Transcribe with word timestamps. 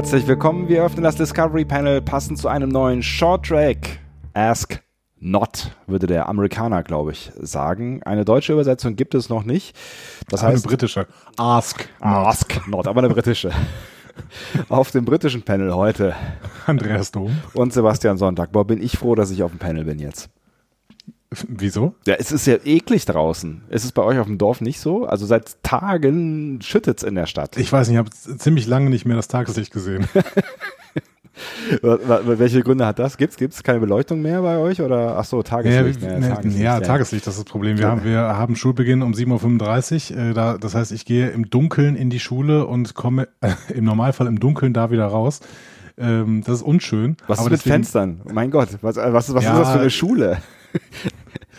Herzlich 0.00 0.26
willkommen, 0.26 0.66
wir 0.66 0.82
öffnen 0.82 1.04
das 1.04 1.16
Discovery 1.16 1.66
Panel 1.66 2.00
passend 2.00 2.38
zu 2.38 2.48
einem 2.48 2.70
neuen 2.70 3.02
Short 3.02 3.44
Track. 3.44 3.98
Ask 4.32 4.82
Not, 5.18 5.72
würde 5.86 6.06
der 6.06 6.26
Amerikaner, 6.26 6.82
glaube 6.82 7.12
ich, 7.12 7.30
sagen. 7.38 8.02
Eine 8.04 8.24
deutsche 8.24 8.54
Übersetzung 8.54 8.96
gibt 8.96 9.14
es 9.14 9.28
noch 9.28 9.44
nicht. 9.44 9.76
Das 10.30 10.42
heißt, 10.42 10.64
eine 10.64 10.70
britische. 10.74 11.06
Ask 11.36 11.86
Not. 12.00 12.26
Ask 12.26 12.66
Not, 12.66 12.88
aber 12.88 13.00
eine 13.02 13.10
britische. 13.10 13.50
auf 14.70 14.90
dem 14.90 15.04
britischen 15.04 15.42
Panel 15.42 15.74
heute. 15.74 16.14
Andreas 16.64 17.12
Dom. 17.12 17.36
Und 17.52 17.74
Sebastian 17.74 18.16
Sonntag. 18.16 18.52
Boah, 18.52 18.66
bin 18.66 18.82
ich 18.82 18.96
froh, 18.96 19.14
dass 19.14 19.30
ich 19.30 19.42
auf 19.42 19.50
dem 19.50 19.58
Panel 19.58 19.84
bin 19.84 19.98
jetzt. 19.98 20.30
Wieso? 21.46 21.94
Ja, 22.06 22.14
es 22.14 22.32
ist 22.32 22.46
ja 22.46 22.56
eklig 22.64 23.04
draußen. 23.04 23.62
Ist 23.70 23.84
es 23.84 23.92
bei 23.92 24.02
euch 24.02 24.18
auf 24.18 24.26
dem 24.26 24.36
Dorf 24.36 24.60
nicht 24.60 24.80
so? 24.80 25.04
Also 25.04 25.26
seit 25.26 25.62
Tagen 25.62 26.58
schüttet 26.60 26.98
es 26.98 27.04
in 27.04 27.14
der 27.14 27.26
Stadt. 27.26 27.56
Ich 27.56 27.72
weiß 27.72 27.88
nicht, 27.88 27.94
ich 27.94 27.98
habe 27.98 28.10
ziemlich 28.38 28.66
lange 28.66 28.90
nicht 28.90 29.06
mehr 29.06 29.14
das 29.14 29.28
Tageslicht 29.28 29.72
gesehen. 29.72 30.08
Welche 31.82 32.62
Gründe 32.62 32.84
hat 32.84 32.98
das? 32.98 33.16
Gibt's 33.16 33.36
gibt's 33.36 33.62
keine 33.62 33.78
Beleuchtung 33.78 34.20
mehr 34.20 34.42
bei 34.42 34.58
euch 34.58 34.82
oder 34.82 35.16
ach 35.16 35.24
so 35.24 35.42
Tageslicht? 35.42 36.02
Ja, 36.02 36.18
mehr, 36.18 36.34
Tageslicht, 36.34 36.58
ja, 36.58 36.78
ja, 36.78 36.80
Tageslicht, 36.80 37.26
das 37.26 37.34
ist 37.34 37.44
das 37.44 37.50
Problem. 37.50 37.78
Wir 37.78 37.86
haben 37.86 38.04
wir 38.04 38.20
haben 38.20 38.56
Schulbeginn 38.56 39.02
um 39.02 39.12
7:35 39.12 40.12
Uhr. 40.12 40.18
Äh, 40.18 40.34
da, 40.34 40.58
das 40.58 40.74
heißt, 40.74 40.90
ich 40.90 41.04
gehe 41.04 41.30
im 41.30 41.48
Dunkeln 41.48 41.94
in 41.94 42.10
die 42.10 42.20
Schule 42.20 42.66
und 42.66 42.94
komme 42.94 43.28
äh, 43.40 43.52
im 43.74 43.84
Normalfall 43.84 44.26
im 44.26 44.40
Dunkeln 44.40 44.74
da 44.74 44.90
wieder 44.90 45.06
raus. 45.06 45.40
Ähm, 45.96 46.42
das 46.44 46.56
ist 46.56 46.62
unschön. 46.62 47.16
Was 47.26 47.38
ist 47.38 47.44
mit 47.44 47.52
deswegen, 47.52 47.74
Fenstern? 47.74 48.20
Mein 48.32 48.50
Gott, 48.50 48.68
was 48.82 48.96
was, 48.96 49.32
was 49.32 49.44
ja, 49.44 49.52
ist 49.52 49.58
das 49.60 49.72
für 49.72 49.80
eine 49.80 49.90
Schule? 49.90 50.38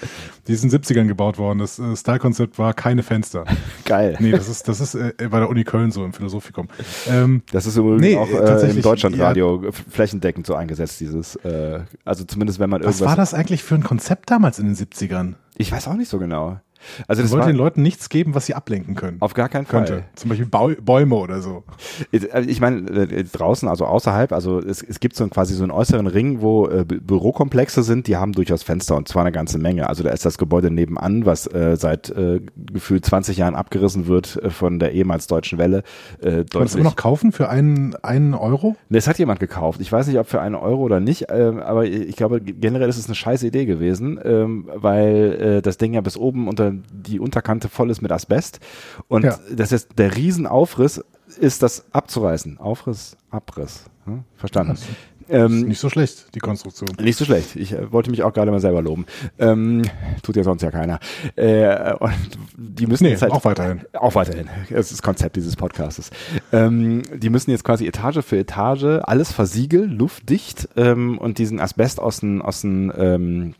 Die 0.47 0.53
ist 0.53 0.63
in 0.63 0.69
den 0.69 0.81
70ern 0.81 1.07
gebaut 1.07 1.37
worden. 1.37 1.59
Das 1.59 1.79
äh, 1.79 1.95
Style-Konzept 1.95 2.57
war 2.59 2.73
keine 2.73 3.03
Fenster. 3.03 3.45
Geil. 3.85 4.17
Nee, 4.19 4.31
das 4.31 4.49
ist, 4.49 4.67
das 4.67 4.81
ist 4.81 4.95
äh, 4.95 5.13
bei 5.29 5.39
der 5.39 5.49
Uni 5.49 5.63
Köln 5.63 5.91
so 5.91 6.03
im 6.03 6.13
Philosophikum. 6.13 6.67
Ähm, 7.07 7.43
das 7.51 7.65
ist 7.65 7.77
übrigens 7.77 8.01
nee, 8.01 8.17
auch 8.17 8.29
äh, 8.29 8.69
im 8.69 8.81
Deutschlandradio 8.81 9.63
ja. 9.65 9.71
flächendeckend 9.71 10.45
so 10.45 10.55
eingesetzt, 10.55 10.99
dieses, 10.99 11.35
äh, 11.37 11.81
also 12.05 12.23
zumindest 12.23 12.59
wenn 12.59 12.69
man 12.69 12.81
irgendwas. 12.81 13.01
Was 13.01 13.07
war 13.07 13.15
das 13.15 13.33
eigentlich 13.33 13.63
für 13.63 13.75
ein 13.75 13.83
Konzept 13.83 14.31
damals 14.31 14.59
in 14.59 14.65
den 14.65 14.75
70ern? 14.75 15.35
Ich 15.57 15.71
weiß 15.71 15.87
auch 15.87 15.95
nicht 15.95 16.09
so 16.09 16.17
genau. 16.17 16.59
Also 17.07 17.21
das 17.21 17.31
wollte 17.31 17.47
den 17.47 17.55
Leuten 17.55 17.81
nichts 17.81 18.09
geben, 18.09 18.35
was 18.35 18.45
sie 18.45 18.53
ablenken 18.53 18.95
können. 18.95 19.17
Auf 19.19 19.33
gar 19.33 19.49
keinen 19.49 19.65
Fall. 19.65 19.85
Könnte. 19.85 20.03
Zum 20.15 20.29
Beispiel 20.29 20.47
Bäume 20.47 21.15
oder 21.15 21.41
so. 21.41 21.63
Ich 22.11 22.61
meine, 22.61 22.89
äh, 22.89 23.23
draußen, 23.23 23.67
also 23.67 23.85
außerhalb, 23.85 24.31
also 24.31 24.59
es, 24.59 24.81
es 24.81 24.99
gibt 24.99 25.15
so 25.15 25.27
quasi 25.27 25.53
so 25.53 25.63
einen 25.63 25.71
äußeren 25.71 26.07
Ring, 26.07 26.41
wo 26.41 26.67
äh, 26.67 26.85
Bürokomplexe 26.85 27.83
sind, 27.83 28.07
die 28.07 28.17
haben 28.17 28.33
durchaus 28.33 28.63
Fenster 28.63 28.95
und 28.95 29.07
zwar 29.07 29.23
eine 29.23 29.31
ganze 29.31 29.57
Menge. 29.57 29.87
Also 29.87 30.03
da 30.03 30.09
ist 30.11 30.25
das 30.25 30.37
Gebäude 30.37 30.71
nebenan, 30.71 31.25
was 31.25 31.47
äh, 31.47 31.75
seit 31.77 32.09
äh, 32.09 32.41
gefühlt 32.55 33.05
20 33.05 33.37
Jahren 33.37 33.55
abgerissen 33.55 34.07
wird 34.07 34.39
von 34.49 34.79
der 34.79 34.93
ehemals 34.93 35.27
Deutschen 35.27 35.57
Welle. 35.57 35.83
Äh, 36.21 36.45
Kannst 36.51 36.75
du 36.75 36.83
noch 36.83 36.95
kaufen 36.95 37.31
für 37.31 37.49
einen, 37.49 37.95
einen 38.03 38.33
Euro? 38.33 38.75
Das 38.89 39.07
hat 39.07 39.19
jemand 39.19 39.39
gekauft. 39.39 39.81
Ich 39.81 39.91
weiß 39.91 40.07
nicht, 40.07 40.17
ob 40.19 40.27
für 40.27 40.41
einen 40.41 40.55
Euro 40.55 40.81
oder 40.81 40.99
nicht, 40.99 41.29
äh, 41.29 41.53
aber 41.63 41.85
ich 41.85 42.15
glaube, 42.15 42.41
generell 42.41 42.89
ist 42.89 42.97
es 42.97 43.05
eine 43.05 43.15
scheiß 43.15 43.43
Idee 43.43 43.65
gewesen, 43.65 44.17
äh, 44.17 44.45
weil 44.47 45.57
äh, 45.57 45.61
das 45.61 45.77
Ding 45.77 45.93
ja 45.93 46.01
bis 46.01 46.17
oben 46.17 46.47
unter 46.47 46.70
die 46.71 47.19
Unterkante 47.19 47.69
voll 47.69 47.89
ist 47.89 48.01
mit 48.01 48.11
Asbest. 48.11 48.59
Und 49.07 49.23
ja. 49.23 49.39
das 49.51 49.71
ist 49.71 49.89
der 49.97 50.15
Riesenaufriss 50.15 51.03
ist 51.39 51.63
das 51.63 51.85
abzureißen. 51.93 52.57
Aufriss, 52.57 53.15
Abriss. 53.29 53.85
Hm? 54.05 54.23
Verstanden. 54.35 54.71
Also, 54.71 54.85
ähm, 55.29 55.61
nicht 55.61 55.79
so 55.79 55.89
schlecht, 55.89 56.35
die 56.35 56.39
Konstruktion. 56.39 56.89
Nicht 56.99 57.17
so 57.17 57.23
schlecht. 57.23 57.55
Ich 57.55 57.71
äh, 57.71 57.91
wollte 57.91 58.11
mich 58.11 58.23
auch 58.23 58.33
gerade 58.33 58.51
mal 58.51 58.59
selber 58.59 58.81
loben. 58.81 59.05
Ähm, 59.39 59.83
tut 60.23 60.35
ja 60.35 60.43
sonst 60.43 60.61
ja 60.61 60.71
keiner. 60.71 60.99
Äh, 61.37 61.93
und 61.93 62.11
die 62.57 62.85
müssen 62.85 63.05
nee, 63.05 63.11
jetzt 63.11 63.21
halt, 63.21 63.31
auch 63.31 63.45
weiterhin. 63.45 63.81
Auch 63.93 64.15
weiterhin. 64.15 64.47
Das 64.69 64.87
ist 64.87 64.91
das 64.91 65.01
Konzept 65.01 65.37
dieses 65.37 65.55
Podcastes. 65.55 66.09
Ähm, 66.51 67.03
die 67.15 67.29
müssen 67.29 67.51
jetzt 67.51 67.63
quasi 67.63 67.87
Etage 67.87 68.25
für 68.25 68.39
Etage 68.39 69.01
alles 69.03 69.31
versiegeln, 69.31 69.97
luftdicht 69.97 70.67
ähm, 70.75 71.17
und 71.17 71.37
diesen 71.37 71.61
Asbest 71.61 72.01
aus 72.01 72.19
den, 72.19 72.41
aus 72.41 72.61
den 72.61 72.91
ähm, 72.97 73.53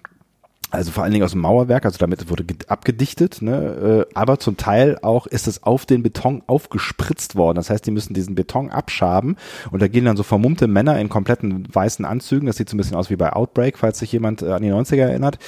also 0.72 0.92
vor 0.92 1.04
allen 1.04 1.12
Dingen 1.12 1.26
aus 1.26 1.32
dem 1.32 1.42
Mauerwerk, 1.42 1.86
also 1.86 1.98
damit 1.98 2.30
wurde 2.30 2.46
abgedichtet, 2.68 3.42
ne? 3.42 4.06
Äh, 4.09 4.14
aber 4.14 4.40
zum 4.40 4.58
Teil 4.58 4.98
auch 5.02 5.28
ist 5.28 5.48
es 5.48 5.64
auf 5.64 5.86
den 5.86 6.02
Beton 6.02 6.44
aufgespritzt 6.48 7.36
worden. 7.36 7.58
Das 7.58 7.70
heißt, 7.70 7.86
die 7.86 7.92
müssen 7.92 8.14
diesen 8.14 8.36
Beton 8.36 8.72
abschaben 8.72 9.36
und 9.72 9.82
da 9.82 9.88
gehen 9.88 10.06
dann 10.06 10.18
so 10.18 10.24
vermummte 10.24 10.68
Männer 10.68 10.98
in 11.00 11.09
kompletten 11.09 11.68
weißen 11.72 12.06
Anzügen. 12.06 12.48
Das 12.48 12.56
sieht 12.56 12.70
so 12.70 12.76
ein 12.76 12.78
bisschen 12.78 12.96
aus 12.96 13.09
wie 13.09 13.18
bei 13.18 13.34
Outbreak, 13.34 13.78
falls 13.78 14.00
sich 14.00 14.12
jemand 14.12 14.42
äh, 14.42 14.52
an 14.52 14.64
die 14.64 14.72
90er 14.72 15.02
erinnert. 15.02 15.40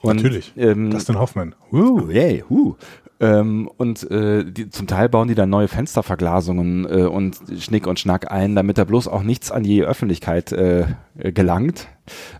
Und, 0.00 0.16
Natürlich. 0.16 0.52
Ähm, 0.56 0.90
Dustin 0.90 1.18
Hoffman. 1.18 1.54
Uh, 1.70 2.10
yay, 2.10 2.42
uh. 2.48 2.74
Ähm, 3.20 3.68
und 3.76 4.10
äh, 4.10 4.44
die, 4.44 4.70
zum 4.70 4.86
Teil 4.86 5.10
bauen 5.10 5.28
die 5.28 5.34
dann 5.34 5.50
neue 5.50 5.68
Fensterverglasungen 5.68 6.86
äh, 6.86 7.02
und 7.04 7.36
Schnick 7.58 7.86
und 7.86 8.00
Schnack 8.00 8.32
ein, 8.32 8.54
damit 8.54 8.78
da 8.78 8.84
bloß 8.84 9.08
auch 9.08 9.22
nichts 9.22 9.52
an 9.52 9.62
die 9.62 9.82
Öffentlichkeit 9.82 10.52
äh, 10.52 10.86
gelangt. 11.14 11.88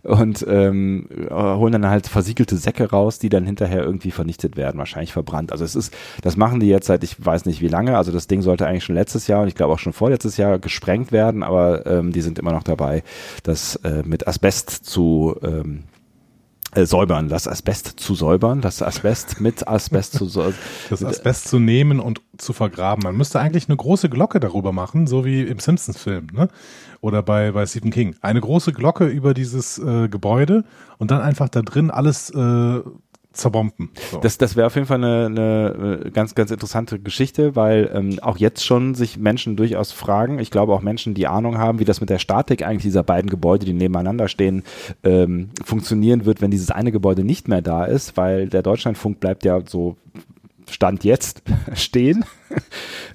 Und 0.03 0.45
ähm, 0.49 1.09
holen 1.31 1.71
dann 1.71 1.87
halt 1.87 2.09
versiegelte 2.09 2.57
Säcke 2.57 2.91
raus, 2.91 3.21
die 3.21 3.29
dann 3.29 3.45
hinterher 3.45 3.85
irgendwie 3.85 4.11
vernichtet 4.11 4.57
werden, 4.57 4.79
wahrscheinlich 4.79 5.13
verbrannt. 5.13 5.53
Also 5.53 5.65
es 5.65 5.77
ist, 5.77 5.95
das 6.23 6.37
machen 6.37 6.59
die 6.59 6.67
jetzt 6.67 6.89
seit 6.89 7.05
ich 7.05 7.25
weiß 7.25 7.45
nicht 7.47 7.61
wie 7.61 7.69
lange. 7.69 7.97
Also 7.97 8.11
das 8.11 8.27
Ding 8.27 8.43
sollte 8.43 8.67
eigentlich 8.67 8.83
schon 8.83 8.97
letztes 8.97 9.29
Jahr 9.29 9.43
und 9.43 9.49
ich 9.49 9.55
glaube 9.55 9.75
auch 9.75 9.79
schon 9.79 9.93
vorletztes 9.93 10.39
Jahr 10.39 10.59
gesprengt 10.59 11.13
werden, 11.13 11.45
aber 11.45 11.87
ähm, 11.87 12.11
die 12.11 12.23
sind 12.23 12.41
immer 12.41 12.53
noch 12.53 12.65
dabei, 12.65 13.05
das 13.45 13.77
äh, 13.77 14.03
mit 14.05 14.27
Asbest 14.27 14.71
zu 14.71 15.37
ähm, 15.43 15.85
äh, 16.75 16.87
säubern, 16.87 17.29
das 17.29 17.49
Asbest 17.49 18.01
zu 18.01 18.15
säubern, 18.15 18.61
das 18.61 18.83
Asbest 18.83 19.41
mit 19.41 19.67
Asbest 19.67 20.13
zu 20.15 20.27
säubern. 20.27 20.55
Das 20.91 21.05
Asbest 21.05 21.49
zu 21.49 21.59
nehmen 21.59 22.01
und 22.01 22.21
zu 22.37 22.53
vergraben. 22.53 23.03
Man 23.03 23.17
müsste 23.17 23.41
eigentlich 23.41 23.69
eine 23.69 23.77
große 23.77 24.09
Glocke 24.09 24.41
darüber 24.41 24.73
machen, 24.73 25.07
so 25.07 25.25
wie 25.25 25.43
im 25.43 25.59
Simpsons-Film, 25.59 26.29
ne? 26.33 26.49
Oder 27.01 27.23
bei, 27.23 27.53
bei 27.53 27.65
Stephen 27.67 27.91
King. 27.91 28.17
Eine 28.21 28.41
große 28.41 28.73
Glocke 28.73 29.07
über 29.07 29.33
dieses 29.35 29.79
äh, 29.79 30.09
Gebäude 30.09 30.65
und 30.99 31.11
dann 31.11 31.23
einfach 31.23 31.49
da 31.49 31.63
drin 31.63 31.91
alles 31.91 32.31
äh, 32.31 32.81
zerbomben. 33.33 33.91
So. 34.11 34.19
Das, 34.19 34.39
das 34.39 34.57
wäre 34.57 34.67
auf 34.67 34.75
jeden 34.75 34.87
Fall 34.87 34.99
eine, 34.99 35.27
eine 35.27 36.03
äh, 36.07 36.11
ganz, 36.11 36.35
ganz 36.35 36.51
interessante 36.51 36.99
Geschichte, 36.99 37.55
weil 37.55 37.91
ähm, 37.95 38.19
auch 38.23 38.39
jetzt 38.39 38.65
schon 38.65 38.95
sich 38.95 39.19
Menschen 39.19 39.57
durchaus 39.57 39.93
fragen, 39.93 40.39
ich 40.39 40.51
glaube 40.51 40.73
auch 40.73 40.83
Menschen, 40.83 41.15
die 41.15 41.27
Ahnung 41.27 41.59
haben, 41.59 41.79
wie 41.79 41.85
das 41.85 42.01
mit 42.01 42.11
der 42.11 42.19
Statik 42.19 42.63
eigentlich 42.63 42.83
dieser 42.83 43.03
beiden 43.03 43.31
Gebäude, 43.31 43.67
die 43.67 43.73
nebeneinander 43.73 44.29
stehen, 44.29 44.65
ähm, 45.05 45.51
funktionieren 45.65 46.25
wird, 46.25 46.41
wenn 46.41 46.51
dieses 46.51 46.71
eine 46.71 46.93
Gebäude 46.93 47.23
nicht 47.23 47.49
mehr 47.49 47.63
da 47.63 47.85
ist, 47.85 48.17
weil 48.17 48.49
der 48.49 48.63
Deutschlandfunk 48.63 49.21
bleibt 49.21 49.45
ja 49.45 49.61
so 49.65 49.97
Stand 50.69 51.05
jetzt 51.05 51.43
stehen. 51.75 52.25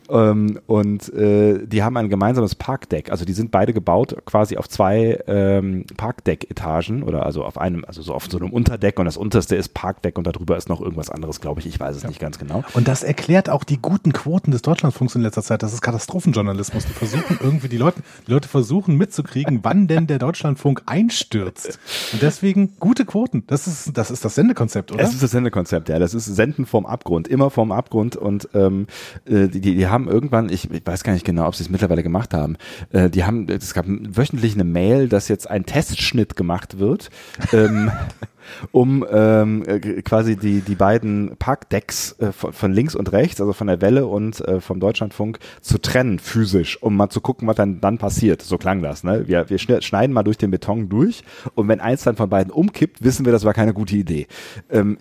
Ähm, 0.10 0.60
und 0.68 1.12
äh, 1.14 1.66
die 1.66 1.84
haben 1.84 1.98
ein 1.98 2.10
gemeinsames 2.10 2.56
Parkdeck. 2.56 3.12
Also 3.12 3.26
die 3.26 3.34
sind 3.34 3.52
beide 3.52 3.74
gebaut 3.74 4.16
quasi 4.26 4.58
auf 4.58 4.70
zwei 4.70 5.20
ähm, 5.28 5.86
Parkdeck-Etagen 5.98 7.04
oder 7.04 7.26
also 7.26 7.44
auf 7.44 7.58
einem, 7.58 7.86
also 7.86 8.02
so 8.02 8.14
auf 8.14 8.26
so 8.30 8.38
einem 8.38 8.52
Unterdeck 8.52 9.00
und 9.00 9.06
das 9.06 9.18
unterste 9.18 9.56
ist 9.56 9.74
Parkdeck 9.74 10.18
und 10.18 10.28
darüber 10.28 10.58
ist 10.58 10.70
noch 10.70 10.82
irgendwas 10.82 11.10
anderes, 11.10 11.42
glaube 11.42 11.60
ich. 11.60 11.66
Ich 11.68 11.80
weiß 11.80 11.96
es 11.96 12.04
ja. 12.04 12.10
nicht 12.10 12.20
ganz 12.20 12.40
genau. 12.40 12.64
Und 12.74 12.88
das 12.88 13.04
erklärt 13.04 13.50
auch 13.50 13.64
die 13.64 13.78
guten 13.78 14.14
Quoten 14.14 14.52
des 14.52 14.62
Deutschlandfunks 14.62 15.16
in 15.16 15.22
letzter 15.22 15.44
Zeit. 15.44 15.64
Das 15.64 15.74
ist 15.74 15.82
Katastrophenjournalismus. 15.82 16.86
Die 16.86 16.94
versuchen 16.94 17.40
irgendwie, 17.42 17.70
die 17.70 17.78
Leute, 17.78 18.02
die 18.28 18.32
Leute 18.32 18.48
versuchen 18.48 18.98
mitzukriegen, 18.98 19.60
wann 19.64 19.88
denn 19.88 20.08
der 20.08 20.20
Deutschlandfunk 20.20 20.84
einstürzt. 20.86 21.80
Und 22.14 22.22
deswegen 22.22 22.74
gute 22.80 23.06
Quoten. 23.06 23.44
Das 23.48 23.68
ist, 23.68 23.98
das 23.98 24.12
ist 24.12 24.26
das 24.26 24.36
Sendekonzept, 24.36 24.92
oder? 24.92 25.02
Das 25.02 25.14
ist 25.14 25.24
das 25.24 25.32
Sendekonzept, 25.32 25.90
ja. 25.90 26.00
Das 26.00 26.14
ist 26.14 26.26
Senden 26.26 26.66
vom 26.66 26.86
Abgrund. 26.86 27.28
Immer 27.28 27.50
vorm 27.50 27.72
Abgrund 27.72 28.16
und 28.16 28.50
ähm, 28.54 28.88
äh, 29.26 29.48
die, 29.48 29.62
die 29.62 29.88
haben 29.88 29.95
irgendwann, 30.04 30.50
ich, 30.50 30.70
ich 30.70 30.86
weiß 30.86 31.04
gar 31.04 31.14
nicht 31.14 31.26
genau, 31.26 31.48
ob 31.48 31.56
sie 31.56 31.64
es 31.64 31.70
mittlerweile 31.70 32.04
gemacht 32.04 32.34
haben, 32.34 32.58
äh, 32.92 33.10
die 33.10 33.24
haben, 33.24 33.48
es 33.50 33.74
gab 33.74 33.86
wöchentlich 33.88 34.54
eine 34.54 34.64
Mail, 34.64 35.08
dass 35.08 35.28
jetzt 35.28 35.50
ein 35.50 35.66
Testschnitt 35.66 36.36
gemacht 36.36 36.80
wird. 36.80 37.10
ähm, 37.54 37.92
um 38.72 39.06
ähm, 39.10 39.64
äh, 39.66 39.80
quasi 40.02 40.36
die, 40.36 40.62
die 40.62 40.76
beiden 40.76 41.36
Parkdecks 41.38 42.16
äh, 42.20 42.32
von, 42.32 42.54
von, 42.54 42.74
links 42.74 42.96
und 42.96 43.12
rechts, 43.12 43.42
also 43.42 43.54
von 43.54 43.68
der 43.68 43.82
Welle 43.82 44.06
und 44.08 44.42
äh, 44.42 44.62
vom 44.62 44.80
Deutschlandfunk, 44.80 45.40
zu 45.62 45.80
trennen 45.80 46.20
physisch, 46.20 46.82
um 46.82 46.96
mal 46.96 47.10
zu 47.10 47.22
gucken, 47.22 47.48
was 47.48 47.56
dann, 47.56 47.82
dann 47.82 47.98
passiert. 47.98 48.42
So 48.42 48.58
klang 48.58 48.82
das. 48.82 49.04
Ne? 49.04 49.28
Wir, 49.28 49.50
wir 49.50 49.58
schneiden 49.58 50.14
mal 50.14 50.24
durch 50.24 50.38
den 50.38 50.52
Beton 50.52 50.90
durch 50.90 51.24
und 51.56 51.68
wenn 51.68 51.80
eins 51.80 52.04
dann 52.04 52.16
von 52.16 52.30
beiden 52.30 52.52
umkippt, 52.52 53.04
wissen 53.04 53.26
wir, 53.26 53.32
das 53.32 53.46
war 53.46 53.54
keine 53.54 53.74
gute 53.74 53.96
Idee. 53.96 54.28
Ähm, 54.70 54.98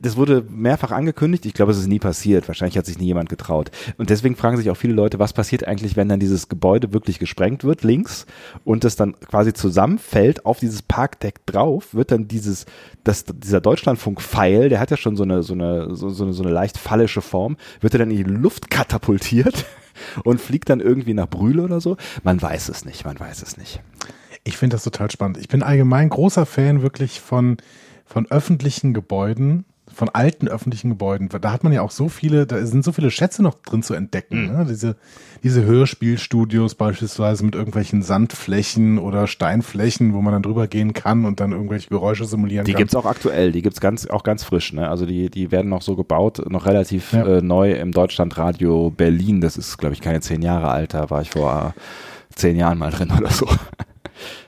das 0.00 0.16
wurde 0.16 0.44
mehrfach 0.48 0.92
angekündigt. 0.92 1.46
Ich 1.46 1.54
glaube, 1.54 1.72
es 1.72 1.78
ist 1.78 1.86
nie 1.86 1.98
passiert. 1.98 2.48
Wahrscheinlich 2.48 2.78
hat 2.78 2.86
sich 2.86 2.98
nie 2.98 3.06
jemand 3.06 3.28
getraut. 3.28 3.70
Und 3.96 4.10
deswegen 4.10 4.36
fragen 4.36 4.56
sich 4.56 4.70
auch 4.70 4.76
viele 4.76 4.94
Leute, 4.94 5.18
was 5.18 5.32
passiert 5.32 5.66
eigentlich, 5.66 5.96
wenn 5.96 6.08
dann 6.08 6.20
dieses 6.20 6.48
Gebäude 6.48 6.92
wirklich 6.92 7.18
gesprengt 7.18 7.64
wird, 7.64 7.82
links, 7.82 8.26
und 8.64 8.84
es 8.84 8.96
dann 8.96 9.14
quasi 9.20 9.52
zusammenfällt 9.52 10.46
auf 10.46 10.58
dieses 10.58 10.82
Parkdeck 10.82 11.44
drauf, 11.46 11.94
wird 11.94 12.10
dann 12.10 12.28
dieses 12.28 12.66
dass 13.04 13.24
dieser 13.24 13.60
Deutschlandfunk-Pfeil, 13.60 14.68
der 14.68 14.80
hat 14.80 14.90
ja 14.90 14.96
schon 14.96 15.16
so 15.16 15.22
eine, 15.22 15.42
so 15.42 15.54
eine, 15.54 15.94
so, 15.94 16.10
so 16.10 16.24
eine, 16.24 16.32
so 16.32 16.42
eine 16.42 16.52
leicht 16.52 16.78
phallische 16.78 17.22
Form, 17.22 17.56
wird 17.80 17.94
er 17.94 18.00
dann 18.00 18.10
in 18.10 18.16
die 18.16 18.22
Luft 18.22 18.70
katapultiert 18.70 19.64
und 20.24 20.40
fliegt 20.40 20.70
dann 20.70 20.80
irgendwie 20.80 21.14
nach 21.14 21.28
Brühl 21.28 21.60
oder 21.60 21.80
so? 21.80 21.96
Man 22.22 22.40
weiß 22.40 22.68
es 22.68 22.84
nicht, 22.84 23.04
man 23.04 23.18
weiß 23.18 23.42
es 23.42 23.56
nicht. 23.56 23.80
Ich 24.44 24.56
finde 24.56 24.74
das 24.74 24.84
total 24.84 25.10
spannend. 25.10 25.38
Ich 25.38 25.48
bin 25.48 25.62
allgemein 25.62 26.08
großer 26.08 26.46
Fan 26.46 26.82
wirklich 26.82 27.20
von, 27.20 27.58
von 28.06 28.26
öffentlichen 28.30 28.94
Gebäuden, 28.94 29.64
von 29.98 30.08
alten 30.10 30.46
öffentlichen 30.46 30.90
Gebäuden. 30.90 31.28
Da 31.28 31.50
hat 31.50 31.64
man 31.64 31.72
ja 31.72 31.82
auch 31.82 31.90
so 31.90 32.08
viele, 32.08 32.46
da 32.46 32.64
sind 32.64 32.84
so 32.84 32.92
viele 32.92 33.10
Schätze 33.10 33.42
noch 33.42 33.54
drin 33.54 33.82
zu 33.82 33.94
entdecken. 33.94 34.42
Mhm. 34.42 34.52
Ne? 34.52 34.66
Diese, 34.68 34.94
diese 35.42 35.64
Hörspielstudios 35.64 36.76
beispielsweise 36.76 37.44
mit 37.44 37.56
irgendwelchen 37.56 38.02
Sandflächen 38.02 39.00
oder 39.00 39.26
Steinflächen, 39.26 40.14
wo 40.14 40.22
man 40.22 40.32
dann 40.32 40.44
drüber 40.44 40.68
gehen 40.68 40.92
kann 40.92 41.24
und 41.24 41.40
dann 41.40 41.50
irgendwelche 41.50 41.88
Geräusche 41.88 42.26
simulieren 42.26 42.64
die 42.64 42.70
kann. 42.70 42.78
Die 42.78 42.82
gibt's 42.84 42.94
auch 42.94 43.06
aktuell, 43.06 43.50
die 43.50 43.60
gibt's 43.60 43.80
ganz, 43.80 44.06
auch 44.06 44.22
ganz 44.22 44.44
frisch. 44.44 44.72
Ne? 44.72 44.88
Also 44.88 45.04
die, 45.04 45.30
die 45.30 45.50
werden 45.50 45.68
noch 45.68 45.82
so 45.82 45.96
gebaut, 45.96 46.48
noch 46.48 46.66
relativ 46.66 47.12
ja. 47.12 47.26
äh, 47.26 47.42
neu 47.42 47.72
im 47.72 47.90
Deutschlandradio 47.90 48.90
Berlin. 48.90 49.40
Das 49.40 49.56
ist, 49.56 49.78
glaube 49.78 49.94
ich, 49.94 50.00
keine 50.00 50.20
zehn 50.20 50.42
Jahre 50.42 50.68
alt. 50.70 50.94
Da 50.94 51.10
war 51.10 51.22
ich 51.22 51.30
vor 51.30 51.74
zehn 52.36 52.54
Jahren 52.54 52.78
mal 52.78 52.92
drin 52.92 53.10
oder 53.18 53.30
so. 53.30 53.48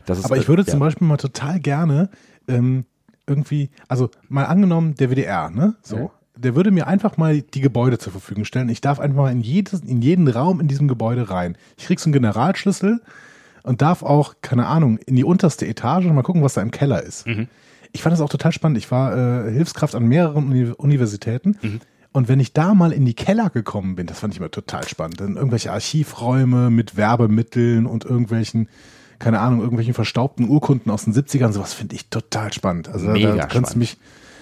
Ist, 0.06 0.24
Aber 0.24 0.36
ich 0.36 0.48
würde 0.48 0.62
äh, 0.62 0.66
zum 0.66 0.80
Beispiel 0.80 1.06
mal 1.06 1.18
total 1.18 1.60
gerne 1.60 2.10
ähm, 2.48 2.84
irgendwie, 3.26 3.70
also 3.88 4.10
mal 4.28 4.44
angenommen, 4.44 4.94
der 4.94 5.10
WDR, 5.10 5.50
ne? 5.50 5.76
So. 5.82 5.96
Ja. 5.96 6.10
Der 6.36 6.54
würde 6.54 6.70
mir 6.70 6.86
einfach 6.86 7.18
mal 7.18 7.42
die 7.42 7.60
Gebäude 7.60 7.98
zur 7.98 8.12
Verfügung 8.12 8.44
stellen. 8.44 8.70
Ich 8.70 8.80
darf 8.80 8.98
einfach 8.98 9.16
mal 9.16 9.32
in, 9.32 9.42
jedes, 9.42 9.80
in 9.80 10.00
jeden 10.00 10.26
Raum 10.26 10.60
in 10.60 10.68
diesem 10.68 10.88
Gebäude 10.88 11.28
rein. 11.28 11.56
Ich 11.76 11.84
krieg 11.84 12.00
so 12.00 12.06
einen 12.06 12.14
Generalschlüssel 12.14 13.02
und 13.62 13.82
darf 13.82 14.02
auch, 14.02 14.36
keine 14.40 14.66
Ahnung, 14.66 14.98
in 14.98 15.16
die 15.16 15.24
unterste 15.24 15.66
Etage 15.66 16.06
und 16.06 16.14
mal 16.14 16.22
gucken, 16.22 16.42
was 16.42 16.54
da 16.54 16.62
im 16.62 16.70
Keller 16.70 17.02
ist. 17.02 17.26
Mhm. 17.26 17.48
Ich 17.92 18.02
fand 18.02 18.12
das 18.12 18.20
auch 18.20 18.28
total 18.28 18.52
spannend. 18.52 18.78
Ich 18.78 18.90
war 18.90 19.46
äh, 19.46 19.52
Hilfskraft 19.52 19.94
an 19.94 20.06
mehreren 20.06 20.46
Uni 20.46 20.72
Universitäten. 20.76 21.58
Mhm. 21.60 21.80
Und 22.12 22.28
wenn 22.28 22.40
ich 22.40 22.52
da 22.52 22.74
mal 22.74 22.92
in 22.92 23.04
die 23.04 23.14
Keller 23.14 23.50
gekommen 23.50 23.94
bin, 23.94 24.06
das 24.06 24.18
fand 24.18 24.34
ich 24.34 24.40
immer 24.40 24.50
total 24.50 24.86
spannend. 24.88 25.20
Dann 25.20 25.36
irgendwelche 25.36 25.72
Archivräume 25.72 26.70
mit 26.70 26.96
Werbemitteln 26.96 27.86
und 27.86 28.04
irgendwelchen 28.04 28.68
keine 29.20 29.38
Ahnung, 29.38 29.60
irgendwelchen 29.60 29.94
verstaubten 29.94 30.48
Urkunden 30.48 30.90
aus 30.90 31.04
den 31.04 31.14
70ern, 31.14 31.52
sowas 31.52 31.72
finde 31.72 31.94
ich 31.94 32.08
total 32.08 32.52
spannend. 32.52 32.88
Also 32.88 33.08
Mega 33.08 33.36
da, 33.36 33.46
kannst 33.46 33.74
du 33.74 33.78
mich, 33.78 33.98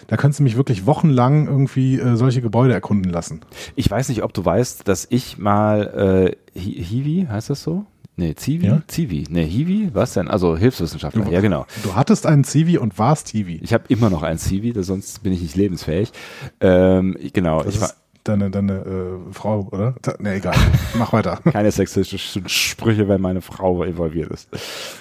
da 0.07 0.17
kannst 0.17 0.39
du 0.39 0.45
mich 0.45 0.57
wirklich 0.57 0.87
wochenlang 0.87 1.47
irgendwie 1.47 1.99
äh, 1.99 2.17
solche 2.17 2.41
Gebäude 2.41 2.73
erkunden 2.73 3.13
lassen. 3.13 3.41
Ich 3.75 3.91
weiß 3.91 4.09
nicht, 4.09 4.23
ob 4.23 4.33
du 4.33 4.45
weißt, 4.45 4.89
dass 4.89 5.07
ich 5.11 5.37
mal 5.37 6.37
äh, 6.55 6.59
Hiwi, 6.59 7.27
heißt 7.29 7.51
das 7.51 7.63
so? 7.63 7.85
Nee, 8.19 8.35
Zivi? 8.35 8.67
Ja? 8.67 8.83
Zivi. 8.89 9.27
Nee, 9.31 9.47
Hiwi? 9.47 9.91
Was 9.93 10.15
denn? 10.15 10.27
Also 10.27 10.57
Hilfswissenschaftler. 10.57 11.25
Du, 11.25 11.31
ja, 11.31 11.41
genau. 11.41 11.67
Du 11.85 11.95
hattest 11.95 12.27
einen 12.27 12.43
Zivi 12.43 12.77
und 12.77 12.99
warst 12.99 13.29
Hiwi. 13.29 13.61
Ich 13.63 13.73
habe 13.73 13.85
immer 13.87 14.11
noch 14.11 14.25
einen 14.25 14.41
Zivi, 14.41 14.75
sonst 14.83 15.23
bin 15.23 15.33
ich 15.33 15.41
nicht 15.41 15.55
lebensfähig. 15.55 16.11
Ähm, 16.61 17.17
genau. 17.33 17.63
Das 17.63 17.77
ich 17.77 17.81
war, 17.81 17.91
deine, 18.29 18.51
deine 18.51 18.73
äh, 18.73 19.33
Frau, 19.33 19.69
oder? 19.71 19.95
Ne, 20.19 20.35
egal. 20.35 20.55
Mach 20.99 21.13
weiter. 21.13 21.39
Keine 21.53 21.71
sexistischen 21.71 22.49
Sprüche, 22.49 23.09
wenn 23.09 23.21
meine 23.21 23.41
Frau 23.41 23.83
involviert 23.83 24.31
ist. 24.31 24.49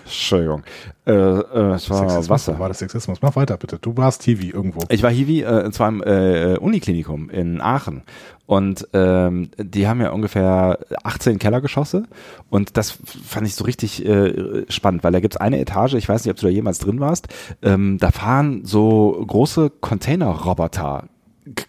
Entschuldigung. 0.06 0.64
Äh, 1.06 1.12
äh, 1.12 1.74
es 1.74 1.90
war 1.90 2.00
Sexismus, 2.00 2.30
Wasser. 2.30 2.60
War 2.60 2.70
das 2.70 2.80
Sexismus? 2.80 3.22
Mach 3.22 3.36
weiter, 3.36 3.58
bitte. 3.58 3.78
Du 3.80 3.96
warst 3.98 4.24
Hiwi 4.24 4.50
irgendwo. 4.50 4.82
Ich 4.90 5.04
war 5.04 5.12
Hiwi, 5.12 5.42
äh, 5.42 5.66
und 5.66 5.74
zwar 5.74 5.90
im 5.90 6.02
äh, 6.02 6.58
Uniklinikum 6.58 7.30
in 7.30 7.62
Aachen. 7.62 8.04
Und 8.48 8.88
ähm, 8.94 9.50
die 9.58 9.88
haben 9.88 10.00
ja 10.00 10.12
ungefähr 10.12 10.80
18 11.04 11.38
Kellergeschosse 11.38 12.04
und 12.50 12.78
das 12.78 12.98
fand 13.26 13.46
ich 13.46 13.56
so 13.56 13.66
richtig 13.66 14.06
äh, 14.06 14.64
spannend, 14.70 15.04
weil 15.04 15.12
da 15.12 15.20
gibt's 15.20 15.36
eine 15.36 15.60
Etage, 15.60 15.96
ich 15.96 16.08
weiß 16.08 16.24
nicht, 16.24 16.32
ob 16.32 16.38
du 16.38 16.46
da 16.46 16.52
jemals 16.52 16.80
drin 16.80 17.02
warst, 17.02 17.28
ähm, 17.62 17.98
da 18.00 18.10
fahren 18.10 18.62
so 18.64 19.22
große 19.28 19.70
Containerroboter 19.82 21.10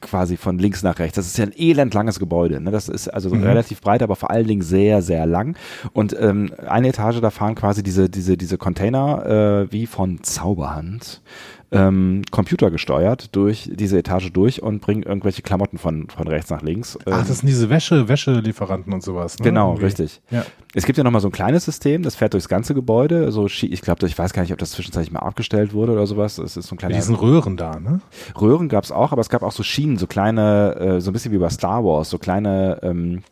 quasi 0.01 0.37
von 0.37 0.59
links 0.59 0.83
nach 0.83 0.99
rechts. 0.99 1.17
Das 1.17 1.27
ist 1.27 1.39
ja 1.39 1.45
ein 1.45 1.53
elendlanges 1.57 2.19
Gebäude. 2.19 2.61
Ne? 2.61 2.71
Das 2.71 2.89
ist 2.89 3.09
also 3.09 3.35
mhm. 3.35 3.43
relativ 3.43 3.81
breit, 3.81 4.03
aber 4.03 4.17
vor 4.17 4.31
allen 4.31 4.47
Dingen 4.47 4.63
sehr, 4.63 5.03
sehr 5.03 5.27
lang. 5.27 5.57
Und 5.93 6.17
ähm, 6.19 6.53
eine 6.67 6.89
Etage, 6.89 7.21
da 7.21 7.31
fahren 7.31 7.55
quasi 7.55 7.83
diese, 7.83 8.09
diese, 8.09 8.37
diese 8.37 8.59
Container 8.59 9.67
äh, 9.69 9.73
wie 9.73 9.87
von 9.87 10.23
Zauberhand 10.23 11.23
ähm, 11.70 12.23
computergesteuert 12.31 13.35
durch 13.37 13.70
diese 13.75 13.99
Etage 13.99 14.32
durch 14.32 14.62
und 14.62 14.81
bringen 14.81 15.03
irgendwelche 15.03 15.43
Klamotten 15.43 15.76
von, 15.79 16.09
von 16.09 16.26
rechts 16.26 16.50
nach 16.50 16.62
links. 16.62 16.99
Ähm, 17.06 17.12
Ach, 17.17 17.26
das 17.26 17.38
sind 17.38 17.49
diese 17.49 17.69
Wäsche, 17.69 18.09
Wäschelieferanten 18.09 18.93
und 18.93 19.03
sowas. 19.03 19.38
Ne? 19.38 19.44
Genau, 19.44 19.70
Irgendwie. 19.70 19.85
richtig. 19.85 20.20
Ja. 20.31 20.44
Es 20.75 20.87
gibt 20.87 20.97
ja 20.97 21.05
nochmal 21.05 21.20
so 21.20 21.29
ein 21.29 21.32
kleines 21.32 21.65
System, 21.65 22.03
das 22.03 22.15
fährt 22.15 22.32
durchs 22.32 22.49
ganze 22.49 22.75
Gebäude. 22.75 23.31
So, 23.32 23.47
ich 23.47 23.82
glaube, 23.82 24.06
ich 24.06 24.19
weiß 24.19 24.32
gar 24.32 24.43
nicht, 24.43 24.53
ob 24.53 24.59
das 24.59 24.70
zwischenzeitlich 24.70 25.12
mal 25.12 25.20
abgestellt 25.20 25.75
wurde 25.75 25.93
oder 25.93 26.06
sowas. 26.06 26.38
Es 26.38 26.56
ist 26.56 26.69
so 26.69 26.75
ein 26.75 26.79
kleiner. 26.79 26.94
Diesen 26.94 27.15
Röhren 27.15 27.56
da, 27.56 27.79
ne? 27.79 28.00
Röhren 28.41 28.69
gab 28.69 28.85
es 28.85 28.93
auch, 28.93 29.12
aber 29.12 29.20
es 29.20 29.29
gab 29.29 29.43
auch 29.43 29.53
so 29.53 29.62
Schienen, 29.62 29.99
so 29.99 30.06
kleine, 30.06 30.76
äh, 30.76 31.00
so 31.00 31.11
ein 31.11 31.12
bisschen 31.12 31.32
wie 31.32 31.38
bei 31.38 31.50
Star 31.50 31.85
Wars, 31.85 32.09
so 32.11 32.19
kleine 32.19 32.79
ähm, 32.82 33.23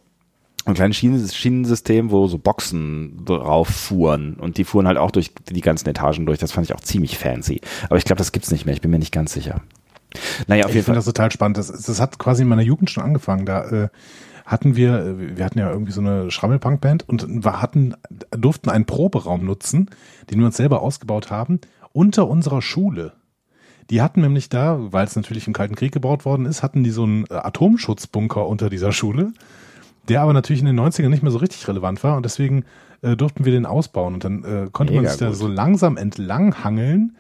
ein 0.67 0.75
kleines 0.75 0.97
Schienensystem, 0.97 2.11
wo 2.11 2.27
so 2.27 2.39
Boxen 2.39 3.25
drauf 3.25 3.69
fuhren 3.69 4.35
und 4.35 4.59
die 4.59 4.65
fuhren 4.65 4.87
halt 4.87 4.99
auch 4.99 5.13
durch 5.13 5.33
die 5.49 5.61
ganzen 5.61 5.89
Etagen 5.89 6.27
durch. 6.27 6.39
Das 6.39 6.53
fand 6.53 6.67
ich 6.67 6.75
auch 6.75 6.81
ziemlich 6.81 7.19
fancy. 7.19 7.61
Aber 7.85 7.99
ich 7.99 8.05
glaube, 8.05 8.19
das 8.19 8.33
gibt's 8.33 8.51
nicht 8.51 8.67
mehr. 8.67 8.75
Ich 8.75 8.81
bin 8.81 8.91
mir 8.91 8.99
nicht 8.99 9.13
ganz 9.13 9.33
sicher. 9.33 9.61
Naja, 10.49 10.65
auf 10.65 10.71
ich 10.71 10.77
jeden 10.77 10.85
Fall. 10.85 10.97
Ich 10.97 10.97
finde 10.97 10.99
das 10.99 11.05
total 11.05 11.31
spannend. 11.31 11.59
Das, 11.59 11.69
das 11.69 12.01
hat 12.01 12.19
quasi 12.19 12.43
in 12.43 12.49
meiner 12.49 12.63
Jugend 12.63 12.91
schon 12.91 13.05
angefangen. 13.05 13.47
Da 13.47 13.65
äh, 13.71 13.89
hatten 14.45 14.75
wir, 14.75 14.99
äh, 14.99 15.37
wir 15.37 15.45
hatten 15.45 15.59
ja 15.59 15.71
irgendwie 15.71 15.93
so 15.93 16.01
eine 16.01 16.31
Schrammelpunk-Band 16.33 17.09
und 17.09 17.45
wir 17.45 17.61
hatten, 17.61 17.95
durften 18.31 18.69
einen 18.69 18.87
Proberaum 18.87 19.45
nutzen, 19.45 19.91
den 20.31 20.41
wir 20.41 20.47
uns 20.47 20.57
selber 20.57 20.83
ausgebaut 20.83 21.31
haben, 21.31 21.61
unter 21.93 22.29
unserer 22.29 22.61
Schule. 22.61 23.13
Die 23.91 24.03
hatten 24.03 24.21
nämlich 24.21 24.49
da, 24.49 24.79
weil 24.81 25.07
es 25.07 25.15
natürlich 25.15 25.47
im 25.47 25.53
Kalten 25.53 25.77
Krieg 25.77 25.93
gebaut 25.93 26.25
worden 26.25 26.47
ist, 26.47 26.65
hatten 26.65 26.83
die 26.83 26.91
so 26.91 27.05
einen 27.05 27.25
äh, 27.31 27.35
Atomschutzbunker 27.35 28.49
unter 28.49 28.69
dieser 28.69 28.91
Schule 28.91 29.33
der 30.09 30.23
aber 30.23 30.33
natürlich 30.33 30.61
in 30.61 30.67
den 30.67 30.79
90ern 30.79 31.09
nicht 31.09 31.23
mehr 31.23 31.33
so 31.33 31.39
richtig 31.39 31.67
relevant 31.69 32.03
war 32.05 32.17
und 32.17 32.25
deswegen 32.25 32.65
äh, 33.03 33.17
durften 33.17 33.45
wir 33.45 33.53
den 33.53 33.67
ausbauen 33.67 34.15
und 34.15 34.25
dann 34.25 34.45
äh, 34.45 34.69
konnte 34.73 34.93
Mega 34.93 35.03
man 35.03 35.11
sich 35.11 35.19
da 35.19 35.33
so 35.33 35.49
langsam 35.49 35.97
entlang 35.97 36.65
hangeln. 36.65 37.17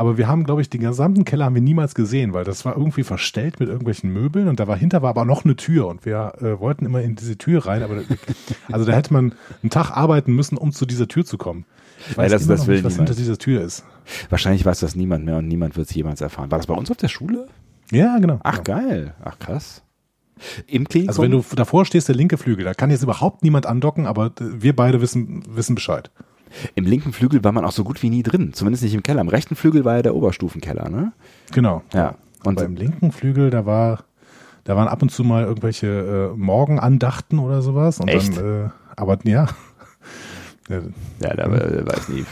Aber 0.00 0.16
wir 0.16 0.28
haben, 0.28 0.44
glaube 0.44 0.60
ich, 0.60 0.70
den 0.70 0.82
gesamten 0.82 1.24
Keller 1.24 1.46
haben 1.46 1.56
wir 1.56 1.62
niemals 1.62 1.96
gesehen, 1.96 2.32
weil 2.32 2.44
das 2.44 2.64
war 2.64 2.76
irgendwie 2.76 3.02
verstellt 3.02 3.58
mit 3.58 3.68
irgendwelchen 3.68 4.12
Möbeln 4.12 4.46
und 4.46 4.60
da 4.60 4.68
war 4.68 4.76
hinter 4.76 5.02
war 5.02 5.10
aber 5.10 5.24
noch 5.24 5.44
eine 5.44 5.56
Tür 5.56 5.88
und 5.88 6.06
wir 6.06 6.34
äh, 6.40 6.60
wollten 6.60 6.86
immer 6.86 7.02
in 7.02 7.16
diese 7.16 7.36
Tür 7.36 7.66
rein, 7.66 7.82
aber 7.82 8.02
also 8.70 8.84
da 8.84 8.92
hätte 8.92 9.12
man 9.12 9.32
einen 9.60 9.70
Tag 9.70 9.90
arbeiten 9.90 10.34
müssen, 10.34 10.56
um 10.56 10.70
zu 10.70 10.86
dieser 10.86 11.08
Tür 11.08 11.24
zu 11.24 11.36
kommen. 11.36 11.64
Ich 12.10 12.16
weiß 12.16 12.30
ja, 12.30 12.38
das, 12.38 12.46
das 12.46 12.66
nicht, 12.68 12.84
was 12.84 12.94
hinter 12.94 13.14
dieser 13.14 13.38
Tür 13.38 13.60
ist. 13.62 13.84
Wahrscheinlich 14.30 14.64
weiß 14.64 14.78
das 14.78 14.94
niemand 14.94 15.24
mehr 15.24 15.38
und 15.38 15.48
niemand 15.48 15.76
wird 15.76 15.88
es 15.88 15.94
jemals 15.94 16.20
erfahren. 16.20 16.50
War 16.52 16.58
das 16.58 16.68
bei 16.68 16.74
uns 16.74 16.92
auf 16.92 16.96
der 16.96 17.08
Schule? 17.08 17.48
Ja, 17.90 18.18
genau. 18.18 18.38
Ach, 18.44 18.62
geil. 18.62 19.14
Ach, 19.24 19.36
krass. 19.40 19.82
Im 20.66 20.88
Klinikum? 20.88 21.08
Also 21.10 21.22
wenn 21.22 21.30
du 21.30 21.44
davor 21.54 21.84
stehst, 21.84 22.08
der 22.08 22.14
linke 22.14 22.36
Flügel, 22.36 22.64
da 22.64 22.74
kann 22.74 22.90
jetzt 22.90 23.02
überhaupt 23.02 23.42
niemand 23.42 23.66
andocken, 23.66 24.06
aber 24.06 24.32
wir 24.38 24.74
beide 24.74 25.00
wissen, 25.00 25.42
wissen 25.48 25.74
Bescheid. 25.74 26.10
Im 26.74 26.86
linken 26.86 27.12
Flügel 27.12 27.44
war 27.44 27.52
man 27.52 27.64
auch 27.64 27.72
so 27.72 27.84
gut 27.84 28.02
wie 28.02 28.10
nie 28.10 28.22
drin, 28.22 28.52
zumindest 28.54 28.82
nicht 28.82 28.94
im 28.94 29.02
Keller. 29.02 29.20
Im 29.20 29.28
rechten 29.28 29.54
Flügel 29.54 29.84
war 29.84 29.96
ja 29.96 30.02
der 30.02 30.14
Oberstufenkeller, 30.14 30.88
ne? 30.88 31.12
Genau. 31.52 31.82
Ja. 31.92 32.14
Und 32.44 32.56
beim 32.56 32.76
linken 32.76 33.12
Flügel, 33.12 33.50
da 33.50 33.66
war, 33.66 34.04
da 34.64 34.76
waren 34.76 34.88
ab 34.88 35.02
und 35.02 35.10
zu 35.10 35.24
mal 35.24 35.44
irgendwelche 35.44 36.32
äh, 36.32 36.36
Morgenandachten 36.36 37.38
oder 37.38 37.62
sowas. 37.62 38.00
Und 38.00 38.08
Echt? 38.08 38.36
dann, 38.36 38.66
äh, 38.66 38.68
aber 38.96 39.18
ja. 39.24 39.46
Ja, 40.68 41.34
da 41.34 41.44
ja. 41.46 41.86
weiß 41.86 42.10
nie. 42.10 42.26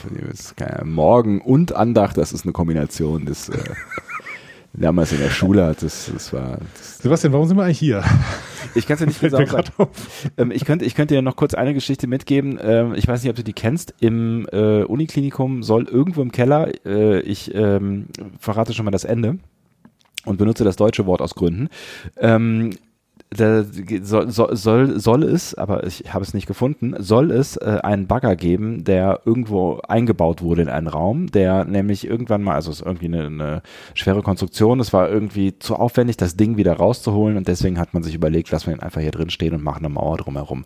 Morgen 0.85 1.41
und 1.41 1.75
Andacht, 1.75 2.19
das 2.19 2.33
ist 2.33 2.45
eine 2.45 2.53
Kombination 2.53 3.25
des 3.25 3.49
äh, 3.49 3.57
damals 4.77 5.13
in 5.13 5.19
der 5.19 5.31
Schule 5.31 5.65
hat. 5.65 5.83
Das, 5.83 6.11
das 6.13 6.33
war. 6.33 6.59
Das 6.75 6.99
Sebastian, 6.99 7.33
warum 7.33 7.47
sind 7.47 7.57
wir 7.57 7.65
eigentlich 7.65 7.79
hier? 7.79 8.05
Ich 8.75 8.87
kann 8.87 8.95
es 8.95 9.01
ja 9.01 9.07
nicht 9.07 9.21
genau 9.21 9.45
sagen. 9.47 9.89
Ähm, 10.37 10.51
ich 10.51 10.65
könnte, 10.65 10.85
ich 10.85 10.95
könnte 10.95 11.15
dir 11.15 11.23
noch 11.23 11.37
kurz 11.37 11.55
eine 11.55 11.73
Geschichte 11.75 12.07
mitgeben. 12.07 12.59
Ähm, 12.61 12.95
ich 12.95 13.07
weiß 13.07 13.23
nicht, 13.23 13.31
ob 13.31 13.37
du 13.37 13.45
die 13.45 13.53
kennst. 13.53 13.95
Im 14.01 14.47
äh, 14.53 14.83
Uniklinikum 14.83 15.63
soll 15.63 15.85
irgendwo 15.85 16.23
im 16.23 16.33
Keller, 16.33 16.73
äh, 16.85 17.21
ich 17.21 17.55
ähm, 17.55 18.07
verrate 18.39 18.75
schon 18.75 18.85
mal 18.85 18.91
das 18.91 19.05
Ende 19.05 19.39
und 20.25 20.37
benutze 20.37 20.65
das 20.65 20.77
deutsche 20.77 21.07
Wort 21.07 21.23
aus 21.23 21.35
Gründen. 21.35 21.69
Ähm, 22.19 22.71
da 23.31 23.65
soll, 24.03 24.31
soll, 24.31 25.01
soll 25.01 25.23
es, 25.25 25.55
aber 25.55 25.85
ich 25.85 26.15
habe 26.15 26.25
es 26.25 26.33
nicht 26.33 26.47
gefunden, 26.47 26.95
soll 26.99 27.33
es 27.33 27.57
äh, 27.57 27.79
einen 27.83 28.07
Bagger 28.07 28.37
geben, 28.37 28.85
der 28.85 29.21
irgendwo 29.25 29.81
eingebaut 29.89 30.43
wurde 30.43 30.63
in 30.63 30.69
einen 30.69 30.87
Raum, 30.87 31.27
der 31.27 31.65
nämlich 31.65 32.07
irgendwann 32.07 32.43
mal, 32.43 32.55
also 32.55 32.71
es 32.71 32.81
ist 32.81 32.87
irgendwie 32.87 33.07
eine, 33.07 33.27
eine 33.27 33.63
schwere 33.95 34.23
Konstruktion, 34.23 34.79
es 34.79 34.93
war 34.93 35.11
irgendwie 35.11 35.59
zu 35.59 35.75
aufwendig, 35.75 36.17
das 36.17 36.37
Ding 36.37 36.57
wieder 36.57 36.75
rauszuholen 36.75 37.37
und 37.37 37.49
deswegen 37.49 37.81
hat 37.81 37.95
man 37.95 38.05
sich 38.05 38.15
überlegt, 38.15 38.51
lassen 38.53 38.69
wir 38.69 38.75
ihn 38.75 38.81
einfach 38.81 39.01
hier 39.01 39.11
drin 39.11 39.31
stehen 39.31 39.55
und 39.55 39.63
machen 39.63 39.85
eine 39.85 39.93
Mauer 39.93 40.19
drumherum. 40.19 40.65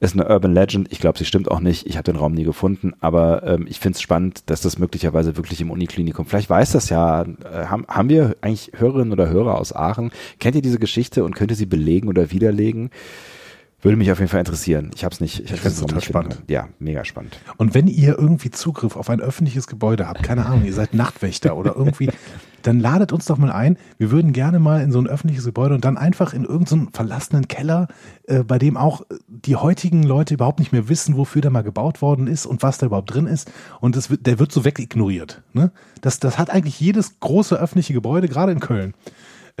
Ist 0.00 0.14
eine 0.14 0.28
Urban 0.28 0.52
Legend, 0.52 0.92
ich 0.92 0.98
glaube, 0.98 1.18
sie 1.18 1.24
stimmt 1.24 1.48
auch 1.48 1.60
nicht, 1.60 1.86
ich 1.86 1.96
habe 1.96 2.10
den 2.10 2.16
Raum 2.16 2.32
nie 2.32 2.44
gefunden, 2.44 2.92
aber 3.00 3.44
ähm, 3.44 3.66
ich 3.68 3.78
finde 3.78 3.96
es 3.96 4.02
spannend, 4.02 4.50
dass 4.50 4.62
das 4.62 4.80
möglicherweise 4.80 5.36
wirklich 5.36 5.60
im 5.60 5.70
Uniklinikum, 5.70 6.26
vielleicht 6.26 6.50
weiß 6.50 6.72
das 6.72 6.88
ja, 6.88 7.22
äh, 7.22 7.66
haben, 7.66 7.86
haben 7.88 8.08
wir 8.08 8.36
eigentlich 8.40 8.72
Hörerinnen 8.76 9.12
oder 9.12 9.30
Hörer 9.30 9.58
aus 9.58 9.74
Aachen, 9.74 10.10
kennt 10.40 10.56
ihr 10.56 10.62
diese 10.62 10.80
Geschichte 10.80 11.22
und 11.22 11.36
könnt 11.36 11.52
ihr 11.52 11.56
sie 11.56 11.66
belegen 11.66 11.99
oder 12.08 12.30
widerlegen. 12.30 12.90
Würde 13.82 13.96
mich 13.96 14.12
auf 14.12 14.18
jeden 14.18 14.28
Fall 14.28 14.40
interessieren. 14.40 14.90
Ich 14.94 15.04
habe 15.04 15.14
es 15.14 15.20
nicht. 15.20 15.40
Ich, 15.40 15.52
ich 15.52 15.60
finde 15.60 15.68
es 15.68 15.80
total 15.80 16.02
spannend. 16.02 16.42
Ja, 16.48 16.68
mega 16.78 17.04
spannend. 17.04 17.38
Und 17.56 17.72
wenn 17.72 17.86
ihr 17.86 18.18
irgendwie 18.18 18.50
Zugriff 18.50 18.94
auf 18.94 19.08
ein 19.08 19.20
öffentliches 19.20 19.66
Gebäude 19.66 20.06
habt, 20.06 20.22
keine 20.22 20.44
Ahnung, 20.44 20.66
ihr 20.66 20.74
seid 20.74 20.92
Nachtwächter 20.92 21.56
oder 21.56 21.74
irgendwie, 21.76 22.10
dann 22.62 22.78
ladet 22.78 23.10
uns 23.10 23.24
doch 23.24 23.38
mal 23.38 23.50
ein. 23.50 23.78
Wir 23.96 24.10
würden 24.10 24.34
gerne 24.34 24.58
mal 24.58 24.82
in 24.82 24.92
so 24.92 25.00
ein 25.00 25.06
öffentliches 25.06 25.46
Gebäude 25.46 25.74
und 25.74 25.84
dann 25.86 25.96
einfach 25.96 26.34
in 26.34 26.44
irgendeinen 26.44 26.86
so 26.86 26.90
verlassenen 26.92 27.48
Keller, 27.48 27.88
äh, 28.26 28.42
bei 28.42 28.58
dem 28.58 28.76
auch 28.76 29.00
die 29.28 29.56
heutigen 29.56 30.02
Leute 30.02 30.34
überhaupt 30.34 30.58
nicht 30.58 30.72
mehr 30.72 30.90
wissen, 30.90 31.16
wofür 31.16 31.40
der 31.40 31.50
mal 31.50 31.62
gebaut 31.62 32.02
worden 32.02 32.26
ist 32.26 32.44
und 32.44 32.62
was 32.62 32.76
da 32.76 32.84
überhaupt 32.84 33.14
drin 33.14 33.26
ist. 33.26 33.50
Und 33.80 33.96
das 33.96 34.10
wird, 34.10 34.26
der 34.26 34.38
wird 34.38 34.52
so 34.52 34.66
wegignoriert. 34.66 35.42
Ne? 35.54 35.72
Das, 36.02 36.20
das 36.20 36.36
hat 36.36 36.50
eigentlich 36.50 36.78
jedes 36.80 37.18
große 37.20 37.58
öffentliche 37.58 37.94
Gebäude, 37.94 38.28
gerade 38.28 38.52
in 38.52 38.60
Köln 38.60 38.92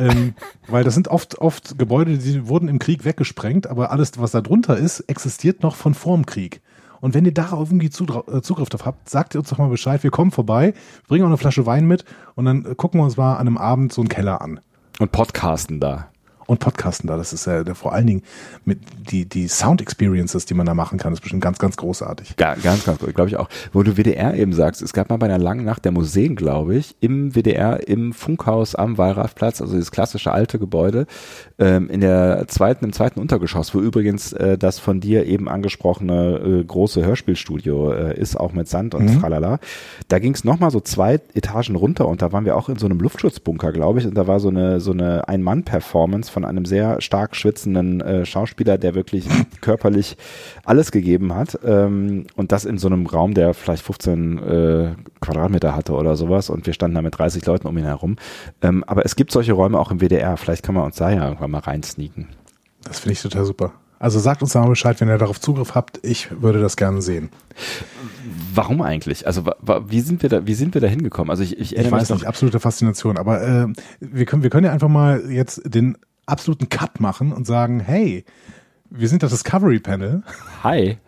Ähm, 0.00 0.34
weil 0.66 0.82
das 0.82 0.94
sind 0.94 1.08
oft, 1.08 1.38
oft 1.38 1.78
Gebäude, 1.78 2.16
die 2.16 2.48
wurden 2.48 2.68
im 2.68 2.78
Krieg 2.78 3.04
weggesprengt, 3.04 3.66
aber 3.66 3.90
alles, 3.90 4.12
was 4.18 4.30
da 4.30 4.40
drunter 4.40 4.76
ist, 4.76 5.00
existiert 5.00 5.62
noch 5.62 5.76
von 5.76 5.92
vorm 5.92 6.24
Krieg. 6.24 6.62
Und 7.00 7.14
wenn 7.14 7.24
ihr 7.24 7.34
darauf 7.34 7.68
irgendwie 7.70 7.86
äh, 7.86 8.40
Zugriff 8.42 8.68
drauf 8.68 8.86
habt, 8.86 9.08
sagt 9.08 9.34
ihr 9.34 9.40
uns 9.40 9.50
doch 9.50 9.58
mal 9.58 9.68
Bescheid. 9.68 10.02
Wir 10.02 10.10
kommen 10.10 10.30
vorbei, 10.30 10.74
bringen 11.06 11.24
auch 11.24 11.28
eine 11.28 11.36
Flasche 11.36 11.66
Wein 11.66 11.86
mit 11.86 12.04
und 12.34 12.46
dann 12.46 12.64
äh, 12.64 12.74
gucken 12.74 13.00
wir 13.00 13.04
uns 13.04 13.16
mal 13.16 13.34
an 13.34 13.46
einem 13.46 13.58
Abend 13.58 13.92
so 13.92 14.00
einen 14.00 14.08
Keller 14.08 14.40
an. 14.40 14.60
Und 14.98 15.12
podcasten 15.12 15.80
da 15.80 16.09
und 16.50 16.58
Podcasten 16.58 17.06
da. 17.06 17.16
Das 17.16 17.32
ist 17.32 17.46
ja 17.46 17.62
vor 17.74 17.92
allen 17.92 18.06
Dingen 18.06 18.22
mit 18.64 18.80
die, 19.10 19.24
die 19.24 19.46
Sound 19.46 19.80
Experiences, 19.80 20.46
die 20.46 20.54
man 20.54 20.66
da 20.66 20.74
machen 20.74 20.98
kann, 20.98 21.12
ist 21.12 21.20
bestimmt 21.20 21.42
ganz, 21.42 21.58
ganz 21.58 21.76
großartig. 21.76 22.34
Ja, 22.40 22.54
ganz, 22.56 22.84
ganz, 22.84 22.98
glaube 22.98 23.28
ich 23.28 23.36
auch. 23.36 23.48
Wo 23.72 23.84
du 23.84 23.96
WDR 23.96 24.34
eben 24.34 24.52
sagst, 24.52 24.82
es 24.82 24.92
gab 24.92 25.10
mal 25.10 25.16
bei 25.16 25.26
einer 25.26 25.38
langen 25.38 25.64
Nacht 25.64 25.84
der 25.84 25.92
Museen, 25.92 26.34
glaube 26.34 26.74
ich, 26.74 26.96
im 27.00 27.34
WDR, 27.34 27.86
im 27.88 28.12
Funkhaus 28.12 28.74
am 28.74 28.98
Wallraffplatz, 28.98 29.60
also 29.60 29.74
dieses 29.74 29.92
klassische 29.92 30.32
alte 30.32 30.58
Gebäude, 30.58 31.06
ähm, 31.60 31.88
in 31.88 32.00
der 32.00 32.46
zweiten, 32.48 32.84
im 32.84 32.92
zweiten 32.92 33.20
Untergeschoss, 33.20 33.72
wo 33.74 33.80
übrigens 33.80 34.32
äh, 34.32 34.58
das 34.58 34.80
von 34.80 35.00
dir 35.00 35.26
eben 35.26 35.48
angesprochene 35.48 36.38
äh, 36.38 36.64
große 36.64 37.04
Hörspielstudio 37.04 37.92
äh, 37.92 38.18
ist, 38.18 38.34
auch 38.34 38.52
mit 38.52 38.68
Sand 38.68 38.96
und 38.96 39.04
mhm. 39.04 39.20
Tralala. 39.20 39.60
Da 40.08 40.18
ging 40.18 40.34
es 40.34 40.42
nochmal 40.42 40.72
so 40.72 40.80
zwei 40.80 41.20
Etagen 41.34 41.76
runter 41.76 42.08
und 42.08 42.22
da 42.22 42.32
waren 42.32 42.44
wir 42.44 42.56
auch 42.56 42.68
in 42.68 42.76
so 42.76 42.86
einem 42.86 42.98
Luftschutzbunker, 42.98 43.70
glaube 43.70 44.00
ich, 44.00 44.06
und 44.06 44.14
da 44.14 44.26
war 44.26 44.40
so 44.40 44.48
eine, 44.48 44.80
so 44.80 44.90
eine 44.90 45.28
Ein-Mann-Performance 45.28 46.30
von 46.30 46.39
von 46.40 46.48
einem 46.48 46.64
sehr 46.64 47.00
stark 47.02 47.36
schwitzenden 47.36 48.00
äh, 48.00 48.24
Schauspieler, 48.24 48.78
der 48.78 48.94
wirklich 48.94 49.26
körperlich 49.60 50.16
alles 50.64 50.90
gegeben 50.90 51.34
hat. 51.34 51.58
Ähm, 51.64 52.26
und 52.34 52.52
das 52.52 52.64
in 52.64 52.78
so 52.78 52.88
einem 52.88 53.06
Raum, 53.06 53.34
der 53.34 53.52
vielleicht 53.52 53.82
15 53.82 54.38
äh, 54.38 54.94
Quadratmeter 55.20 55.76
hatte 55.76 55.92
oder 55.92 56.16
sowas. 56.16 56.48
Und 56.48 56.66
wir 56.66 56.72
standen 56.72 56.94
da 56.94 57.02
mit 57.02 57.18
30 57.18 57.44
Leuten 57.44 57.66
um 57.66 57.76
ihn 57.76 57.84
herum. 57.84 58.16
Ähm, 58.62 58.84
aber 58.86 59.04
es 59.04 59.16
gibt 59.16 59.32
solche 59.32 59.52
Räume 59.52 59.78
auch 59.78 59.90
im 59.90 60.00
WDR. 60.00 60.36
Vielleicht 60.36 60.62
kann 60.62 60.74
man 60.74 60.84
uns 60.84 60.96
da 60.96 61.10
ja 61.10 61.26
irgendwann 61.26 61.50
mal 61.50 61.58
reinsneaken. 61.58 62.28
Das 62.84 63.00
finde 63.00 63.12
ich 63.12 63.22
total 63.22 63.44
super. 63.44 63.72
Also 64.00 64.18
sagt 64.18 64.40
uns 64.40 64.54
da 64.54 64.62
mal 64.62 64.70
Bescheid, 64.70 64.98
wenn 65.02 65.08
ihr 65.08 65.18
darauf 65.18 65.38
Zugriff 65.38 65.74
habt. 65.74 66.00
Ich 66.02 66.30
würde 66.40 66.58
das 66.58 66.78
gerne 66.78 67.02
sehen. 67.02 67.28
Warum 68.54 68.80
eigentlich? 68.80 69.26
Also 69.26 69.44
wie 69.88 70.00
sind 70.00 70.22
wir 70.22 70.30
da, 70.30 70.46
wie 70.46 70.54
sind 70.54 70.72
wir 70.72 70.80
da 70.80 70.86
hingekommen? 70.86 71.30
Also 71.30 71.42
ich, 71.42 71.58
ich, 71.58 71.76
ich 71.76 71.90
weiß 71.90 72.08
nicht, 72.08 72.24
absolute 72.24 72.60
Faszination. 72.60 73.18
Aber 73.18 73.42
äh, 73.42 73.66
wir 74.00 74.24
können, 74.24 74.42
wir 74.42 74.48
können 74.48 74.64
ja 74.64 74.72
einfach 74.72 74.88
mal 74.88 75.30
jetzt 75.30 75.60
den 75.66 75.98
absoluten 76.30 76.68
Cut 76.68 77.00
machen 77.00 77.32
und 77.32 77.46
sagen, 77.46 77.80
hey, 77.80 78.24
wir 78.90 79.08
sind 79.08 79.22
das 79.22 79.30
Discovery 79.30 79.80
Panel. 79.80 80.22
Hi. 80.62 80.98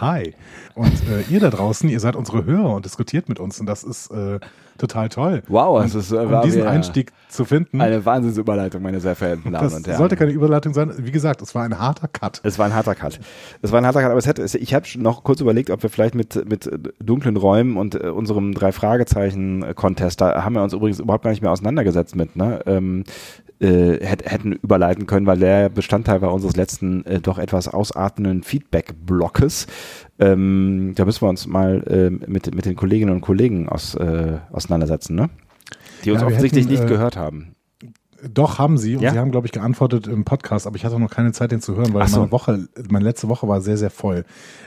Hi. 0.00 0.34
Und 0.74 0.92
äh, 1.08 1.22
ihr 1.30 1.40
da 1.40 1.48
draußen, 1.48 1.88
ihr 1.88 2.00
seid 2.00 2.16
unsere 2.16 2.44
Hörer 2.44 2.74
und 2.74 2.84
diskutiert 2.84 3.30
mit 3.30 3.40
uns 3.40 3.60
und 3.60 3.66
das 3.66 3.82
ist 3.82 4.10
äh, 4.10 4.40
total 4.76 5.08
toll. 5.08 5.42
Wow, 5.48 5.82
es 5.82 5.94
ist 5.94 6.12
äh, 6.12 6.16
um 6.16 6.42
diesen 6.42 6.66
Einstieg 6.66 7.12
zu 7.28 7.46
finden. 7.46 7.80
Eine 7.80 8.04
Wahnsinnsüberleitung, 8.04 8.82
meine 8.82 9.00
sehr 9.00 9.16
verehrten 9.16 9.52
Damen 9.52 9.64
und 9.64 9.72
Herren. 9.72 9.84
Das 9.84 9.96
sollte 9.96 10.16
keine 10.16 10.32
Überleitung 10.32 10.74
sein. 10.74 10.92
Wie 10.98 11.10
gesagt, 11.10 11.40
es 11.40 11.54
war 11.54 11.64
ein 11.64 11.78
harter 11.78 12.08
Cut. 12.08 12.40
Es 12.42 12.58
war 12.58 12.66
ein 12.66 12.74
harter 12.74 12.94
Cut. 12.94 13.18
Es 13.62 13.72
war 13.72 13.80
ein 13.80 13.86
harter 13.86 14.02
Cut, 14.02 14.10
aber 14.10 14.18
es 14.18 14.26
hätte, 14.26 14.44
ich 14.58 14.74
habe 14.74 14.86
noch 14.96 15.24
kurz 15.24 15.40
überlegt, 15.40 15.70
ob 15.70 15.82
wir 15.82 15.88
vielleicht 15.88 16.14
mit 16.14 16.46
mit 16.48 16.70
dunklen 17.00 17.38
Räumen 17.38 17.78
und 17.78 17.94
äh, 17.94 18.08
unserem 18.08 18.52
drei 18.52 18.72
Fragezeichen 18.72 19.64
Contest, 19.74 20.20
da 20.20 20.44
haben 20.44 20.54
wir 20.54 20.62
uns 20.62 20.74
übrigens 20.74 21.00
überhaupt 21.00 21.24
gar 21.24 21.30
nicht 21.30 21.42
mehr 21.42 21.52
auseinandergesetzt 21.52 22.16
mit. 22.16 22.36
Ne? 22.36 22.60
Ähm, 22.66 23.04
äh, 23.60 24.04
hätten 24.04 24.52
überleiten 24.52 25.06
können, 25.06 25.26
weil 25.26 25.38
der 25.38 25.68
Bestandteil 25.68 26.20
war 26.20 26.32
unseres 26.32 26.56
letzten 26.56 27.04
äh, 27.06 27.20
doch 27.20 27.38
etwas 27.38 27.68
ausartenden 27.68 28.42
Feedback-Blockes. 28.42 29.66
Ähm, 30.18 30.92
da 30.94 31.04
müssen 31.04 31.22
wir 31.22 31.28
uns 31.28 31.46
mal 31.46 31.82
äh, 31.86 32.10
mit, 32.10 32.54
mit 32.54 32.66
den 32.66 32.76
Kolleginnen 32.76 33.12
und 33.12 33.20
Kollegen 33.20 33.68
aus, 33.68 33.94
äh, 33.94 34.38
auseinandersetzen, 34.52 35.14
ne? 35.16 35.30
Die 36.04 36.10
uns 36.10 36.20
ja, 36.20 36.26
offensichtlich 36.26 36.64
hätten, 36.64 36.72
nicht 36.72 36.84
äh, 36.84 36.88
gehört 36.88 37.16
haben. 37.16 37.56
Doch, 38.32 38.58
haben 38.58 38.78
sie. 38.78 38.96
Und 38.96 39.02
ja? 39.02 39.12
sie 39.12 39.18
haben, 39.18 39.30
glaube 39.30 39.46
ich, 39.46 39.52
geantwortet 39.52 40.06
im 40.06 40.24
Podcast, 40.24 40.66
aber 40.66 40.76
ich 40.76 40.84
hatte 40.84 40.98
noch 40.98 41.10
keine 41.10 41.32
Zeit, 41.32 41.52
den 41.52 41.60
zu 41.60 41.76
hören, 41.76 41.92
weil 41.94 42.06
so. 42.08 42.20
meine 42.20 42.32
Woche, 42.32 42.68
meine 42.90 43.04
letzte 43.04 43.28
Woche 43.28 43.46
war 43.48 43.60
sehr, 43.60 43.76
sehr 43.76 43.90
voll. 43.90 44.24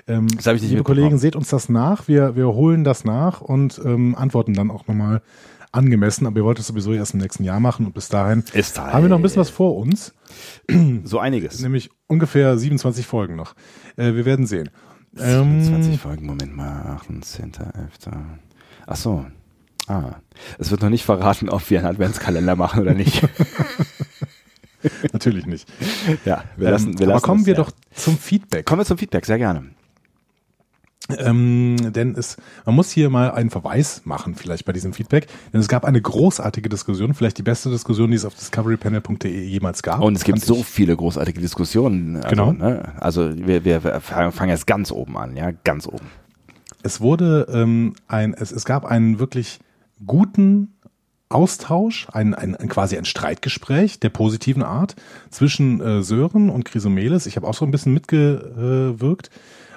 Ähm, 0.07 0.27
das 0.27 0.47
ich 0.47 0.61
nicht 0.61 0.71
liebe 0.71 0.83
Kollegen, 0.83 1.17
seht 1.17 1.35
uns 1.35 1.49
das 1.49 1.69
nach. 1.69 2.07
Wir, 2.07 2.35
wir 2.35 2.47
holen 2.47 2.83
das 2.83 3.05
nach 3.05 3.41
und 3.41 3.81
ähm, 3.83 4.15
antworten 4.15 4.53
dann 4.53 4.71
auch 4.71 4.87
nochmal 4.87 5.21
angemessen, 5.71 6.25
aber 6.25 6.37
wir 6.37 6.43
wollten 6.43 6.61
es 6.61 6.67
sowieso 6.67 6.93
erst 6.93 7.13
im 7.13 7.19
nächsten 7.19 7.43
Jahr 7.43 7.59
machen 7.59 7.85
und 7.85 7.93
bis 7.93 8.09
dahin 8.09 8.43
Ist 8.53 8.79
haben 8.79 9.03
wir 9.03 9.09
noch 9.09 9.17
ein 9.17 9.21
bisschen 9.21 9.41
was 9.41 9.49
vor 9.49 9.75
uns. 9.75 10.13
So 11.03 11.19
einiges. 11.19 11.59
Nämlich 11.61 11.89
ungefähr 12.07 12.57
27 12.57 13.05
Folgen 13.05 13.35
noch. 13.35 13.55
Äh, 13.95 14.13
wir 14.13 14.25
werden 14.25 14.45
sehen. 14.45 14.69
27 15.13 15.93
ähm, 15.93 15.99
Folgen, 15.99 16.25
Moment 16.25 16.55
mal, 16.55 16.99
18.11. 17.07 17.59
Ach 18.85 18.95
so. 18.95 19.25
Ah. 19.87 20.15
Es 20.59 20.69
wird 20.69 20.81
noch 20.81 20.89
nicht 20.89 21.03
verraten, 21.03 21.49
ob 21.49 21.67
wir 21.69 21.79
einen 21.79 21.87
Adventskalender 21.87 22.55
machen 22.55 22.81
oder 22.81 22.93
nicht. 22.93 23.27
Natürlich 25.13 25.45
nicht. 25.45 25.67
Ja, 26.25 26.43
wir 26.57 26.69
lassen, 26.69 26.99
wir 26.99 27.07
lassen 27.07 27.17
Aber 27.17 27.21
kommen 27.21 27.41
das, 27.41 27.47
wir 27.47 27.53
ja. 27.55 27.63
doch 27.63 27.71
zum 27.93 28.17
Feedback. 28.17 28.65
Kommen 28.65 28.81
wir 28.81 28.85
zum 28.85 28.97
Feedback, 28.97 29.25
sehr 29.25 29.39
gerne. 29.39 29.71
Ähm, 31.17 31.77
denn 31.91 32.15
es, 32.15 32.37
man 32.65 32.75
muss 32.75 32.91
hier 32.91 33.09
mal 33.09 33.31
einen 33.31 33.49
Verweis 33.49 34.01
machen, 34.05 34.35
vielleicht 34.35 34.65
bei 34.65 34.73
diesem 34.73 34.93
Feedback, 34.93 35.27
denn 35.51 35.59
es 35.59 35.67
gab 35.67 35.85
eine 35.85 35.99
großartige 35.99 36.69
Diskussion, 36.69 37.15
vielleicht 37.15 37.37
die 37.39 37.43
beste 37.43 37.69
Diskussion, 37.71 38.11
die 38.11 38.17
es 38.17 38.25
auf 38.25 38.35
discoverypanel.de 38.35 39.43
jemals 39.43 39.81
gab. 39.81 40.01
Und 40.01 40.15
es 40.15 40.23
gibt 40.23 40.41
so 40.41 40.61
viele 40.61 40.95
großartige 40.95 41.41
Diskussionen. 41.41 42.17
Also, 42.17 42.29
genau. 42.29 42.51
Ne? 42.51 42.93
Also 42.99 43.35
wir, 43.35 43.65
wir 43.65 43.81
fangen 43.81 44.49
jetzt 44.49 44.67
ganz 44.67 44.91
oben 44.91 45.17
an, 45.17 45.35
ja, 45.35 45.51
ganz 45.63 45.87
oben. 45.87 46.05
Es 46.83 47.01
wurde 47.01 47.47
ähm, 47.51 47.95
ein, 48.07 48.33
es, 48.33 48.51
es 48.51 48.65
gab 48.65 48.85
einen 48.85 49.19
wirklich 49.19 49.59
guten 50.05 50.75
Austausch, 51.27 52.07
ein, 52.11 52.33
ein, 52.33 52.55
ein 52.55 52.69
quasi 52.69 52.97
ein 52.97 53.05
Streitgespräch 53.05 53.99
der 53.99 54.09
positiven 54.09 54.63
Art 54.63 54.95
zwischen 55.29 55.81
äh, 55.81 56.01
Sören 56.03 56.49
und 56.49 56.65
Chrysomelis. 56.65 57.25
Ich 57.25 57.35
habe 57.35 57.47
auch 57.47 57.53
so 57.53 57.65
ein 57.65 57.71
bisschen 57.71 57.93
mitgewirkt. 57.93 59.27
Äh, 59.27 59.29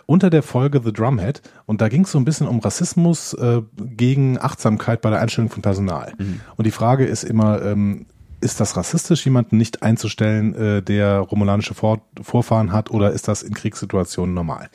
unter 0.06 0.30
der 0.30 0.42
Folge 0.42 0.80
The 0.85 0.92
Drumhead 0.92 1.42
und 1.66 1.80
da 1.80 1.88
ging 1.88 2.04
es 2.04 2.12
so 2.12 2.18
ein 2.18 2.25
bisschen 2.25 2.49
um 2.49 2.61
Rassismus 2.61 3.35
äh, 3.35 3.62
gegen 3.78 4.38
Achtsamkeit 4.38 5.00
bei 5.00 5.11
der 5.11 5.21
Einstellung 5.21 5.50
von 5.50 5.62
Personal. 5.62 6.12
Mhm. 6.18 6.40
Und 6.56 6.66
die 6.66 6.71
Frage 6.71 7.04
ist 7.04 7.25
immer, 7.25 7.62
ähm, 7.62 8.06
ist 8.40 8.61
das 8.61 8.76
rassistisch, 8.76 9.25
jemanden 9.25 9.56
nicht 9.56 9.82
einzustellen, 9.82 10.54
äh, 10.54 10.82
der 10.82 11.18
romulanische 11.18 11.75
Vor 11.75 12.02
Vorfahren 12.21 12.73
hat, 12.73 12.90
oder 12.90 13.12
ist 13.12 13.28
das 13.28 13.42
in 13.42 13.54
Kriegssituationen 13.54 14.35
normal? 14.35 14.68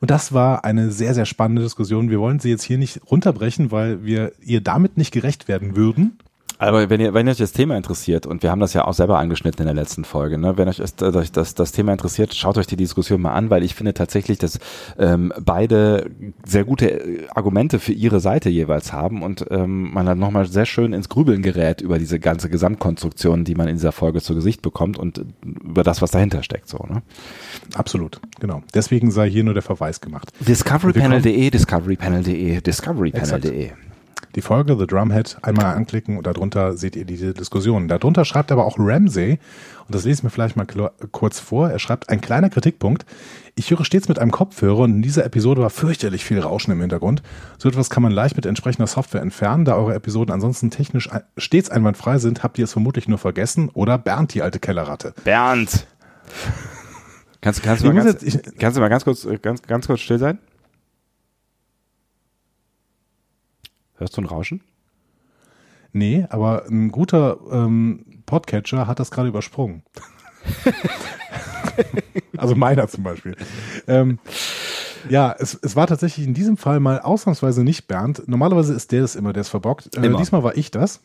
Und 0.00 0.10
das 0.10 0.32
war 0.32 0.64
eine 0.64 0.90
sehr, 0.90 1.14
sehr 1.14 1.26
spannende 1.26 1.62
Diskussion. 1.62 2.10
Wir 2.10 2.20
wollen 2.20 2.40
sie 2.40 2.48
jetzt 2.48 2.62
hier 2.62 2.78
nicht 2.78 3.00
runterbrechen, 3.10 3.70
weil 3.70 4.02
wir 4.02 4.32
ihr 4.40 4.62
damit 4.62 4.96
nicht 4.96 5.12
gerecht 5.12 5.46
werden 5.46 5.76
würden. 5.76 6.18
Aber 6.60 6.90
wenn 6.90 7.00
ihr, 7.00 7.14
wenn 7.14 7.26
euch 7.26 7.38
das 7.38 7.52
Thema 7.52 7.74
interessiert, 7.74 8.26
und 8.26 8.42
wir 8.42 8.50
haben 8.50 8.60
das 8.60 8.74
ja 8.74 8.84
auch 8.84 8.92
selber 8.92 9.18
angeschnitten 9.18 9.62
in 9.62 9.66
der 9.66 9.82
letzten 9.82 10.04
Folge, 10.04 10.36
ne, 10.36 10.58
wenn 10.58 10.68
euch 10.68 10.76
das, 10.76 10.94
das, 10.94 11.54
das 11.54 11.72
Thema 11.72 11.92
interessiert, 11.92 12.34
schaut 12.34 12.58
euch 12.58 12.66
die 12.66 12.76
Diskussion 12.76 13.22
mal 13.22 13.32
an, 13.32 13.48
weil 13.48 13.62
ich 13.62 13.74
finde 13.74 13.94
tatsächlich, 13.94 14.36
dass 14.36 14.58
ähm, 14.98 15.32
beide 15.40 16.10
sehr 16.44 16.64
gute 16.64 17.28
Argumente 17.34 17.78
für 17.78 17.92
ihre 17.92 18.20
Seite 18.20 18.50
jeweils 18.50 18.92
haben 18.92 19.22
und 19.22 19.46
ähm, 19.50 19.90
man 19.94 20.04
dann 20.04 20.18
nochmal 20.18 20.44
sehr 20.48 20.66
schön 20.66 20.92
ins 20.92 21.08
Grübeln 21.08 21.40
gerät 21.40 21.80
über 21.80 21.98
diese 21.98 22.20
ganze 22.20 22.50
Gesamtkonstruktion, 22.50 23.44
die 23.44 23.54
man 23.54 23.66
in 23.66 23.76
dieser 23.76 23.92
Folge 23.92 24.20
zu 24.20 24.34
Gesicht 24.34 24.60
bekommt 24.60 24.98
und 24.98 25.24
über 25.42 25.82
das, 25.82 26.02
was 26.02 26.10
dahinter 26.10 26.42
steckt. 26.42 26.68
So, 26.68 26.84
ne? 26.86 27.00
Absolut, 27.72 28.20
genau. 28.38 28.62
Deswegen 28.74 29.10
sei 29.10 29.30
hier 29.30 29.44
nur 29.44 29.54
der 29.54 29.62
Verweis 29.62 30.02
gemacht. 30.02 30.30
Discoverypanel.de, 30.40 31.48
Discoverypanel.de, 31.48 32.60
Discoverypanel.de 32.60 33.70
die 34.34 34.42
Folge 34.42 34.76
The 34.78 34.86
Drumhead 34.86 35.38
einmal 35.42 35.66
anklicken 35.66 36.16
und 36.16 36.26
darunter 36.26 36.76
seht 36.76 36.96
ihr 36.96 37.04
diese 37.04 37.34
Diskussion. 37.34 37.88
Darunter 37.88 38.24
schreibt 38.24 38.52
aber 38.52 38.64
auch 38.64 38.76
Ramsey, 38.78 39.38
und 39.86 39.94
das 39.94 40.04
lese 40.04 40.20
ich 40.20 40.22
mir 40.22 40.30
vielleicht 40.30 40.56
mal 40.56 40.66
kurz 41.10 41.40
vor, 41.40 41.70
er 41.70 41.78
schreibt, 41.78 42.08
ein 42.08 42.20
kleiner 42.20 42.50
Kritikpunkt. 42.50 43.04
Ich 43.56 43.70
höre 43.70 43.84
stets 43.84 44.08
mit 44.08 44.18
einem 44.18 44.30
Kopfhörer 44.30 44.80
und 44.80 44.94
in 44.96 45.02
dieser 45.02 45.24
Episode 45.24 45.62
war 45.62 45.70
fürchterlich 45.70 46.24
viel 46.24 46.38
Rauschen 46.38 46.72
im 46.72 46.80
Hintergrund. 46.80 47.22
So 47.58 47.68
etwas 47.68 47.90
kann 47.90 48.02
man 48.02 48.12
leicht 48.12 48.36
mit 48.36 48.46
entsprechender 48.46 48.86
Software 48.86 49.20
entfernen. 49.20 49.64
Da 49.64 49.74
eure 49.74 49.94
Episoden 49.94 50.32
ansonsten 50.32 50.70
technisch 50.70 51.10
stets 51.36 51.70
einwandfrei 51.70 52.18
sind, 52.18 52.42
habt 52.42 52.58
ihr 52.58 52.64
es 52.64 52.72
vermutlich 52.72 53.08
nur 53.08 53.18
vergessen. 53.18 53.68
Oder 53.70 53.98
Bernd, 53.98 54.32
die 54.34 54.42
alte 54.42 54.60
Kellerratte. 54.60 55.12
Bernd! 55.24 55.86
Kannst, 57.42 57.62
kannst, 57.62 57.82
du 57.82 57.86
mal 57.86 57.94
ganz, 57.94 58.22
jetzt, 58.22 58.58
kannst 58.58 58.76
du 58.76 58.82
mal 58.82 58.90
ganz 58.90 59.04
kurz, 59.04 59.26
ganz, 59.40 59.62
ganz 59.62 59.86
kurz 59.86 60.00
still 60.00 60.18
sein? 60.18 60.38
Hörst 64.00 64.16
du 64.16 64.22
ein 64.22 64.26
Rauschen? 64.26 64.62
Nee, 65.92 66.26
aber 66.30 66.64
ein 66.66 66.90
guter 66.90 67.38
ähm, 67.52 68.22
Podcatcher 68.24 68.86
hat 68.86 68.98
das 68.98 69.10
gerade 69.10 69.28
übersprungen. 69.28 69.82
also 72.38 72.54
meiner 72.54 72.88
zum 72.88 73.04
Beispiel. 73.04 73.36
Ähm, 73.86 74.18
ja, 75.10 75.36
es, 75.38 75.58
es 75.60 75.76
war 75.76 75.86
tatsächlich 75.86 76.26
in 76.26 76.32
diesem 76.32 76.56
Fall 76.56 76.80
mal 76.80 77.00
ausnahmsweise 77.00 77.62
nicht 77.62 77.88
Bernd. 77.88 78.26
Normalerweise 78.26 78.72
ist 78.72 78.90
der 78.90 79.02
das 79.02 79.16
immer, 79.16 79.34
der 79.34 79.42
es 79.42 79.50
verbockt. 79.50 79.94
Äh, 79.94 80.16
diesmal 80.16 80.42
war 80.42 80.56
ich 80.56 80.70
das. 80.70 81.02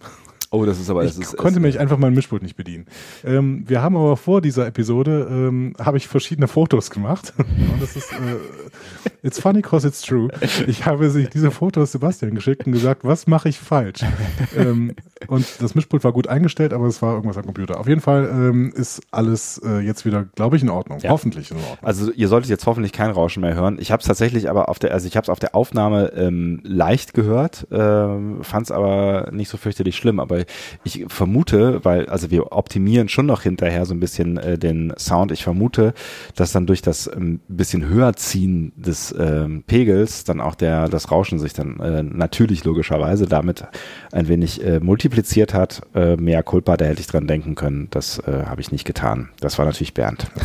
Oh, 0.52 0.66
das 0.66 0.80
ist 0.80 0.90
aber, 0.90 1.04
das 1.04 1.16
ich 1.16 1.24
ist, 1.24 1.38
konnte 1.38 1.60
ist, 1.60 1.64
mich 1.64 1.80
einfach 1.80 1.98
mein 1.98 2.14
Mischpult 2.14 2.44
nicht 2.44 2.56
bedienen. 2.56 2.86
Ähm, 3.24 3.64
wir 3.68 3.82
haben 3.82 3.96
aber 3.96 4.18
vor 4.18 4.42
dieser 4.42 4.68
Episode 4.68 5.28
ähm, 5.30 5.74
habe 5.80 5.98
ich 5.98 6.08
verschiedene 6.08 6.48
Fotos 6.48 6.90
gemacht. 6.90 7.34
Und 7.38 7.82
das 7.82 7.96
ist 7.96 8.12
äh, 8.14 9.26
it's 9.26 9.40
funny 9.40 9.62
cause 9.62 9.88
it's 9.88 10.02
true. 10.02 10.30
Ich 10.68 10.86
habe 10.86 11.10
sich 11.10 11.30
diese 11.30 11.52
Fotos 11.52 11.92
Sebastian 11.92 12.36
geschickt 12.36 12.66
und 12.66 12.74
gesagt, 12.74 13.04
was 13.04 13.28
mache 13.28 13.50
ich 13.50 13.58
falsch? 13.58 14.02
ähm, 14.56 14.96
und 15.28 15.62
das 15.62 15.76
Mischpult 15.76 16.04
war 16.04 16.12
gut 16.12 16.28
eingestellt, 16.28 16.74
aber 16.74 16.86
es 16.88 17.02
war 17.02 17.16
irgendwas 17.16 17.38
am 17.38 17.46
Computer. 17.46 17.80
Auf 17.80 17.88
jeden 17.88 18.02
Fall 18.02 18.30
ähm, 18.32 18.74
ist 18.76 19.02
alles 19.12 19.62
äh, 19.66 19.80
jetzt 19.80 20.06
wieder, 20.06 20.26
glaube 20.36 20.58
ich, 20.58 20.64
in 20.64 20.70
Ordnung. 20.70 21.00
Ja. 21.00 21.10
Hoffentlich 21.10 21.52
in 21.52 21.58
Ordnung. 21.58 21.78
Also 21.82 22.12
ihr 22.12 22.28
solltet 22.28 22.50
jetzt 22.50 22.66
hoffentlich 22.66 22.92
kein 22.92 23.12
Rauschen 23.12 23.42
mehr 23.42 23.56
hören. 23.56 23.78
Ich 23.80 23.92
habe 23.92 24.02
es 24.02 24.08
tatsächlich 24.08 24.50
aber 24.50 24.70
auf 24.70 24.80
der, 24.80 24.94
also 24.94 25.08
ich 25.08 25.16
habe 25.16 25.24
es 25.24 25.30
auf 25.30 25.40
der 25.40 25.56
Aufnahme 25.56 26.12
ähm, 26.16 26.60
leicht 26.64 27.14
gehört, 27.14 27.68
ähm, 27.72 28.44
fand 28.44 28.68
es 28.68 28.72
aber 28.72 29.30
nicht 29.32 29.50
so 29.50 29.58
fürchterlich 29.58 29.96
schlimm. 29.96 30.20
Aber 30.20 30.35
ich 30.84 31.06
vermute, 31.08 31.84
weil 31.84 32.08
also 32.08 32.32
wir 32.32 32.52
optimieren 32.52 33.10
schon 33.10 33.26
noch 33.26 33.42
hinterher 33.42 33.86
so 33.86 33.94
ein 33.94 34.00
bisschen 34.00 34.38
äh, 34.38 34.58
den 34.58 34.94
Sound. 34.98 35.32
Ich 35.32 35.44
vermute, 35.44 35.94
dass 36.36 36.52
dann 36.52 36.66
durch 36.66 36.82
das 36.82 37.08
ähm, 37.08 37.40
bisschen 37.48 37.88
höher 37.88 38.16
ziehen 38.16 38.74
des 38.76 39.14
ähm, 39.18 39.64
Pegels 39.66 40.24
dann 40.24 40.42
auch 40.42 40.56
der 40.56 40.90
das 40.90 41.12
Rauschen 41.12 41.40
sich 41.40 41.54
dann 41.54 41.80
äh, 41.80 42.04
natürlich 42.04 42.64
logischerweise 42.64 43.26
damit 43.28 43.66
ein 44.12 44.28
wenig 44.28 44.64
äh, 44.64 44.80
multipliziert 44.80 45.54
hat. 45.54 45.82
Äh, 45.94 46.16
mehr 46.18 46.44
Culpa, 46.44 46.78
da 46.78 46.86
hätte 46.86 47.02
ich 47.02 47.08
dran 47.08 47.28
denken 47.28 47.56
können. 47.56 47.88
Das 47.92 48.20
äh, 48.20 48.46
habe 48.46 48.62
ich 48.62 48.72
nicht 48.72 48.86
getan. 48.86 49.30
Das 49.40 49.58
war 49.58 49.66
natürlich 49.66 49.94
Bernd. 49.94 50.28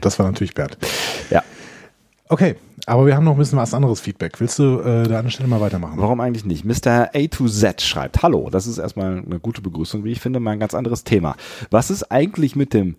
Das 0.00 0.18
war 0.18 0.24
natürlich 0.26 0.54
Bernd. 0.54 0.78
Ja. 1.28 1.42
Okay, 2.28 2.56
aber 2.86 3.06
wir 3.06 3.16
haben 3.16 3.24
noch 3.24 3.32
ein 3.32 3.38
bisschen 3.38 3.58
was 3.58 3.74
anderes 3.74 4.00
Feedback. 4.00 4.40
Willst 4.40 4.58
du 4.60 4.80
äh, 4.80 5.08
da 5.08 5.18
an 5.18 5.24
der 5.24 5.30
Stelle 5.30 5.48
mal 5.48 5.60
weitermachen? 5.60 5.98
Warum 5.98 6.20
eigentlich 6.20 6.44
nicht? 6.44 6.64
Mr. 6.64 7.12
A2Z 7.12 7.80
schreibt, 7.80 8.22
hallo, 8.22 8.48
das 8.50 8.66
ist 8.68 8.78
erstmal 8.78 9.18
eine 9.18 9.40
gute 9.40 9.60
Begrüßung, 9.60 10.04
wie 10.04 10.12
ich 10.12 10.20
finde, 10.20 10.38
mal 10.38 10.52
ein 10.52 10.60
ganz 10.60 10.72
anderes 10.72 11.02
Thema. 11.02 11.36
Was 11.70 11.90
ist 11.90 12.04
eigentlich 12.12 12.54
mit 12.54 12.72
dem 12.72 12.96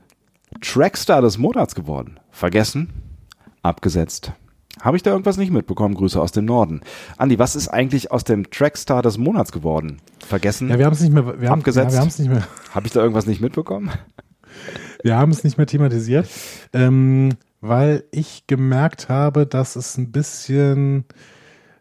Trackstar 0.61 1.21
des 1.21 1.37
Monats 1.37 1.73
geworden? 1.73 2.19
Vergessen? 2.31 2.89
Abgesetzt? 3.63 4.33
Habe 4.81 4.97
ich 4.97 5.03
da 5.03 5.11
irgendwas 5.11 5.37
nicht 5.37 5.51
mitbekommen? 5.51 5.95
Grüße 5.95 6.21
aus 6.21 6.31
dem 6.31 6.45
Norden. 6.45 6.81
Andi, 7.17 7.39
was 7.39 7.55
ist 7.55 7.69
eigentlich 7.69 8.11
aus 8.11 8.23
dem 8.23 8.49
Trackstar 8.51 9.01
des 9.01 9.17
Monats 9.17 9.51
geworden? 9.51 9.97
Vergessen? 10.19 10.69
Ja, 10.69 10.77
wir 10.77 10.85
haben 10.85 10.93
es 10.93 11.01
nicht 11.01 11.13
mehr. 11.13 11.41
Wir 11.41 11.49
haben, 11.49 11.59
Abgesetzt? 11.61 11.87
Ja, 11.87 11.93
wir 11.93 12.01
haben 12.01 12.09
es 12.09 12.19
nicht 12.19 12.29
mehr. 12.29 12.47
Habe 12.71 12.87
ich 12.87 12.93
da 12.93 12.99
irgendwas 13.01 13.25
nicht 13.25 13.41
mitbekommen? 13.41 13.89
Wir 15.03 15.17
haben 15.17 15.31
es 15.31 15.43
nicht 15.43 15.57
mehr 15.57 15.67
thematisiert, 15.67 16.27
ähm, 16.73 17.29
weil 17.61 18.03
ich 18.11 18.45
gemerkt 18.47 19.09
habe, 19.09 19.45
dass 19.45 19.75
es 19.75 19.97
ein 19.97 20.11
bisschen 20.11 21.05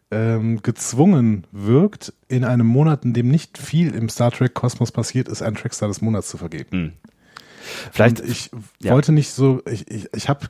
ähm, 0.09 0.61
gezwungen 0.61 1.45
wirkt, 1.51 2.13
in 2.27 2.43
einem 2.43 2.67
Monat, 2.67 3.03
in 3.05 3.13
dem 3.13 3.29
nicht 3.29 3.57
viel 3.57 3.93
im 3.93 4.09
Star 4.09 4.31
Trek 4.31 4.53
Kosmos 4.53 4.91
passiert 4.91 5.27
ist, 5.27 5.41
einen 5.41 5.55
Trackstar 5.55 5.87
des 5.87 6.01
Monats 6.01 6.29
zu 6.29 6.37
vergeben. 6.37 6.69
Hm. 6.71 6.93
Vielleicht, 7.91 8.21
Und 8.21 8.29
ich 8.29 8.49
ja. 8.81 8.93
wollte 8.93 9.11
nicht 9.11 9.31
so, 9.31 9.61
ich, 9.69 9.89
ich, 9.91 10.07
ich 10.15 10.29
habe 10.29 10.47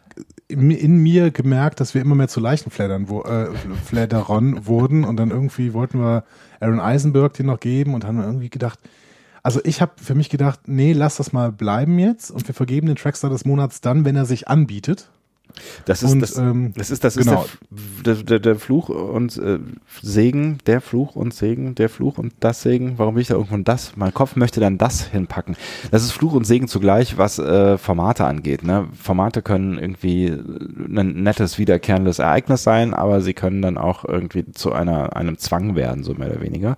in, 0.48 0.70
in 0.70 0.98
mir 0.98 1.32
gemerkt, 1.32 1.80
dass 1.80 1.96
wir 1.96 2.02
immer 2.02 2.14
mehr 2.14 2.28
zu 2.28 2.40
Leichenfleddern 2.40 3.10
wo, 3.10 3.24
äh, 3.24 3.50
wurden 4.66 5.04
und 5.04 5.18
dann 5.18 5.32
irgendwie 5.32 5.74
wollten 5.74 6.00
wir 6.00 6.24
Aaron 6.60 6.80
Eisenberg 6.80 7.34
den 7.34 7.48
noch 7.48 7.60
geben 7.60 7.96
und 7.96 8.06
haben 8.06 8.20
irgendwie 8.20 8.50
gedacht, 8.50 8.80
also 9.44 9.62
ich 9.64 9.82
habe 9.82 9.94
für 10.02 10.16
mich 10.16 10.30
gedacht, 10.30 10.68
nee, 10.68 10.94
lass 10.94 11.18
das 11.18 11.34
mal 11.34 11.52
bleiben 11.52 12.00
jetzt 12.00 12.32
und 12.32 12.48
wir 12.48 12.54
vergeben 12.54 12.88
den 12.88 12.98
Trackstar 12.98 13.30
des 13.30 13.46
Monats 13.46 13.82
dann, 13.82 14.06
wenn 14.06 14.16
er 14.16 14.26
sich 14.26 14.48
anbietet. 14.48 15.10
Das 15.86 16.04
ist, 16.04 16.12
Und, 16.12 16.20
das, 16.22 16.38
ähm, 16.38 16.74
das 16.76 16.92
ist, 16.92 17.04
das 17.04 17.16
genau. 17.16 17.44
ist 17.44 17.58
der, 18.06 18.16
der, 18.16 18.40
der, 18.40 18.56
Fluch 18.56 18.90
und 18.90 19.38
äh, 19.38 19.60
Segen, 20.02 20.60
der 20.66 20.82
Fluch 20.82 21.16
und 21.16 21.34
Segen, 21.34 21.76
der 21.76 21.90
Fluch 21.90 22.18
und 22.18 22.34
das 22.40 22.62
Segen. 22.62 22.94
Warum 22.98 23.16
will 23.16 23.22
ich 23.22 23.28
da 23.28 23.36
irgendwo 23.36 23.56
ein 23.56 23.64
das? 23.64 23.96
Mein 23.96 24.14
Kopf 24.14 24.36
möchte 24.36 24.60
dann 24.60 24.78
das 24.78 25.06
hinpacken. 25.06 25.56
Das 25.92 26.04
ist 26.04 26.12
Fluch 26.12 26.34
und 26.34 26.46
Segen 26.46 26.68
zugleich, 26.68 27.18
was 27.18 27.40
äh, 27.40 27.78
Formate 27.78 28.26
angeht. 28.26 28.64
Ne? 28.64 28.88
Formate 28.94 29.42
können 29.42 29.78
irgendwie 29.78 30.28
ein 30.28 31.24
nettes, 31.24 31.58
wiederkehrendes 31.58 32.20
Ereignis 32.20 32.64
sein, 32.64 32.94
aber 32.94 33.22
sie 33.22 33.34
können 33.34 33.62
dann 33.62 33.78
auch 33.78 34.06
irgendwie 34.06 34.52
zu 34.52 34.72
einer, 34.72 35.16
einem 35.16 35.38
Zwang 35.38 35.76
werden, 35.76 36.04
so 36.04 36.14
mehr 36.14 36.32
oder 36.32 36.42
weniger. 36.42 36.78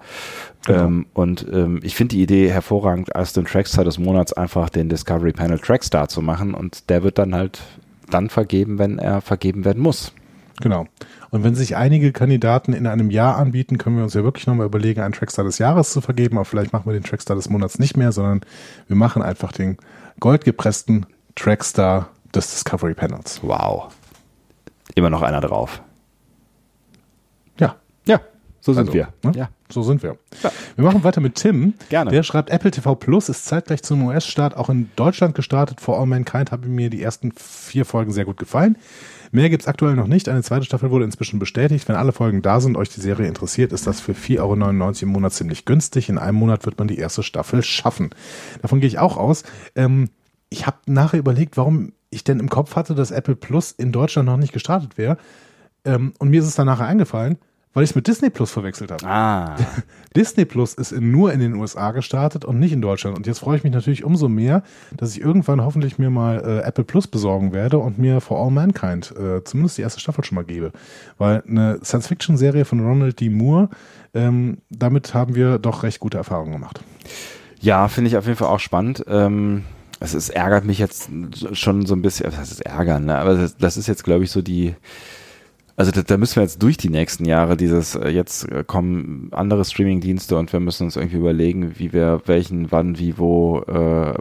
Genau. 0.65 0.85
Ähm, 0.85 1.05
und 1.13 1.45
ähm, 1.51 1.79
ich 1.83 1.95
finde 1.95 2.15
die 2.15 2.21
Idee 2.21 2.49
hervorragend, 2.49 3.15
als 3.15 3.33
den 3.33 3.45
Trackstar 3.45 3.85
des 3.85 3.97
Monats 3.97 4.33
einfach 4.33 4.69
den 4.69 4.89
Discovery 4.89 5.31
Panel 5.31 5.59
Trackstar 5.59 6.09
zu 6.09 6.21
machen 6.21 6.53
und 6.53 6.89
der 6.89 7.03
wird 7.03 7.17
dann 7.17 7.33
halt 7.33 7.61
dann 8.09 8.29
vergeben, 8.29 8.79
wenn 8.79 8.99
er 8.99 9.21
vergeben 9.21 9.65
werden 9.65 9.81
muss. 9.81 10.13
Genau. 10.61 10.87
Und 11.29 11.43
wenn 11.43 11.55
sich 11.55 11.77
einige 11.77 12.11
Kandidaten 12.11 12.73
in 12.73 12.85
einem 12.85 13.11
Jahr 13.11 13.37
anbieten, 13.37 13.77
können 13.77 13.97
wir 13.97 14.03
uns 14.03 14.13
ja 14.13 14.23
wirklich 14.23 14.45
nochmal 14.45 14.65
überlegen, 14.65 15.01
einen 15.01 15.13
Trackstar 15.13 15.45
des 15.45 15.57
Jahres 15.57 15.91
zu 15.91 16.01
vergeben. 16.01 16.37
Aber 16.37 16.45
vielleicht 16.45 16.73
machen 16.73 16.85
wir 16.85 16.93
den 16.93 17.03
Trackstar 17.03 17.35
des 17.35 17.49
Monats 17.49 17.79
nicht 17.79 17.95
mehr, 17.95 18.11
sondern 18.11 18.41
wir 18.87 18.95
machen 18.95 19.21
einfach 19.21 19.51
den 19.51 19.77
goldgepressten 20.19 21.05
Trackstar 21.35 22.09
des 22.35 22.51
Discovery 22.51 22.93
Panels. 22.93 23.39
Wow. 23.41 23.93
Immer 24.95 25.09
noch 25.09 25.21
einer 25.21 25.41
drauf. 25.41 25.81
So 28.61 28.73
sind 28.73 28.81
Also, 28.81 28.93
wir. 28.93 29.09
ne? 29.23 29.31
Ja. 29.35 29.49
so 29.69 29.83
sind 29.83 30.03
wir. 30.03 30.17
Ja. 30.43 30.51
Wir 30.75 30.85
machen 30.85 31.03
weiter 31.03 31.21
mit 31.21 31.35
Tim. 31.35 31.73
Gerne. 31.89 32.11
Der 32.11 32.23
schreibt, 32.23 32.49
Apple 32.49 32.71
TV 32.71 32.95
Plus 32.95 33.29
ist 33.29 33.45
zeitgleich 33.45 33.83
zum 33.83 34.03
US-Start 34.05 34.55
auch 34.57 34.69
in 34.69 34.89
Deutschland 34.95 35.35
gestartet. 35.35 35.81
For 35.81 35.99
All 35.99 36.05
Mankind 36.05 36.51
haben 36.51 36.73
mir 36.75 36.89
die 36.89 37.01
ersten 37.01 37.31
vier 37.33 37.85
Folgen 37.85 38.11
sehr 38.11 38.25
gut 38.25 38.37
gefallen. 38.37 38.77
Mehr 39.31 39.49
gibt's 39.49 39.67
aktuell 39.67 39.95
noch 39.95 40.07
nicht. 40.07 40.27
Eine 40.27 40.41
zweite 40.41 40.65
Staffel 40.65 40.89
wurde 40.89 41.05
inzwischen 41.05 41.37
bestätigt. 41.37 41.87
Wenn 41.87 41.95
alle 41.95 42.11
Folgen 42.11 42.41
da 42.41 42.59
sind 42.59 42.75
und 42.75 42.81
euch 42.81 42.89
die 42.89 42.99
Serie 43.01 43.27
interessiert, 43.27 43.71
ist 43.71 43.85
das 43.85 44.01
für 44.01 44.13
4,99 44.13 44.39
Euro 44.41 44.93
im 45.03 45.09
Monat 45.09 45.33
ziemlich 45.33 45.65
günstig. 45.65 46.09
In 46.09 46.17
einem 46.17 46.37
Monat 46.37 46.65
wird 46.65 46.79
man 46.79 46.87
die 46.87 46.97
erste 46.97 47.21
Staffel 47.21 47.61
schaffen. 47.61 48.09
Davon 48.63 48.79
gehe 48.79 48.87
ich 48.87 48.97
auch 48.97 49.17
aus. 49.17 49.43
Ähm, 49.75 50.09
ich 50.49 50.65
habe 50.65 50.77
nachher 50.87 51.19
überlegt, 51.19 51.57
warum 51.57 51.93
ich 52.09 52.23
denn 52.23 52.39
im 52.39 52.49
Kopf 52.49 52.75
hatte, 52.75 52.95
dass 52.95 53.11
Apple 53.11 53.35
Plus 53.35 53.71
in 53.71 53.91
Deutschland 53.91 54.25
noch 54.25 54.37
nicht 54.37 54.51
gestartet 54.51 54.97
wäre. 54.97 55.17
Ähm, 55.85 56.13
und 56.17 56.29
mir 56.29 56.41
ist 56.41 56.47
es 56.47 56.55
dann 56.55 56.65
nachher 56.65 56.87
eingefallen, 56.87 57.37
weil 57.79 57.85
ich 57.85 57.91
es 57.91 57.95
mit 57.95 58.07
Disney 58.07 58.29
Plus 58.29 58.51
verwechselt 58.51 58.91
habe. 58.91 59.07
Ah, 59.07 59.55
Disney 60.13 60.43
Plus 60.43 60.73
ist 60.73 60.91
in, 60.91 61.11
nur 61.11 61.31
in 61.31 61.39
den 61.39 61.53
USA 61.55 61.91
gestartet 61.91 62.43
und 62.43 62.59
nicht 62.59 62.73
in 62.73 62.81
Deutschland. 62.81 63.15
Und 63.15 63.25
jetzt 63.25 63.39
freue 63.39 63.55
ich 63.55 63.63
mich 63.63 63.71
natürlich 63.71 64.03
umso 64.03 64.27
mehr, 64.27 64.63
dass 64.97 65.15
ich 65.15 65.21
irgendwann 65.21 65.63
hoffentlich 65.63 65.97
mir 65.97 66.09
mal 66.09 66.43
äh, 66.45 66.67
Apple 66.67 66.83
Plus 66.83 67.07
besorgen 67.07 67.53
werde 67.53 67.77
und 67.77 67.97
mir 67.97 68.19
For 68.19 68.37
All 68.37 68.51
Mankind 68.51 69.13
äh, 69.17 69.45
zumindest 69.45 69.77
die 69.77 69.83
erste 69.83 70.01
Staffel 70.01 70.25
schon 70.25 70.35
mal 70.35 70.43
gebe. 70.43 70.73
Weil 71.17 71.41
eine 71.47 71.79
Science-Fiction-Serie 71.81 72.65
von 72.65 72.85
Ronald 72.85 73.21
D. 73.21 73.29
Moore, 73.29 73.69
ähm, 74.13 74.57
damit 74.69 75.13
haben 75.13 75.35
wir 75.35 75.57
doch 75.57 75.83
recht 75.83 76.01
gute 76.01 76.17
Erfahrungen 76.17 76.51
gemacht. 76.51 76.81
ja, 77.61 77.87
finde 77.87 78.09
ich 78.09 78.17
auf 78.17 78.25
jeden 78.25 78.37
Fall 78.37 78.49
auch 78.49 78.59
spannend. 78.59 79.05
Ähm, 79.07 79.63
es 80.01 80.13
ist, 80.13 80.31
ärgert 80.31 80.65
mich 80.65 80.79
jetzt 80.79 81.09
schon 81.53 81.85
so 81.85 81.95
ein 81.95 82.01
bisschen, 82.01 82.27
was 82.27 82.39
heißt 82.39 82.51
es 82.51 82.59
ärgern, 82.59 83.05
ne? 83.05 83.17
aber 83.17 83.35
das, 83.35 83.55
das 83.55 83.77
ist 83.77 83.87
jetzt, 83.87 84.03
glaube 84.03 84.25
ich, 84.25 84.31
so 84.31 84.41
die, 84.41 84.75
also 85.79 85.91
da, 85.91 86.01
da 86.01 86.17
müssen 86.17 86.35
wir 86.35 86.43
jetzt 86.43 86.61
durch 86.61 86.75
die 86.75 86.89
nächsten 86.89 87.23
Jahre 87.23 87.55
dieses, 87.55 87.95
äh, 87.95 88.09
jetzt 88.09 88.51
äh, 88.51 88.65
kommen 88.65 89.29
andere 89.31 89.63
Streaming-Dienste 89.63 90.35
und 90.35 90.51
wir 90.51 90.59
müssen 90.59 90.83
uns 90.83 90.97
irgendwie 90.97 91.15
überlegen, 91.15 91.79
wie 91.79 91.93
wir 91.93 92.21
welchen, 92.25 92.69
wann, 92.69 92.99
wie, 92.99 93.17
wo, 93.17 93.61
äh, 93.61 94.13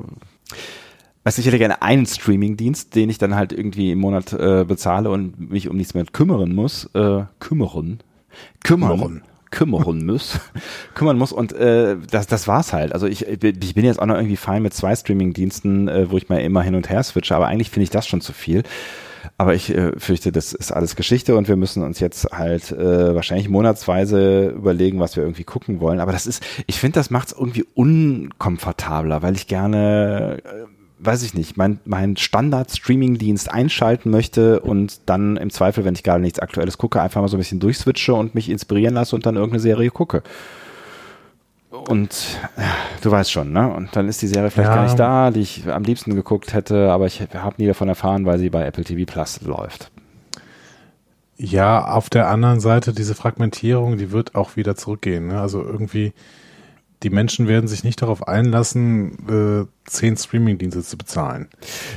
du, 1.24 1.38
ich 1.40 1.46
hätte 1.46 1.58
gerne 1.58 1.82
einen 1.82 2.06
Streaming-Dienst, 2.06 2.94
den 2.94 3.10
ich 3.10 3.18
dann 3.18 3.34
halt 3.34 3.52
irgendwie 3.52 3.90
im 3.90 3.98
Monat 3.98 4.32
äh, 4.34 4.64
bezahle 4.64 5.10
und 5.10 5.50
mich 5.50 5.68
um 5.68 5.76
nichts 5.76 5.94
mehr 5.94 6.04
kümmern 6.04 6.54
muss. 6.54 6.84
Äh, 6.94 7.24
kümmern. 7.40 7.98
Kümmern. 8.62 8.90
Kümmern. 8.90 9.22
Kümmern 9.50 10.06
muss. 10.06 10.38
kümmern 10.94 11.18
muss. 11.18 11.32
Und 11.32 11.54
äh, 11.54 11.96
das, 12.08 12.28
das 12.28 12.46
war's 12.46 12.72
halt. 12.72 12.92
Also 12.92 13.08
ich, 13.08 13.26
ich 13.26 13.40
bin 13.74 13.84
jetzt 13.84 14.00
auch 14.00 14.06
noch 14.06 14.14
irgendwie 14.14 14.36
fein 14.36 14.62
mit 14.62 14.74
zwei 14.74 14.94
Streaming-Diensten, 14.94 15.88
äh, 15.88 16.08
wo 16.08 16.18
ich 16.18 16.28
mal 16.28 16.40
immer 16.40 16.62
hin 16.62 16.76
und 16.76 16.88
her 16.88 17.02
switche, 17.02 17.34
aber 17.34 17.48
eigentlich 17.48 17.70
finde 17.70 17.82
ich 17.82 17.90
das 17.90 18.06
schon 18.06 18.20
zu 18.20 18.32
viel. 18.32 18.62
Aber 19.40 19.54
ich 19.54 19.72
äh, 19.72 19.92
fürchte, 19.96 20.32
das 20.32 20.52
ist 20.52 20.72
alles 20.72 20.96
Geschichte 20.96 21.36
und 21.36 21.46
wir 21.46 21.54
müssen 21.54 21.84
uns 21.84 22.00
jetzt 22.00 22.32
halt 22.32 22.72
äh, 22.72 23.14
wahrscheinlich 23.14 23.48
monatsweise 23.48 24.48
überlegen, 24.48 24.98
was 24.98 25.14
wir 25.14 25.22
irgendwie 25.22 25.44
gucken 25.44 25.78
wollen. 25.80 26.00
Aber 26.00 26.10
das 26.10 26.26
ist, 26.26 26.42
ich 26.66 26.80
finde, 26.80 26.98
das 26.98 27.10
macht 27.10 27.28
es 27.28 27.34
irgendwie 27.34 27.64
unkomfortabler, 27.74 29.22
weil 29.22 29.36
ich 29.36 29.46
gerne, 29.46 30.38
äh, 30.44 30.64
weiß 30.98 31.22
ich 31.22 31.34
nicht, 31.34 31.56
mein, 31.56 31.78
mein 31.84 32.16
Standard-Streaming-Dienst 32.16 33.48
einschalten 33.48 34.10
möchte 34.10 34.58
und 34.58 35.02
dann 35.06 35.36
im 35.36 35.50
Zweifel, 35.50 35.84
wenn 35.84 35.94
ich 35.94 36.02
gerade 36.02 36.20
nichts 36.20 36.40
Aktuelles 36.40 36.76
gucke, 36.76 37.00
einfach 37.00 37.20
mal 37.20 37.28
so 37.28 37.36
ein 37.36 37.38
bisschen 37.38 37.60
durchswitche 37.60 38.14
und 38.14 38.34
mich 38.34 38.50
inspirieren 38.50 38.94
lasse 38.94 39.14
und 39.14 39.24
dann 39.24 39.36
irgendeine 39.36 39.60
Serie 39.60 39.90
gucke. 39.90 40.24
Und 41.70 42.38
ja, 42.56 42.64
du 43.02 43.10
weißt 43.10 43.30
schon, 43.30 43.52
ne? 43.52 43.72
Und 43.72 43.94
dann 43.94 44.08
ist 44.08 44.22
die 44.22 44.26
Serie 44.26 44.50
vielleicht 44.50 44.70
Ja. 44.70 44.76
gar 44.76 44.84
nicht 44.84 44.98
da, 44.98 45.30
die 45.30 45.40
ich 45.40 45.68
am 45.68 45.82
liebsten 45.82 46.14
geguckt 46.14 46.54
hätte, 46.54 46.90
aber 46.90 47.06
ich 47.06 47.20
habe 47.20 47.56
nie 47.58 47.66
davon 47.66 47.88
erfahren, 47.88 48.24
weil 48.24 48.38
sie 48.38 48.48
bei 48.50 48.64
Apple 48.64 48.84
TV 48.84 49.10
Plus 49.10 49.40
läuft. 49.42 49.90
Ja, 51.36 51.84
auf 51.92 52.10
der 52.10 52.28
anderen 52.28 52.58
Seite, 52.60 52.92
diese 52.92 53.14
Fragmentierung, 53.14 53.96
die 53.96 54.10
wird 54.10 54.34
auch 54.34 54.56
wieder 54.56 54.74
zurückgehen. 54.76 55.28
Ne? 55.28 55.40
Also 55.40 55.62
irgendwie, 55.62 56.12
die 57.02 57.10
Menschen 57.10 57.46
werden 57.46 57.68
sich 57.68 57.84
nicht 57.84 58.02
darauf 58.02 58.26
einlassen, 58.26 59.12
äh, 59.28 59.66
zehn 59.84 60.16
Streaming-Dienste 60.16 60.82
zu 60.82 60.98
bezahlen. 60.98 61.48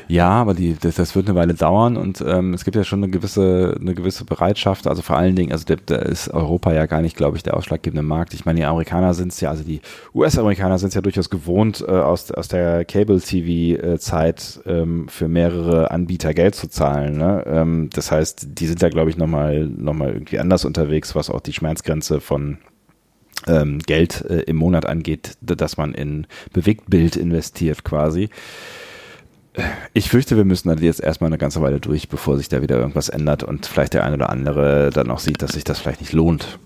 Ja, 0.07 0.29
aber 0.29 0.53
die, 0.53 0.75
das, 0.79 0.95
das 0.95 1.15
wird 1.15 1.27
eine 1.27 1.37
Weile 1.37 1.53
dauern 1.53 1.97
und 1.97 2.23
ähm, 2.25 2.53
es 2.53 2.63
gibt 2.63 2.75
ja 2.75 2.83
schon 2.83 3.03
eine 3.03 3.11
gewisse, 3.11 3.77
eine 3.79 3.93
gewisse 3.95 4.25
Bereitschaft. 4.25 4.87
Also 4.87 5.01
vor 5.01 5.17
allen 5.17 5.35
Dingen, 5.35 5.51
also 5.51 5.65
da 5.85 5.95
ist 5.95 6.29
Europa 6.29 6.71
ja 6.73 6.85
gar 6.85 7.01
nicht, 7.01 7.17
glaube 7.17 7.37
ich, 7.37 7.43
der 7.43 7.57
ausschlaggebende 7.57 8.03
Markt. 8.03 8.33
Ich 8.33 8.45
meine, 8.45 8.59
die 8.59 8.65
Amerikaner 8.65 9.13
sind 9.13 9.33
es 9.33 9.41
ja, 9.41 9.49
also 9.49 9.63
die 9.63 9.81
US-Amerikaner 10.13 10.77
sind 10.77 10.89
es 10.89 10.95
ja 10.95 11.01
durchaus 11.01 11.29
gewohnt, 11.29 11.83
äh, 11.85 11.91
aus, 11.91 12.31
aus 12.31 12.47
der 12.47 12.85
Cable-TV-Zeit 12.85 14.61
ähm, 14.65 15.07
für 15.09 15.27
mehrere 15.27 15.91
Anbieter 15.91 16.33
Geld 16.33 16.55
zu 16.55 16.69
zahlen. 16.69 17.17
Ne? 17.17 17.43
Ähm, 17.47 17.89
das 17.91 18.11
heißt, 18.11 18.47
die 18.59 18.67
sind 18.67 18.81
da, 18.81 18.89
glaube 18.89 19.09
ich, 19.09 19.17
nochmal 19.17 19.65
noch 19.65 19.93
mal 19.93 20.13
irgendwie 20.13 20.39
anders 20.39 20.63
unterwegs, 20.63 21.15
was 21.15 21.29
auch 21.29 21.41
die 21.41 21.53
Schmerzgrenze 21.53 22.21
von 22.21 22.59
ähm, 23.47 23.79
Geld 23.79 24.21
äh, 24.21 24.41
im 24.41 24.57
Monat 24.57 24.85
angeht, 24.85 25.37
dass 25.41 25.77
man 25.77 25.93
in 25.93 26.27
Bewegtbild 26.53 27.15
investiert 27.15 27.83
quasi. 27.83 28.29
Ich 29.93 30.09
fürchte, 30.09 30.37
wir 30.37 30.45
müssen 30.45 30.69
da 30.69 30.75
jetzt 30.75 31.01
erstmal 31.01 31.29
eine 31.29 31.37
ganze 31.37 31.61
Weile 31.61 31.81
durch, 31.81 32.07
bevor 32.07 32.37
sich 32.37 32.47
da 32.47 32.61
wieder 32.61 32.77
irgendwas 32.77 33.09
ändert 33.09 33.43
und 33.43 33.65
vielleicht 33.65 33.93
der 33.93 34.05
eine 34.05 34.15
oder 34.15 34.29
andere 34.29 34.91
dann 34.91 35.11
auch 35.11 35.19
sieht, 35.19 35.41
dass 35.41 35.51
sich 35.51 35.65
das 35.65 35.79
vielleicht 35.79 35.99
nicht 35.99 36.13
lohnt. 36.13 36.57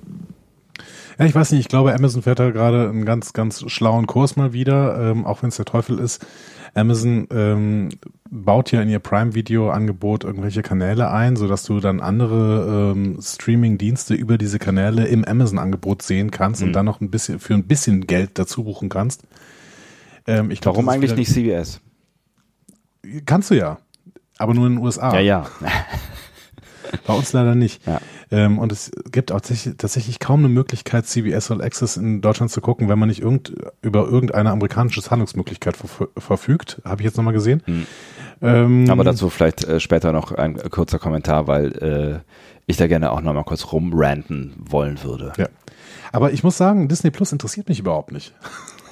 Ja, 1.17 1.25
ich 1.25 1.33
weiß 1.33 1.51
nicht, 1.51 1.61
ich 1.61 1.67
glaube, 1.67 1.93
Amazon 1.93 2.21
fährt 2.21 2.39
da 2.39 2.51
gerade 2.51 2.89
einen 2.89 3.05
ganz, 3.05 3.33
ganz 3.33 3.63
schlauen 3.71 4.05
Kurs 4.05 4.35
mal 4.35 4.53
wieder, 4.53 5.11
ähm, 5.11 5.25
auch 5.25 5.41
wenn 5.41 5.49
es 5.49 5.55
der 5.55 5.65
Teufel 5.65 5.97
ist. 5.99 6.25
Amazon 6.75 7.27
ähm, 7.31 7.89
baut 8.29 8.71
ja 8.71 8.81
in 8.81 8.89
ihr 8.89 8.99
Prime-Video-Angebot 8.99 10.25
irgendwelche 10.25 10.61
Kanäle 10.61 11.09
ein, 11.09 11.37
sodass 11.37 11.63
du 11.63 11.79
dann 11.79 12.01
andere 12.01 12.91
ähm, 12.93 13.17
Streaming-Dienste 13.21 14.13
über 14.13 14.37
diese 14.37 14.59
Kanäle 14.59 15.07
im 15.07 15.23
Amazon-Angebot 15.23 16.01
sehen 16.01 16.31
kannst 16.31 16.61
mhm. 16.61 16.67
und 16.67 16.73
dann 16.73 16.85
noch 16.85 16.99
ein 16.99 17.09
bisschen 17.09 17.39
für 17.39 17.53
ein 17.53 17.63
bisschen 17.63 18.07
Geld 18.07 18.31
dazu 18.37 18.65
buchen 18.65 18.89
kannst. 18.89 19.23
Ähm, 20.27 20.51
ich 20.51 20.59
glaub, 20.59 20.75
Warum 20.75 20.89
eigentlich 20.89 21.15
nicht 21.15 21.31
CBS? 21.31 21.79
Kannst 23.25 23.51
du 23.51 23.55
ja, 23.55 23.77
aber 24.37 24.53
nur 24.53 24.67
in 24.67 24.75
den 24.75 24.83
USA. 24.83 25.13
Ja, 25.15 25.21
ja. 25.21 25.45
Bei 27.07 27.13
uns 27.13 27.33
leider 27.33 27.55
nicht. 27.55 27.85
Ja. 27.85 27.99
Ähm, 28.31 28.59
und 28.59 28.71
es 28.71 28.91
gibt 29.11 29.31
auch 29.31 29.39
tatsächlich, 29.39 29.77
tatsächlich 29.77 30.19
kaum 30.19 30.39
eine 30.39 30.49
Möglichkeit, 30.49 31.05
CBS 31.05 31.51
All 31.51 31.61
Access 31.61 31.97
in 31.97 32.21
Deutschland 32.21 32.51
zu 32.51 32.61
gucken, 32.61 32.89
wenn 32.89 32.99
man 32.99 33.09
nicht 33.09 33.21
irgend, 33.21 33.53
über 33.81 34.07
irgendeine 34.07 34.51
amerikanische 34.51 35.01
Zahlungsmöglichkeit 35.01 35.77
ver 35.77 36.07
verfügt. 36.17 36.81
Habe 36.83 37.01
ich 37.01 37.05
jetzt 37.05 37.17
nochmal 37.17 37.33
gesehen. 37.33 37.61
Hm. 37.65 37.85
Ähm, 38.41 38.89
Aber 38.89 39.03
dazu 39.03 39.29
vielleicht 39.29 39.63
äh, 39.63 39.79
später 39.79 40.11
noch 40.11 40.31
ein 40.31 40.57
kurzer 40.69 40.99
Kommentar, 40.99 41.47
weil 41.47 41.71
äh, 41.77 42.19
ich 42.67 42.77
da 42.77 42.87
gerne 42.87 43.11
auch 43.11 43.21
nochmal 43.21 43.43
kurz 43.43 43.71
rumranten 43.71 44.53
wollen 44.57 45.03
würde. 45.03 45.33
Ja. 45.37 45.47
Aber 46.11 46.31
ich 46.31 46.43
muss 46.43 46.57
sagen, 46.57 46.87
Disney 46.87 47.11
Plus 47.11 47.31
interessiert 47.31 47.69
mich 47.69 47.79
überhaupt 47.79 48.11
nicht. 48.11 48.33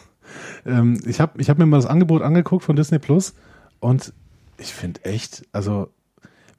ähm, 0.66 1.02
ich 1.06 1.20
habe 1.20 1.42
ich 1.42 1.50
hab 1.50 1.58
mir 1.58 1.66
mal 1.66 1.78
das 1.78 1.86
Angebot 1.86 2.22
angeguckt 2.22 2.64
von 2.64 2.76
Disney 2.76 3.00
Plus 3.00 3.34
und 3.80 4.14
ich 4.58 4.74
finde 4.74 5.04
echt, 5.06 5.46
also 5.52 5.90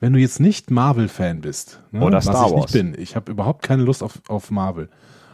wenn 0.00 0.12
du 0.12 0.18
jetzt 0.18 0.40
nicht 0.40 0.70
Marvel-Fan 0.70 1.40
bist, 1.40 1.80
ne, 1.90 2.04
oder 2.04 2.20
Star 2.20 2.34
was 2.34 2.46
ich 2.46 2.52
Wars. 2.52 2.74
nicht 2.74 2.92
bin, 2.92 3.02
ich 3.02 3.16
habe 3.16 3.30
überhaupt 3.30 3.62
keine 3.62 3.82
Lust 3.82 4.02
auf, 4.02 4.20
auf 4.28 4.50
Marvel 4.50 4.88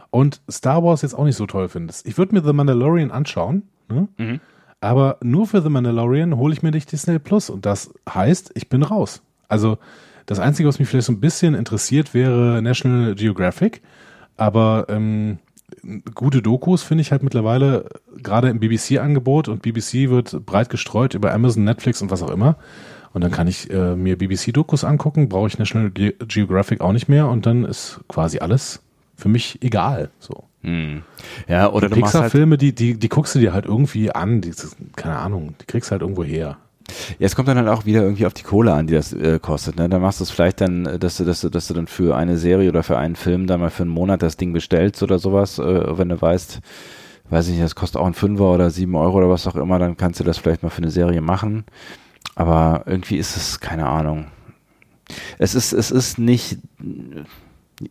und 0.09 0.41
Star 0.49 0.83
Wars 0.83 1.01
jetzt 1.01 1.13
auch 1.13 1.25
nicht 1.25 1.35
so 1.35 1.45
toll 1.45 1.69
findest, 1.69 2.07
ich 2.07 2.17
würde 2.17 2.35
mir 2.35 2.43
The 2.43 2.53
Mandalorian 2.53 3.11
anschauen, 3.11 3.63
ne? 3.89 4.07
mhm. 4.17 4.39
aber 4.79 5.17
nur 5.21 5.47
für 5.47 5.61
The 5.61 5.69
Mandalorian 5.69 6.37
hole 6.37 6.53
ich 6.53 6.63
mir 6.63 6.71
nicht 6.71 6.91
Disney 6.91 7.19
Plus 7.19 7.49
und 7.49 7.65
das 7.65 7.93
heißt, 8.09 8.51
ich 8.55 8.69
bin 8.69 8.83
raus. 8.83 9.21
Also 9.47 9.77
das 10.25 10.39
Einzige, 10.39 10.69
was 10.69 10.79
mich 10.79 10.87
vielleicht 10.87 11.07
so 11.07 11.13
ein 11.13 11.19
bisschen 11.19 11.55
interessiert, 11.55 12.13
wäre 12.13 12.61
National 12.61 13.15
Geographic, 13.15 13.81
aber 14.37 14.85
ähm, 14.89 15.39
gute 16.15 16.41
Dokus 16.41 16.83
finde 16.83 17.01
ich 17.01 17.11
halt 17.11 17.23
mittlerweile 17.23 17.85
gerade 18.17 18.49
im 18.49 18.59
BBC-Angebot 18.59 19.47
und 19.47 19.61
BBC 19.61 20.09
wird 20.09 20.45
breit 20.45 20.69
gestreut 20.69 21.13
über 21.13 21.33
Amazon, 21.33 21.63
Netflix 21.63 22.01
und 22.01 22.11
was 22.11 22.23
auch 22.23 22.31
immer. 22.31 22.57
Und 23.13 23.21
dann 23.21 23.31
kann 23.31 23.47
ich 23.47 23.69
äh, 23.69 23.95
mir 23.95 24.17
BBC-Dokus 24.17 24.83
angucken, 24.83 25.27
brauche 25.27 25.47
ich 25.47 25.59
National 25.59 25.91
Ge 25.91 26.13
Geographic 26.27 26.81
auch 26.81 26.93
nicht 26.93 27.09
mehr 27.09 27.27
und 27.27 27.45
dann 27.45 27.65
ist 27.65 27.99
quasi 28.07 28.39
alles 28.39 28.81
für 29.15 29.29
mich 29.29 29.61
egal. 29.61 30.09
So. 30.19 30.43
Hm. 30.61 31.01
Ja, 31.47 31.71
oder 31.71 31.89
die 31.89 31.95
Pixar-Filme, 31.95 32.53
halt 32.53 32.61
die, 32.61 32.73
die, 32.73 32.93
die 32.97 33.09
guckst 33.09 33.35
du 33.35 33.39
dir 33.39 33.53
halt 33.53 33.65
irgendwie 33.65 34.11
an, 34.11 34.41
die, 34.41 34.53
keine 34.95 35.17
Ahnung, 35.17 35.55
die 35.59 35.65
kriegst 35.65 35.91
halt 35.91 36.01
irgendwo 36.01 36.23
her. 36.23 36.57
Ja, 37.19 37.25
es 37.25 37.35
kommt 37.35 37.47
dann 37.47 37.57
halt 37.57 37.67
auch 37.67 37.85
wieder 37.85 38.01
irgendwie 38.01 38.25
auf 38.25 38.33
die 38.33 38.43
Kohle 38.43 38.73
an, 38.73 38.87
die 38.87 38.93
das 38.93 39.13
äh, 39.13 39.39
kostet. 39.39 39.77
Ne? 39.77 39.89
Dann 39.89 40.01
machst 40.01 40.19
du 40.19 40.23
es 40.23 40.31
vielleicht 40.31 40.61
dann, 40.61 40.85
äh, 40.85 40.99
dass 40.99 41.17
du, 41.17 41.25
dass 41.25 41.41
du, 41.41 41.49
dass 41.49 41.67
du 41.67 41.73
dann 41.73 41.87
für 41.87 42.15
eine 42.15 42.37
Serie 42.37 42.69
oder 42.69 42.83
für 42.83 42.97
einen 42.97 43.15
Film 43.15 43.47
dann 43.47 43.59
mal 43.59 43.69
für 43.69 43.83
einen 43.83 43.91
Monat 43.91 44.21
das 44.21 44.37
Ding 44.37 44.53
bestellst 44.53 45.01
oder 45.03 45.19
sowas, 45.19 45.59
äh, 45.59 45.97
wenn 45.97 46.09
du 46.09 46.21
weißt, 46.21 46.59
weiß 47.29 47.47
ich 47.47 47.53
nicht, 47.53 47.63
das 47.63 47.75
kostet 47.75 48.01
auch 48.01 48.07
ein 48.07 48.13
Fünfer 48.13 48.51
oder 48.51 48.69
sieben 48.69 48.95
Euro 48.95 49.17
oder 49.17 49.29
was 49.29 49.47
auch 49.47 49.55
immer, 49.55 49.79
dann 49.79 49.97
kannst 49.97 50.19
du 50.19 50.23
das 50.23 50.37
vielleicht 50.37 50.63
mal 50.63 50.69
für 50.69 50.81
eine 50.81 50.91
Serie 50.91 51.21
machen. 51.21 51.65
Aber 52.35 52.83
irgendwie 52.85 53.17
ist 53.17 53.35
es, 53.35 53.59
keine 53.59 53.87
Ahnung. 53.87 54.27
Es 55.37 55.55
ist, 55.55 55.73
es 55.73 55.91
ist 55.91 56.17
nicht, 56.17 56.57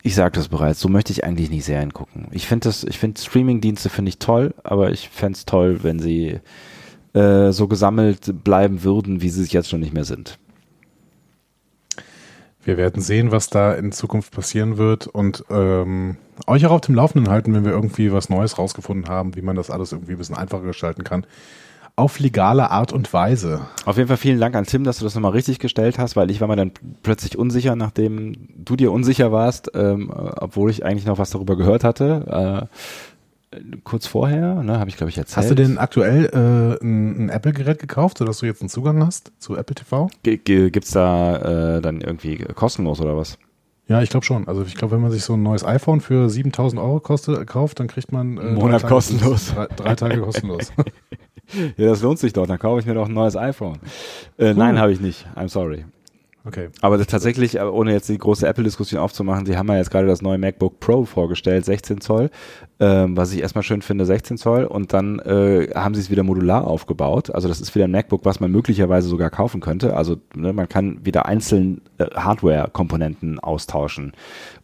ich 0.02 0.14
sagte 0.14 0.40
es 0.40 0.48
bereits, 0.48 0.80
so 0.80 0.88
möchte 0.88 1.12
ich 1.12 1.24
eigentlich 1.24 1.50
nicht 1.50 1.64
Serien 1.64 1.92
gucken. 1.92 2.28
Ich 2.30 2.46
finde 2.46 2.68
das, 2.68 2.84
ich 2.84 2.98
finde 2.98 3.20
Streaming-Dienste 3.20 3.90
finde 3.90 4.10
ich 4.10 4.18
toll, 4.18 4.54
aber 4.64 4.90
ich 4.90 5.08
fände 5.10 5.36
es 5.36 5.44
toll, 5.44 5.82
wenn 5.82 5.98
sie 5.98 6.40
äh, 7.12 7.52
so 7.52 7.68
gesammelt 7.68 8.44
bleiben 8.44 8.82
würden, 8.82 9.20
wie 9.20 9.28
sie 9.28 9.42
es 9.42 9.52
jetzt 9.52 9.68
schon 9.68 9.80
nicht 9.80 9.92
mehr 9.92 10.04
sind. 10.04 10.38
Wir 12.62 12.76
werden 12.76 13.02
sehen, 13.02 13.30
was 13.30 13.48
da 13.48 13.72
in 13.72 13.90
Zukunft 13.90 14.32
passieren 14.32 14.76
wird 14.76 15.06
und 15.06 15.44
ähm, 15.48 16.18
euch 16.46 16.66
auch 16.66 16.72
auf 16.72 16.82
dem 16.82 16.94
Laufenden 16.94 17.30
halten, 17.30 17.54
wenn 17.54 17.64
wir 17.64 17.72
irgendwie 17.72 18.12
was 18.12 18.28
Neues 18.28 18.58
rausgefunden 18.58 19.08
haben, 19.08 19.34
wie 19.34 19.42
man 19.42 19.56
das 19.56 19.70
alles 19.70 19.92
irgendwie 19.92 20.12
ein 20.12 20.18
bisschen 20.18 20.36
einfacher 20.36 20.64
gestalten 20.64 21.02
kann 21.02 21.26
auf 22.00 22.18
legale 22.18 22.70
Art 22.70 22.92
und 22.92 23.12
Weise. 23.12 23.60
Auf 23.84 23.98
jeden 23.98 24.08
Fall 24.08 24.16
vielen 24.16 24.40
Dank 24.40 24.56
an 24.56 24.64
Tim, 24.64 24.84
dass 24.84 24.98
du 24.98 25.04
das 25.04 25.14
nochmal 25.14 25.32
richtig 25.32 25.58
gestellt 25.58 25.98
hast, 25.98 26.16
weil 26.16 26.30
ich 26.30 26.40
war 26.40 26.48
mir 26.48 26.56
dann 26.56 26.72
plötzlich 27.02 27.36
unsicher, 27.36 27.76
nachdem 27.76 28.48
du 28.56 28.74
dir 28.74 28.90
unsicher 28.90 29.32
warst, 29.32 29.70
ähm, 29.74 30.10
obwohl 30.10 30.70
ich 30.70 30.84
eigentlich 30.84 31.04
noch 31.04 31.18
was 31.18 31.28
darüber 31.28 31.56
gehört 31.56 31.84
hatte. 31.84 32.68
Äh, 33.52 33.60
kurz 33.84 34.06
vorher, 34.06 34.62
ne, 34.62 34.78
habe 34.78 34.88
ich 34.88 34.96
glaube 34.96 35.10
ich 35.10 35.18
erzählt. 35.18 35.36
Hast 35.36 35.50
du 35.50 35.54
denn 35.54 35.76
aktuell 35.76 36.26
äh, 36.26 36.82
ein, 36.82 37.26
ein 37.26 37.28
Apple-Gerät 37.28 37.78
gekauft, 37.78 38.16
sodass 38.16 38.38
du 38.38 38.46
jetzt 38.46 38.62
einen 38.62 38.70
Zugang 38.70 39.04
hast 39.04 39.32
zu 39.38 39.56
Apple 39.56 39.74
TV? 39.74 40.08
G 40.22 40.38
gibt's 40.70 40.92
da 40.92 41.76
äh, 41.76 41.82
dann 41.82 42.00
irgendwie 42.00 42.38
kostenlos 42.54 43.00
oder 43.00 43.16
was? 43.16 43.36
Ja, 43.88 44.00
ich 44.00 44.08
glaube 44.08 44.24
schon. 44.24 44.46
Also 44.46 44.62
ich 44.62 44.76
glaube, 44.76 44.94
wenn 44.94 45.02
man 45.02 45.10
sich 45.10 45.24
so 45.24 45.34
ein 45.34 45.42
neues 45.42 45.64
iPhone 45.64 46.00
für 46.00 46.30
7000 46.30 46.80
Euro 46.80 47.00
kostet, 47.00 47.44
kauft, 47.48 47.80
dann 47.80 47.88
kriegt 47.88 48.12
man 48.12 48.38
äh, 48.38 48.52
Monat 48.52 48.86
kostenlos. 48.86 49.52
Drei, 49.52 49.66
drei 49.66 49.94
Tage 49.96 50.20
kostenlos. 50.22 50.72
ja, 51.76 51.86
das 51.86 52.02
lohnt 52.02 52.18
sich 52.18 52.32
doch. 52.32 52.46
Dann 52.46 52.58
kaufe 52.58 52.80
ich 52.80 52.86
mir 52.86 52.94
doch 52.94 53.08
ein 53.08 53.14
neues 53.14 53.36
iPhone. 53.36 53.78
Äh. 54.38 54.54
Nein, 54.54 54.78
habe 54.78 54.92
ich 54.92 55.00
nicht. 55.00 55.26
I'm 55.36 55.48
sorry. 55.48 55.84
Okay. 56.46 56.70
Aber 56.80 57.04
tatsächlich, 57.04 57.56
äh, 57.56 57.62
ohne 57.62 57.92
jetzt 57.92 58.08
die 58.08 58.16
große 58.16 58.46
Apple-Diskussion 58.46 58.98
aufzumachen, 58.98 59.44
sie 59.44 59.58
haben 59.58 59.68
ja 59.68 59.76
jetzt 59.76 59.90
gerade 59.90 60.06
das 60.06 60.22
neue 60.22 60.38
MacBook 60.38 60.80
Pro 60.80 61.04
vorgestellt, 61.04 61.66
16 61.66 62.00
Zoll, 62.00 62.30
ähm, 62.78 63.14
was 63.14 63.34
ich 63.34 63.40
erstmal 63.40 63.62
schön 63.62 63.82
finde, 63.82 64.06
16 64.06 64.38
Zoll. 64.38 64.64
Und 64.64 64.94
dann 64.94 65.18
äh, 65.18 65.68
haben 65.74 65.94
sie 65.94 66.00
es 66.00 66.10
wieder 66.10 66.22
modular 66.22 66.66
aufgebaut. 66.66 67.30
Also 67.34 67.46
das 67.46 67.60
ist 67.60 67.74
wieder 67.74 67.84
ein 67.84 67.90
MacBook, 67.90 68.24
was 68.24 68.40
man 68.40 68.50
möglicherweise 68.50 69.08
sogar 69.08 69.28
kaufen 69.28 69.60
könnte. 69.60 69.94
Also 69.94 70.16
ne, 70.34 70.54
man 70.54 70.68
kann 70.68 71.04
wieder 71.04 71.26
einzeln 71.26 71.82
äh, 71.98 72.06
Hardware-Komponenten 72.14 73.38
austauschen. 73.38 74.12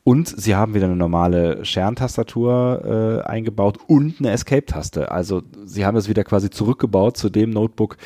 Und 0.06 0.28
sie 0.28 0.54
haben 0.54 0.72
wieder 0.74 0.86
eine 0.86 0.94
normale 0.94 1.64
Scherentastatur 1.64 3.24
äh, 3.24 3.28
eingebaut 3.28 3.80
und 3.88 4.20
eine 4.20 4.30
Escape-Taste. 4.30 5.10
Also 5.10 5.42
sie 5.64 5.84
haben 5.84 5.96
es 5.96 6.08
wieder 6.08 6.22
quasi 6.22 6.48
zurückgebaut 6.48 7.16
zu 7.16 7.28
dem 7.28 7.50
Notebook 7.50 7.96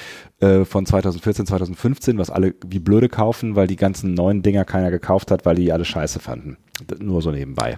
äh, 0.41 0.65
von 0.65 0.87
2014, 0.87 1.45
2015, 1.45 2.17
was 2.17 2.31
alle 2.31 2.55
wie 2.67 2.79
blöde 2.79 3.11
kaufen, 3.11 3.55
weil 3.55 3.67
die 3.67 3.77
ganzen 3.77 4.15
neuen 4.15 4.41
Dinger 4.41 4.65
keiner 4.65 4.91
gekauft 4.91 5.31
hat, 5.31 5.45
weil 5.45 5.57
die 5.57 5.73
alle 5.73 5.85
scheiße 5.85 6.21
fanden. 6.21 6.57
Nur 7.01 7.21
so 7.21 7.33
nebenbei. 7.33 7.77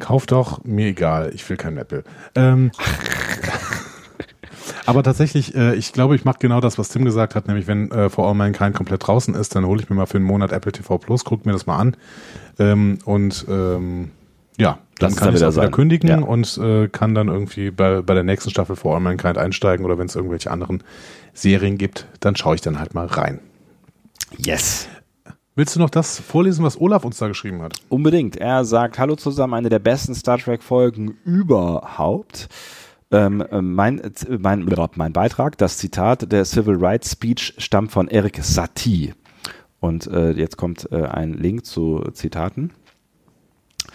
Kauf 0.00 0.26
doch, 0.26 0.64
mir 0.64 0.88
egal, 0.88 1.30
ich 1.32 1.48
will 1.48 1.56
kein 1.56 1.78
Apple. 1.78 2.02
Ähm, 2.34 2.72
aber 4.86 5.02
tatsächlich, 5.02 5.54
äh, 5.54 5.74
ich 5.74 5.92
glaube, 5.92 6.16
ich 6.16 6.24
mache 6.24 6.38
genau 6.40 6.60
das, 6.60 6.78
was 6.78 6.88
Tim 6.88 7.04
gesagt 7.04 7.34
hat, 7.34 7.46
nämlich 7.46 7.66
wenn 7.66 7.90
äh, 7.90 8.10
For 8.10 8.26
All 8.26 8.34
Mankind 8.34 8.74
komplett 8.74 9.06
draußen 9.06 9.34
ist, 9.34 9.54
dann 9.54 9.66
hole 9.66 9.80
ich 9.80 9.90
mir 9.90 9.96
mal 9.96 10.06
für 10.06 10.18
einen 10.18 10.26
Monat 10.26 10.52
Apple 10.52 10.72
TV 10.72 10.98
Plus, 10.98 11.24
guck 11.24 11.46
mir 11.46 11.52
das 11.52 11.66
mal 11.66 11.78
an 11.78 11.96
ähm, 12.58 12.98
und 13.04 13.46
ähm, 13.48 14.10
ja, 14.58 14.78
dann 14.98 15.14
kann 15.14 15.34
ich 15.34 15.40
es 15.40 15.56
wieder 15.56 15.70
kündigen 15.70 16.08
ja. 16.08 16.18
und 16.18 16.58
äh, 16.58 16.88
kann 16.88 17.14
dann 17.14 17.28
irgendwie 17.28 17.70
bei, 17.70 18.02
bei 18.02 18.14
der 18.14 18.24
nächsten 18.24 18.50
Staffel 18.50 18.74
For 18.74 18.94
All 18.94 19.00
Mankind 19.00 19.38
einsteigen 19.38 19.84
oder 19.84 19.98
wenn 19.98 20.06
es 20.06 20.16
irgendwelche 20.16 20.50
anderen 20.50 20.82
Serien 21.32 21.78
gibt, 21.78 22.06
dann 22.20 22.34
schaue 22.34 22.56
ich 22.56 22.60
dann 22.60 22.80
halt 22.80 22.94
mal 22.94 23.06
rein. 23.06 23.38
Yes. 24.36 24.88
Willst 25.54 25.74
du 25.74 25.80
noch 25.80 25.90
das 25.90 26.20
vorlesen, 26.20 26.64
was 26.64 26.80
Olaf 26.80 27.04
uns 27.04 27.18
da 27.18 27.26
geschrieben 27.26 27.62
hat? 27.62 27.74
Unbedingt. 27.88 28.36
Er 28.36 28.64
sagt, 28.64 28.98
hallo 28.98 29.16
zusammen, 29.16 29.54
eine 29.54 29.68
der 29.68 29.80
besten 29.80 30.14
Star 30.14 30.38
Trek 30.38 30.62
Folgen 30.62 31.16
überhaupt. 31.24 32.48
Ähm, 33.10 33.40
äh, 33.40 33.62
mein, 33.62 34.00
äh, 34.00 34.10
mein, 34.38 34.68
mein 34.94 35.12
Beitrag, 35.12 35.56
das 35.58 35.78
Zitat 35.78 36.30
der 36.30 36.44
Civil 36.44 36.76
Rights 36.78 37.12
Speech 37.12 37.54
stammt 37.58 37.90
von 37.90 38.08
Eric 38.08 38.38
Satie. 38.42 39.14
Und 39.80 40.06
äh, 40.08 40.32
jetzt 40.32 40.56
kommt 40.56 40.90
äh, 40.92 41.04
ein 41.04 41.34
Link 41.34 41.64
zu 41.64 42.04
Zitaten. 42.12 42.72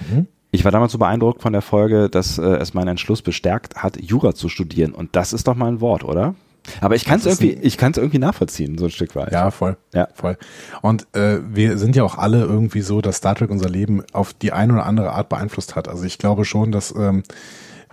Mhm. 0.09 0.27
Ich 0.51 0.63
war 0.63 0.71
damals 0.71 0.91
so 0.91 0.97
beeindruckt 0.97 1.41
von 1.41 1.53
der 1.53 1.61
Folge, 1.61 2.09
dass 2.09 2.37
äh, 2.37 2.43
es 2.43 2.73
meinen 2.73 2.89
Entschluss 2.89 3.21
bestärkt 3.21 3.75
hat, 3.75 4.01
Jura 4.01 4.33
zu 4.33 4.49
studieren. 4.49 4.93
Und 4.93 5.15
das 5.15 5.33
ist 5.33 5.47
doch 5.47 5.55
mal 5.55 5.67
ein 5.67 5.81
Wort, 5.81 6.03
oder? 6.03 6.35
Aber 6.79 6.95
ich 6.95 7.05
kann 7.05 7.19
es 7.19 7.25
irgendwie, 7.25 7.53
ich 7.53 7.77
kann 7.77 7.91
es 7.91 7.97
irgendwie 7.97 8.19
nachvollziehen, 8.19 8.77
so 8.77 8.85
ein 8.85 8.91
Stück 8.91 9.15
weit. 9.15 9.31
Ja, 9.33 9.51
voll. 9.51 9.77
Ja. 9.93 10.07
voll. 10.13 10.37
Und 10.81 11.07
äh, 11.13 11.39
wir 11.53 11.77
sind 11.77 11.95
ja 11.95 12.03
auch 12.03 12.17
alle 12.17 12.41
irgendwie 12.43 12.81
so, 12.81 13.01
dass 13.01 13.17
Star 13.17 13.35
Trek 13.35 13.49
unser 13.49 13.69
Leben 13.69 14.03
auf 14.13 14.33
die 14.33 14.53
eine 14.53 14.73
oder 14.73 14.85
andere 14.85 15.11
Art 15.11 15.27
beeinflusst 15.27 15.75
hat. 15.75 15.87
Also 15.87 16.05
ich 16.05 16.17
glaube 16.17 16.45
schon, 16.45 16.71
dass 16.71 16.93
ähm, 16.95 17.23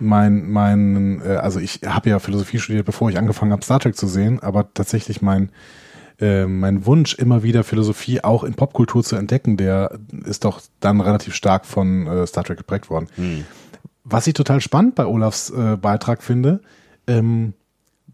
mein, 0.01 0.49
mein, 0.49 1.21
äh, 1.23 1.35
also 1.35 1.59
ich 1.59 1.81
habe 1.85 2.09
ja 2.09 2.19
Philosophie 2.19 2.59
studiert, 2.59 2.85
bevor 2.85 3.09
ich 3.09 3.17
angefangen 3.17 3.51
habe, 3.51 3.63
Star 3.63 3.79
Trek 3.79 3.95
zu 3.95 4.07
sehen, 4.07 4.39
aber 4.41 4.73
tatsächlich 4.73 5.21
mein 5.21 5.51
äh, 6.19 6.45
mein 6.45 6.85
Wunsch, 6.85 7.15
immer 7.15 7.41
wieder 7.41 7.63
Philosophie 7.63 8.23
auch 8.23 8.43
in 8.43 8.53
Popkultur 8.53 9.03
zu 9.03 9.15
entdecken, 9.15 9.57
der 9.57 9.97
ist 10.25 10.45
doch 10.45 10.61
dann 10.79 11.01
relativ 11.01 11.33
stark 11.33 11.65
von 11.65 12.05
äh, 12.05 12.27
Star 12.27 12.43
Trek 12.43 12.57
geprägt 12.57 12.89
worden. 12.89 13.07
Hm. 13.15 13.45
Was 14.03 14.27
ich 14.27 14.33
total 14.33 14.61
spannend 14.61 14.95
bei 14.95 15.05
Olafs 15.05 15.49
äh, 15.49 15.77
Beitrag 15.77 16.21
finde, 16.21 16.61
ähm, 17.07 17.53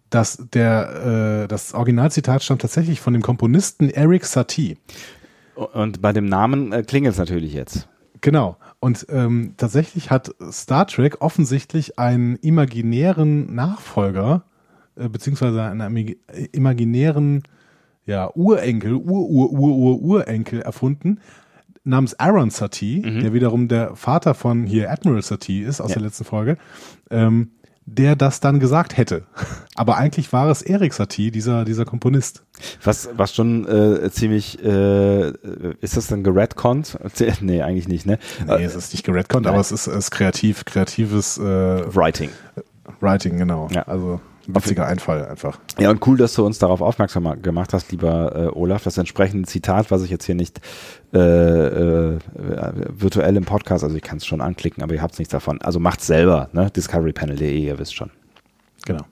dass 0.09 0.41
der 0.53 1.43
äh, 1.43 1.47
das 1.49 1.73
Originalzitat 1.73 2.43
stammt 2.43 2.61
tatsächlich 2.61 3.01
von 3.01 3.11
dem 3.13 3.21
Komponisten 3.21 3.89
Eric 3.89 4.25
Satie. 4.25 4.77
Und 5.55 6.01
bei 6.01 6.13
dem 6.13 6.25
Namen 6.25 6.71
äh, 6.71 6.83
klingelt 6.83 7.13
es 7.13 7.19
natürlich 7.19 7.53
jetzt. 7.53 7.89
Genau. 8.21 8.57
Und 8.79 9.07
ähm, 9.09 9.53
tatsächlich 9.57 10.11
hat 10.11 10.35
Star 10.51 10.85
Trek 10.87 11.21
offensichtlich 11.21 11.97
einen 11.97 12.35
imaginären 12.37 13.53
Nachfolger, 13.55 14.43
äh, 14.95 15.09
beziehungsweise 15.09 15.63
einen 15.63 15.81
imag- 15.81 16.17
imaginären 16.51 17.43
ja, 18.05 18.29
Urenkel, 18.35 18.93
Ur-Ur-Ur-Ur-Urenkel 18.95 20.61
erfunden, 20.61 21.19
namens 21.83 22.19
Aaron 22.19 22.49
Satie, 22.49 23.01
der 23.01 23.33
wiederum 23.33 23.67
der 23.67 23.95
Vater 23.95 24.33
von 24.33 24.65
hier 24.65 24.91
Admiral 24.91 25.21
Satie 25.21 25.61
ist 25.61 25.81
aus 25.81 25.89
Ja. 25.91 25.95
der 25.95 26.03
letzten 26.03 26.23
Folge, 26.25 26.57
ähm, 27.09 27.51
der 27.87 28.15
das 28.15 28.41
dann 28.41 28.59
gesagt 28.59 28.97
hätte. 28.97 29.23
Aber 29.75 29.97
eigentlich 29.97 30.31
war 30.33 30.49
es 30.49 30.61
Erik 30.61 30.93
Satie, 30.93 31.31
dieser, 31.31 31.65
dieser 31.65 31.85
Komponist. 31.85 32.43
Was, 32.83 33.09
was 33.15 33.33
schon 33.33 33.67
äh, 33.67 34.11
ziemlich, 34.11 34.63
äh, 34.63 35.29
ist 35.81 35.97
das 35.97 36.07
dann 36.07 36.23
geredconnt? 36.23 36.97
Nee, 37.41 37.61
eigentlich 37.61 37.87
nicht, 37.87 38.05
ne? 38.05 38.19
Nee, 38.45 38.63
es 38.63 38.75
ist 38.75 38.93
nicht 38.93 39.05
geredconnt, 39.05 39.47
aber 39.47 39.59
es 39.59 39.71
ist, 39.71 39.87
es 39.87 39.95
ist 39.95 40.11
kreativ, 40.11 40.65
kreatives 40.65 41.37
äh, 41.37 41.43
Writing. 41.43 42.29
Writing, 42.99 43.37
genau. 43.37 43.67
Ja. 43.71 43.83
Also 43.83 44.19
witziger 44.47 44.87
Einfall 44.87 45.25
einfach. 45.25 45.59
Ja, 45.79 45.89
und 45.89 46.05
cool, 46.07 46.17
dass 46.17 46.33
du 46.33 46.45
uns 46.45 46.57
darauf 46.59 46.81
aufmerksam 46.81 47.41
gemacht 47.41 47.73
hast, 47.73 47.91
lieber 47.91 48.35
äh, 48.35 48.57
Olaf. 48.57 48.83
Das 48.83 48.97
entsprechende 48.97 49.47
Zitat, 49.47 49.91
was 49.91 50.03
ich 50.03 50.09
jetzt 50.09 50.25
hier 50.25 50.35
nicht 50.35 50.61
äh, 51.13 51.17
äh, 51.17 52.19
virtuell 52.89 53.35
im 53.35 53.45
Podcast, 53.45 53.83
also 53.83 53.95
ich 53.95 54.01
kann 54.01 54.17
es 54.17 54.25
schon 54.25 54.41
anklicken, 54.41 54.83
aber 54.83 54.93
ihr 54.93 55.01
habt 55.01 55.17
nichts 55.19 55.31
davon. 55.31 55.61
Also 55.61 55.79
macht's 55.79 56.07
selber, 56.07 56.49
ne? 56.53 56.71
Discoverypanel.de, 56.71 57.59
ihr 57.59 57.77
wisst 57.77 57.95
schon. 57.95 58.11
Genau. 58.85 59.03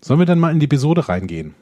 Sollen 0.00 0.18
wir 0.18 0.26
dann 0.26 0.38
mal 0.38 0.50
in 0.50 0.60
die 0.60 0.64
Episode 0.64 1.08
reingehen? 1.08 1.54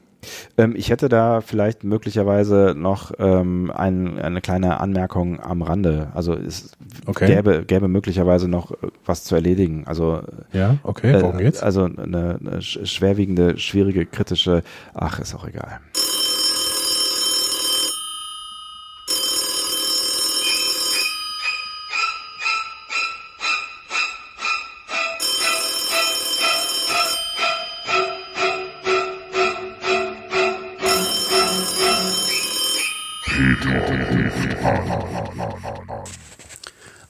Ähm, 0.57 0.73
ich 0.75 0.89
hätte 0.89 1.07
da 1.09 1.41
vielleicht 1.41 1.83
möglicherweise 1.83 2.73
noch 2.77 3.11
ähm, 3.19 3.71
ein, 3.73 4.19
eine 4.19 4.41
kleine 4.41 4.79
Anmerkung 4.79 5.39
am 5.39 5.61
Rande. 5.61 6.09
Also 6.13 6.33
es 6.33 6.71
Okay. 7.05 7.27
gäbe, 7.27 7.63
gäbe 7.65 7.87
möglicherweise 7.87 8.47
noch 8.47 8.71
äh, 8.71 8.75
was 9.05 9.23
zu 9.23 9.35
erledigen. 9.35 9.83
Also 9.85 10.21
Ja, 10.51 10.77
okay, 10.83 11.13
äh, 11.13 11.21
worum 11.21 11.37
geht's? 11.37 11.63
Also 11.63 11.83
eine, 11.85 12.37
eine 12.39 12.59
sch- 12.59 12.85
schwerwiegende, 12.85 13.57
schwierige, 13.57 14.05
kritische, 14.05 14.63
ach, 14.93 15.19
ist 15.19 15.33
auch 15.35 15.47
egal. 15.47 15.79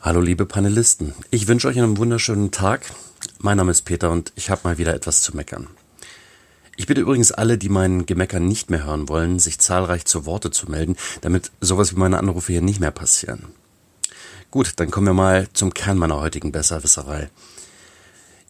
Hallo 0.09 0.21
liebe 0.21 0.47
Panelisten, 0.47 1.13
ich 1.29 1.47
wünsche 1.47 1.67
euch 1.67 1.77
einen 1.77 1.97
wunderschönen 1.97 2.49
Tag. 2.49 2.81
Mein 3.37 3.57
Name 3.57 3.69
ist 3.69 3.83
Peter 3.83 4.09
und 4.09 4.33
ich 4.35 4.49
habe 4.49 4.61
mal 4.63 4.79
wieder 4.79 4.95
etwas 4.95 5.21
zu 5.21 5.35
meckern. 5.35 5.67
Ich 6.77 6.87
bitte 6.87 7.01
übrigens 7.01 7.31
alle, 7.31 7.59
die 7.59 7.69
mein 7.69 8.07
Gemecker 8.07 8.39
nicht 8.39 8.71
mehr 8.71 8.85
hören 8.85 9.07
wollen, 9.07 9.37
sich 9.37 9.59
zahlreich 9.59 10.05
zu 10.05 10.25
Worte 10.25 10.49
zu 10.49 10.65
melden, 10.65 10.95
damit 11.21 11.51
sowas 11.61 11.95
wie 11.95 11.99
meine 11.99 12.17
Anrufe 12.17 12.51
hier 12.51 12.63
nicht 12.63 12.79
mehr 12.79 12.89
passieren. 12.89 13.49
Gut, 14.49 14.73
dann 14.77 14.89
kommen 14.89 15.05
wir 15.05 15.13
mal 15.13 15.47
zum 15.53 15.75
Kern 15.75 15.99
meiner 15.99 16.19
heutigen 16.19 16.51
Besserwisserei. 16.51 17.29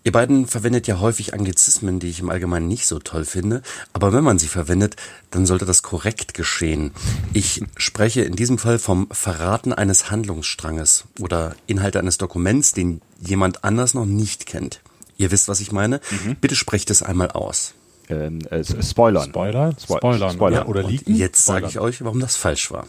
Ihr 0.05 0.13
beiden 0.13 0.47
verwendet 0.47 0.87
ja 0.87 0.99
häufig 1.01 1.33
Anglizismen, 1.33 1.99
die 1.99 2.07
ich 2.09 2.21
im 2.21 2.29
Allgemeinen 2.29 2.67
nicht 2.69 2.87
so 2.87 2.99
toll 2.99 3.25
finde, 3.25 3.61
aber 3.91 4.13
wenn 4.13 4.23
man 4.23 4.39
sie 4.39 4.47
verwendet, 4.47 4.95
dann 5.29 5.45
sollte 5.45 5.65
das 5.65 5.83
korrekt 5.83 6.33
geschehen. 6.33 6.91
Ich 7.33 7.61
spreche 7.75 8.21
in 8.21 8.35
diesem 8.37 8.57
Fall 8.57 8.79
vom 8.79 9.09
Verraten 9.11 9.73
eines 9.73 10.09
Handlungsstranges 10.09 11.03
oder 11.19 11.55
Inhalte 11.67 11.99
eines 11.99 12.17
Dokuments, 12.17 12.71
den 12.71 13.01
jemand 13.19 13.63
anders 13.65 13.93
noch 13.93 14.05
nicht 14.05 14.45
kennt. 14.45 14.81
Ihr 15.17 15.31
wisst, 15.31 15.49
was 15.49 15.59
ich 15.59 15.73
meine? 15.73 15.99
Bitte 16.39 16.55
sprecht 16.55 16.89
es 16.91 17.03
einmal 17.03 17.31
aus. 17.31 17.73
Ähm, 18.07 18.39
äh, 18.49 18.63
Spoilern. 18.81 19.29
Spoiler? 19.29 19.69
Spo- 19.71 19.97
Spoilern. 19.97 20.31
Spoilern. 20.33 20.61
Ja, 20.63 20.65
oder 20.65 20.85
Und 20.85 20.91
liegen? 20.91 21.13
Jetzt 21.15 21.45
sage 21.45 21.67
ich 21.67 21.77
euch, 21.77 22.01
warum 22.03 22.21
das 22.21 22.37
falsch 22.37 22.71
war. 22.71 22.87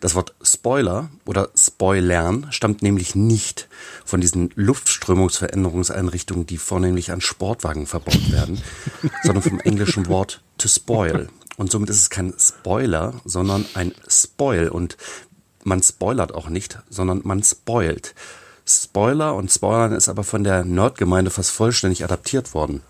Das 0.00 0.14
Wort 0.14 0.34
Spoiler 0.42 1.10
oder 1.24 1.50
Spoilern 1.54 2.46
stammt 2.50 2.82
nämlich 2.82 3.14
nicht 3.14 3.68
von 4.04 4.20
diesen 4.20 4.50
Luftströmungsveränderungseinrichtungen, 4.54 6.46
die 6.46 6.58
vornehmlich 6.58 7.12
an 7.12 7.20
Sportwagen 7.20 7.86
verbaut 7.86 8.32
werden, 8.32 8.62
sondern 9.22 9.42
vom 9.42 9.60
englischen 9.60 10.08
Wort 10.08 10.42
to 10.58 10.68
spoil. 10.68 11.28
Und 11.56 11.70
somit 11.70 11.90
ist 11.90 11.96
es 11.98 12.10
kein 12.10 12.34
Spoiler, 12.38 13.14
sondern 13.24 13.66
ein 13.74 13.92
Spoil. 14.06 14.68
Und 14.68 14.96
man 15.64 15.82
spoilert 15.82 16.32
auch 16.32 16.48
nicht, 16.48 16.78
sondern 16.88 17.22
man 17.24 17.42
spoilt. 17.42 18.14
Spoiler 18.64 19.34
und 19.34 19.50
Spoilern 19.50 19.92
ist 19.92 20.08
aber 20.08 20.24
von 20.24 20.44
der 20.44 20.64
Nerdgemeinde 20.64 21.30
fast 21.30 21.50
vollständig 21.50 22.04
adaptiert 22.04 22.54
worden. 22.54 22.82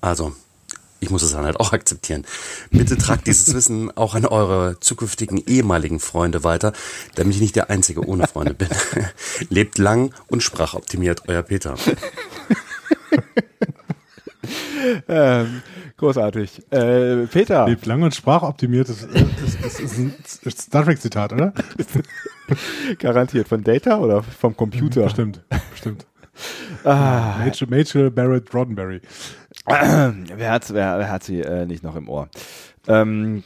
Also, 0.00 0.34
ich 1.00 1.10
muss 1.10 1.22
es 1.22 1.32
dann 1.32 1.44
halt 1.44 1.58
auch 1.58 1.72
akzeptieren. 1.72 2.24
Bitte 2.70 2.96
tragt 2.96 3.26
dieses 3.26 3.54
Wissen 3.54 3.96
auch 3.96 4.14
an 4.14 4.26
eure 4.26 4.78
zukünftigen 4.80 5.42
ehemaligen 5.46 6.00
Freunde 6.00 6.44
weiter, 6.44 6.72
damit 7.14 7.34
ich 7.34 7.40
nicht 7.40 7.56
der 7.56 7.70
Einzige 7.70 8.06
ohne 8.06 8.26
Freunde 8.26 8.54
bin. 8.54 8.68
Lebt 9.48 9.78
lang 9.78 10.12
und 10.28 10.42
sprachoptimiert, 10.42 11.28
euer 11.28 11.42
Peter. 11.42 11.74
Ähm, 15.08 15.62
großartig. 15.98 16.72
Äh, 16.72 17.26
Peter, 17.26 17.66
Lebt 17.66 17.86
lang 17.86 18.02
und 18.02 18.14
sprachoptimiert 18.14 18.88
ist, 18.88 19.02
ist, 19.04 19.60
ist, 19.60 19.80
ist 19.80 19.98
ein 19.98 20.14
Star 20.50 20.84
Trek-Zitat, 20.84 21.32
oder? 21.32 21.52
garantiert 22.98 23.48
von 23.48 23.62
Data 23.62 23.98
oder 23.98 24.22
vom 24.22 24.56
Computer? 24.56 25.04
Bestimmt, 25.04 25.42
bestimmt. 25.70 26.06
Ah, 26.84 27.36
Major, 27.38 27.68
Major 27.68 28.10
Barrett 28.10 28.52
Roddenberry. 28.54 29.00
wer, 30.36 30.50
hat, 30.52 30.72
wer, 30.72 30.98
wer 30.98 31.10
hat 31.10 31.24
sie 31.24 31.40
äh, 31.40 31.66
nicht 31.66 31.82
noch 31.82 31.96
im 31.96 32.08
Ohr? 32.08 32.28
Ähm, 32.88 33.42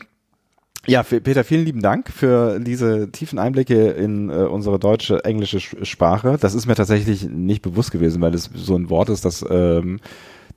ja, 0.87 1.01
F- 1.01 1.23
Peter, 1.23 1.45
vielen 1.45 1.65
lieben 1.65 1.81
Dank 1.83 2.11
für 2.11 2.61
diese 2.61 3.11
tiefen 3.11 3.39
Einblicke 3.39 3.91
in 3.91 4.29
äh, 4.31 4.35
unsere 4.35 4.79
deutsche, 4.79 5.25
englische 5.25 5.59
Sch- 5.59 5.85
Sprache. 5.85 6.37
Das 6.41 6.55
ist 6.55 6.67
mir 6.67 6.75
tatsächlich 6.75 7.29
nicht 7.29 7.63
bewusst 7.63 7.91
gewesen, 7.91 8.21
weil 8.21 8.35
es 8.35 8.51
so 8.55 8.77
ein 8.77 8.91
Wort 8.91 9.09
ist, 9.09 9.25
das 9.25 9.45
ähm, 9.49 10.01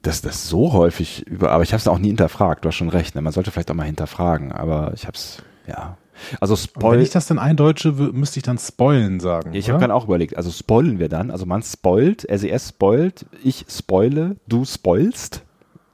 das 0.04 0.22
das 0.22 0.48
so 0.48 0.74
häufig 0.74 1.26
über, 1.28 1.52
aber 1.52 1.64
ich 1.64 1.72
habe 1.74 1.80
es 1.80 1.88
auch 1.88 1.98
nie 1.98 2.10
hinterfragt. 2.10 2.64
Du 2.66 2.68
hast 2.70 2.76
schon 2.76 2.90
recht. 2.90 3.16
Ne? 3.16 3.22
Man 3.22 3.34
sollte 3.34 3.52
vielleicht 3.52 3.72
auch 3.72 3.76
mal 3.76 3.84
hinterfragen, 3.86 4.52
aber 4.52 4.92
ich 4.96 5.04
habe 5.08 5.16
es 5.16 5.38
ja. 5.66 5.98
Also 6.42 6.54
Und 6.56 6.64
wenn 6.76 6.82
Spoil. 6.82 7.02
ich 7.02 7.10
das 7.12 7.28
dann 7.28 7.38
eindeutsche, 7.40 7.92
müsste 7.92 8.40
ich 8.40 8.44
dann 8.44 8.58
spoilen 8.58 9.20
sagen. 9.20 9.54
Ich 9.54 9.70
habe 9.70 9.80
gerade 9.80 9.94
auch 9.94 10.06
überlegt, 10.06 10.36
also 10.36 10.50
spoilen 10.52 10.98
wir 11.00 11.10
dann, 11.10 11.30
also 11.32 11.46
man 11.46 11.62
spoilt, 11.64 12.26
SES 12.30 12.70
spoilt, 12.70 13.26
ich 13.44 13.66
spoile, 13.70 14.36
du 14.48 14.66
spoilst, 14.66 15.44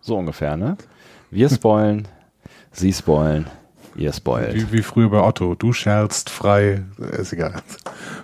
so 0.03 0.17
ungefähr, 0.17 0.57
ne? 0.57 0.77
Wir 1.31 1.49
spoilen, 1.49 2.07
sie 2.71 2.93
spoilen, 2.93 3.47
ihr 3.95 4.11
spoilt. 4.13 4.53
Wie, 4.53 4.71
wie 4.71 4.83
früher 4.83 5.09
bei 5.09 5.21
Otto. 5.21 5.55
Du 5.55 5.73
schärzt 5.73 6.29
frei. 6.29 6.83
Ist 7.17 7.33
egal. 7.33 7.55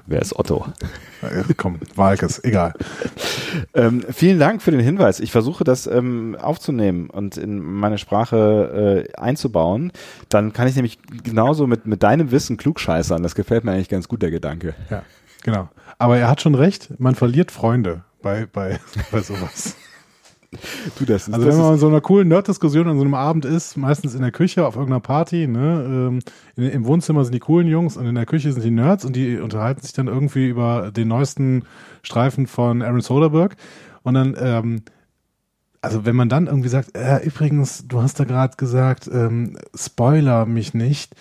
Wer 0.06 0.22
ist 0.22 0.38
Otto? 0.38 0.66
Äh, 1.22 1.54
Komm, 1.56 1.80
Walkes, 1.96 2.44
egal. 2.44 2.74
Ähm, 3.74 4.04
vielen 4.12 4.40
Dank 4.40 4.62
für 4.62 4.72
den 4.72 4.80
Hinweis. 4.80 5.20
Ich 5.20 5.32
versuche 5.32 5.64
das 5.64 5.88
ähm, 5.88 6.38
aufzunehmen 6.40 7.10
und 7.10 7.38
in 7.38 7.60
meine 7.60 7.98
Sprache 7.98 9.08
äh, 9.08 9.18
einzubauen. 9.18 9.92
Dann 10.28 10.54
kann 10.54 10.68
ich 10.68 10.76
nämlich 10.76 11.00
genauso 11.24 11.66
mit, 11.66 11.86
mit 11.86 12.04
deinem 12.04 12.32
Wissen 12.32 12.58
klugscheißern. 12.58 13.24
Das 13.24 13.36
gefällt 13.36 13.64
mir 13.64 13.72
eigentlich 13.72 13.90
ganz 13.90 14.08
gut, 14.08 14.22
der 14.22 14.32
Gedanke. 14.32 14.76
Ja, 14.90 15.04
genau. 15.44 15.70
Aber 15.98 16.18
er 16.18 16.30
hat 16.30 16.42
schon 16.42 16.56
recht, 16.56 17.00
man 17.00 17.16
verliert 17.16 17.52
Freunde 17.52 18.04
bei, 18.22 18.46
bei, 18.46 18.80
bei 19.12 19.22
sowas. 19.22 19.76
Du, 20.98 21.06
das 21.06 21.28
ist, 21.28 21.34
Also 21.34 21.46
das 21.46 21.56
wenn 21.56 21.62
man 21.62 21.74
in 21.74 21.80
so 21.80 21.88
einer 21.88 22.02
coolen 22.02 22.28
Nerd-Diskussion 22.28 22.88
an 22.88 22.98
so 22.98 23.04
einem 23.04 23.14
Abend 23.14 23.46
ist, 23.46 23.78
meistens 23.78 24.16
in 24.16 24.22
der 24.22 24.32
Küche 24.32 24.66
auf 24.66 24.76
irgendeiner 24.76 25.00
Party, 25.00 25.48
ne, 25.48 26.10
ähm, 26.10 26.20
in, 26.56 26.64
im 26.72 26.86
Wohnzimmer 26.86 27.24
sind 27.24 27.34
die 27.34 27.40
coolen 27.40 27.68
Jungs 27.68 27.98
und 27.98 28.08
in 28.08 28.16
der 28.16 28.26
Küche 28.26 28.52
sind 28.52 28.64
die 28.64 28.72
Nerds 28.72 29.06
und 29.06 29.16
die 29.16 29.38
unterhalten 29.38 29.82
sich 29.82 29.94
dann 29.94 30.08
irgendwie 30.08 30.48
über 30.48 30.92
den 30.92 31.08
neuesten 31.08 31.66
Streifen 32.02 32.48
von 32.48 32.82
Aaron 32.82 33.02
Soderbergh 33.02 33.56
und 34.02 34.16
dann, 34.16 34.36
ähm, 34.40 34.82
also 35.82 36.06
wenn 36.06 36.16
man 36.16 36.30
dann 36.30 36.48
irgendwie 36.48 36.70
sagt, 36.70 36.98
äh, 36.98 37.20
übrigens, 37.24 37.88
du 37.88 38.02
hast 38.02 38.20
da 38.20 38.24
gerade 38.24 38.58
gesagt, 38.58 39.08
ähm, 39.12 39.56
Spoiler 39.76 40.48
mich 40.48 40.74
nicht, 40.74 41.16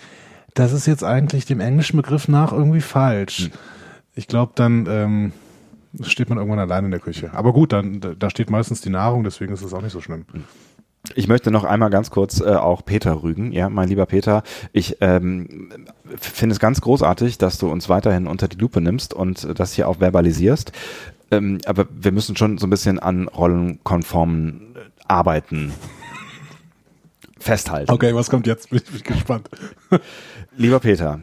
das 0.55 0.73
ist 0.73 0.87
jetzt 0.87 1.03
eigentlich 1.03 1.45
dem 1.45 1.59
englischen 1.59 1.97
Begriff 1.97 2.27
nach 2.27 2.51
irgendwie 2.51 2.81
falsch. 2.81 3.51
Ich 4.15 4.27
glaube, 4.27 4.53
dann 4.55 4.87
ähm, 4.89 5.31
steht 6.03 6.29
man 6.29 6.37
irgendwann 6.37 6.59
allein 6.59 6.85
in 6.85 6.91
der 6.91 6.99
Küche. 6.99 7.31
Aber 7.33 7.53
gut, 7.53 7.73
dann 7.73 8.01
da- 8.17 8.29
steht 8.29 8.49
meistens 8.49 8.81
die 8.81 8.89
Nahrung, 8.89 9.23
deswegen 9.23 9.53
ist 9.53 9.61
es 9.61 9.73
auch 9.73 9.81
nicht 9.81 9.91
so 9.93 10.01
schlimm. 10.01 10.25
ich 11.15 11.27
möchte 11.27 11.51
noch 11.51 11.63
einmal 11.63 11.89
ganz 11.89 12.09
kurz 12.11 12.39
äh, 12.41 12.45
auch 12.55 12.83
Peter 12.85 13.23
rügen. 13.23 13.51
Ja, 13.51 13.69
mein 13.69 13.89
lieber 13.89 14.05
Peter, 14.05 14.43
ich 14.73 14.97
ähm, 15.01 15.69
finde 16.17 16.53
es 16.53 16.59
ganz 16.59 16.81
großartig, 16.81 17.37
dass 17.37 17.57
du 17.57 17.69
uns 17.69 17.89
weiterhin 17.89 18.27
unter 18.27 18.47
die 18.47 18.57
Lupe 18.57 18.81
nimmst 18.81 19.13
und 19.13 19.43
äh, 19.43 19.53
das 19.53 19.73
hier 19.73 19.87
auch 19.87 19.97
verbalisierst. 19.97 20.71
Ähm, 21.31 21.59
aber 21.65 21.87
wir 21.91 22.11
müssen 22.11 22.35
schon 22.35 22.57
so 22.57 22.65
ein 22.67 22.69
bisschen 22.71 22.97
an 22.99 23.27
rollenkonformen 23.27 24.75
äh, 24.75 24.79
Arbeiten 25.07 25.71
festhalten. 27.39 27.91
Okay, 27.91 28.13
was 28.15 28.29
kommt 28.29 28.47
jetzt? 28.47 28.69
Bin 28.69 28.79
ich 28.79 29.03
bin 29.03 29.15
gespannt. 29.15 29.49
Lieber 30.57 30.79
Peter, 30.79 31.21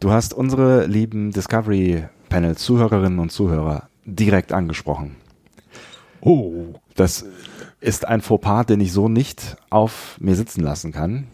du 0.00 0.10
hast 0.10 0.32
unsere 0.34 0.86
lieben 0.86 1.30
Discovery 1.32 2.04
Panel 2.28 2.56
Zuhörerinnen 2.56 3.18
und 3.18 3.30
Zuhörer 3.30 3.88
direkt 4.04 4.52
angesprochen. 4.52 5.16
Oh. 6.20 6.74
Das 6.94 7.24
ist 7.80 8.06
ein 8.06 8.20
Fauxpas, 8.20 8.66
den 8.66 8.80
ich 8.80 8.92
so 8.92 9.08
nicht 9.08 9.56
auf 9.70 10.16
mir 10.20 10.36
sitzen 10.36 10.62
lassen 10.62 10.92
kann. 10.92 11.26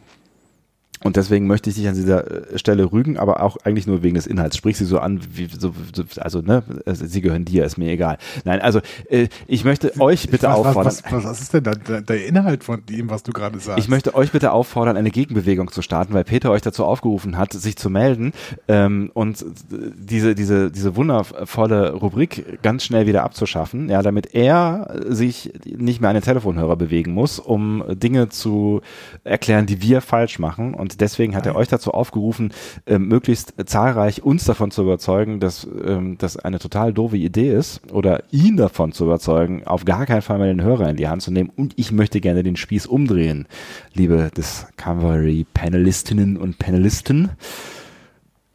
Und 1.05 1.17
deswegen 1.17 1.47
möchte 1.47 1.71
ich 1.71 1.77
dich 1.77 1.89
an 1.89 1.95
dieser 1.95 2.53
äh, 2.53 2.59
Stelle 2.59 2.91
rügen, 2.91 3.19
aber 3.19 3.43
auch 3.43 3.57
eigentlich 3.65 3.87
nur 3.87 4.03
wegen 4.03 4.15
des 4.15 4.27
Inhalts. 4.27 4.57
Sprich 4.57 4.77
sie 4.77 4.85
so 4.85 4.99
an, 4.99 5.21
wie, 5.33 5.47
so, 5.47 5.73
so, 5.95 6.05
also 6.19 6.41
ne, 6.41 6.63
also, 6.87 7.07
sie 7.07 7.21
gehören 7.21 7.45
dir, 7.45 7.65
ist 7.65 7.79
mir 7.79 7.91
egal. 7.91 8.19
Nein, 8.45 8.61
also 8.61 8.81
äh, 9.09 9.29
ich 9.47 9.65
möchte 9.65 9.99
euch 10.01 10.29
bitte 10.29 10.49
was, 10.49 10.57
auffordern. 10.57 10.87
Was, 10.87 11.05
was, 11.13 11.25
was 11.25 11.41
ist 11.41 11.55
denn 11.55 11.65
da, 11.65 11.73
der, 11.73 12.01
der 12.01 12.27
Inhalt 12.27 12.65
von 12.65 12.85
dem, 12.87 13.11
was 13.11 13.23
du 13.23 13.33
gerade 13.33 13.59
sagst? 13.59 13.79
Ich 13.79 13.89
möchte 13.89 14.15
euch 14.15 14.33
bitte 14.33 14.53
auffordern, 14.53 14.97
eine 14.97 15.11
Gegenbewegung 15.11 15.71
zu 15.71 15.83
starten, 15.83 16.15
weil 16.15 16.25
Peter 16.25 16.51
euch 16.51 16.63
dazu 16.63 16.85
aufgerufen 16.85 17.37
hat, 17.37 17.53
sich 17.53 17.77
zu 17.77 17.91
melden 17.91 18.33
ähm, 18.67 19.11
und 19.15 19.45
diese, 19.71 20.35
diese, 20.35 20.71
diese 20.71 20.97
wundervolle 20.97 21.93
Rubrik 21.93 22.63
ganz 22.63 22.85
schnell 22.85 23.07
wieder 23.07 23.23
abzuschaffen, 23.23 23.89
ja, 23.89 24.03
damit 24.03 24.35
er 24.35 24.97
sich 25.09 25.53
nicht 25.65 26.01
mehr 26.01 26.11
an 26.11 26.17
den 26.17 26.23
Telefonhörer 26.23 26.77
bewegen 26.77 27.13
muss, 27.13 27.39
um 27.39 27.85
Dinge 27.89 28.29
zu 28.29 28.81
erklären, 29.25 29.67
die 29.67 29.83
wir 29.83 30.01
falsch 30.01 30.39
machen. 30.39 30.75
Und 30.75 30.88
deswegen 30.97 31.37
hat 31.37 31.47
er 31.47 31.57
euch 31.57 31.69
dazu 31.69 31.93
aufgerufen, 31.93 32.53
ähm, 32.87 33.09
möglichst 33.09 33.55
zahlreich 33.67 34.23
uns 34.23 34.45
davon 34.45 34.71
zu 34.71 34.83
überzeugen, 34.83 35.41
dass 35.41 35.67
ähm, 35.85 36.17
das 36.19 36.37
eine 36.37 36.59
total 36.59 36.93
doofe 36.93 37.17
Idee 37.17 37.53
ist 37.53 37.81
oder 37.93 38.23
ihn 38.31 38.57
davon 38.57 38.93
zu 38.93 39.05
überzeugen, 39.05 39.67
auf 39.67 39.85
gar 39.85 40.07
keinen 40.07 40.23
Fall 40.23 40.39
mehr 40.39 40.49
den 40.49 40.63
Hörer 40.63 40.89
in 40.91 40.97
die 40.97 41.09
Hand 41.09 41.23
zu 41.23 41.31
nehmen. 41.31 41.51
Und 41.55 41.75
ich 41.77 41.93
möchte 41.93 42.21
gerne 42.21 42.43
den 42.43 42.57
Spieß 42.57 42.87
umdrehen, 42.87 43.47
liebe 43.95 44.31
Discovery-Panelistinnen 44.37 46.37
und 46.37 46.59
Panelisten. 46.59 47.31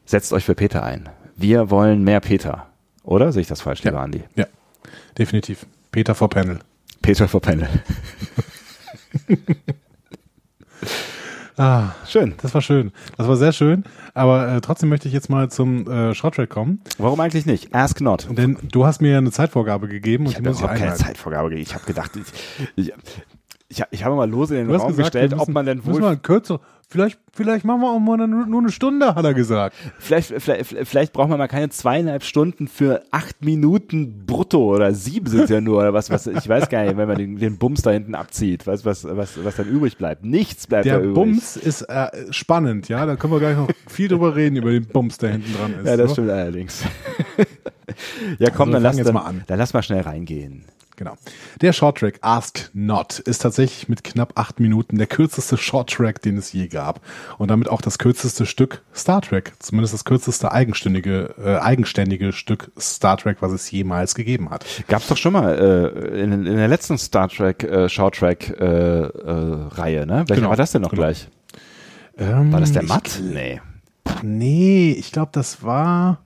Setzt 0.05 0.33
euch 0.33 0.43
für 0.43 0.55
Peter 0.55 0.83
ein. 0.83 1.09
Wir 1.35 1.69
wollen 1.69 2.03
mehr 2.03 2.19
Peter. 2.19 2.67
Oder? 3.03 3.31
Sehe 3.31 3.41
ich 3.41 3.47
das 3.47 3.61
falsch, 3.61 3.83
lieber 3.83 3.97
Ja. 3.97 4.03
Andi? 4.03 4.23
Ja, 4.35 4.45
definitiv. 5.17 5.65
Peter 5.91 6.15
vor 6.15 6.29
Panel. 6.29 6.59
Peter 7.01 7.27
for 7.27 7.41
Panel. 7.41 7.67
Ah, 11.57 11.91
Schön. 12.07 12.33
das 12.41 12.53
war 12.53 12.61
schön. 12.61 12.91
Das 13.17 13.27
war 13.27 13.35
sehr 13.35 13.51
schön. 13.51 13.83
Aber 14.13 14.47
äh, 14.47 14.61
trotzdem 14.61 14.89
möchte 14.89 15.07
ich 15.07 15.13
jetzt 15.13 15.29
mal 15.29 15.49
zum 15.49 15.87
äh, 15.89 16.13
Shorttrack 16.15 16.49
kommen. 16.49 16.81
Warum 16.97 17.19
eigentlich 17.19 17.45
nicht? 17.45 17.73
Ask 17.75 18.01
not. 18.01 18.27
Denn 18.31 18.57
du 18.71 18.85
hast 18.85 19.01
mir 19.01 19.11
ja 19.11 19.17
eine 19.19 19.31
Zeitvorgabe 19.31 19.87
gegeben 19.87 20.25
und 20.25 20.31
Ich 20.31 20.37
habe 20.37 20.49
muss 20.49 20.57
ich 20.57 20.63
überhaupt 20.63 20.79
keine. 20.79 20.95
Zeitvorgabe 20.95 21.49
gegeben. 21.49 21.67
Ich 21.67 21.75
habe 21.75 21.85
gedacht, 21.85 22.11
ich, 22.15 22.25
ich, 22.75 22.93
ich, 23.77 23.83
ich 23.91 24.03
habe 24.05 24.15
mal 24.15 24.29
lose 24.29 24.55
in 24.57 24.67
den 24.67 24.75
Raum 24.75 24.87
gesagt, 24.89 25.11
gestellt, 25.13 25.31
wir 25.31 25.37
ob 25.37 25.41
müssen- 25.47 25.53
man 25.53 25.65
denn 25.65 25.77
müssen 25.77 25.93
wohl 25.93 26.01
wir 26.01 26.15
kürzer. 26.17 26.59
Vielleicht, 26.89 27.17
vielleicht 27.31 27.65
machen 27.65 27.81
wir 27.81 27.89
auch 27.89 27.97
mal 27.99 28.17
nur, 28.27 28.45
nur 28.45 28.59
eine 28.61 28.71
Stunde, 28.71 29.15
hat 29.15 29.25
er 29.25 29.33
gesagt. 29.33 29.75
Vielleicht, 29.97 30.31
vielleicht, 30.39 30.65
vielleicht 30.87 31.11
braucht 31.13 31.27
man 31.29 31.39
mal 31.39 31.47
keine 31.47 31.69
zweieinhalb 31.69 32.23
Stunden 32.23 32.67
für 32.67 33.01
acht 33.09 33.43
Minuten 33.43 34.25
brutto 34.27 34.75
oder 34.75 34.93
sieben 34.93 35.25
sind 35.25 35.45
es 35.45 35.49
ja 35.49 35.59
nur 35.59 35.79
oder 35.79 35.93
was, 35.93 36.11
was, 36.11 36.27
ich 36.27 36.47
weiß 36.47 36.69
gar 36.69 36.83
nicht, 36.83 36.95
wenn 36.95 37.07
man 37.07 37.17
den, 37.17 37.37
den 37.39 37.57
Bums 37.57 37.81
da 37.81 37.89
hinten 37.89 38.13
abzieht, 38.13 38.67
was, 38.67 38.85
was, 38.85 39.05
was, 39.09 39.43
was 39.43 39.55
dann 39.55 39.67
übrig 39.69 39.97
bleibt. 39.97 40.23
Nichts 40.23 40.67
bleibt 40.67 40.85
Der 40.85 40.97
da 40.99 41.03
übrig. 41.03 41.15
Bums 41.15 41.57
ist 41.57 41.81
äh, 41.83 42.09
spannend, 42.31 42.89
ja. 42.89 43.03
Da 43.07 43.15
können 43.15 43.33
wir 43.33 43.39
gleich 43.39 43.57
noch 43.57 43.69
viel 43.87 44.07
drüber 44.09 44.35
reden, 44.35 44.57
über 44.57 44.69
den 44.69 44.85
Bums, 44.85 45.17
der 45.17 45.31
hinten 45.31 45.51
dran 45.55 45.73
ist. 45.79 45.87
Ja, 45.87 45.97
das 45.97 46.09
so. 46.09 46.13
stimmt 46.15 46.29
allerdings. 46.29 46.83
ja, 48.37 48.49
komm, 48.51 48.69
Also, 48.69 48.73
dann 48.73 48.83
lass 48.83 48.97
jetzt 48.97 49.07
dann, 49.07 49.15
mal 49.15 49.21
an. 49.21 49.43
dann 49.47 49.57
lass 49.57 49.73
mal 49.73 49.81
schnell 49.81 50.01
reingehen. 50.01 50.65
Genau. 50.95 51.15
Der 51.61 51.73
Shorttrack 51.73 52.19
Ask 52.21 52.69
Not 52.73 53.17
ist 53.19 53.41
tatsächlich 53.41 53.89
mit 53.89 54.03
knapp 54.03 54.33
acht 54.39 54.59
Minuten 54.59 54.97
der 54.99 55.07
kürzeste 55.07 55.57
Shorttrack, 55.57 56.21
den 56.21 56.37
es 56.37 56.53
je 56.53 56.67
gab. 56.67 57.01
Und 57.39 57.49
damit 57.49 57.67
auch 57.67 57.81
das 57.81 57.97
kürzeste 57.97 58.45
Stück 58.45 58.83
Star 58.95 59.21
Trek. 59.21 59.53
Zumindest 59.59 59.93
das 59.95 60.05
kürzeste 60.05 60.51
eigenständige, 60.51 61.33
äh, 61.43 61.57
eigenständige 61.57 62.31
Stück 62.31 62.71
Star 62.79 63.17
Trek, 63.17 63.37
was 63.41 63.51
es 63.51 63.71
jemals 63.71 64.13
gegeben 64.13 64.51
hat. 64.51 64.65
Gab's 64.87 65.07
doch 65.07 65.17
schon 65.17 65.33
mal 65.33 65.57
äh, 65.57 66.21
in, 66.21 66.31
in 66.45 66.57
der 66.57 66.67
letzten 66.67 66.97
Star 66.99 67.27
Trek 67.27 67.63
äh, 67.63 67.89
Short 67.89 68.15
Track 68.15 68.49
äh, 68.59 68.63
äh, 68.63 69.67
Reihe, 69.71 70.05
ne? 70.05 70.25
Welcher 70.27 70.35
Genau. 70.41 70.49
war 70.49 70.57
das 70.57 70.71
denn 70.73 70.83
noch 70.83 70.91
Genau. 70.91 71.01
gleich? 71.03 71.27
Ähm, 72.17 72.51
War 72.53 72.59
das 72.59 72.71
der 72.71 72.83
ich- 72.83 72.89
Matt? 72.89 73.19
Nee. 73.23 73.59
Nee, 74.21 74.91
ich 74.91 75.11
glaube, 75.11 75.31
das 75.33 75.63
war, 75.63 76.19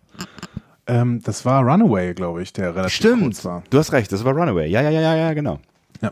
ähm, 0.88 1.22
das 1.24 1.46
war 1.46 1.64
Runaway, 1.64 2.14
glaube 2.14 2.42
ich, 2.42 2.54
der 2.54 2.76
relativ 2.76 2.96
Stimmt. 2.96 3.24
kurz 3.24 3.46
war. 3.46 3.64
Du 3.70 3.78
hast 3.78 3.92
recht, 3.92 4.12
das 4.12 4.24
war 4.26 4.34
Runaway. 4.34 4.68
Ja, 4.70 4.82
ja, 4.82 4.90
ja, 4.90 5.02
ja, 5.02 5.16
ja, 5.16 5.34
genau. 5.34 5.60
Ja. 6.02 6.12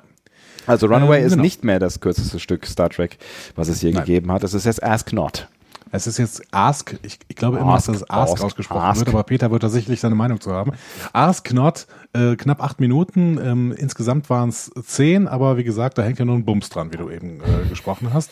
Also 0.68 0.88
Runaway 0.88 1.20
Ähm, 1.20 1.26
ist 1.26 1.32
genau. 1.34 1.44
nicht 1.44 1.64
mehr 1.64 1.80
das 1.80 2.00
kürzeste 2.00 2.40
Stück 2.40 2.66
Star 2.66 2.90
Trek, 2.90 3.18
was 3.56 3.68
es 3.68 3.82
je 3.82 3.92
Nein. 3.92 4.04
gegeben 4.06 4.32
hat. 4.32 4.44
Es 4.44 4.54
ist 4.54 4.66
jetzt 4.66 4.84
Ask 4.84 5.14
Not. 5.14 5.48
Es 5.92 6.08
ist 6.08 6.18
jetzt 6.18 6.42
Ask, 6.52 6.98
ich, 7.04 7.20
ich 7.30 7.36
glaube 7.36 7.58
immer, 7.60 7.76
Ask, 7.76 7.88
dass 7.88 8.00
das 8.00 8.10
Ask, 8.10 8.34
Ask, 8.34 8.44
ausgesprochen 8.44 8.82
Ask. 8.82 9.00
wird, 9.00 9.10
aber 9.10 9.24
Peter 9.24 9.50
wird 9.52 9.64
da 9.64 9.70
sicherlich 9.70 10.02
seine 10.02 10.16
Meinung 10.16 10.42
zu 10.42 10.52
haben. 10.52 10.72
Ask 11.14 11.54
Not, 11.54 11.88
äh, 12.14 12.36
knapp 12.36 12.62
acht 12.62 12.80
Minuten, 12.82 13.40
ähm, 13.42 13.72
insgesamt 13.78 14.30
waren 14.30 14.50
es 14.50 14.72
zehn, 14.86 15.28
aber 15.28 15.56
wie 15.58 15.64
gesagt, 15.64 15.98
da 15.98 16.02
hängt 16.02 16.20
ja 16.20 16.26
nur 16.26 16.36
ein 16.36 16.44
Bums 16.44 16.70
dran, 16.70 16.92
wie 16.92 16.98
du 16.98 17.10
eben 17.10 17.40
äh, 17.42 17.70
gesprochen 17.70 18.10
hast. 18.14 18.32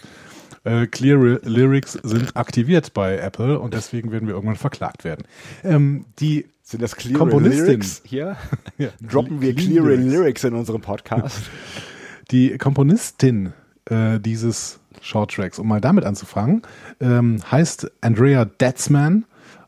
Äh, 0.64 0.88
Clear 0.88 1.40
Lyrics 1.44 1.94
sind 2.04 2.36
aktiviert 2.36 2.94
bei 2.94 3.18
Apple 3.18 3.60
und 3.60 3.74
deswegen 3.74 4.12
werden 4.12 4.28
wir 4.28 4.36
irgendwann 4.36 4.56
verklagt 4.56 5.04
werden. 5.04 5.26
Ähm, 5.64 6.06
die 6.20 6.46
Sind 6.64 6.82
das 6.82 6.96
clear 6.96 7.18
Komponistin. 7.18 7.66
Lyrics 7.66 8.02
hier? 8.06 8.38
Ja, 8.78 8.90
Droppen 9.02 9.42
wir 9.42 9.54
clear 9.56 9.84
Lyrics. 9.84 10.04
Lyrics 10.04 10.44
in 10.46 10.54
unserem 10.54 10.82
Podcast? 10.82 11.42
Die 12.32 12.58
Komponistin 12.58 13.54
äh, 13.90 14.20
dieses 14.20 14.80
Shorttracks, 15.02 15.60
um 15.60 15.68
mal 15.68 15.82
damit 15.82 16.06
anzufangen, 16.06 16.62
ähm, 17.02 17.40
heißt 17.52 17.92
Andrea 18.02 18.46
Datzman 18.46 19.26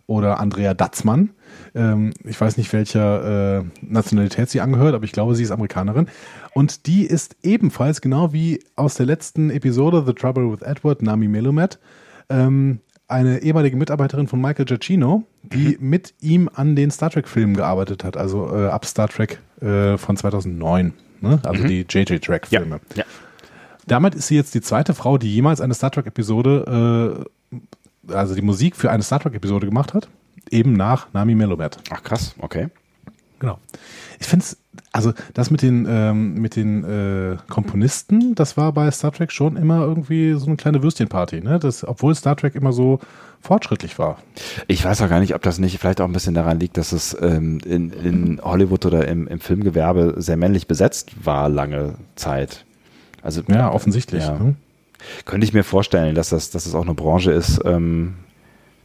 oder 0.07 0.39
Andrea 0.39 0.73
Datzmann. 0.73 1.31
Ähm, 1.73 2.13
ich 2.23 2.39
weiß 2.39 2.57
nicht, 2.57 2.71
welcher 2.71 3.59
äh, 3.59 3.63
Nationalität 3.81 4.49
sie 4.49 4.61
angehört, 4.61 4.95
aber 4.95 5.03
ich 5.03 5.11
glaube, 5.11 5.35
sie 5.35 5.43
ist 5.43 5.51
Amerikanerin. 5.51 6.07
Und 6.57 6.87
die 6.87 7.05
ist 7.05 7.35
ebenfalls, 7.43 7.99
genau 7.99 8.31
wie 8.31 8.63
aus 8.77 8.95
der 8.95 9.05
letzten 9.05 9.49
Episode 9.49 10.05
The 10.07 10.13
Trouble 10.13 10.49
with 10.53 10.61
Edward, 10.61 11.01
Nami 11.01 11.27
Melumet, 11.27 11.79
ähm, 12.29 12.79
eine 13.09 13.39
ehemalige 13.39 13.75
Mitarbeiterin 13.75 14.27
von 14.27 14.39
Michael 14.39 14.63
Giacchino, 14.63 15.25
die 15.43 15.77
mit 15.81 16.13
ihm 16.21 16.49
an 16.53 16.77
den 16.77 16.91
Star 16.91 17.09
Trek-Filmen 17.09 17.57
gearbeitet 17.57 18.05
hat, 18.05 18.15
also 18.15 18.55
äh, 18.55 18.67
ab 18.67 18.85
Star 18.85 19.09
Trek 19.09 19.41
äh, 19.59 19.97
von 19.97 20.15
2009, 20.15 20.93
ne? 21.19 21.39
also 21.43 21.67
die 21.67 21.85
JJ 21.89 22.19
Track-Filme. 22.19 22.79
ja. 22.95 23.03
Damit 23.85 24.15
ist 24.15 24.27
sie 24.27 24.35
jetzt 24.35 24.55
die 24.55 24.61
zweite 24.61 24.93
Frau, 24.93 25.17
die 25.17 25.31
jemals 25.31 25.59
eine 25.59 25.73
Star 25.73 25.91
Trek-Episode, 25.91 27.25
äh, 28.09 28.13
also 28.13 28.33
die 28.33 28.41
Musik 28.41 28.77
für 28.77 28.91
eine 28.91 29.03
Star 29.03 29.19
Trek-Episode 29.19 29.67
gemacht 29.67 29.93
hat, 29.93 30.07
eben 30.49 30.71
nach 30.71 31.11
Nami 31.11 31.35
Melomet. 31.35 31.79
Ach 31.91 32.01
krass, 32.01 32.33
okay. 32.39 32.69
Genau. 33.39 33.59
Ich 34.19 34.27
finde 34.27 34.45
es, 34.45 34.57
also 34.91 35.13
das 35.33 35.51
mit 35.51 35.61
den, 35.61 35.85
ähm, 35.89 36.35
mit 36.35 36.55
den 36.55 36.83
äh, 36.83 37.37
Komponisten, 37.49 38.35
das 38.35 38.57
war 38.57 38.71
bei 38.71 38.89
Star 38.91 39.11
Trek 39.11 39.31
schon 39.31 39.57
immer 39.57 39.81
irgendwie 39.81 40.33
so 40.33 40.47
eine 40.47 40.55
kleine 40.55 40.81
Würstchenparty, 40.81 41.41
ne? 41.41 41.59
Das, 41.59 41.85
obwohl 41.87 42.15
Star 42.15 42.35
Trek 42.35 42.55
immer 42.55 42.71
so 42.71 42.99
fortschrittlich 43.41 43.99
war. 43.99 44.17
Ich 44.67 44.83
weiß 44.83 45.01
auch 45.01 45.09
gar 45.09 45.19
nicht, 45.19 45.35
ob 45.35 45.41
das 45.41 45.59
nicht 45.59 45.77
vielleicht 45.79 46.01
auch 46.01 46.05
ein 46.05 46.13
bisschen 46.13 46.33
daran 46.33 46.59
liegt, 46.59 46.77
dass 46.77 46.91
es 46.91 47.15
ähm, 47.21 47.59
in, 47.65 47.91
in 47.91 48.41
Hollywood 48.41 48.85
oder 48.85 49.07
im, 49.07 49.27
im 49.27 49.39
Filmgewerbe 49.39 50.15
sehr 50.17 50.37
männlich 50.37 50.67
besetzt 50.67 51.25
war 51.25 51.49
lange 51.49 51.95
Zeit. 52.15 52.65
Also 53.21 53.41
Ja, 53.47 53.71
offensichtlich. 53.71 54.23
Ja. 54.23 54.39
Ne? 54.39 54.55
könnte 55.25 55.45
ich 55.45 55.53
mir 55.53 55.63
vorstellen, 55.63 56.15
dass 56.15 56.29
das, 56.29 56.49
dass 56.49 56.65
es 56.65 56.75
auch 56.75 56.83
eine 56.83 56.93
Branche 56.93 57.31
ist, 57.31 57.59
ähm, 57.65 58.15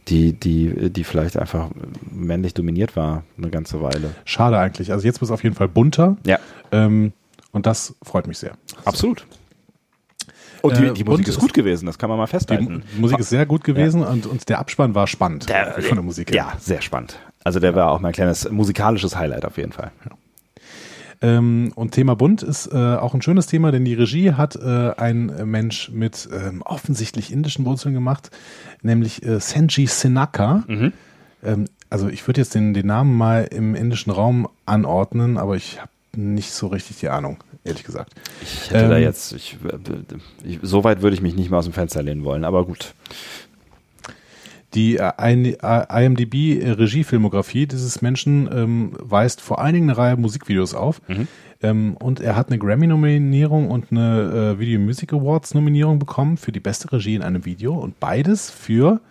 die, 0.07 0.33
die, 0.33 0.89
die 0.89 1.03
vielleicht 1.03 1.37
einfach 1.37 1.69
männlich 2.11 2.53
dominiert 2.53 2.95
war 2.95 3.23
eine 3.37 3.49
ganze 3.49 3.81
Weile. 3.81 4.15
Schade 4.25 4.57
eigentlich. 4.57 4.91
Also 4.91 5.05
jetzt 5.05 5.21
wird 5.21 5.29
es 5.29 5.31
auf 5.31 5.43
jeden 5.43 5.55
Fall 5.55 5.67
bunter. 5.67 6.17
Ja. 6.25 6.39
Ähm, 6.71 7.13
Und 7.51 7.65
das 7.65 7.95
freut 8.03 8.27
mich 8.27 8.37
sehr. 8.39 8.53
Absolut. 8.85 9.25
Und 10.61 10.77
die, 10.77 10.85
Äh, 10.85 10.93
die 10.93 11.03
Musik 11.03 11.25
und 11.25 11.27
ist 11.33 11.39
gut 11.39 11.53
gewesen, 11.53 11.85
das 11.87 11.97
kann 11.97 12.09
man 12.09 12.17
mal 12.19 12.25
Die 12.25 12.31
festhalten. 12.31 12.83
Mu- 12.95 13.01
Musik 13.01 13.19
ist 13.19 13.29
sehr 13.29 13.45
gut 13.45 13.63
gewesen 13.63 14.03
und, 14.03 14.25
und 14.27 14.47
der 14.47 14.59
Abspann 14.59 14.93
war 14.95 15.07
spannend 15.07 15.49
Der- 15.49 15.73
von 15.81 15.95
der 15.95 16.03
Musik 16.03 16.29
her. 16.29 16.35
Ja, 16.37 16.53
sehr 16.59 16.81
spannend. 16.81 17.17
Also 17.43 17.59
der 17.59 17.73
war 17.75 17.89
auch 17.91 17.99
mein 17.99 18.11
kleines 18.13 18.49
musikalisches 18.51 19.15
Highlight 19.15 19.45
auf 19.45 19.57
jeden 19.57 19.71
Fall. 19.71 19.91
Ähm, 21.21 21.71
und 21.75 21.91
Thema 21.91 22.15
Bunt 22.15 22.41
ist 22.41 22.67
äh, 22.67 22.75
auch 22.75 23.13
ein 23.13 23.21
schönes 23.21 23.45
Thema, 23.45 23.71
denn 23.71 23.85
die 23.85 23.93
Regie 23.93 24.33
hat 24.33 24.55
äh, 24.55 24.91
ein 24.97 25.31
Mensch 25.45 25.91
mit 25.91 26.27
ähm, 26.33 26.63
offensichtlich 26.63 27.31
indischen 27.31 27.65
Wurzeln 27.65 27.93
gemacht, 27.93 28.31
nämlich 28.81 29.23
äh, 29.23 29.39
Senji 29.39 29.85
Sinaka. 29.85 30.63
Mhm. 30.67 30.93
Ähm, 31.43 31.65
also 31.89 32.07
ich 32.07 32.25
würde 32.27 32.41
jetzt 32.41 32.55
den, 32.55 32.73
den 32.73 32.87
Namen 32.87 33.15
mal 33.15 33.43
im 33.51 33.75
indischen 33.75 34.11
Raum 34.11 34.47
anordnen, 34.65 35.37
aber 35.37 35.55
ich 35.55 35.79
habe 35.79 35.91
nicht 36.15 36.51
so 36.51 36.67
richtig 36.67 36.97
die 36.99 37.09
Ahnung, 37.09 37.37
ehrlich 37.63 37.83
gesagt. 37.83 38.13
Ich 38.41 38.71
hätte 38.71 38.89
da 38.89 38.97
Ähm, 38.97 39.03
jetzt, 39.03 39.33
ich, 39.33 39.57
ich, 40.43 40.59
so 40.61 40.83
weit 40.83 41.01
würde 41.01 41.15
ich 41.15 41.21
mich 41.21 41.35
nicht 41.35 41.51
mal 41.51 41.59
aus 41.59 41.65
dem 41.65 41.73
Fenster 41.73 42.01
lehnen 42.01 42.23
wollen, 42.23 42.43
aber 42.43 42.65
gut. 42.65 42.93
Die 44.73 44.97
äh, 44.97 45.11
ein- 45.17 45.45
äh, 45.45 46.05
IMDb-Regiefilmografie 46.05 47.67
dieses 47.67 48.01
Menschen 48.01 48.49
ähm, 48.53 48.91
weist 48.99 49.41
vor 49.41 49.59
allen 49.59 49.73
Dingen 49.73 49.89
eine 49.89 49.97
Reihe 49.97 50.17
Musikvideos 50.17 50.73
auf. 50.73 51.01
Ähm, 51.61 51.95
und 51.97 52.19
er 52.21 52.35
hat 52.35 52.47
eine 52.49 52.57
Grammy-Nominierung 52.57 53.69
und 53.69 53.91
eine 53.91 54.55
äh, 54.55 54.59
Video 54.59 54.79
Music 54.79 55.13
Awards-Nominierung 55.13 55.99
bekommen 55.99 56.37
für 56.37 56.51
die 56.51 56.59
beste 56.59 56.91
Regie 56.91 57.15
in 57.15 57.21
einem 57.21 57.45
Video. 57.45 57.73
Und 57.75 57.99
beides 57.99 58.49
für 58.49 59.01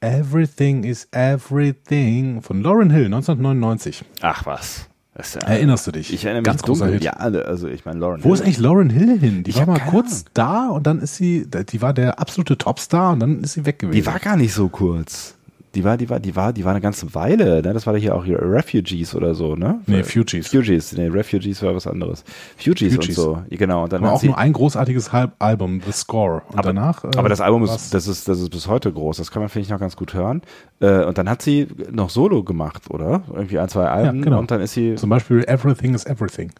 Everything 0.00 0.84
is 0.84 1.08
Everything 1.12 2.42
von 2.42 2.60
Lauren 2.62 2.90
Hill 2.90 3.06
1999. 3.06 4.04
Ach 4.20 4.44
was. 4.46 4.88
Das 5.14 5.34
ja, 5.34 5.42
Erinnerst 5.42 5.86
du 5.86 5.92
dich? 5.92 6.12
Ich 6.12 6.24
erinnere 6.24 6.42
mich 6.42 6.46
Ganz 6.46 6.62
dunkel. 6.62 6.94
Hit. 6.94 7.04
Ja, 7.04 7.12
alle, 7.12 7.46
also 7.46 7.68
ich 7.68 7.84
meine 7.84 8.00
Lauren. 8.00 8.24
Wo 8.24 8.30
Hill. 8.30 8.34
ist 8.34 8.42
eigentlich 8.42 8.58
Lauren 8.58 8.90
Hill 8.90 9.18
hin? 9.18 9.44
Die 9.44 9.50
Ich 9.50 9.56
war 9.58 9.66
mal 9.66 9.78
kurz 9.78 10.24
da 10.34 10.68
und 10.68 10.86
dann 10.86 10.98
ist 10.98 11.14
sie, 11.14 11.46
die 11.46 11.82
war 11.82 11.94
der 11.94 12.18
absolute 12.18 12.58
Topstar 12.58 13.12
und 13.12 13.20
dann 13.20 13.44
ist 13.44 13.52
sie 13.52 13.64
weg 13.64 13.78
gewesen. 13.78 13.94
Die 13.94 14.06
war 14.06 14.18
gar 14.18 14.36
nicht 14.36 14.52
so 14.52 14.68
kurz. 14.68 15.36
Die 15.74 15.82
war, 15.82 15.96
die 15.96 16.08
war, 16.08 16.20
die 16.20 16.36
war, 16.36 16.52
die 16.52 16.64
war 16.64 16.70
eine 16.70 16.80
ganze 16.80 17.14
Weile, 17.14 17.60
ne? 17.62 17.72
Das 17.72 17.86
war 17.86 17.96
hier 17.96 18.14
auch 18.14 18.24
hier 18.24 18.38
Refugees 18.40 19.14
oder 19.14 19.34
so, 19.34 19.56
ne? 19.56 19.80
Nee, 19.86 20.04
Fugees. 20.04 20.48
Fugees, 20.48 20.92
nee, 20.92 21.08
Refugees 21.08 21.62
war 21.62 21.74
was 21.74 21.86
anderes. 21.86 22.24
Fugees, 22.56 22.94
Fugees. 22.94 23.08
und 23.18 23.24
so. 23.24 23.42
Ja, 23.50 23.56
Genau. 23.58 23.84
Und 23.84 23.92
dann 23.92 24.04
Aber 24.04 24.12
auch 24.14 24.22
nur 24.22 24.38
ein 24.38 24.52
großartiges 24.52 25.12
Halb 25.12 25.32
Album, 25.38 25.80
The 25.84 25.92
Score. 25.92 26.42
Und 26.48 26.58
aber, 26.58 26.72
danach. 26.72 27.02
äh, 27.04 27.16
aber 27.16 27.28
das 27.28 27.40
Album 27.40 27.64
ist, 27.64 27.92
das 27.92 28.06
ist, 28.06 28.28
das 28.28 28.40
ist 28.40 28.50
bis 28.50 28.68
heute 28.68 28.92
groß. 28.92 29.16
Das 29.16 29.30
kann 29.30 29.42
man, 29.42 29.48
finde 29.48 29.64
ich, 29.64 29.70
noch 29.70 29.80
ganz 29.80 29.96
gut 29.96 30.14
hören. 30.14 30.42
Äh, 30.80 31.04
und 31.04 31.18
dann 31.18 31.28
hat 31.28 31.42
sie 31.42 31.66
noch 31.90 32.10
Solo 32.10 32.44
gemacht, 32.44 32.90
oder? 32.90 33.22
Irgendwie 33.32 33.58
ein, 33.58 33.68
zwei 33.68 33.86
Alben. 33.86 34.22
genau. 34.22 34.38
Und 34.38 34.50
dann 34.50 34.60
ist 34.60 34.74
sie, 34.74 34.94
Zum 34.94 35.10
Beispiel 35.10 35.44
Everything 35.48 35.94
is 35.94 36.06
Everything. 36.06 36.52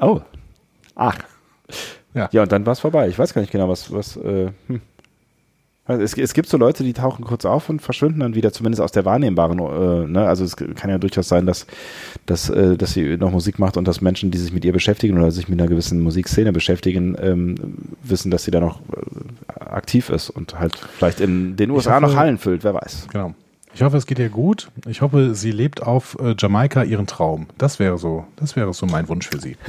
oh. 0.00 0.20
Ach. 0.94 1.18
Ja. 2.14 2.28
Ja, 2.32 2.42
und 2.42 2.52
dann 2.52 2.66
war 2.66 2.72
es 2.72 2.80
vorbei. 2.80 3.08
Ich 3.08 3.18
weiß 3.18 3.32
gar 3.34 3.40
nicht 3.40 3.50
genau, 3.50 3.68
was, 3.68 3.92
was, 3.92 4.16
äh, 4.16 4.50
hm. 4.68 4.80
Also 5.84 6.00
es, 6.02 6.16
es 6.16 6.32
gibt 6.32 6.48
so 6.48 6.56
Leute, 6.58 6.84
die 6.84 6.92
tauchen 6.92 7.24
kurz 7.24 7.44
auf 7.44 7.68
und 7.68 7.82
verschwinden 7.82 8.20
dann 8.20 8.36
wieder, 8.36 8.52
zumindest 8.52 8.80
aus 8.80 8.92
der 8.92 9.04
wahrnehmbaren, 9.04 9.58
äh, 9.58 10.06
ne? 10.08 10.26
Also 10.28 10.44
es 10.44 10.54
kann 10.56 10.90
ja 10.90 10.98
durchaus 10.98 11.26
sein, 11.28 11.44
dass, 11.44 11.66
dass, 12.24 12.48
äh, 12.50 12.76
dass 12.76 12.92
sie 12.92 13.16
noch 13.16 13.32
Musik 13.32 13.58
macht 13.58 13.76
und 13.76 13.88
dass 13.88 14.00
Menschen, 14.00 14.30
die 14.30 14.38
sich 14.38 14.52
mit 14.52 14.64
ihr 14.64 14.72
beschäftigen 14.72 15.18
oder 15.18 15.32
sich 15.32 15.48
mit 15.48 15.60
einer 15.60 15.68
gewissen 15.68 16.00
Musikszene 16.00 16.52
beschäftigen, 16.52 17.16
ähm, 17.20 17.56
wissen, 18.04 18.30
dass 18.30 18.44
sie 18.44 18.52
da 18.52 18.60
noch 18.60 18.78
äh, 18.80 19.64
aktiv 19.64 20.08
ist 20.08 20.30
und 20.30 20.56
halt 20.58 20.76
vielleicht 20.76 21.20
in 21.20 21.56
den 21.56 21.70
USA 21.70 21.94
hoffe- 21.96 22.02
noch 22.02 22.14
Hallen 22.16 22.38
füllt, 22.38 22.62
wer 22.62 22.74
weiß. 22.74 23.08
Genau. 23.12 23.34
Ich 23.74 23.82
hoffe, 23.82 23.96
es 23.96 24.06
geht 24.06 24.18
ihr 24.20 24.28
gut. 24.28 24.70
Ich 24.86 25.00
hoffe, 25.00 25.34
sie 25.34 25.50
lebt 25.50 25.82
auf 25.82 26.16
äh, 26.20 26.34
Jamaika 26.38 26.84
ihren 26.84 27.06
Traum. 27.08 27.46
Das 27.58 27.78
wäre 27.80 27.98
so, 27.98 28.24
das 28.36 28.54
wäre 28.54 28.72
so 28.74 28.86
mein 28.86 29.08
Wunsch 29.08 29.28
für 29.28 29.40
sie. 29.40 29.56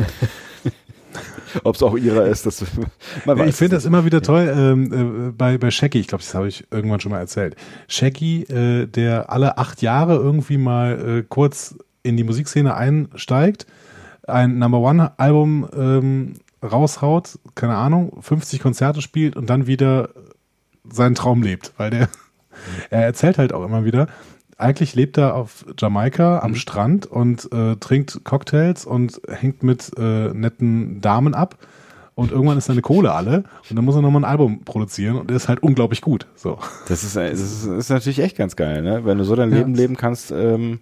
Ob 1.64 1.76
es 1.76 1.84
auch 1.84 1.95
ihrer 1.97 2.26
ist, 2.26 2.45
das 2.45 2.64
man 3.26 3.39
weiß 3.39 3.49
ich 3.49 3.55
finde 3.55 3.76
das 3.76 3.86
immer 3.86 4.05
wieder 4.05 4.22
toll 4.22 4.51
ähm, 4.55 5.28
äh, 5.28 5.32
bei, 5.32 5.57
bei 5.57 5.72
Shaggy. 5.72 5.99
Ich 5.99 6.07
glaube, 6.07 6.24
das 6.24 6.34
habe 6.34 6.47
ich 6.47 6.66
irgendwann 6.72 6.99
schon 6.99 7.11
mal 7.11 7.20
erzählt. 7.20 7.55
Shaggy, 7.88 8.43
äh, 8.43 8.88
der 8.88 9.32
alle 9.32 9.57
acht 9.57 9.82
Jahre 9.82 10.16
irgendwie 10.16 10.57
mal 10.57 11.20
äh, 11.20 11.24
kurz 11.28 11.76
in 12.03 12.18
die 12.18 12.24
Musikszene 12.24 12.76
einsteigt, 12.76 13.66
ein 14.28 14.57
Number 14.57 14.80
One 14.80 15.18
Album 15.18 15.68
ähm, 15.76 16.34
raushaut, 16.64 17.39
keine 17.55 17.76
Ahnung, 17.76 18.22
50 18.22 18.59
Konzerte 18.61 19.01
spielt 19.01 19.36
und 19.36 19.49
dann 19.49 19.68
wieder 19.68 20.09
seinen 20.89 21.16
Traum 21.16 21.41
lebt, 21.41 21.74
weil 21.78 21.89
der 21.89 22.09
er 22.89 23.03
erzählt 23.03 23.38
halt 23.38 23.53
auch 23.53 23.66
immer 23.66 23.86
wieder, 23.86 24.07
eigentlich 24.58 24.95
lebt 24.95 25.18
er 25.18 25.36
auf 25.36 25.66
Jamaika 25.78 26.39
am 26.39 26.56
Strand 26.56 27.06
und 27.06 27.51
äh, 27.51 27.76
trinkt 27.78 28.24
Cocktails 28.24 28.86
und 28.86 29.22
hängt 29.28 29.64
mit 29.64 29.91
äh, 29.97 30.34
netten 30.34 31.01
Damen 31.01 31.34
ab. 31.34 31.58
Und 32.16 32.32
irgendwann 32.32 32.60
ist 32.60 32.66
seine 32.66 32.82
Kohle 32.82 33.12
alle 33.12 33.43
und 33.70 33.76
dann 33.76 33.84
muss 33.84 33.95
er 33.95 34.04
nochmal 34.04 34.22
ein 34.22 34.30
Album 34.30 34.64
produzieren 34.66 35.18
und 35.18 35.32
der 35.32 35.38
ist 35.38 35.49
halt 35.49 35.64
unglaublich 35.64 36.01
gut. 36.01 36.28
So. 36.36 36.60
Das 36.88 37.04
ist, 37.04 37.16
das 37.16 37.39
ist, 37.39 37.66
das 37.66 37.78
ist 37.78 37.89
natürlich 37.89 38.20
echt 38.20 38.38
ganz 38.38 38.56
geil, 38.56 38.84
ne? 38.84 39.04
Wenn 39.04 39.18
du 39.18 39.24
so 39.24 39.36
dein 39.36 39.51
Ja. 39.51 39.58
Leben 39.58 39.74
leben 39.74 39.97
kannst, 39.97 40.32
ähm, 40.32 40.80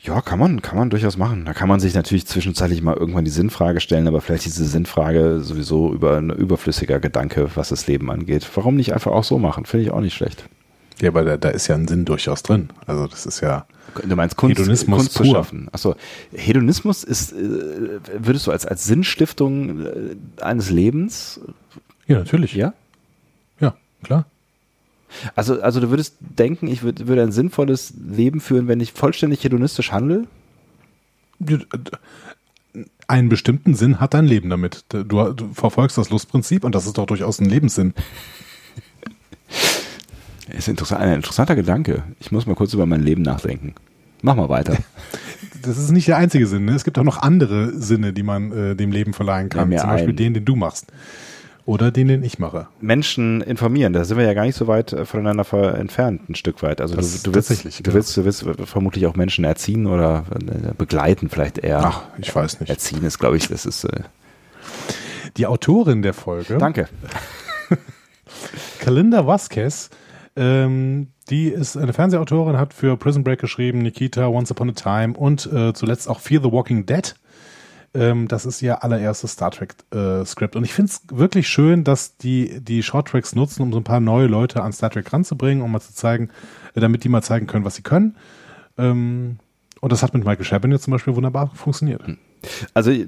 ja, 0.00 0.20
kann 0.20 0.40
man, 0.40 0.60
kann 0.60 0.76
man 0.76 0.90
durchaus 0.90 1.16
machen. 1.16 1.44
Da 1.44 1.54
kann 1.54 1.68
man 1.68 1.78
sich 1.78 1.94
natürlich 1.94 2.26
zwischenzeitlich 2.26 2.82
mal 2.82 2.96
irgendwann 2.96 3.24
die 3.24 3.30
Sinnfrage 3.30 3.78
stellen, 3.78 4.08
aber 4.08 4.20
vielleicht 4.20 4.44
diese 4.44 4.64
Sinnfrage 4.64 5.38
sowieso 5.40 5.92
über 5.92 6.16
ein 6.16 6.30
überflüssiger 6.30 6.98
Gedanke, 6.98 7.48
was 7.54 7.68
das 7.68 7.86
Leben 7.86 8.10
angeht. 8.10 8.48
Warum 8.56 8.74
nicht 8.74 8.94
einfach 8.94 9.12
auch 9.12 9.22
so 9.22 9.38
machen? 9.38 9.64
Finde 9.64 9.86
ich 9.86 9.92
auch 9.92 10.00
nicht 10.00 10.14
schlecht. 10.14 10.48
Ja, 11.02 11.08
aber 11.08 11.24
da, 11.24 11.36
da 11.36 11.48
ist 11.48 11.66
ja 11.66 11.74
ein 11.74 11.88
Sinn 11.88 12.04
durchaus 12.04 12.44
drin. 12.44 12.70
Also 12.86 13.08
das 13.08 13.26
ist 13.26 13.40
ja. 13.40 13.66
Du 14.06 14.14
meinst 14.14 14.36
Kunst, 14.36 14.56
Hedonismus 14.58 14.98
Kunst 15.00 15.12
zu 15.14 15.24
pur. 15.24 15.34
schaffen. 15.34 15.68
Achso, 15.72 15.96
Hedonismus 16.32 17.02
ist, 17.02 17.32
äh, 17.32 17.98
würdest 18.20 18.46
du 18.46 18.52
als, 18.52 18.64
als 18.64 18.84
Sinnstiftung 18.84 19.84
äh, 19.84 19.90
eines 20.40 20.70
Lebens, 20.70 21.40
Ja, 22.06 22.18
natürlich. 22.18 22.54
ja? 22.54 22.72
Ja, 23.60 23.74
klar. 24.04 24.26
Also, 25.34 25.60
also 25.60 25.80
du 25.80 25.90
würdest 25.90 26.14
denken, 26.20 26.68
ich 26.68 26.84
würd, 26.84 27.08
würde 27.08 27.22
ein 27.22 27.32
sinnvolles 27.32 27.92
Leben 28.08 28.40
führen, 28.40 28.68
wenn 28.68 28.80
ich 28.80 28.92
vollständig 28.92 29.42
hedonistisch 29.42 29.90
handle? 29.90 30.26
Einen 33.08 33.28
bestimmten 33.28 33.74
Sinn 33.74 33.98
hat 34.00 34.14
dein 34.14 34.24
Leben 34.26 34.48
damit. 34.50 34.84
Du, 34.88 35.02
du 35.02 35.52
verfolgst 35.52 35.98
das 35.98 36.10
Lustprinzip 36.10 36.62
und 36.64 36.74
das 36.76 36.86
ist 36.86 36.96
doch 36.96 37.06
durchaus 37.06 37.40
ein 37.40 37.46
Lebenssinn. 37.50 37.92
Ist 40.56 40.68
interessant, 40.68 41.00
ein 41.00 41.14
interessanter 41.14 41.56
Gedanke. 41.56 42.02
Ich 42.20 42.30
muss 42.32 42.46
mal 42.46 42.54
kurz 42.54 42.72
über 42.74 42.86
mein 42.86 43.02
Leben 43.02 43.22
nachdenken. 43.22 43.74
Mach 44.22 44.36
mal 44.36 44.48
weiter. 44.48 44.76
Das 45.64 45.78
ist 45.78 45.92
nicht 45.92 46.08
der 46.08 46.16
einzige 46.16 46.48
Sinn. 46.48 46.64
Ne? 46.64 46.72
Es 46.72 46.82
gibt 46.82 46.98
auch 46.98 47.04
noch 47.04 47.18
andere 47.22 47.70
Sinne, 47.78 48.12
die 48.12 48.24
man 48.24 48.50
äh, 48.50 48.74
dem 48.74 48.90
Leben 48.90 49.12
verleihen 49.12 49.48
kann. 49.48 49.70
Zum 49.70 49.88
Beispiel 49.90 50.08
ein. 50.12 50.16
den, 50.16 50.34
den 50.34 50.44
du 50.44 50.56
machst. 50.56 50.88
Oder 51.66 51.92
den, 51.92 52.08
den 52.08 52.24
ich 52.24 52.40
mache. 52.40 52.66
Menschen 52.80 53.40
informieren, 53.42 53.92
da 53.92 54.02
sind 54.02 54.16
wir 54.18 54.24
ja 54.24 54.34
gar 54.34 54.44
nicht 54.44 54.56
so 54.56 54.66
weit 54.66 54.92
äh, 54.92 55.04
voneinander 55.06 55.78
entfernt, 55.78 56.28
ein 56.28 56.34
Stück 56.34 56.64
weit. 56.64 56.80
Also 56.80 56.96
Das 56.96 57.22
du, 57.22 57.30
du, 57.30 57.36
willst, 57.36 57.50
du, 57.86 57.92
willst, 57.94 58.16
du 58.16 58.24
willst 58.24 58.44
vermutlich 58.64 59.06
auch 59.06 59.14
Menschen 59.14 59.44
erziehen 59.44 59.86
oder 59.86 60.24
äh, 60.34 60.74
begleiten 60.76 61.28
vielleicht 61.28 61.58
eher. 61.58 61.84
Ach, 61.84 62.02
ich 62.18 62.34
weiß 62.34 62.58
nicht. 62.58 62.70
Erziehen 62.70 63.04
ist, 63.04 63.20
glaube 63.20 63.36
ich, 63.36 63.46
das 63.46 63.64
ist. 63.64 63.84
Äh, 63.84 64.00
Die 65.36 65.46
Autorin 65.46 66.02
der 66.02 66.14
Folge, 66.14 66.58
danke. 66.58 66.88
Kalinda 68.80 69.26
Vasquez, 69.28 69.90
ähm, 70.36 71.08
die 71.30 71.48
ist 71.48 71.76
eine 71.76 71.92
Fernsehautorin, 71.92 72.56
hat 72.56 72.74
für 72.74 72.96
Prison 72.96 73.24
Break 73.24 73.40
geschrieben, 73.40 73.78
Nikita, 73.78 74.26
Once 74.28 74.50
Upon 74.50 74.70
a 74.70 74.72
Time 74.72 75.14
und 75.14 75.50
äh, 75.52 75.72
zuletzt 75.72 76.08
auch 76.08 76.20
Fear 76.20 76.42
the 76.42 76.52
Walking 76.52 76.86
Dead. 76.86 77.14
Ähm, 77.94 78.28
das 78.28 78.46
ist 78.46 78.62
ihr 78.62 78.82
allererstes 78.82 79.32
Star 79.32 79.50
Trek 79.50 79.74
äh. 79.92 80.20
Und 80.56 80.64
ich 80.64 80.72
finde 80.72 80.90
es 80.90 81.02
wirklich 81.10 81.48
schön, 81.48 81.84
dass 81.84 82.16
die 82.16 82.60
die 82.60 82.82
Short 82.82 83.08
Tracks 83.08 83.34
nutzen, 83.34 83.62
um 83.62 83.72
so 83.72 83.78
ein 83.78 83.84
paar 83.84 84.00
neue 84.00 84.26
Leute 84.26 84.62
an 84.62 84.72
Star 84.72 84.90
Trek 84.90 85.12
ranzubringen, 85.12 85.62
um 85.62 85.70
mal 85.70 85.80
zu 85.80 85.92
zeigen, 85.92 86.30
äh, 86.74 86.80
damit 86.80 87.04
die 87.04 87.08
mal 87.08 87.22
zeigen 87.22 87.46
können, 87.46 87.64
was 87.64 87.74
sie 87.74 87.82
können. 87.82 88.16
Ähm, 88.78 89.38
und 89.80 89.92
das 89.92 90.02
hat 90.02 90.14
mit 90.14 90.24
Michael 90.24 90.46
Chabon 90.46 90.72
jetzt 90.72 90.84
zum 90.84 90.92
Beispiel 90.92 91.14
wunderbar 91.14 91.50
funktioniert. 91.54 92.02
Also 92.74 92.90
äh, 92.90 93.06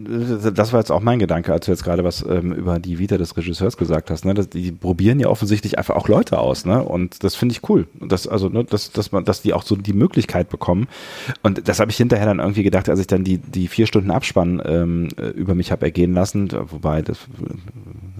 das 0.52 0.72
war 0.72 0.80
jetzt 0.80 0.90
auch 0.90 1.00
mein 1.00 1.18
Gedanke, 1.18 1.52
als 1.52 1.66
du 1.66 1.72
jetzt 1.72 1.84
gerade 1.84 2.04
was 2.04 2.24
ähm, 2.28 2.52
über 2.52 2.78
die 2.78 2.98
Vita 2.98 3.18
des 3.18 3.36
Regisseurs 3.36 3.76
gesagt 3.76 4.10
hast. 4.10 4.24
Ne? 4.24 4.34
Das, 4.34 4.48
die 4.48 4.72
probieren 4.72 5.20
ja 5.20 5.28
offensichtlich 5.28 5.78
einfach 5.78 5.96
auch 5.96 6.08
Leute 6.08 6.38
aus, 6.38 6.64
ne? 6.64 6.82
Und 6.82 7.24
das 7.24 7.34
finde 7.34 7.52
ich 7.54 7.68
cool. 7.68 7.86
Und 8.00 8.12
das, 8.12 8.26
also, 8.28 8.48
ne, 8.48 8.64
dass, 8.64 8.92
dass 8.92 9.12
man, 9.12 9.24
dass 9.24 9.42
die 9.42 9.52
auch 9.52 9.62
so 9.62 9.76
die 9.76 9.92
Möglichkeit 9.92 10.48
bekommen. 10.48 10.88
Und 11.42 11.68
das 11.68 11.80
habe 11.80 11.90
ich 11.90 11.96
hinterher 11.96 12.26
dann 12.26 12.38
irgendwie 12.38 12.62
gedacht, 12.62 12.88
als 12.88 13.00
ich 13.00 13.06
dann 13.06 13.24
die, 13.24 13.38
die 13.38 13.68
vier 13.68 13.86
Stunden 13.86 14.10
Abspann 14.10 14.62
ähm, 14.64 15.08
äh, 15.16 15.28
über 15.28 15.54
mich 15.54 15.72
habe 15.72 15.86
ergehen 15.86 16.14
lassen, 16.14 16.48
wobei 16.70 17.02
das, 17.02 17.18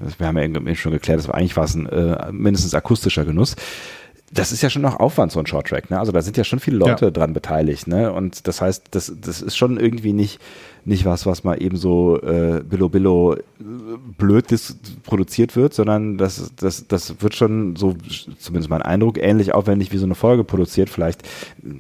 das 0.02 0.18
wir 0.18 0.26
haben 0.26 0.36
ja 0.36 0.44
eben 0.44 0.76
schon 0.76 0.92
geklärt, 0.92 1.18
das 1.18 1.28
war 1.28 1.34
eigentlich 1.34 1.56
war 1.56 1.64
es 1.64 1.74
ein 1.74 1.86
äh, 1.86 2.32
mindestens 2.32 2.74
akustischer 2.74 3.24
Genuss. 3.24 3.56
Das 4.32 4.50
ist 4.50 4.62
ja 4.62 4.70
schon 4.70 4.82
noch 4.82 4.98
Aufwand, 4.98 5.30
so 5.30 5.38
ein 5.38 5.46
Shorttrack, 5.46 5.90
ne? 5.90 5.98
Also 6.00 6.10
da 6.10 6.20
sind 6.22 6.36
ja 6.36 6.42
schon 6.44 6.58
viele 6.58 6.78
Leute 6.78 7.04
Ja. 7.04 7.10
dran 7.10 7.34
beteiligt, 7.34 7.86
ne? 7.86 8.12
Und 8.12 8.48
das 8.48 8.60
heißt, 8.60 8.86
das, 8.90 9.12
das 9.20 9.42
ist 9.42 9.56
schon 9.56 9.78
irgendwie 9.78 10.12
nicht, 10.12 10.40
nicht 10.85 11.05
was, 11.05 11.26
was 11.26 11.45
mal 11.45 11.62
eben 11.62 11.76
so 11.76 12.20
äh, 12.20 12.62
Billo 12.62 12.89
Billo 12.89 13.35
äh, 13.35 13.43
blöd 14.18 14.47
produziert 15.05 15.57
wird, 15.57 15.74
sondern 15.74 16.18
das, 16.18 16.53
das, 16.57 16.87
das 16.87 17.22
wird 17.22 17.35
schon 17.35 17.76
so, 17.76 17.95
zumindest 18.39 18.70
mein 18.70 18.82
Eindruck, 18.82 19.18
ähnlich 19.18 19.55
aufwendig 19.55 19.93
wie 19.93 19.99
so 19.99 20.07
eine 20.07 20.14
Folge 20.14 20.45
produziert, 20.45 20.91
vielleicht, 20.91 21.22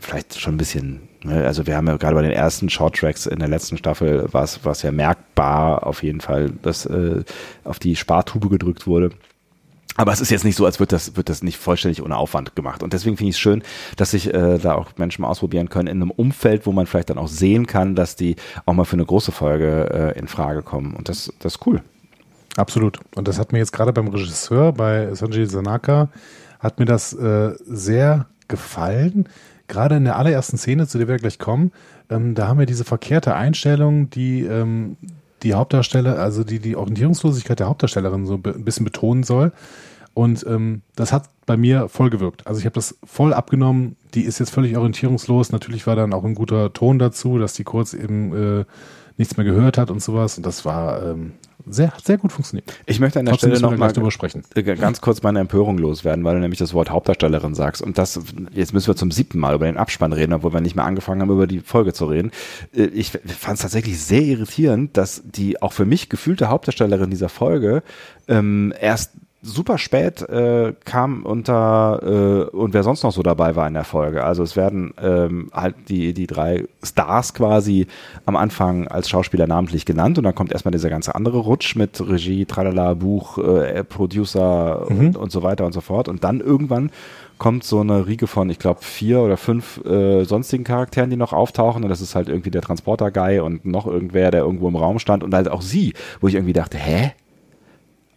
vielleicht 0.00 0.40
schon 0.40 0.54
ein 0.54 0.58
bisschen 0.58 1.00
Ne, 1.24 1.42
Also 1.46 1.66
wir 1.66 1.74
haben 1.76 1.86
ja 1.86 1.96
gerade 1.96 2.14
bei 2.14 2.22
den 2.22 2.32
ersten 2.32 2.68
Shorttracks 2.68 3.24
in 3.24 3.38
der 3.38 3.48
letzten 3.48 3.78
Staffel 3.78 4.28
war 4.32 4.44
es 4.44 4.60
was 4.62 4.82
ja 4.82 4.92
merkbar 4.92 5.86
auf 5.86 6.02
jeden 6.02 6.20
Fall, 6.20 6.50
dass 6.62 6.84
äh, 6.84 7.24
auf 7.64 7.78
die 7.78 7.96
Spartube 7.96 8.50
gedrückt 8.50 8.86
wurde. 8.86 9.10
Aber 9.96 10.12
es 10.12 10.20
ist 10.20 10.30
jetzt 10.30 10.44
nicht 10.44 10.56
so, 10.56 10.66
als 10.66 10.80
wird 10.80 10.92
das, 10.92 11.16
wird 11.16 11.28
das 11.28 11.42
nicht 11.42 11.58
vollständig 11.58 12.02
ohne 12.02 12.16
Aufwand 12.16 12.56
gemacht. 12.56 12.82
Und 12.82 12.92
deswegen 12.92 13.16
finde 13.16 13.30
ich 13.30 13.36
es 13.36 13.40
schön, 13.40 13.62
dass 13.96 14.10
sich 14.10 14.32
äh, 14.32 14.58
da 14.58 14.74
auch 14.74 14.90
Menschen 14.96 15.22
mal 15.22 15.28
ausprobieren 15.28 15.68
können 15.68 15.88
in 15.88 16.02
einem 16.02 16.10
Umfeld, 16.10 16.66
wo 16.66 16.72
man 16.72 16.86
vielleicht 16.86 17.10
dann 17.10 17.18
auch 17.18 17.28
sehen 17.28 17.66
kann, 17.66 17.94
dass 17.94 18.16
die 18.16 18.36
auch 18.66 18.74
mal 18.74 18.84
für 18.84 18.94
eine 18.94 19.04
große 19.04 19.32
Folge 19.32 20.14
äh, 20.14 20.18
in 20.18 20.26
Frage 20.26 20.62
kommen. 20.62 20.94
Und 20.94 21.08
das, 21.08 21.32
das 21.38 21.54
ist 21.54 21.66
cool. 21.66 21.82
Absolut. 22.56 23.00
Und 23.14 23.28
das 23.28 23.38
hat 23.38 23.52
mir 23.52 23.58
jetzt 23.58 23.72
gerade 23.72 23.92
beim 23.92 24.08
Regisseur, 24.08 24.72
bei 24.72 25.12
Sanjay 25.14 25.46
Sanaka, 25.46 26.08
hat 26.60 26.78
mir 26.78 26.86
das 26.86 27.12
äh, 27.12 27.54
sehr 27.66 28.26
gefallen. 28.48 29.28
Gerade 29.68 29.96
in 29.96 30.04
der 30.04 30.16
allerersten 30.16 30.58
Szene, 30.58 30.86
zu 30.86 30.98
der 30.98 31.08
wir 31.08 31.16
gleich 31.16 31.38
kommen, 31.38 31.72
ähm, 32.10 32.34
da 32.34 32.48
haben 32.48 32.58
wir 32.58 32.66
diese 32.66 32.84
verkehrte 32.84 33.34
Einstellung, 33.34 34.10
die 34.10 34.42
ähm, 34.42 34.96
die 35.44 35.54
Hauptdarsteller, 35.54 36.18
also 36.18 36.42
die 36.42 36.58
die 36.58 36.76
Orientierungslosigkeit 36.76 37.60
der 37.60 37.68
Hauptdarstellerin 37.68 38.26
so 38.26 38.34
ein 38.34 38.64
bisschen 38.64 38.84
betonen 38.84 39.22
soll. 39.22 39.52
Und 40.14 40.46
ähm, 40.48 40.82
das 40.94 41.12
hat 41.12 41.28
bei 41.44 41.56
mir 41.56 41.88
voll 41.88 42.08
gewirkt. 42.08 42.46
Also 42.46 42.60
ich 42.60 42.66
habe 42.66 42.74
das 42.74 42.96
voll 43.04 43.34
abgenommen. 43.34 43.96
Die 44.14 44.22
ist 44.22 44.38
jetzt 44.38 44.50
völlig 44.50 44.76
orientierungslos. 44.76 45.50
Natürlich 45.50 45.86
war 45.86 45.96
dann 45.96 46.12
auch 46.12 46.24
ein 46.24 46.36
guter 46.36 46.72
Ton 46.72 46.98
dazu, 46.98 47.38
dass 47.38 47.54
die 47.54 47.64
kurz 47.64 47.94
eben 47.94 48.60
äh, 48.60 48.64
nichts 49.16 49.36
mehr 49.36 49.44
gehört 49.44 49.76
hat 49.76 49.90
und 49.90 50.00
sowas. 50.02 50.36
Und 50.36 50.46
das 50.46 50.64
war 50.64 51.02
ähm, 51.02 51.32
sehr, 51.66 51.92
sehr 52.02 52.18
gut 52.18 52.32
funktioniert. 52.32 52.72
Ich 52.86 53.00
möchte 53.00 53.18
an 53.18 53.24
der 53.26 53.32
Trotzdem 53.32 53.54
Stelle 53.56 53.70
noch 53.70 53.78
mal 53.78 53.92
drüber 53.92 54.10
sprechen. 54.10 54.42
äh, 54.54 54.62
ganz 54.62 55.00
kurz 55.00 55.22
meine 55.22 55.40
Empörung 55.40 55.78
loswerden, 55.78 56.24
weil 56.24 56.34
du 56.34 56.40
nämlich 56.40 56.58
das 56.58 56.74
Wort 56.74 56.90
Hauptdarstellerin 56.90 57.54
sagst. 57.54 57.82
Und 57.82 57.98
das, 57.98 58.20
jetzt 58.52 58.72
müssen 58.74 58.88
wir 58.88 58.96
zum 58.96 59.10
siebten 59.10 59.38
Mal 59.38 59.54
über 59.54 59.66
den 59.66 59.76
Abspann 59.76 60.12
reden, 60.12 60.32
obwohl 60.32 60.52
wir 60.52 60.60
nicht 60.60 60.76
mehr 60.76 60.84
angefangen 60.84 61.20
haben, 61.22 61.30
über 61.30 61.46
die 61.46 61.60
Folge 61.60 61.92
zu 61.92 62.06
reden. 62.06 62.30
Äh, 62.74 62.84
Ich 62.86 63.10
fand 63.10 63.56
es 63.56 63.62
tatsächlich 63.62 64.00
sehr 64.00 64.22
irritierend, 64.22 64.96
dass 64.96 65.22
die 65.24 65.60
auch 65.62 65.72
für 65.72 65.84
mich 65.84 66.08
gefühlte 66.08 66.48
Hauptdarstellerin 66.48 67.10
dieser 67.10 67.28
Folge 67.28 67.82
ähm, 68.28 68.72
erst 68.80 69.12
super 69.44 69.78
spät 69.78 70.22
äh, 70.22 70.72
kam 70.84 71.24
unter 71.24 72.00
äh, 72.02 72.56
und 72.56 72.72
wer 72.72 72.82
sonst 72.82 73.02
noch 73.02 73.12
so 73.12 73.22
dabei 73.22 73.54
war 73.54 73.68
in 73.68 73.74
der 73.74 73.84
Folge. 73.84 74.24
Also 74.24 74.42
es 74.42 74.56
werden 74.56 74.94
ähm, 75.00 75.50
halt 75.52 75.76
die, 75.88 76.14
die 76.14 76.26
drei 76.26 76.64
Stars 76.82 77.34
quasi 77.34 77.86
am 78.24 78.36
Anfang 78.36 78.88
als 78.88 79.08
Schauspieler 79.08 79.46
namentlich 79.46 79.84
genannt 79.84 80.18
und 80.18 80.24
dann 80.24 80.34
kommt 80.34 80.52
erstmal 80.52 80.72
dieser 80.72 80.90
ganze 80.90 81.14
andere 81.14 81.38
Rutsch 81.38 81.76
mit 81.76 82.00
Regie, 82.00 82.46
Tralala, 82.46 82.94
Buch, 82.94 83.38
äh, 83.38 83.84
Producer 83.84 84.86
und, 84.88 85.16
und 85.16 85.30
so 85.30 85.42
weiter 85.42 85.66
und 85.66 85.72
so 85.72 85.80
fort. 85.80 86.08
Und 86.08 86.24
dann 86.24 86.40
irgendwann 86.40 86.90
kommt 87.38 87.64
so 87.64 87.80
eine 87.80 88.06
Riege 88.06 88.26
von, 88.26 88.48
ich 88.48 88.58
glaube, 88.58 88.80
vier 88.82 89.20
oder 89.20 89.36
fünf 89.36 89.84
äh, 89.84 90.24
sonstigen 90.24 90.64
Charakteren, 90.64 91.10
die 91.10 91.16
noch 91.16 91.32
auftauchen. 91.32 91.82
Und 91.82 91.90
das 91.90 92.00
ist 92.00 92.14
halt 92.14 92.28
irgendwie 92.28 92.50
der 92.50 92.62
Transporter-Guy 92.62 93.40
und 93.40 93.64
noch 93.66 93.86
irgendwer, 93.86 94.30
der 94.30 94.42
irgendwo 94.42 94.68
im 94.68 94.76
Raum 94.76 94.98
stand. 94.98 95.22
Und 95.22 95.34
halt 95.34 95.50
auch 95.50 95.62
sie, 95.62 95.92
wo 96.20 96.28
ich 96.28 96.34
irgendwie 96.34 96.52
dachte, 96.52 96.78
hä? 96.78 97.12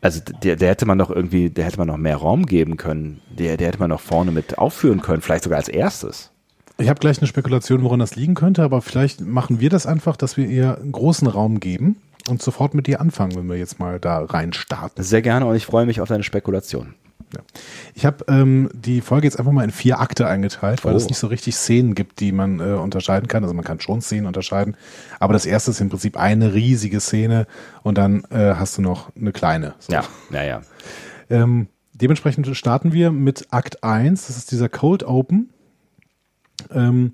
Also 0.02 0.22
der, 0.44 0.56
der 0.56 0.70
hätte 0.70 0.86
man 0.86 0.98
doch 0.98 1.10
irgendwie, 1.10 1.50
der 1.50 1.66
hätte 1.66 1.78
man 1.78 1.88
noch 1.88 1.98
mehr 1.98 2.18
Raum 2.18 2.46
geben 2.46 2.78
können. 2.78 3.22
Der, 3.30 3.58
der 3.58 3.68
hätte 3.68 3.80
man 3.80 3.90
noch 3.90 4.02
vorne 4.02 4.32
mit 4.32 4.58
aufführen 4.58 5.02
können, 5.02 5.22
vielleicht 5.22 5.44
sogar 5.44 5.58
als 5.58 5.70
erstes. 5.70 6.32
Ich 6.78 6.90
habe 6.90 7.00
gleich 7.00 7.18
eine 7.18 7.28
Spekulation, 7.28 7.84
woran 7.84 8.00
das 8.00 8.16
liegen 8.16 8.36
könnte, 8.36 8.62
aber 8.62 8.82
vielleicht 8.82 9.22
machen 9.22 9.60
wir 9.60 9.72
das 9.72 9.88
einfach, 9.88 10.16
dass 10.16 10.38
wir 10.38 10.48
ihr 10.48 10.78
einen 10.78 10.92
großen 10.92 11.28
Raum 11.28 11.60
geben 11.60 11.98
und 12.30 12.42
sofort 12.42 12.76
mit 12.76 12.88
ihr 12.88 13.02
anfangen, 13.02 13.36
wenn 13.36 13.50
wir 13.50 13.58
jetzt 13.58 13.80
mal 13.80 14.00
da 14.00 14.20
rein 14.20 14.54
starten. 14.54 15.02
Sehr 15.02 15.24
gerne 15.24 15.48
und 15.48 15.56
ich 15.56 15.66
freue 15.66 15.88
mich 15.88 16.02
auf 16.02 16.10
deine 16.10 16.24
Spekulation. 16.24 16.94
Ja. 17.36 17.42
Ich 17.94 18.06
habe 18.06 18.24
ähm, 18.30 18.70
die 18.74 19.02
Folge 19.02 19.28
jetzt 19.28 19.38
einfach 19.38 19.52
mal 19.52 19.64
in 19.66 19.72
vier 19.72 20.00
Akte 20.00 20.28
eingeteilt, 20.28 20.86
weil 20.86 20.94
Oh. 20.94 20.98
es 20.98 21.08
nicht 21.10 21.18
so 21.18 21.28
richtig 21.28 21.56
Szenen 21.56 21.94
gibt, 21.94 22.20
die 22.22 22.32
man 22.32 22.60
äh, 22.62 22.74
unterscheiden 22.74 23.28
kann. 23.28 23.44
Also 23.44 23.54
man 23.54 23.66
kann 23.66 23.82
schon 23.82 24.02
Szenen 24.02 24.26
unterscheiden, 24.28 24.78
aber 25.20 25.34
das 25.34 25.46
erste 25.46 25.72
ist 25.72 25.82
im 25.82 25.90
Prinzip 25.90 26.16
eine 26.18 26.54
riesige 26.54 27.00
Szene 27.02 27.46
und 27.84 27.98
dann 27.98 28.24
äh, 28.32 28.56
hast 28.56 28.78
du 28.78 28.82
noch 28.82 29.14
eine 29.16 29.34
kleine. 29.34 29.74
So. 29.80 29.92
Ja, 29.92 30.04
ja, 30.32 30.44
ja. 30.44 30.62
Ähm, 31.30 31.68
dementsprechend 31.94 32.48
starten 32.56 32.94
wir 32.94 33.12
mit 33.12 33.48
Akt 33.52 33.84
1, 33.84 34.28
das 34.28 34.38
ist 34.38 34.52
dieser 34.52 34.70
Cold 34.70 35.04
Open. 35.04 35.50
Ähm, 36.72 37.14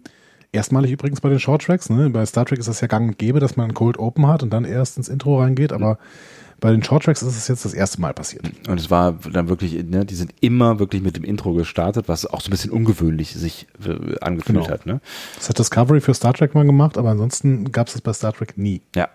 erstmalig 0.51 0.91
übrigens 0.91 1.22
bei 1.22 1.30
den 1.30 1.39
Short 1.39 1.64
Tracks, 1.64 1.89
ne? 1.89 2.09
bei 2.11 2.26
Star 2.26 2.45
Trek 2.45 2.59
ist 2.59 2.68
das 2.68 2.82
ja 2.82 2.88
gang 2.88 3.09
und 3.09 3.18
gäbe, 3.18 3.39
dass 3.39 3.55
man 3.57 3.66
einen 3.66 3.74
Cold 3.74 3.97
Open 3.97 4.28
hat 4.28 4.43
und 4.43 4.51
dann 4.51 4.66
erst 4.66 4.97
ins 4.97 5.09
Intro 5.09 5.39
reingeht, 5.39 5.74
aber 5.74 5.97
bei 6.64 6.72
den 6.72 6.82
Short 6.82 7.03
Tracks 7.03 7.22
ist 7.22 7.36
es 7.36 7.49
jetzt 7.49 7.66
das 7.66 7.74
erste 7.74 7.99
Mal 7.99 8.14
passiert. 8.14 8.49
Und 8.70 8.80
es 8.80 8.89
war 8.89 9.20
dann 9.34 9.49
wirklich, 9.49 9.74
ne, 9.84 10.05
die 10.05 10.16
sind 10.16 10.34
immer 10.39 10.80
wirklich 10.80 11.01
mit 11.03 11.18
dem 11.18 11.26
Intro 11.26 11.51
gestartet, 11.53 12.07
was 12.07 12.26
auch 12.26 12.39
so 12.39 12.47
ein 12.47 12.51
bisschen 12.51 12.72
ungewöhnlich 12.72 13.34
sich 13.34 13.68
äh, 13.86 14.18
angefühlt 14.22 14.59
Genau. 14.59 14.70
hat. 14.70 14.86
Ne? 14.86 15.01
Das 15.36 15.49
hat 15.49 15.59
Discovery 15.59 15.99
für 15.99 16.14
Star 16.14 16.34
Trek 16.34 16.55
mal 16.55 16.66
gemacht, 16.66 16.97
aber 16.97 17.09
ansonsten 17.09 17.74
gab 17.74 17.88
es 17.88 17.93
das 17.93 18.01
bei 18.01 18.14
Star 18.14 18.32
Trek 18.32 18.57
nie. 18.57 18.82
Ja. 18.95 19.09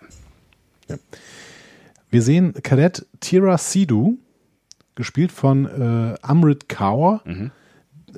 Wir 2.11 2.21
sehen 2.21 2.53
Kadett 2.61 3.07
Tira 3.19 3.57
Sidhu, 3.57 4.17
gespielt 4.93 5.31
von 5.31 5.65
äh, 5.65 6.17
Amrit 6.21 6.69
Kaur. 6.69 7.23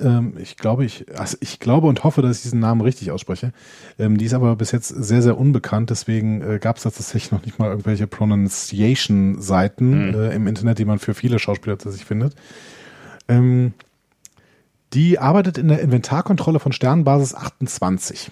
Ähm, 0.00 0.34
ich 0.38 0.56
glaube, 0.56 0.84
ich, 0.84 1.06
also 1.18 1.36
ich 1.40 1.58
glaube 1.58 1.86
und 1.86 2.04
hoffe, 2.04 2.22
dass 2.22 2.38
ich 2.38 2.42
diesen 2.42 2.60
Namen 2.60 2.80
richtig 2.80 3.10
ausspreche. 3.10 3.52
Ähm, 3.98 4.18
die 4.18 4.24
ist 4.24 4.34
aber 4.34 4.56
bis 4.56 4.72
jetzt 4.72 4.88
sehr, 4.88 5.22
sehr 5.22 5.38
unbekannt, 5.38 5.90
deswegen 5.90 6.42
äh, 6.42 6.58
gab 6.58 6.76
es 6.76 6.82
tatsächlich 6.82 7.32
noch 7.32 7.44
nicht 7.44 7.58
mal 7.58 7.70
irgendwelche 7.70 8.06
Pronunciation-Seiten 8.06 10.14
äh, 10.14 10.34
im 10.34 10.46
Internet, 10.46 10.78
die 10.78 10.84
man 10.84 10.98
für 10.98 11.14
viele 11.14 11.38
Schauspieler 11.38 11.78
tatsächlich 11.78 12.06
findet. 12.06 12.34
Ähm, 13.28 13.74
die 14.92 15.18
arbeitet 15.18 15.58
in 15.58 15.68
der 15.68 15.80
Inventarkontrolle 15.80 16.60
von 16.60 16.72
Sternbasis 16.72 17.34
28. 17.34 18.30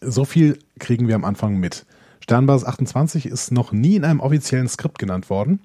So 0.00 0.24
viel 0.24 0.58
kriegen 0.78 1.08
wir 1.08 1.14
am 1.14 1.24
Anfang 1.24 1.56
mit. 1.56 1.84
Sternbasis 2.20 2.66
28 2.66 3.26
ist 3.26 3.50
noch 3.50 3.72
nie 3.72 3.96
in 3.96 4.04
einem 4.04 4.20
offiziellen 4.20 4.68
Skript 4.68 4.98
genannt 4.98 5.28
worden. 5.28 5.60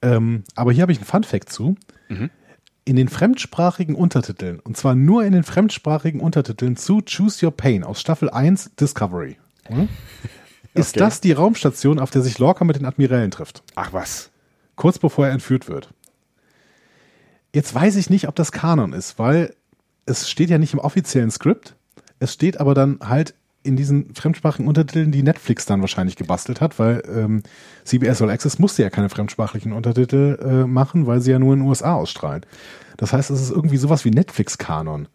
Ähm, 0.00 0.44
aber 0.54 0.72
hier 0.72 0.82
habe 0.82 0.92
ich 0.92 0.98
einen 0.98 1.06
Fun-Fact 1.06 1.50
zu. 1.50 1.76
In 2.88 2.96
den 2.96 3.08
fremdsprachigen 3.08 3.94
Untertiteln, 3.94 4.60
und 4.60 4.78
zwar 4.78 4.94
nur 4.94 5.22
in 5.22 5.34
den 5.34 5.42
fremdsprachigen 5.42 6.22
Untertiteln 6.22 6.74
zu 6.78 7.02
Choose 7.02 7.44
Your 7.44 7.52
Pain 7.54 7.84
aus 7.84 8.00
Staffel 8.00 8.30
1 8.30 8.76
Discovery, 8.80 9.36
hm, 9.66 9.90
ist 10.72 10.94
Okay. 10.94 10.98
das 10.98 11.20
die 11.20 11.32
Raumstation, 11.32 11.98
auf 11.98 12.10
der 12.10 12.22
sich 12.22 12.38
Lorca 12.38 12.64
mit 12.64 12.76
den 12.76 12.86
Admirälen 12.86 13.30
trifft. 13.30 13.62
Ach 13.74 13.92
was. 13.92 14.30
Kurz 14.74 14.98
bevor 14.98 15.26
er 15.26 15.34
entführt 15.34 15.68
wird. 15.68 15.92
Jetzt 17.54 17.74
weiß 17.74 17.96
ich 17.96 18.08
nicht, 18.08 18.26
ob 18.26 18.34
das 18.36 18.52
Kanon 18.52 18.94
ist, 18.94 19.18
weil 19.18 19.54
es 20.06 20.30
steht 20.30 20.48
ja 20.48 20.56
nicht 20.56 20.72
im 20.72 20.78
offiziellen 20.78 21.30
Skript. 21.30 21.76
Es 22.20 22.32
steht 22.32 22.58
aber 22.58 22.72
dann 22.72 23.00
halt 23.04 23.34
in 23.68 23.76
diesen 23.76 24.14
fremdsprachigen 24.14 24.66
Untertiteln, 24.66 25.12
die 25.12 25.22
Netflix 25.22 25.66
dann 25.66 25.80
wahrscheinlich 25.80 26.16
gebastelt 26.16 26.60
hat, 26.60 26.78
weil 26.78 27.02
ähm, 27.14 27.42
CBS 27.84 28.22
All 28.22 28.30
Access 28.30 28.58
musste 28.58 28.82
ja 28.82 28.90
keine 28.90 29.08
fremdsprachlichen 29.08 29.72
Untertitel 29.72 30.38
äh, 30.42 30.66
machen, 30.66 31.06
weil 31.06 31.20
sie 31.20 31.30
ja 31.30 31.38
nur 31.38 31.54
in 31.54 31.60
den 31.60 31.68
USA 31.68 31.94
ausstrahlen. 31.94 32.44
Das 32.96 33.12
heißt, 33.12 33.30
es 33.30 33.40
ist 33.40 33.50
irgendwie 33.50 33.76
sowas 33.76 34.04
wie 34.04 34.10
Netflix-Kanon. 34.10 35.06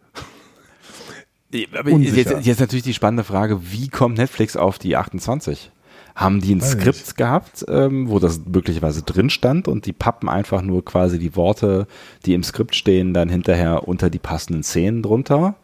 Aber 1.78 1.90
jetzt, 1.90 2.34
jetzt 2.44 2.60
natürlich 2.60 2.82
die 2.82 2.94
spannende 2.94 3.24
Frage, 3.24 3.70
wie 3.70 3.88
kommt 3.88 4.18
Netflix 4.18 4.56
auf 4.56 4.78
die 4.78 4.96
28? 4.96 5.70
Haben 6.16 6.40
die 6.40 6.54
ein 6.54 6.62
Weiß 6.62 6.74
ich 6.74 6.80
Skript 6.80 7.16
gehabt, 7.16 7.64
ähm, 7.68 8.08
wo 8.08 8.18
das 8.18 8.40
möglicherweise 8.44 9.02
drin 9.02 9.30
stand 9.30 9.68
und 9.68 9.86
die 9.86 9.92
pappen 9.92 10.28
einfach 10.28 10.62
nur 10.62 10.84
quasi 10.84 11.18
die 11.18 11.36
Worte, 11.36 11.86
die 12.24 12.34
im 12.34 12.42
Skript 12.42 12.74
stehen, 12.74 13.14
dann 13.14 13.28
hinterher 13.28 13.86
unter 13.88 14.10
die 14.10 14.18
passenden 14.18 14.62
Szenen 14.62 15.02
drunter? 15.02 15.56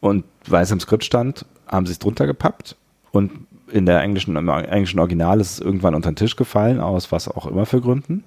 Und 0.00 0.24
weil 0.46 0.62
es 0.62 0.70
im 0.70 0.80
Skript 0.80 1.04
stand, 1.04 1.44
haben 1.68 1.86
sie 1.86 1.92
es 1.92 1.98
drunter 1.98 2.26
gepappt 2.26 2.76
und 3.10 3.30
in 3.70 3.86
der 3.86 4.00
englischen, 4.00 4.36
im 4.36 4.48
englischen 4.48 4.98
Original 4.98 5.40
ist 5.40 5.52
es 5.52 5.60
irgendwann 5.60 5.94
unter 5.94 6.10
den 6.10 6.16
Tisch 6.16 6.36
gefallen, 6.36 6.80
aus 6.80 7.12
was 7.12 7.28
auch 7.28 7.46
immer 7.46 7.66
für 7.66 7.80
Gründen. 7.80 8.24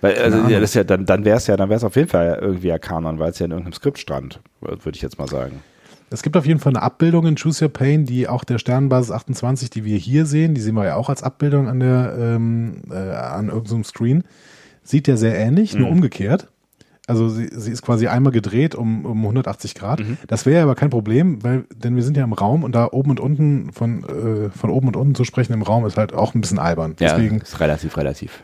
Weil, 0.00 0.16
also, 0.18 0.38
ja, 0.48 0.60
das 0.60 0.70
ist 0.70 0.74
ja, 0.74 0.84
dann, 0.84 1.06
dann 1.06 1.24
wäre 1.24 1.38
es 1.38 1.46
ja, 1.46 1.56
dann 1.56 1.68
wäre 1.68 1.78
es 1.78 1.84
auf 1.84 1.96
jeden 1.96 2.08
Fall 2.08 2.38
irgendwie 2.40 2.68
ja 2.68 2.78
Kanon, 2.78 3.18
weil 3.18 3.30
es 3.30 3.38
ja 3.38 3.46
in 3.46 3.50
irgendeinem 3.50 3.72
Skript 3.72 3.98
stand, 3.98 4.40
würde 4.60 4.94
ich 4.94 5.02
jetzt 5.02 5.18
mal 5.18 5.26
sagen. 5.26 5.60
Es 6.10 6.22
gibt 6.22 6.36
auf 6.36 6.46
jeden 6.46 6.60
Fall 6.60 6.72
eine 6.72 6.82
Abbildung 6.82 7.26
in 7.26 7.36
Choose 7.36 7.64
Your 7.64 7.72
Pain, 7.72 8.06
die 8.06 8.28
auch 8.28 8.44
der 8.44 8.58
Sternbasis 8.58 9.10
28, 9.10 9.68
die 9.70 9.84
wir 9.84 9.98
hier 9.98 10.24
sehen, 10.24 10.54
die 10.54 10.60
sehen 10.60 10.74
wir 10.74 10.86
ja 10.86 10.96
auch 10.96 11.08
als 11.08 11.22
Abbildung 11.22 11.68
an 11.68 11.80
der 11.80 12.16
ähm, 12.18 12.82
äh, 12.90 12.94
an 12.94 13.48
irgendeinem 13.48 13.84
Screen, 13.84 14.24
sieht 14.82 15.06
ja 15.08 15.16
sehr 15.16 15.36
ähnlich, 15.36 15.74
nur 15.74 15.90
umgekehrt. 15.90 16.48
Also 17.08 17.28
sie, 17.30 17.48
sie 17.50 17.72
ist 17.72 17.82
quasi 17.82 18.06
einmal 18.06 18.32
gedreht 18.32 18.74
um, 18.74 19.04
um 19.06 19.18
180 19.22 19.74
Grad. 19.74 20.02
Das 20.26 20.44
wäre 20.46 20.62
aber 20.62 20.74
kein 20.74 20.90
Problem, 20.90 21.42
weil 21.42 21.64
denn 21.74 21.96
wir 21.96 22.02
sind 22.02 22.16
ja 22.16 22.22
im 22.22 22.34
Raum 22.34 22.62
und 22.64 22.72
da 22.74 22.88
oben 22.92 23.10
und 23.10 23.18
unten 23.18 23.72
von 23.72 24.04
äh, 24.04 24.50
von 24.50 24.68
oben 24.70 24.88
und 24.88 24.96
unten 24.96 25.14
zu 25.14 25.24
sprechen 25.24 25.54
im 25.54 25.62
Raum 25.62 25.86
ist 25.86 25.96
halt 25.96 26.12
auch 26.12 26.34
ein 26.34 26.40
bisschen 26.42 26.58
albern. 26.58 26.94
Deswegen 27.00 27.38
ja, 27.38 27.42
ist 27.42 27.58
relativ, 27.60 27.96
relativ. 27.96 28.42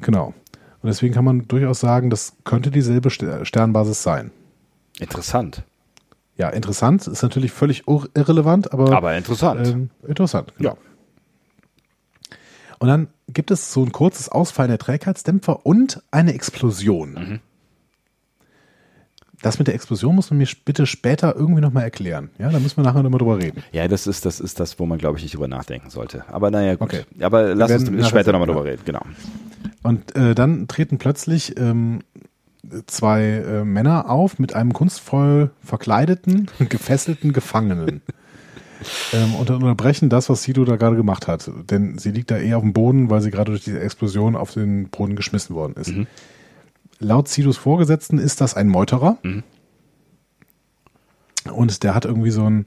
genau. 0.00 0.26
Und 0.80 0.88
deswegen 0.88 1.12
kann 1.12 1.24
man 1.24 1.48
durchaus 1.48 1.80
sagen, 1.80 2.08
das 2.08 2.34
könnte 2.44 2.70
dieselbe 2.70 3.10
Ster- 3.10 3.44
Sternbasis 3.44 4.02
sein. 4.02 4.30
Interessant. 5.00 5.64
Ja, 6.36 6.50
interessant, 6.50 7.06
ist 7.08 7.22
natürlich 7.22 7.52
völlig 7.52 7.84
ir- 7.88 8.08
irrelevant, 8.14 8.72
aber 8.72 8.92
Aber 8.96 9.16
interessant. 9.16 9.66
Ähm, 9.66 9.90
interessant, 10.06 10.52
genau. 10.58 10.76
Und 12.78 12.88
dann 12.88 13.08
gibt 13.28 13.50
es 13.50 13.72
so 13.72 13.82
ein 13.84 13.92
kurzes 13.92 14.28
Ausfallen 14.28 14.68
der 14.68 14.78
Trägheitsdämpfer 14.78 15.64
und 15.64 16.02
eine 16.10 16.34
Explosion. 16.34 17.40
Das 19.44 19.58
mit 19.58 19.68
der 19.68 19.74
Explosion 19.74 20.14
muss 20.14 20.30
man 20.30 20.38
mir 20.38 20.48
bitte 20.64 20.86
später 20.86 21.36
irgendwie 21.36 21.60
nochmal 21.60 21.82
erklären. 21.82 22.30
Ja, 22.38 22.48
da 22.48 22.58
müssen 22.58 22.78
wir 22.78 22.82
nachher 22.82 23.02
nochmal 23.02 23.18
drüber 23.18 23.36
reden. 23.36 23.62
Ja, 23.72 23.86
das 23.86 24.06
ist, 24.06 24.24
das 24.24 24.40
ist 24.40 24.58
das, 24.58 24.78
wo 24.78 24.86
man, 24.86 24.96
glaube 24.96 25.18
ich, 25.18 25.22
nicht 25.22 25.34
drüber 25.34 25.48
nachdenken 25.48 25.90
sollte. 25.90 26.24
Aber 26.28 26.50
naja, 26.50 26.76
gut. 26.76 26.88
Okay. 26.88 27.04
Aber 27.20 27.54
lass 27.54 27.70
uns 27.70 28.08
später 28.08 28.32
nochmal 28.32 28.48
drüber 28.48 28.64
reden, 28.64 28.80
genau. 28.86 29.02
Und 29.82 30.16
äh, 30.16 30.34
dann 30.34 30.66
treten 30.66 30.96
plötzlich 30.96 31.58
ähm, 31.58 32.00
zwei 32.86 33.22
äh, 33.22 33.64
Männer 33.66 34.08
auf 34.08 34.38
mit 34.38 34.54
einem 34.54 34.72
kunstvoll 34.72 35.50
verkleideten, 35.62 36.48
gefesselten 36.70 37.34
Gefangenen. 37.34 38.00
ähm, 39.12 39.34
und 39.34 39.50
unterbrechen 39.50 40.08
das, 40.08 40.30
was 40.30 40.42
Sido 40.42 40.64
da 40.64 40.76
gerade 40.76 40.96
gemacht 40.96 41.28
hat. 41.28 41.50
Denn 41.68 41.98
sie 41.98 42.12
liegt 42.12 42.30
da 42.30 42.38
eher 42.38 42.56
auf 42.56 42.62
dem 42.62 42.72
Boden, 42.72 43.10
weil 43.10 43.20
sie 43.20 43.30
gerade 43.30 43.50
durch 43.50 43.64
diese 43.64 43.80
Explosion 43.80 44.36
auf 44.36 44.54
den 44.54 44.88
Boden 44.88 45.16
geschmissen 45.16 45.54
worden 45.54 45.74
ist. 45.78 45.92
Laut 46.98 47.28
Sidos 47.28 47.56
Vorgesetzten 47.56 48.18
ist 48.18 48.40
das 48.40 48.54
ein 48.54 48.68
Meuterer. 48.68 49.18
Und 51.52 51.82
der 51.82 51.94
hat 51.94 52.04
irgendwie 52.04 52.30
so, 52.30 52.44
ein, 52.44 52.64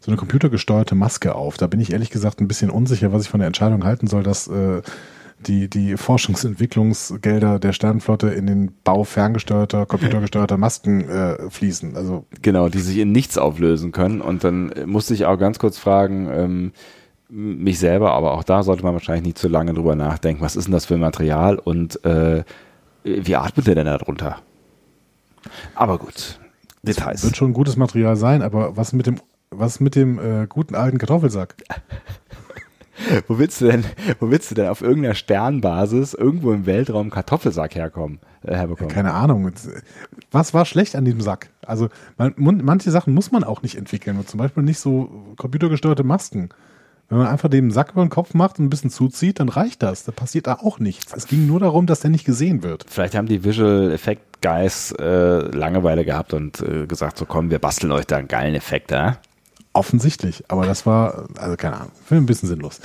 so 0.00 0.10
eine 0.10 0.16
computergesteuerte 0.16 0.94
Maske 0.94 1.34
auf. 1.34 1.56
Da 1.56 1.66
bin 1.66 1.80
ich 1.80 1.92
ehrlich 1.92 2.10
gesagt 2.10 2.40
ein 2.40 2.48
bisschen 2.48 2.70
unsicher, 2.70 3.12
was 3.12 3.22
ich 3.22 3.28
von 3.28 3.40
der 3.40 3.46
Entscheidung 3.46 3.84
halten 3.84 4.06
soll, 4.06 4.22
dass 4.22 4.48
äh, 4.48 4.82
die, 5.40 5.68
die 5.68 5.96
Forschungsentwicklungsgelder 5.96 7.58
der 7.58 7.72
Sternenflotte 7.72 8.28
in 8.28 8.46
den 8.46 8.72
Bau 8.84 9.04
ferngesteuerter, 9.04 9.86
computergesteuerter 9.86 10.56
Masken 10.56 11.08
äh, 11.08 11.50
fließen. 11.50 11.96
Also 11.96 12.24
Genau, 12.42 12.68
die 12.68 12.80
sich 12.80 12.98
in 12.98 13.12
nichts 13.12 13.38
auflösen 13.38 13.92
können. 13.92 14.20
Und 14.20 14.44
dann 14.44 14.72
äh, 14.72 14.86
musste 14.86 15.14
ich 15.14 15.26
auch 15.26 15.38
ganz 15.38 15.58
kurz 15.58 15.78
fragen, 15.78 16.28
ähm, 16.32 16.72
mich 17.28 17.78
selber, 17.80 18.12
aber 18.12 18.32
auch 18.32 18.44
da 18.44 18.62
sollte 18.62 18.84
man 18.84 18.92
wahrscheinlich 18.92 19.24
nicht 19.24 19.38
zu 19.38 19.48
lange 19.48 19.74
drüber 19.74 19.96
nachdenken. 19.96 20.42
Was 20.42 20.56
ist 20.56 20.66
denn 20.66 20.72
das 20.72 20.86
für 20.86 20.94
ein 20.94 21.00
Material 21.00 21.58
und 21.58 22.04
äh, 22.04 22.44
wie 23.06 23.36
atmet 23.36 23.66
der 23.66 23.76
denn 23.76 23.86
da 23.86 23.98
drunter? 23.98 24.38
Aber 25.74 25.98
gut, 25.98 26.40
Details. 26.82 27.22
wird 27.22 27.36
schon 27.36 27.52
gutes 27.52 27.76
Material 27.76 28.16
sein, 28.16 28.42
aber 28.42 28.76
was 28.76 28.92
mit 28.92 29.06
dem, 29.06 29.20
was 29.50 29.80
mit 29.80 29.94
dem 29.94 30.18
äh, 30.18 30.46
guten 30.48 30.74
alten 30.74 30.98
Kartoffelsack? 30.98 31.54
Wo 33.28 33.38
willst 33.38 33.60
du 33.60 33.66
denn, 33.66 33.84
wo 34.20 34.30
willst 34.30 34.50
du 34.50 34.54
denn 34.54 34.68
auf 34.68 34.80
irgendeiner 34.80 35.14
Sternbasis 35.14 36.14
irgendwo 36.14 36.52
im 36.52 36.64
Weltraum 36.64 37.10
Kartoffelsack 37.10 37.74
herkommen, 37.74 38.20
äh, 38.42 38.54
herbekommen? 38.54 38.92
Keine 38.92 39.12
Ahnung. 39.12 39.52
Was 40.30 40.54
war 40.54 40.64
schlecht 40.64 40.96
an 40.96 41.04
diesem 41.04 41.20
Sack? 41.20 41.50
Also 41.66 41.90
man, 42.16 42.34
manche 42.36 42.90
Sachen 42.90 43.12
muss 43.12 43.32
man 43.32 43.44
auch 43.44 43.60
nicht 43.60 43.76
entwickeln. 43.76 44.26
Zum 44.26 44.38
Beispiel 44.38 44.62
nicht 44.62 44.78
so 44.78 45.34
computergesteuerte 45.36 46.04
Masken. 46.04 46.48
Wenn 47.08 47.18
man 47.18 47.28
einfach 47.28 47.48
den 47.48 47.70
Sack 47.70 47.92
über 47.92 48.04
den 48.04 48.10
Kopf 48.10 48.34
macht 48.34 48.58
und 48.58 48.66
ein 48.66 48.70
bisschen 48.70 48.90
zuzieht, 48.90 49.38
dann 49.38 49.48
reicht 49.48 49.82
das. 49.82 50.04
Da 50.04 50.12
passiert 50.12 50.48
da 50.48 50.54
auch 50.54 50.80
nichts. 50.80 51.14
Es 51.14 51.28
ging 51.28 51.46
nur 51.46 51.60
darum, 51.60 51.86
dass 51.86 52.00
der 52.00 52.10
nicht 52.10 52.24
gesehen 52.24 52.64
wird. 52.64 52.84
Vielleicht 52.88 53.14
haben 53.14 53.26
die 53.28 53.44
Visual 53.44 53.92
Effect 53.92 54.42
Guys 54.42 54.92
äh, 54.98 55.04
Langeweile 55.56 56.04
gehabt 56.04 56.34
und 56.34 56.60
äh, 56.60 56.86
gesagt, 56.86 57.16
so 57.18 57.24
komm, 57.24 57.50
wir 57.50 57.58
basteln 57.58 57.92
euch 57.92 58.06
da 58.06 58.16
einen 58.16 58.28
geilen 58.28 58.54
Effekt, 58.54 58.90
ja? 58.90 59.18
Offensichtlich. 59.72 60.44
Aber 60.48 60.66
das 60.66 60.86
war, 60.86 61.28
also 61.36 61.56
keine 61.56 61.76
Ahnung, 61.76 61.92
finde 62.04 62.20
ich 62.20 62.24
ein 62.24 62.26
bisschen 62.26 62.48
sinnlos. 62.48 62.80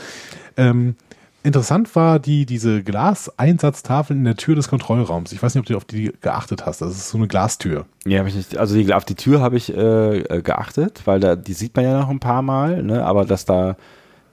Ähm, 0.58 0.96
interessant 1.44 1.96
war 1.96 2.20
die, 2.20 2.46
diese 2.46 2.84
Glaseinsatztafel 2.84 4.16
in 4.16 4.24
der 4.24 4.36
Tür 4.36 4.56
des 4.56 4.68
Kontrollraums. 4.68 5.32
Ich 5.32 5.42
weiß 5.42 5.56
nicht, 5.56 5.62
ob 5.62 5.66
du 5.66 5.78
auf 5.78 5.86
die 5.86 6.12
geachtet 6.22 6.66
hast. 6.66 6.82
Das 6.82 6.92
ist 6.92 7.10
so 7.10 7.18
eine 7.18 7.28
Glastür. 7.28 7.86
Ja, 8.06 8.20
habe 8.20 8.30
ich 8.30 8.36
nicht. 8.36 8.58
Also 8.58 8.76
die, 8.76 8.94
auf 8.94 9.06
die 9.06 9.16
Tür 9.16 9.42
habe 9.42 9.58
ich 9.58 9.74
äh, 9.76 10.20
äh, 10.20 10.42
geachtet, 10.42 11.02
weil 11.06 11.20
da 11.20 11.36
die 11.36 11.54
sieht 11.54 11.76
man 11.76 11.86
ja 11.86 12.00
noch 12.00 12.10
ein 12.10 12.20
paar 12.20 12.42
Mal, 12.42 12.84
ne? 12.84 13.04
Aber 13.04 13.26
dass 13.26 13.46
da, 13.46 13.78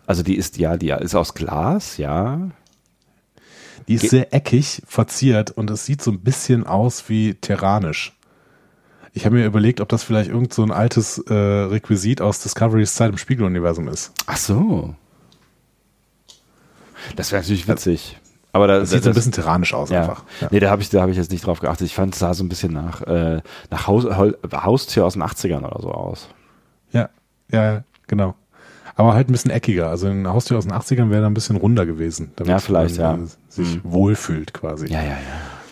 also 0.09 0.23
die 0.25 0.37
ist 0.37 0.57
ja, 0.59 0.77
die 0.77 0.89
ist 0.91 1.15
aus 1.15 1.35
Glas, 1.35 1.97
ja. 1.99 2.49
Die 3.87 3.95
ist 3.95 4.03
Ge- 4.03 4.11
sehr 4.11 4.35
eckig, 4.35 4.83
verziert 4.87 5.51
und 5.53 5.71
es 5.71 5.87
sieht 5.87 6.03
so 6.03 6.11
ein 6.11 6.21
bisschen 6.21 6.67
aus 6.67 7.09
wie 7.09 7.35
terranisch. 7.35 8.15
Ich 9.15 9.25
habe 9.25 9.37
mir 9.37 9.47
überlegt, 9.47 9.81
ob 9.81 9.89
das 9.89 10.03
vielleicht 10.05 10.31
irgend 10.31 10.53
so 10.53 10.63
ein 10.63 10.71
altes 10.71 11.19
äh, 11.19 11.33
Requisit 11.35 12.21
aus 12.21 12.41
Discoverys 12.43 12.95
Zeit 12.95 13.11
im 13.11 13.19
Spiegeluniversum 13.19 13.89
ist. 13.89 14.13
Ach 14.27 14.37
so. 14.37 14.95
Das 17.17 17.33
wäre 17.33 17.43
natürlich 17.43 17.69
witzig. 17.69 18.19
Aber 18.53 18.67
da, 18.67 18.79
Das 18.81 18.91
sieht 18.91 19.03
so 19.05 19.11
ein 19.11 19.15
bisschen 19.15 19.33
terranisch 19.33 19.75
aus 19.75 19.91
ja. 19.91 20.01
einfach. 20.01 20.25
Ja. 20.41 20.49
Nee, 20.51 20.61
da 20.61 20.71
habe 20.71 20.83
ich, 20.83 20.91
da 20.91 21.01
habe 21.01 21.11
ich 21.11 21.17
jetzt 21.17 21.31
nicht 21.31 21.47
drauf 21.47 21.61
geachtet. 21.61 21.87
Ich 21.87 21.95
fand, 21.95 22.15
es 22.15 22.19
sah 22.21 22.35
so 22.35 22.43
ein 22.45 22.49
bisschen 22.49 22.73
nach, 22.73 23.03
äh, 23.03 23.41
nach 23.71 23.87
Haus, 23.87 24.05
Haustür 24.53 25.05
aus 25.07 25.13
den 25.15 25.23
80ern 25.23 25.65
oder 25.65 25.81
so 25.81 25.91
aus. 25.91 26.29
ja, 26.93 27.09
ja, 27.51 27.83
genau. 28.07 28.35
Aber 28.99 29.15
halt 29.15 29.29
ein 29.29 29.33
bisschen 29.33 29.53
eckiger. 29.53 29.89
Also 29.89 30.09
ein 30.09 30.27
Haustür 30.27 30.59
aus 30.59 30.67
den 30.67 30.73
80ern 30.73 31.09
wäre 31.09 31.23
da 31.23 31.29
ein 31.29 31.35
bisschen 31.35 31.55
runder 31.55 31.87
gewesen. 31.87 32.33
Damit 32.35 32.51
Ja, 32.51 32.59
vielleicht, 32.59 32.99
man, 32.99 33.21
ja. 33.21 33.25
äh, 33.25 33.29
sich 33.49 33.81
wohlfühlt 33.85 34.53
quasi. 34.53 34.89
Ja, 34.89 35.01
ja, 35.01 35.11
ja, 35.11 35.17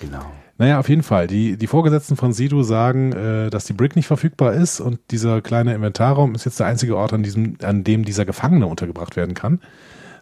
genau. 0.00 0.24
Naja, 0.58 0.78
auf 0.78 0.88
jeden 0.88 1.02
Fall. 1.02 1.26
Die, 1.26 1.56
die 1.56 1.66
Vorgesetzten 1.66 2.14
von 2.14 2.32
Sido 2.32 2.62
sagen, 2.62 3.12
äh, 3.12 3.50
dass 3.50 3.64
die 3.64 3.72
Brick 3.72 3.96
nicht 3.96 4.06
verfügbar 4.06 4.52
ist 4.54 4.78
und 4.78 5.00
dieser 5.10 5.42
kleine 5.42 5.74
Inventarraum 5.74 6.36
ist 6.36 6.44
jetzt 6.44 6.60
der 6.60 6.68
einzige 6.68 6.96
Ort, 6.96 7.12
an, 7.12 7.24
diesem, 7.24 7.58
an 7.62 7.82
dem 7.82 8.04
dieser 8.04 8.24
Gefangene 8.24 8.68
untergebracht 8.68 9.16
werden 9.16 9.34
kann. 9.34 9.60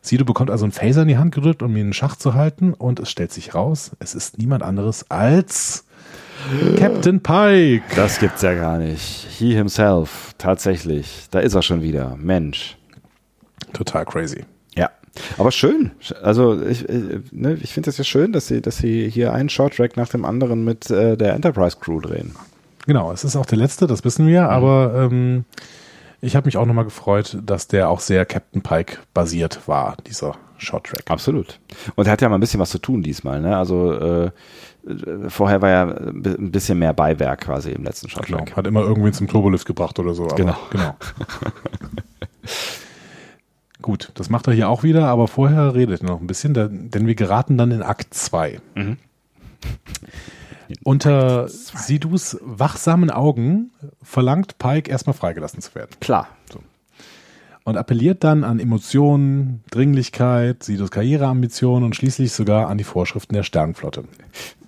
Sido 0.00 0.24
bekommt 0.24 0.50
also 0.50 0.64
einen 0.64 0.72
Phaser 0.72 1.02
in 1.02 1.09
die 1.09 1.18
Hand 1.18 1.34
gedrückt, 1.34 1.62
um 1.62 1.72
ihn 1.72 1.76
in 1.76 1.86
den 1.88 1.92
Schach 1.92 2.16
zu 2.16 2.32
halten 2.32 2.72
und 2.72 3.00
es 3.00 3.11
stellt 3.11 3.32
sich 3.32 3.55
raus, 3.55 3.92
es 3.98 4.14
ist 4.14 4.38
niemand 4.38 4.62
anderes 4.62 5.11
als 5.11 5.84
Captain 6.78 7.20
Pike. 7.20 7.82
Das 7.96 8.18
gibt's 8.18 8.40
ja 8.40 8.55
gar 8.55 8.78
nicht. 8.78 9.26
He 9.38 9.55
himself, 9.55 10.34
tatsächlich. 10.38 11.26
Da 11.30 11.40
ist 11.40 11.55
er 11.55 11.61
schon 11.62 11.82
wieder. 11.82 12.16
Mensch. 12.16 12.78
Total 13.75 14.05
crazy. 14.07 14.45
Ja. 14.75 14.91
Aber 15.39 15.53
schön. 15.53 15.93
Also 16.22 16.61
ich, 16.62 16.89
ich, 16.89 17.33
ne, 17.33 17.55
ich 17.62 17.72
finde 17.72 17.91
es 17.91 17.99
ja 17.99 18.05
schön, 18.05 18.33
dass 18.33 18.49
sie, 18.49 18.61
dass 18.61 18.79
sie 18.79 19.09
hier 19.09 19.33
einen 19.33 19.49
Shorttrack 19.49 19.97
nach 19.97 20.09
dem 20.09 20.25
anderen 20.25 20.64
mit 20.64 20.91
äh, 20.91 21.16
der 21.16 21.35
Enterprise 21.35 21.77
Crew 21.81 22.01
drehen. 22.01 22.35
Genau, 22.87 23.12
es 23.12 23.22
ist 23.25 23.37
auch 23.37 23.47
der 23.47 23.59
letzte, 23.59 23.87
das 23.87 24.05
wissen 24.05 24.27
wir, 24.27 24.49
aber 24.51 25.09
ähm, 25.11 25.45
ich 26.20 26.35
habe 26.37 26.47
mich 26.47 26.57
auch 26.57 26.66
nochmal 26.66 26.85
gefreut, 26.85 27.39
dass 27.45 27.68
der 27.68 27.89
auch 27.89 28.01
sehr 28.01 28.25
Captain 28.27 28.62
Pike 28.62 28.99
basiert 29.14 29.68
war, 29.68 29.97
dieser 30.07 30.35
Short-Track. 30.59 31.05
Absolut. 31.11 31.61
Und 31.95 32.07
er 32.07 32.12
hat 32.12 32.20
ja 32.22 32.29
mal 32.29 32.37
ein 32.37 32.41
bisschen 32.41 32.61
was 32.61 32.70
zu 32.70 32.79
tun 32.79 33.03
diesmal. 33.03 33.41
Ne? 33.41 33.57
Also 33.57 33.93
äh, 33.93 34.25
äh, 34.27 34.31
vorher 35.29 35.62
war 35.62 35.68
ja 35.70 35.83
ein 35.85 36.51
bisschen 36.51 36.79
mehr 36.79 36.93
Beiwerk 36.93 37.43
quasi 37.43 37.70
im 37.70 37.85
letzten 37.85 38.09
Genau, 38.09 38.22
Shorttrack. 38.39 38.57
hat 38.57 38.66
immer 38.66 38.81
irgendwen 38.81 39.12
zum 39.12 39.29
Turbolift 39.29 39.66
gebracht 39.66 39.99
oder 39.99 40.12
so. 40.14 40.25
Aber 40.25 40.35
Genau. 40.37 40.57
genau. 40.70 40.97
Gut, 43.85 44.12
das 44.14 44.30
macht 44.30 44.47
er 44.47 44.55
hier 44.55 44.70
auch 44.70 44.82
wieder, 44.82 45.09
aber 45.09 45.28
vorher 45.28 45.74
redet 45.74 46.01
er 46.01 46.07
noch 46.07 46.18
ein 46.18 46.26
bisschen, 46.26 46.55
denn 46.55 47.07
wir 47.07 47.14
geraten 47.14 47.59
dann 47.59 47.70
in 47.70 47.82
Akt 47.82 48.14
2. 48.14 48.59
Mhm. 48.74 48.97
Unter 50.85 51.49
Sidus 51.49 52.39
wachsamen 52.41 53.11
Augen 53.11 53.72
verlangt 54.03 54.57
Pike 54.57 54.91
erstmal 54.91 55.12
freigelassen 55.12 55.61
zu 55.61 55.74
werden 55.74 55.91
Klar. 56.01 56.28
und 57.64 57.76
appelliert 57.76 58.24
dann 58.24 58.43
an 58.43 58.59
Emotionen, 58.59 59.62
Dringlichkeit, 59.70 60.62
Sidus 60.62 60.91
Karriereambitionen 60.91 61.85
und 61.85 61.95
schließlich 61.95 62.32
sogar 62.32 62.70
an 62.70 62.78
die 62.78 62.85
Vorschriften 62.85 63.35
der 63.35 63.43
Sternenflotte. 63.43 64.05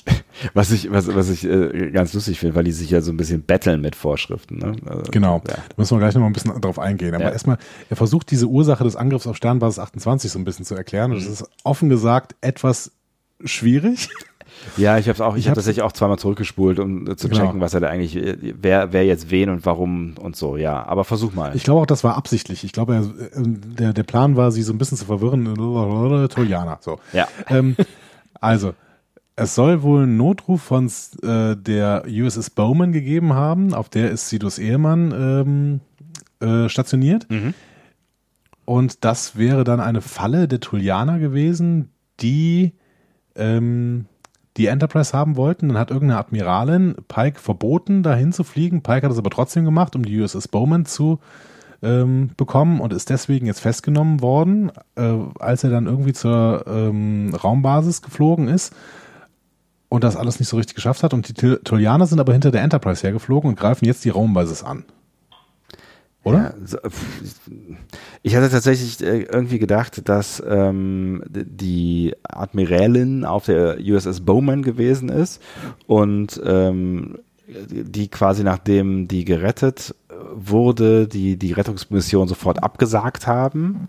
Was 0.54 0.70
ich, 0.70 0.90
was, 0.92 1.12
was 1.14 1.30
ich 1.30 1.44
äh, 1.44 1.90
ganz 1.90 2.12
lustig 2.12 2.38
finde, 2.38 2.54
weil 2.54 2.64
die 2.64 2.70
sich 2.72 2.90
ja 2.90 3.00
so 3.00 3.10
ein 3.10 3.16
bisschen 3.16 3.42
betteln 3.42 3.80
mit 3.80 3.96
Vorschriften. 3.96 4.58
Ne? 4.58 4.76
Also, 4.84 5.10
Genau, 5.10 5.42
Ja. 5.48 5.54
da 5.54 5.62
müssen 5.78 5.96
wir 5.96 5.98
gleich 6.00 6.14
noch 6.14 6.20
mal 6.20 6.26
ein 6.26 6.34
bisschen 6.34 6.60
drauf 6.60 6.78
eingehen. 6.78 7.14
Aber 7.14 7.24
Ja. 7.24 7.30
erstmal, 7.30 7.56
er 7.88 7.96
versucht 7.96 8.30
diese 8.30 8.46
Ursache 8.46 8.84
des 8.84 8.96
Angriffs 8.96 9.26
auf 9.26 9.36
Sternbasis 9.36 9.78
28 9.78 10.30
so 10.30 10.38
ein 10.38 10.44
bisschen 10.44 10.64
zu 10.66 10.74
erklären. 10.74 11.12
Und 11.12 11.18
das 11.24 11.26
ist 11.26 11.48
offen 11.64 11.88
gesagt 11.88 12.36
etwas 12.42 12.92
schwierig. 13.44 14.08
Ja, 14.78 14.96
ich 14.96 15.06
habe 15.08 15.22
auch, 15.26 15.34
ich, 15.34 15.40
Ich 15.40 15.46
habe 15.48 15.56
tatsächlich 15.56 15.82
auch 15.82 15.92
zweimal 15.92 16.18
zurückgespult, 16.18 16.78
um 16.78 17.06
äh, 17.10 17.16
zu 17.16 17.28
Genau. 17.28 17.42
checken, 17.42 17.60
was 17.60 17.74
er 17.74 17.80
da 17.80 17.88
eigentlich, 17.88 18.16
äh, 18.16 18.36
wer, 18.40 18.90
wer 18.92 19.04
jetzt 19.04 19.30
wen 19.30 19.50
und 19.50 19.66
warum 19.66 20.14
und 20.18 20.34
so. 20.34 20.56
Ja, 20.56 20.82
aber 20.86 21.04
versuch 21.04 21.34
mal. 21.34 21.54
Ich 21.54 21.62
glaube 21.64 21.82
auch, 21.82 21.86
das 21.86 22.04
war 22.04 22.16
absichtlich. 22.16 22.64
Ich 22.64 22.72
glaube, 22.72 22.94
er, 22.94 23.02
äh, 23.02 23.42
der, 23.44 23.92
der 23.92 24.02
Plan 24.04 24.36
war, 24.36 24.50
sie 24.52 24.62
so 24.62 24.72
ein 24.72 24.78
bisschen 24.78 24.96
zu 24.96 25.04
verwirren. 25.04 25.44
Trojaner, 26.30 26.78
so. 26.80 26.98
ja. 27.12 27.28
ähm, 27.48 27.76
also, 28.40 28.72
es 29.36 29.54
soll 29.54 29.82
wohl 29.82 30.04
einen 30.04 30.16
Notruf 30.16 30.62
von 30.62 30.90
äh, 31.22 31.56
der 31.56 32.04
USS 32.08 32.50
Bowman 32.50 32.92
gegeben 32.92 33.34
haben. 33.34 33.74
Auf 33.74 33.90
der 33.90 34.10
ist 34.10 34.30
Sidus 34.30 34.58
Ehemann 34.58 35.12
ähm, 35.12 35.80
äh, 36.40 36.70
stationiert. 36.70 37.30
Mhm. 37.30 37.52
Und 38.64 39.04
das 39.04 39.36
wäre 39.36 39.62
dann 39.62 39.80
eine 39.80 40.00
Falle 40.00 40.48
der 40.48 40.60
Tullianer 40.60 41.18
gewesen, 41.18 41.90
die 42.20 42.72
ähm, 43.36 44.06
die 44.56 44.66
Enterprise 44.66 45.12
haben 45.12 45.36
wollten. 45.36 45.68
Dann 45.68 45.78
hat 45.78 45.90
irgendeine 45.90 46.18
Admiralin 46.18 46.94
Pike 47.06 47.38
verboten, 47.38 48.02
dahin 48.02 48.32
zu 48.32 48.42
fliegen. 48.42 48.82
Pike 48.82 49.02
hat 49.02 49.12
es 49.12 49.18
aber 49.18 49.30
trotzdem 49.30 49.66
gemacht, 49.66 49.94
um 49.94 50.02
die 50.02 50.18
USS 50.18 50.48
Bowman 50.48 50.86
zu 50.86 51.20
ähm, 51.82 52.30
bekommen 52.38 52.80
und 52.80 52.94
ist 52.94 53.10
deswegen 53.10 53.44
jetzt 53.44 53.60
festgenommen 53.60 54.22
worden, 54.22 54.72
äh, 54.96 55.12
als 55.38 55.62
er 55.62 55.68
dann 55.68 55.84
irgendwie 55.84 56.14
zur 56.14 56.64
ähm, 56.66 57.34
Raumbasis 57.34 58.00
geflogen 58.00 58.48
ist 58.48 58.74
und 59.88 60.04
das 60.04 60.16
alles 60.16 60.38
nicht 60.40 60.48
so 60.48 60.56
richtig 60.56 60.74
geschafft 60.74 61.02
hat. 61.02 61.14
Und 61.14 61.28
die 61.28 61.56
Tullianer 61.58 62.06
sind 62.06 62.20
aber 62.20 62.32
hinter 62.32 62.50
der 62.50 62.62
Enterprise 62.62 63.02
hergeflogen 63.02 63.50
und 63.50 63.58
greifen 63.58 63.84
jetzt 63.84 64.04
die 64.04 64.10
Raumbasis 64.10 64.62
an. 64.62 64.84
Oder? 66.24 66.54
Ja, 66.72 66.90
ich 68.22 68.34
hatte 68.34 68.50
tatsächlich 68.50 69.00
äh, 69.00 69.22
irgendwie 69.22 69.60
gedacht, 69.60 70.08
dass 70.08 70.42
ähm, 70.44 71.22
die 71.28 72.16
Admiralin 72.24 73.24
auf 73.24 73.44
der 73.44 73.78
USS 73.80 74.22
Bowman 74.22 74.62
gewesen 74.62 75.08
ist 75.08 75.40
und 75.86 76.40
ähm, 76.44 77.18
die 77.46 78.08
quasi 78.08 78.42
nachdem 78.42 79.06
die 79.06 79.24
gerettet 79.24 79.94
wurde, 80.34 81.06
die 81.06 81.36
die 81.36 81.52
Rettungsmission 81.52 82.26
sofort 82.26 82.62
abgesagt 82.62 83.28
haben. 83.28 83.88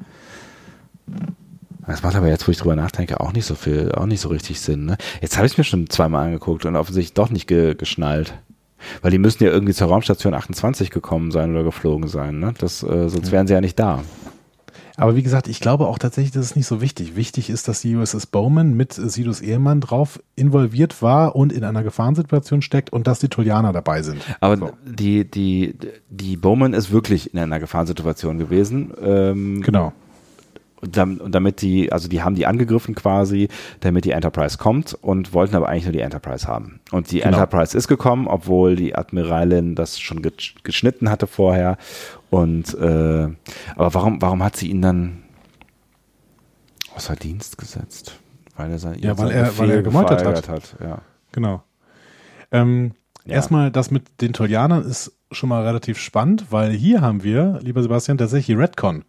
Das 1.88 2.04
macht 2.04 2.16
aber 2.16 2.28
jetzt, 2.28 2.48
wo 2.48 2.52
ich 2.52 2.58
drüber 2.58 2.76
nachdenke, 2.76 3.20
auch 3.22 3.32
nicht 3.34 3.46
so 3.46 3.56
viel, 3.56 3.92
auch 3.94 4.06
nicht 4.06 4.20
so 4.22 4.30
richtig 4.30 4.60
Sinn. 4.60 4.86
Ne? 4.86 4.98
Jetzt 5.22 5.38
habe 5.38 5.48
ich 5.48 5.58
mir 5.58 5.64
schon 5.64 5.90
zweimal 5.90 6.26
angeguckt 6.26 6.66
und 6.66 6.76
offensichtlich 6.76 7.14
doch 7.14 7.30
nicht 7.30 7.48
ge 7.48 7.76
geschnallt. 7.76 8.34
Weil 9.02 9.12
die 9.12 9.18
müssen 9.18 9.44
ja 9.44 9.50
irgendwie 9.50 9.74
zur 9.74 9.88
Raumstation 9.88 10.34
28 10.36 10.92
gekommen 10.92 11.32
sein 11.32 11.52
oder 11.52 11.64
geflogen 11.64 12.08
sein. 12.08 12.40
Ne? 12.40 12.54
Das, 12.60 12.84
äh, 12.84 13.10
sonst 13.10 13.32
wären 13.32 13.48
sie 13.48 13.54
ja 13.54 13.62
nicht 13.62 13.80
da. 13.80 14.04
Aber 14.98 15.16
wie 15.16 15.22
gesagt, 15.24 15.48
ich 15.48 15.60
glaube 15.60 15.88
auch 15.88 16.00
tatsächlich, 16.00 16.32
das 16.32 16.46
ist 16.46 16.56
nicht 16.56 16.66
so 16.66 16.82
wichtig. 16.82 17.16
Wichtig 17.16 17.52
ist, 17.52 17.68
dass 17.68 17.82
die 17.82 17.96
USS 17.96 18.26
Bowman 18.26 18.74
mit 18.74 18.94
Sidus 18.94 19.42
Ehemann 19.42 19.80
drauf 19.80 20.20
involviert 20.36 21.04
war 21.04 21.36
und 21.36 21.54
in 21.54 21.64
einer 21.64 21.84
Gefahrensituation 21.84 22.64
steckt 22.64 22.92
und 22.92 23.06
dass 23.06 23.20
die 23.20 23.30
Tolianer 23.30 23.74
dabei 23.74 24.02
sind. 24.02 24.22
Aber 24.40 24.58
So. 24.58 24.72
die, 24.86 25.30
die, 25.30 25.76
die 26.10 26.36
Bowman 26.36 26.74
ist 26.74 26.92
wirklich 26.92 27.32
in 27.34 27.40
einer 27.40 27.60
Gefahrensituation 27.60 28.40
gewesen. 28.40 28.92
Ähm, 29.00 29.62
Genau. 29.62 29.94
Und 30.88 30.98
dam- 30.98 31.18
und 31.18 31.34
damit 31.36 31.62
die, 31.62 31.92
also 31.92 32.08
die 32.08 32.24
haben 32.24 32.36
die 32.36 32.46
angegriffen 32.46 32.96
quasi, 32.96 33.50
damit 33.82 34.06
die 34.06 34.12
Enterprise 34.12 34.58
kommt 34.58 34.94
und 34.94 35.34
wollten 35.34 35.56
aber 35.56 35.70
eigentlich 35.70 35.84
nur 35.84 35.94
die 35.94 36.00
Enterprise 36.00 36.48
haben. 36.48 36.80
Und 36.92 37.12
die 37.12 37.18
Genau. 37.20 37.30
Enterprise 37.38 37.78
ist 37.78 37.88
gekommen, 37.88 38.28
obwohl 38.28 38.76
die 38.76 38.96
Admiralin 38.96 39.76
das 39.76 40.00
schon 40.00 40.22
ge 40.22 40.32
geschnitten 40.64 41.10
hatte 41.10 41.28
vorher. 41.28 41.78
Und 42.30 42.74
äh, 42.76 43.28
aber 43.76 43.94
warum, 43.94 44.22
warum 44.22 44.44
hat 44.44 44.56
sie 44.56 44.70
ihn 44.70 44.82
dann 44.82 45.24
außer 46.96 47.16
Dienst 47.16 47.58
gesetzt? 47.58 48.20
Weil 48.56 48.72
er 48.72 48.80
sein, 48.80 48.98
Ja, 49.00 49.18
weil 49.18 49.32
er- 49.32 49.58
weil 49.58 49.70
er 49.70 49.82
gemeutert 49.84 50.26
hat. 50.26 50.50
hat. 50.50 50.76
Ja. 50.82 51.02
Genau. 51.32 51.64
Ähm, 52.52 52.94
Ja. 53.26 53.34
Erstmal, 53.36 53.72
das 53.72 53.92
mit 53.92 54.22
den 54.22 54.32
Tolianern 54.32 54.84
ist 54.86 55.12
schon 55.34 55.50
mal 55.50 55.66
relativ 55.66 55.98
spannend, 56.00 56.46
weil 56.50 56.72
hier 56.72 57.02
haben 57.02 57.24
wir, 57.24 57.60
lieber 57.62 57.84
Sebastian, 57.84 58.18
tatsächlich 58.18 58.58
Redcon. 58.58 59.04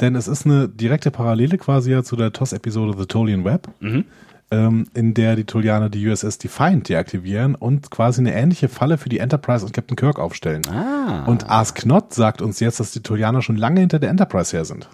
Denn 0.00 0.14
es 0.14 0.28
ist 0.28 0.44
eine 0.44 0.68
direkte 0.68 1.10
Parallele 1.10 1.56
quasi 1.58 1.90
ja 1.92 2.02
zu 2.02 2.16
der 2.16 2.32
TOS-Episode 2.32 2.96
The 2.98 3.06
Tolian 3.06 3.44
Web, 3.44 3.68
Mhm. 3.80 4.04
ähm, 4.50 4.86
in 4.94 5.14
der 5.14 5.36
die 5.36 5.44
Tolianer 5.44 5.88
die 5.88 6.06
USS 6.06 6.38
Defiant 6.38 6.88
deaktivieren 6.88 7.54
und 7.54 7.90
quasi 7.90 8.20
eine 8.20 8.34
ähnliche 8.34 8.68
Falle 8.68 8.98
für 8.98 9.08
die 9.08 9.18
Enterprise 9.18 9.64
und 9.64 9.72
Captain 9.72 9.96
Kirk 9.96 10.18
aufstellen. 10.18 10.62
Ah, 10.70 11.24
Und 11.26 11.48
Ask 11.48 11.86
Not 11.86 12.12
sagt 12.12 12.42
uns 12.42 12.60
jetzt, 12.60 12.78
dass 12.78 12.90
die 12.92 13.00
Tolianer 13.02 13.40
schon 13.42 13.56
lange 13.56 13.80
hinter 13.80 13.98
der 13.98 14.10
Enterprise 14.10 14.54
her 14.56 14.64
sind. 14.64 14.88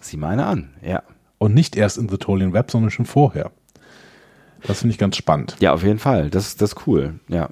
sieh 0.00 0.16
meine 0.16 0.46
an. 0.46 0.70
Ja. 0.82 1.02
Und 1.38 1.52
nicht 1.54 1.76
erst 1.76 1.98
in 1.98 2.08
The 2.08 2.16
Tolian 2.16 2.52
Web, 2.54 2.70
sondern 2.70 2.90
schon 2.90 3.04
vorher. 3.06 3.50
Das 4.66 4.78
finde 4.80 4.92
ich 4.92 4.98
ganz 4.98 5.16
spannend. 5.16 5.56
Ja, 5.60 5.74
auf 5.74 5.82
jeden 5.82 5.98
Fall. 5.98 6.30
Das, 6.30 6.56
das 6.56 6.72
ist 6.72 6.86
cool. 6.86 7.20
Ja. 7.28 7.50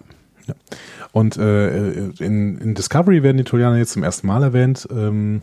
Und 1.13 1.37
äh, 1.37 1.93
in, 2.19 2.59
in 2.59 2.75
Discovery 2.75 3.23
werden 3.23 3.37
die 3.37 3.45
Tolianer 3.45 3.77
jetzt 3.77 3.93
zum 3.93 4.03
ersten 4.03 4.27
Mal 4.27 4.43
erwähnt. 4.43 4.89
Ähm, 4.91 5.43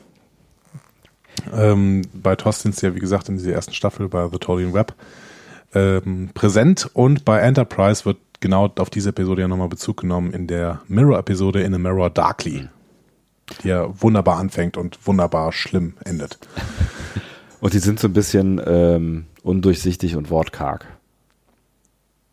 ähm, 1.53 2.03
bei 2.13 2.35
TOS 2.35 2.61
sind 2.61 2.75
sie 2.75 2.87
ja, 2.87 2.95
wie 2.95 2.99
gesagt, 2.99 3.29
in 3.29 3.37
dieser 3.37 3.53
ersten 3.53 3.73
Staffel 3.73 4.09
bei 4.09 4.27
The 4.29 4.37
Tolian 4.37 4.73
Web 4.73 4.93
ähm, 5.73 6.29
präsent 6.33 6.89
und 6.93 7.25
bei 7.25 7.39
Enterprise 7.39 8.05
wird 8.05 8.17
genau 8.39 8.71
auf 8.77 8.89
diese 8.89 9.09
Episode 9.09 9.41
ja 9.41 9.47
nochmal 9.47 9.69
Bezug 9.69 10.01
genommen 10.01 10.33
in 10.33 10.47
der 10.47 10.81
Mirror-Episode 10.87 11.61
In 11.61 11.73
a 11.73 11.77
Mirror 11.77 12.09
Darkly, 12.09 12.67
die 13.63 13.67
ja 13.67 13.87
wunderbar 14.01 14.37
anfängt 14.37 14.77
und 14.77 15.05
wunderbar 15.07 15.51
schlimm 15.51 15.93
endet. 16.03 16.39
Und 17.61 17.75
die 17.75 17.79
sind 17.79 17.99
so 17.99 18.07
ein 18.07 18.13
bisschen 18.13 18.59
ähm, 18.65 19.25
undurchsichtig 19.43 20.15
und 20.15 20.31
wortkarg. 20.31 20.87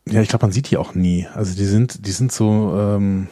Ja, 0.09 0.23
ich 0.23 0.29
glaube, 0.31 0.47
man 0.47 0.53
sieht 0.53 0.71
die 0.71 0.79
auch 0.79 0.95
nie. 0.95 1.27
Also 1.35 1.55
die 1.55 1.67
sind, 1.67 2.07
die 2.07 2.13
sind 2.13 2.33
so, 2.33 2.75
ähm, 2.75 3.29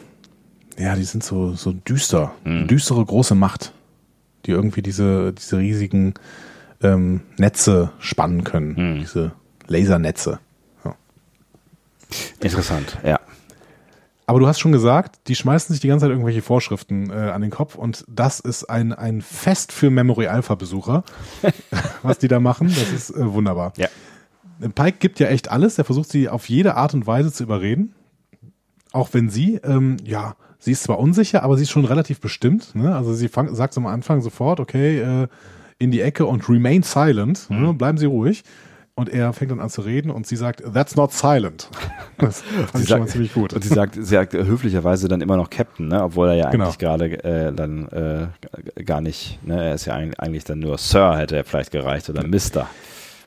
ja, 0.77 0.95
die 0.95 1.05
sind 1.05 1.23
so, 1.23 1.53
so 1.53 1.71
düster. 1.71 2.33
Mhm. 2.43 2.67
Düstere 2.67 3.03
große 3.03 3.33
Macht, 3.33 3.73
die 4.47 4.51
irgendwie 4.51 4.81
diese, 4.81 5.33
diese 5.33 5.57
riesigen 5.57 6.13
ähm, 6.81 7.21
Netze 7.37 7.91
spannen 7.99 8.43
können. 8.43 8.93
Mhm. 8.93 8.99
Diese 8.99 9.31
Lasernetze. 9.67 10.39
Ja. 10.83 10.95
Interessant, 12.39 12.97
ja. 13.03 13.19
Aber 14.29 14.41
du 14.41 14.47
hast 14.47 14.59
schon 14.59 14.73
gesagt, 14.73 15.21
die 15.27 15.35
schmeißen 15.35 15.73
sich 15.73 15.79
die 15.79 15.87
ganze 15.87 16.03
Zeit 16.03 16.11
irgendwelche 16.11 16.41
Vorschriften 16.41 17.09
äh, 17.09 17.13
an 17.13 17.41
den 17.41 17.49
Kopf 17.49 17.75
und 17.75 18.03
das 18.09 18.41
ist 18.41 18.65
ein, 18.65 18.91
ein 18.91 19.21
Fest 19.21 19.71
für 19.71 19.89
Memory 19.89 20.27
Alpha 20.27 20.55
Besucher, 20.55 21.05
was 22.03 22.19
die 22.19 22.27
da 22.27 22.41
machen. 22.41 22.67
Das 22.67 22.91
ist 22.91 23.09
äh, 23.11 23.33
wunderbar. 23.33 23.71
Ja. 23.77 23.87
Pike 24.59 24.97
gibt 24.99 25.19
ja 25.19 25.27
echt 25.27 25.49
alles. 25.49 25.77
Er 25.77 25.85
versucht 25.85 26.09
sie 26.09 26.27
auf 26.27 26.49
jede 26.49 26.75
Art 26.75 26.93
und 26.93 27.07
Weise 27.07 27.31
zu 27.31 27.43
überreden. 27.43 27.93
Auch 28.91 29.13
wenn 29.13 29.29
sie, 29.29 29.55
ähm, 29.63 29.97
ja, 30.03 30.35
sie 30.59 30.71
ist 30.71 30.83
zwar 30.83 30.99
unsicher, 30.99 31.43
aber 31.43 31.57
sie 31.57 31.63
ist 31.63 31.71
schon 31.71 31.85
relativ 31.85 32.19
bestimmt. 32.19 32.75
Ne? 32.75 32.95
Also 32.95 33.13
sie 33.13 33.27
fang, 33.27 33.53
sagt 33.55 33.77
am 33.77 33.85
Anfang 33.87 34.21
sofort, 34.21 34.59
okay, 34.59 34.99
äh, 34.99 35.27
in 35.79 35.91
die 35.91 36.01
Ecke 36.01 36.25
und 36.25 36.49
remain 36.49 36.81
silent. 36.83 37.49
Ne? 37.49 37.73
Bleiben 37.73 37.97
Sie 37.97 38.07
ruhig. 38.07 38.43
Und 38.95 39.09
er 39.09 39.31
fängt 39.31 39.51
dann 39.51 39.59
an 39.59 39.69
zu 39.69 39.81
reden 39.81 40.09
und 40.09 40.25
sie 40.25 40.35
sagt, 40.35 40.63
that's 40.73 40.95
not 40.95 41.11
silent. 41.13 41.69
Das 42.17 42.41
fand 42.41 42.69
Sie 42.77 42.81
ich 42.81 42.89
schon 42.89 42.97
mal 42.97 43.05
sagt- 43.05 43.11
ziemlich 43.11 43.33
gut. 43.35 43.53
Und 43.53 43.63
sie 43.63 43.69
sagt, 43.69 43.93
sie 43.93 44.01
sagt 44.01 44.33
höflicherweise 44.33 45.07
dann 45.07 45.21
immer 45.21 45.37
noch 45.37 45.51
Captain, 45.51 45.87
ne? 45.87 46.01
obwohl 46.03 46.29
er 46.29 46.33
ja 46.33 46.49
Genau. 46.49 46.63
eigentlich 46.65 46.79
gerade 46.79 47.23
äh, 47.23 47.53
dann 47.53 47.87
äh, 47.89 48.81
gar 48.83 49.01
nicht, 49.01 49.37
ne? 49.45 49.63
er 49.67 49.75
ist 49.75 49.85
ja 49.85 49.93
eigentlich, 49.93 50.45
dann 50.45 50.57
nur 50.57 50.79
Sir, 50.79 51.15
hätte 51.15 51.35
er 51.35 51.43
vielleicht 51.43 51.69
gereicht 51.69 52.09
oder 52.09 52.25
Mister. 52.25 52.67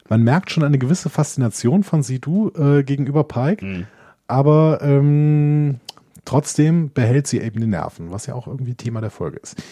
Man 0.08 0.24
merkt 0.24 0.50
schon 0.50 0.64
eine 0.64 0.76
gewisse 0.78 1.08
Faszination 1.08 1.84
von 1.84 2.02
Sidu 2.02 2.50
äh, 2.58 2.82
gegenüber 2.82 3.22
Pike, 3.22 3.86
aber 4.26 4.80
ähm, 4.82 5.78
trotzdem 6.24 6.92
behält 6.92 7.26
sie 7.26 7.40
eben 7.40 7.60
die 7.60 7.66
Nerven, 7.66 8.10
was 8.10 8.26
ja 8.26 8.34
auch 8.34 8.46
irgendwie 8.46 8.74
Thema 8.74 9.00
der 9.00 9.10
Folge 9.10 9.38
ist. 9.38 9.62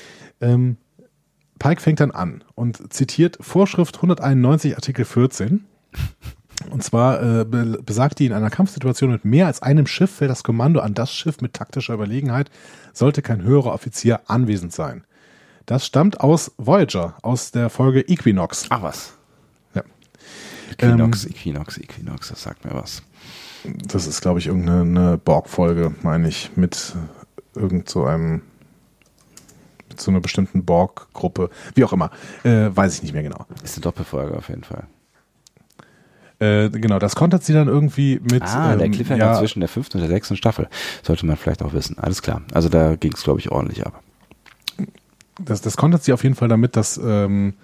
Ähm, 0.40 0.76
Pike 1.58 1.80
fängt 1.80 2.00
dann 2.00 2.10
an 2.10 2.44
und 2.54 2.92
zitiert 2.92 3.38
Vorschrift 3.40 3.96
191 3.96 4.76
Artikel 4.76 5.04
14. 5.04 5.64
Und 6.70 6.82
zwar 6.82 7.22
äh, 7.22 7.44
be 7.44 7.80
besagt 7.82 8.18
die, 8.18 8.26
in 8.26 8.32
einer 8.32 8.50
Kampfsituation 8.50 9.10
mit 9.10 9.24
mehr 9.24 9.46
als 9.46 9.62
einem 9.62 9.86
Schiff 9.86 10.10
fällt 10.10 10.30
das 10.30 10.42
Kommando 10.42 10.80
an 10.80 10.94
das 10.94 11.12
Schiff 11.12 11.40
mit 11.40 11.54
taktischer 11.54 11.94
Überlegenheit, 11.94 12.50
sollte 12.92 13.22
kein 13.22 13.42
höherer 13.42 13.72
Offizier 13.72 14.20
anwesend 14.26 14.72
sein. 14.72 15.04
Das 15.66 15.86
stammt 15.86 16.20
aus 16.20 16.52
Voyager, 16.56 17.16
aus 17.22 17.52
der 17.52 17.70
Folge 17.70 18.00
Equinox. 18.00 18.66
Ach 18.70 18.82
was. 18.82 19.14
Ja. 19.74 19.82
Equinox, 20.72 21.26
Equinox, 21.26 21.78
Equinox, 21.78 22.28
das 22.28 22.42
sagt 22.42 22.64
mir 22.64 22.74
was. 22.74 23.02
Das 23.64 24.06
ist, 24.06 24.20
glaube 24.20 24.38
ich, 24.38 24.46
irgendeine 24.46 24.80
eine 24.82 25.18
Borg-Folge, 25.18 25.94
meine 26.02 26.28
ich, 26.28 26.50
mit 26.56 26.94
irgend 27.54 27.88
so 27.88 28.04
einem, 28.04 28.42
mit 29.88 30.00
so 30.00 30.10
einer 30.10 30.20
bestimmten 30.20 30.64
Borg-Gruppe. 30.64 31.50
Wie 31.74 31.84
auch 31.84 31.92
immer. 31.92 32.10
Äh, 32.44 32.68
weiß 32.74 32.94
ich 32.96 33.02
nicht 33.02 33.12
mehr 33.14 33.22
genau. 33.22 33.46
Ist 33.64 33.76
eine 33.76 33.82
Doppelfolge 33.82 34.36
auf 34.36 34.48
jeden 34.48 34.64
Fall. 34.64 34.84
Äh, 36.40 36.70
genau, 36.70 37.00
das 37.00 37.16
kontert 37.16 37.42
sie 37.42 37.52
dann 37.52 37.66
irgendwie 37.66 38.20
mit. 38.30 38.42
Ah, 38.44 38.76
der 38.76 38.86
ähm, 38.86 38.92
Cliffhanger 38.92 39.24
ja, 39.24 39.38
zwischen 39.38 39.58
der 39.60 39.68
fünften 39.68 39.96
und 39.98 40.02
der 40.02 40.10
sechsten 40.10 40.36
Staffel. 40.36 40.68
Sollte 41.02 41.26
man 41.26 41.36
vielleicht 41.36 41.62
auch 41.62 41.72
wissen. 41.72 41.98
Alles 41.98 42.22
klar. 42.22 42.42
Also 42.52 42.68
da 42.68 42.94
ging 42.94 43.12
es, 43.12 43.24
glaube 43.24 43.40
ich, 43.40 43.50
ordentlich 43.50 43.84
ab. 43.84 44.02
das, 45.44 45.60
das 45.62 45.76
kontert 45.76 46.04
sie 46.04 46.12
auf 46.12 46.22
jeden 46.22 46.36
Fall 46.36 46.46
damit, 46.48 46.76
dass 46.76 46.96
ähm, 47.02 47.54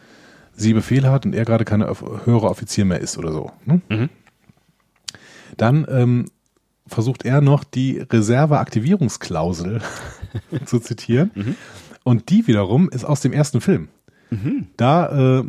sie 0.56 0.72
Befehle 0.74 1.12
hat 1.12 1.24
und 1.24 1.34
er 1.36 1.44
gerade 1.44 1.64
keine 1.64 1.88
Off- 1.88 2.04
höhere 2.24 2.48
Offizier 2.48 2.84
mehr 2.84 2.98
ist 3.00 3.16
oder 3.16 3.30
so. 3.30 3.52
Ne? 3.64 3.80
Mhm. 3.88 4.08
Dann 5.56 5.86
ähm, 5.88 6.26
versucht 6.86 7.24
er 7.24 7.40
noch 7.40 7.64
die 7.64 7.98
Reserveaktivierungsklausel 7.98 9.80
zu 10.66 10.78
zitieren. 10.80 11.30
Mhm. 11.34 11.56
Und 12.04 12.28
die 12.30 12.46
wiederum 12.46 12.90
ist 12.90 13.04
aus 13.04 13.20
dem 13.20 13.32
ersten 13.32 13.60
Film. 13.60 13.88
Da 14.76 15.40
äh, 15.40 15.44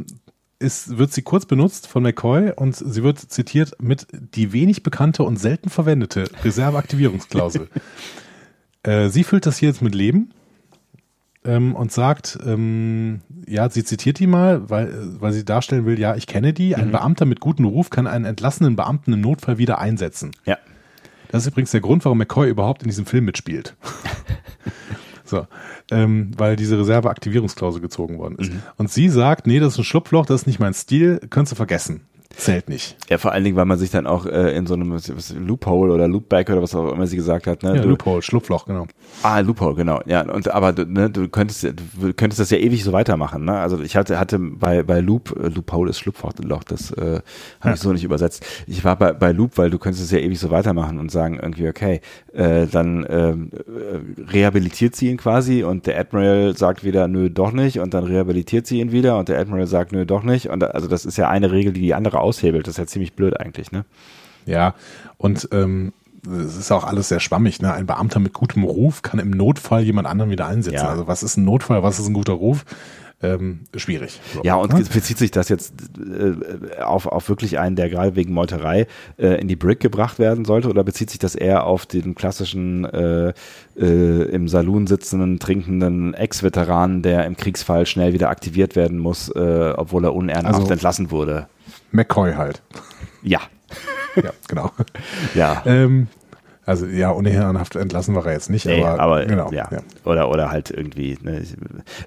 ist, 0.59 0.97
wird 0.97 1.11
sie 1.11 1.21
kurz 1.21 1.45
benutzt 1.45 1.87
von 1.87 2.03
McCoy 2.03 2.51
und 2.55 2.75
sie 2.75 3.03
wird 3.03 3.19
zitiert 3.19 3.75
mit 3.81 4.07
die 4.11 4.53
wenig 4.53 4.83
bekannte 4.83 5.23
und 5.23 5.37
selten 5.37 5.69
verwendete 5.69 6.29
Reserveaktivierungsklausel. 6.43 7.67
äh, 8.83 9.09
sie 9.09 9.23
füllt 9.23 9.45
das 9.45 9.57
hier 9.57 9.69
jetzt 9.69 9.81
mit 9.81 9.95
Leben 9.95 10.31
ähm, 11.45 11.75
und 11.75 11.91
sagt, 11.91 12.37
ähm, 12.45 13.21
ja, 13.47 13.69
sie 13.69 13.83
zitiert 13.83 14.19
die 14.19 14.27
mal, 14.27 14.69
weil, 14.69 14.91
weil 15.19 15.33
sie 15.33 15.45
darstellen 15.45 15.85
will, 15.85 15.99
ja, 15.99 16.15
ich 16.15 16.27
kenne 16.27 16.53
die. 16.53 16.75
Ein 16.75 16.91
Beamter 16.91 17.25
mit 17.25 17.39
gutem 17.39 17.65
Ruf 17.65 17.89
kann 17.89 18.07
einen 18.07 18.25
entlassenen 18.25 18.75
Beamten 18.75 19.13
im 19.13 19.21
Notfall 19.21 19.57
wieder 19.57 19.79
einsetzen. 19.79 20.31
Ja. 20.45 20.57
Das 21.29 21.43
ist 21.43 21.51
übrigens 21.51 21.71
der 21.71 21.81
Grund, 21.81 22.05
warum 22.05 22.17
McCoy 22.17 22.49
überhaupt 22.49 22.83
in 22.83 22.89
diesem 22.89 23.05
Film 23.05 23.25
mitspielt. 23.25 23.75
so, 25.25 25.47
ähm, 25.91 26.31
weil 26.37 26.55
diese 26.55 26.79
Reserveaktivierungsklausel 26.79 27.81
gezogen 27.81 28.17
worden 28.17 28.37
ist. 28.37 28.51
Und 28.77 28.91
sie 28.91 29.09
sagt, 29.09 29.47
nee, 29.47 29.59
das 29.59 29.73
ist 29.73 29.79
ein 29.79 29.83
Schlupfloch, 29.83 30.25
das 30.25 30.41
ist 30.41 30.47
nicht 30.47 30.59
mein 30.59 30.73
Stil, 30.73 31.19
könntest 31.29 31.53
du 31.53 31.55
vergessen. 31.55 32.01
Zählt 32.37 32.69
nicht. 32.69 32.95
Ja, 33.09 33.17
vor 33.17 33.31
allen 33.31 33.43
Dingen, 33.43 33.55
weil 33.55 33.65
man 33.65 33.77
sich 33.77 33.89
dann 33.91 34.07
auch 34.07 34.25
äh, 34.25 34.55
in 34.55 34.67
so 34.67 34.73
einem 34.73 34.91
was, 34.93 35.15
was, 35.15 35.33
Loophole 35.33 35.93
oder 35.93 36.07
Loopback 36.07 36.49
oder 36.49 36.61
was 36.61 36.75
auch 36.75 36.91
immer 36.91 37.07
sie 37.07 37.15
gesagt 37.15 37.47
hat. 37.47 37.63
Ne? 37.63 37.75
Ja, 37.75 37.81
du, 37.81 37.89
Loophole, 37.89 38.21
Schlupfloch, 38.21 38.65
genau. 38.65 38.87
Ah, 39.23 39.39
Loophole, 39.39 39.75
genau. 39.75 40.01
Ja, 40.05 40.21
und 40.29 40.49
aber 40.51 40.73
du, 40.73 40.85
ne, 40.85 41.09
du 41.09 41.27
könntest 41.29 41.63
du 41.63 42.13
könntest 42.13 42.39
das 42.39 42.49
ja 42.49 42.57
ewig 42.57 42.83
so 42.83 42.91
weitermachen. 42.93 43.45
Ne? 43.45 43.57
Also 43.57 43.79
ich 43.79 43.95
hatte 43.95 44.19
hatte 44.19 44.39
bei 44.39 44.83
bei 44.83 44.99
Loop 44.99 45.35
äh, 45.41 45.47
Loophole 45.49 45.89
ist 45.91 45.99
Schlupfloch, 45.99 46.33
das 46.63 46.91
äh, 46.91 47.01
habe 47.01 47.21
Ja. 47.63 47.73
ich 47.73 47.79
so 47.79 47.91
nicht 47.93 48.03
übersetzt. 48.03 48.45
Ich 48.67 48.83
war 48.83 48.95
bei 48.97 49.13
bei 49.13 49.31
Loop, 49.31 49.57
weil 49.57 49.69
du 49.69 49.79
könntest 49.79 50.03
es 50.03 50.11
ja 50.11 50.19
ewig 50.19 50.39
so 50.39 50.51
weitermachen 50.51 50.99
und 50.99 51.11
sagen 51.11 51.39
irgendwie 51.41 51.67
okay, 51.69 52.01
äh, 52.33 52.67
dann 52.67 53.05
ähm, 53.09 53.49
äh, 53.53 54.23
rehabilitiert 54.31 54.95
sie 54.95 55.09
ihn 55.09 55.17
quasi 55.17 55.63
und 55.63 55.87
der 55.87 55.99
Admiral 55.99 56.55
sagt 56.57 56.83
wieder 56.83 57.07
nö 57.07 57.29
doch 57.29 57.51
nicht 57.51 57.79
und 57.79 57.93
dann 57.93 58.03
rehabilitiert 58.03 58.67
sie 58.67 58.79
ihn 58.79 58.91
wieder 58.91 59.17
und 59.17 59.29
der 59.29 59.39
Admiral 59.39 59.67
sagt 59.67 59.91
nö 59.91 60.05
doch 60.05 60.23
nicht 60.23 60.49
und 60.49 60.63
also 60.63 60.87
das 60.87 61.05
ist 61.05 61.17
ja 61.17 61.29
eine 61.29 61.51
Regel, 61.51 61.73
die 61.73 61.81
die 61.81 61.93
andere 61.93 62.19
aushebelt. 62.25 62.67
Das 62.67 62.73
ist 62.73 62.77
ja 62.79 62.87
ziemlich 62.87 63.13
blöd 63.13 63.39
eigentlich, 63.39 63.71
ne? 63.71 63.85
Ja, 64.45 64.75
und 65.17 65.47
ähm, 65.51 65.93
es 66.27 66.57
ist 66.57 66.71
auch 66.71 66.83
alles 66.83 67.09
sehr 67.09 67.19
schwammig. 67.19 67.61
Ne? 67.61 67.73
Ein 67.73 67.85
Beamter 67.85 68.19
mit 68.19 68.33
gutem 68.33 68.63
Ruf 68.63 69.01
kann 69.01 69.19
im 69.19 69.29
Notfall 69.31 69.83
jemand 69.83 70.07
anderen 70.07 70.31
wieder 70.31 70.47
einsetzen. 70.47 70.75
Ja. 70.83 70.89
Also 70.89 71.07
was 71.07 71.23
ist 71.23 71.37
ein 71.37 71.45
Notfall, 71.45 71.83
was 71.83 71.99
ist 71.99 72.07
ein 72.07 72.13
guter 72.13 72.33
Ruf? 72.33 72.65
Ähm, 73.23 73.61
schwierig. 73.75 74.19
So, 74.33 74.41
Ja, 74.43 74.55
und 74.55 74.73
ne? 74.73 74.83
bezieht 74.93 75.17
sich 75.17 75.31
das 75.31 75.47
jetzt 75.49 75.73
äh, 75.97 76.81
auf, 76.81 77.07
auf 77.07 77.29
wirklich 77.29 77.57
einen, 77.59 77.75
der 77.77 77.89
gerade 77.89 78.15
wegen 78.15 78.33
Meuterei 78.33 78.87
äh, 79.17 79.39
in 79.39 79.47
die 79.47 79.55
Brick 79.55 79.79
gebracht 79.79 80.19
werden 80.19 80.43
sollte, 80.45 80.67
oder 80.67 80.83
bezieht 80.83 81.09
sich 81.09 81.17
das 81.19 81.33
eher 81.33 81.63
auf 81.65 81.85
den 81.85 82.13
klassischen 82.13 82.83
äh, 82.85 83.33
äh, 83.79 84.23
im 84.31 84.47
Saloon 84.49 84.85
sitzenden, 84.85 85.39
trinkenden 85.39 86.13
Ex-Veteranen, 86.13 87.03
der 87.03 87.25
im 87.25 87.37
Kriegsfall 87.37 87.85
schnell 87.85 88.11
wieder 88.13 88.29
aktiviert 88.29 88.75
werden 88.75 88.99
muss, 88.99 89.29
äh, 89.29 89.73
obwohl 89.77 90.03
er 90.03 90.13
unehrenhaft 90.13 90.59
Also- 90.59 90.73
entlassen 90.73 91.09
wurde? 91.09 91.47
McCoy 91.95 92.33
halt. 92.33 92.61
Ja, 93.23 93.41
ja, 94.15 94.31
genau. 94.47 94.71
ja. 95.33 95.63
ähm, 95.65 96.07
also 96.65 96.87
ja, 96.87 97.11
unehrenhaft 97.11 97.75
entlassen 97.75 98.15
war 98.15 98.25
er 98.25 98.33
jetzt 98.33 98.49
nicht, 98.49 98.65
Nee, 98.65 98.83
aber, 98.83 98.99
aber, 98.99 99.25
genau. 99.25 99.51
ja. 99.51 99.69
Oder, 100.03 100.29
oder 100.29 100.49
halt 100.49 100.71
irgendwie, 100.71 101.17
ne, 101.21 101.43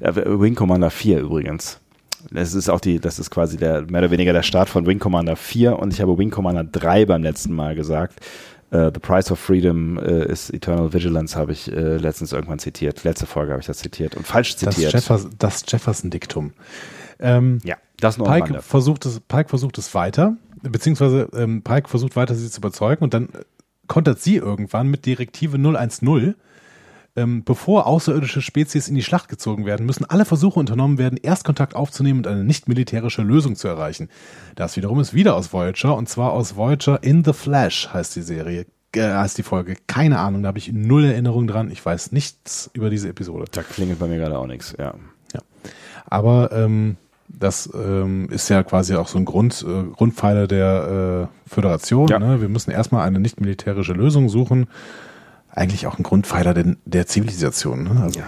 äh, 0.00 0.14
Wing 0.14 0.54
Commander 0.56 0.90
4 0.90 1.20
übrigens. 1.20 1.80
Das 2.32 2.52
ist 2.54 2.68
auch 2.68 2.80
die, 2.80 2.98
das 2.98 3.20
ist 3.20 3.30
quasi 3.30 3.56
der, 3.56 3.82
mehr 3.82 4.00
oder 4.00 4.10
weniger 4.10 4.32
der 4.32 4.42
Start 4.42 4.68
von 4.68 4.86
Wing 4.86 4.98
Commander 4.98 5.36
4 5.36 5.78
und 5.78 5.92
ich 5.92 6.00
habe 6.00 6.18
Wing 6.18 6.30
Commander 6.30 6.64
3 6.64 7.06
beim 7.06 7.22
letzten 7.22 7.54
Mal 7.54 7.76
gesagt. 7.76 8.18
Äh, 8.70 8.90
The 8.92 9.00
Price 9.00 9.30
of 9.30 9.38
Freedom 9.38 9.98
äh, 9.98 10.24
is 10.24 10.50
Eternal 10.50 10.92
Vigilance, 10.92 11.38
habe 11.38 11.52
ich 11.52 11.70
äh, 11.72 11.96
letztens 11.96 12.32
irgendwann 12.32 12.58
zitiert. 12.58 13.04
Letzte 13.04 13.26
Folge 13.26 13.52
habe 13.52 13.60
ich 13.60 13.66
das 13.66 13.78
zitiert 13.78 14.16
und 14.16 14.26
falsch 14.26 14.56
Das, 14.56 14.74
zitiert. 14.74 14.92
Jeffers, 14.92 15.28
das 15.38 15.62
Jefferson-Diktum. 15.68 16.52
Ähm, 17.20 17.60
ja, 17.64 17.76
das 18.00 18.18
nur 18.18 18.28
Pike 18.28 18.62
versucht, 18.62 19.06
es, 19.06 19.20
Pike 19.20 19.48
versucht 19.48 19.78
es 19.78 19.94
weiter, 19.94 20.36
beziehungsweise 20.62 21.28
ähm, 21.34 21.62
Pike 21.62 21.88
versucht 21.88 22.16
weiter, 22.16 22.34
sie 22.34 22.50
zu 22.50 22.60
überzeugen 22.60 23.02
und 23.02 23.14
dann 23.14 23.28
kontert 23.86 24.20
sie 24.20 24.36
irgendwann 24.36 24.88
mit 24.88 25.06
Direktive 25.06 25.58
010. 25.58 26.34
Ähm, 27.16 27.42
bevor 27.42 27.86
außerirdische 27.86 28.42
Spezies 28.42 28.86
in 28.86 28.94
die 28.94 29.02
Schlacht 29.02 29.28
gezogen 29.28 29.66
werden, 29.66 29.86
müssen 29.86 30.04
alle 30.04 30.24
Versuche 30.24 30.60
unternommen 30.60 30.98
werden, 30.98 31.18
Erstkontakt 31.20 31.74
aufzunehmen 31.74 32.20
und 32.20 32.28
eine 32.28 32.44
nicht 32.44 32.68
militärische 32.68 33.22
Lösung 33.22 33.56
zu 33.56 33.66
erreichen. 33.66 34.08
Das 34.54 34.76
wiederum 34.76 35.00
ist 35.00 35.14
wieder 35.14 35.34
aus 35.34 35.52
Voyager 35.52 35.96
und 35.96 36.08
zwar 36.08 36.32
aus 36.32 36.54
Voyager 36.54 37.02
in 37.02 37.24
the 37.24 37.32
Flash 37.32 37.88
heißt 37.92 38.14
die 38.14 38.22
Serie, 38.22 38.66
äh, 38.94 39.00
heißt 39.00 39.36
die 39.36 39.42
Folge. 39.42 39.76
Keine 39.88 40.20
Ahnung, 40.20 40.42
da 40.42 40.48
habe 40.48 40.58
ich 40.58 40.72
null 40.72 41.04
Erinnerung 41.06 41.48
dran. 41.48 41.72
Ich 41.72 41.84
weiß 41.84 42.12
nichts 42.12 42.70
über 42.74 42.90
diese 42.90 43.08
Episode. 43.08 43.46
Da 43.50 43.64
klingelt 43.64 43.98
bei 43.98 44.06
mir 44.06 44.18
gerade 44.18 44.38
auch 44.38 44.46
nichts, 44.46 44.76
ja. 44.78 44.94
Aber 46.10 46.52
ähm, 46.52 46.96
das 47.28 47.68
ähm, 47.74 48.28
ist 48.30 48.48
ja 48.48 48.62
quasi 48.62 48.94
auch 48.94 49.08
so 49.08 49.18
ein 49.18 49.24
Grund, 49.24 49.64
äh, 49.66 49.84
Grundpfeiler 49.94 50.46
der 50.46 51.28
äh, 51.46 51.48
Föderation. 51.48 52.08
Ja. 52.08 52.18
Ne? 52.18 52.40
Wir 52.40 52.48
müssen 52.48 52.70
erstmal 52.70 53.06
eine 53.06 53.20
nicht 53.20 53.40
militärische 53.40 53.92
Lösung 53.92 54.28
suchen. 54.28 54.66
Eigentlich 55.50 55.86
auch 55.86 55.98
ein 55.98 56.02
Grundpfeiler 56.02 56.54
der, 56.54 56.76
der 56.84 57.06
Zivilisation. 57.06 57.84
Ne? 57.84 58.00
Also, 58.02 58.20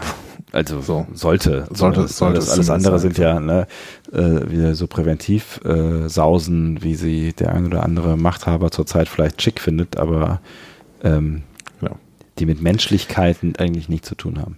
Also 0.53 0.81
So. 0.81 1.07
sollte, 1.13 1.67
Sollte- 1.73 2.03
das, 2.03 2.17
sollte 2.17 2.37
das 2.37 2.47
es 2.47 2.53
alles 2.53 2.71
andere 2.71 2.99
sind 2.99 3.19
ja 3.19 3.39
ne, 3.39 3.67
äh, 4.13 4.51
wieder 4.51 4.75
so 4.75 4.87
präventiv 4.87 5.61
äh, 5.65 6.09
sausen, 6.09 6.83
wie 6.83 6.95
sie 6.97 7.33
der 7.33 7.53
ein 7.55 7.67
oder 7.67 7.85
andere 7.85 8.17
Machthaber 8.17 8.71
zurzeit 8.71 9.09
vielleicht 9.09 9.41
schick 9.43 9.61
findet, 9.61 9.97
aber 9.97 10.41
ähm, 11.05 11.43
Genau. 11.81 11.97
die 12.39 12.47
mit 12.47 12.61
Menschlichkeiten 12.63 13.55
eigentlich 13.57 13.89
nichts 13.89 14.09
zu 14.09 14.15
tun 14.17 14.39
haben. 14.41 14.57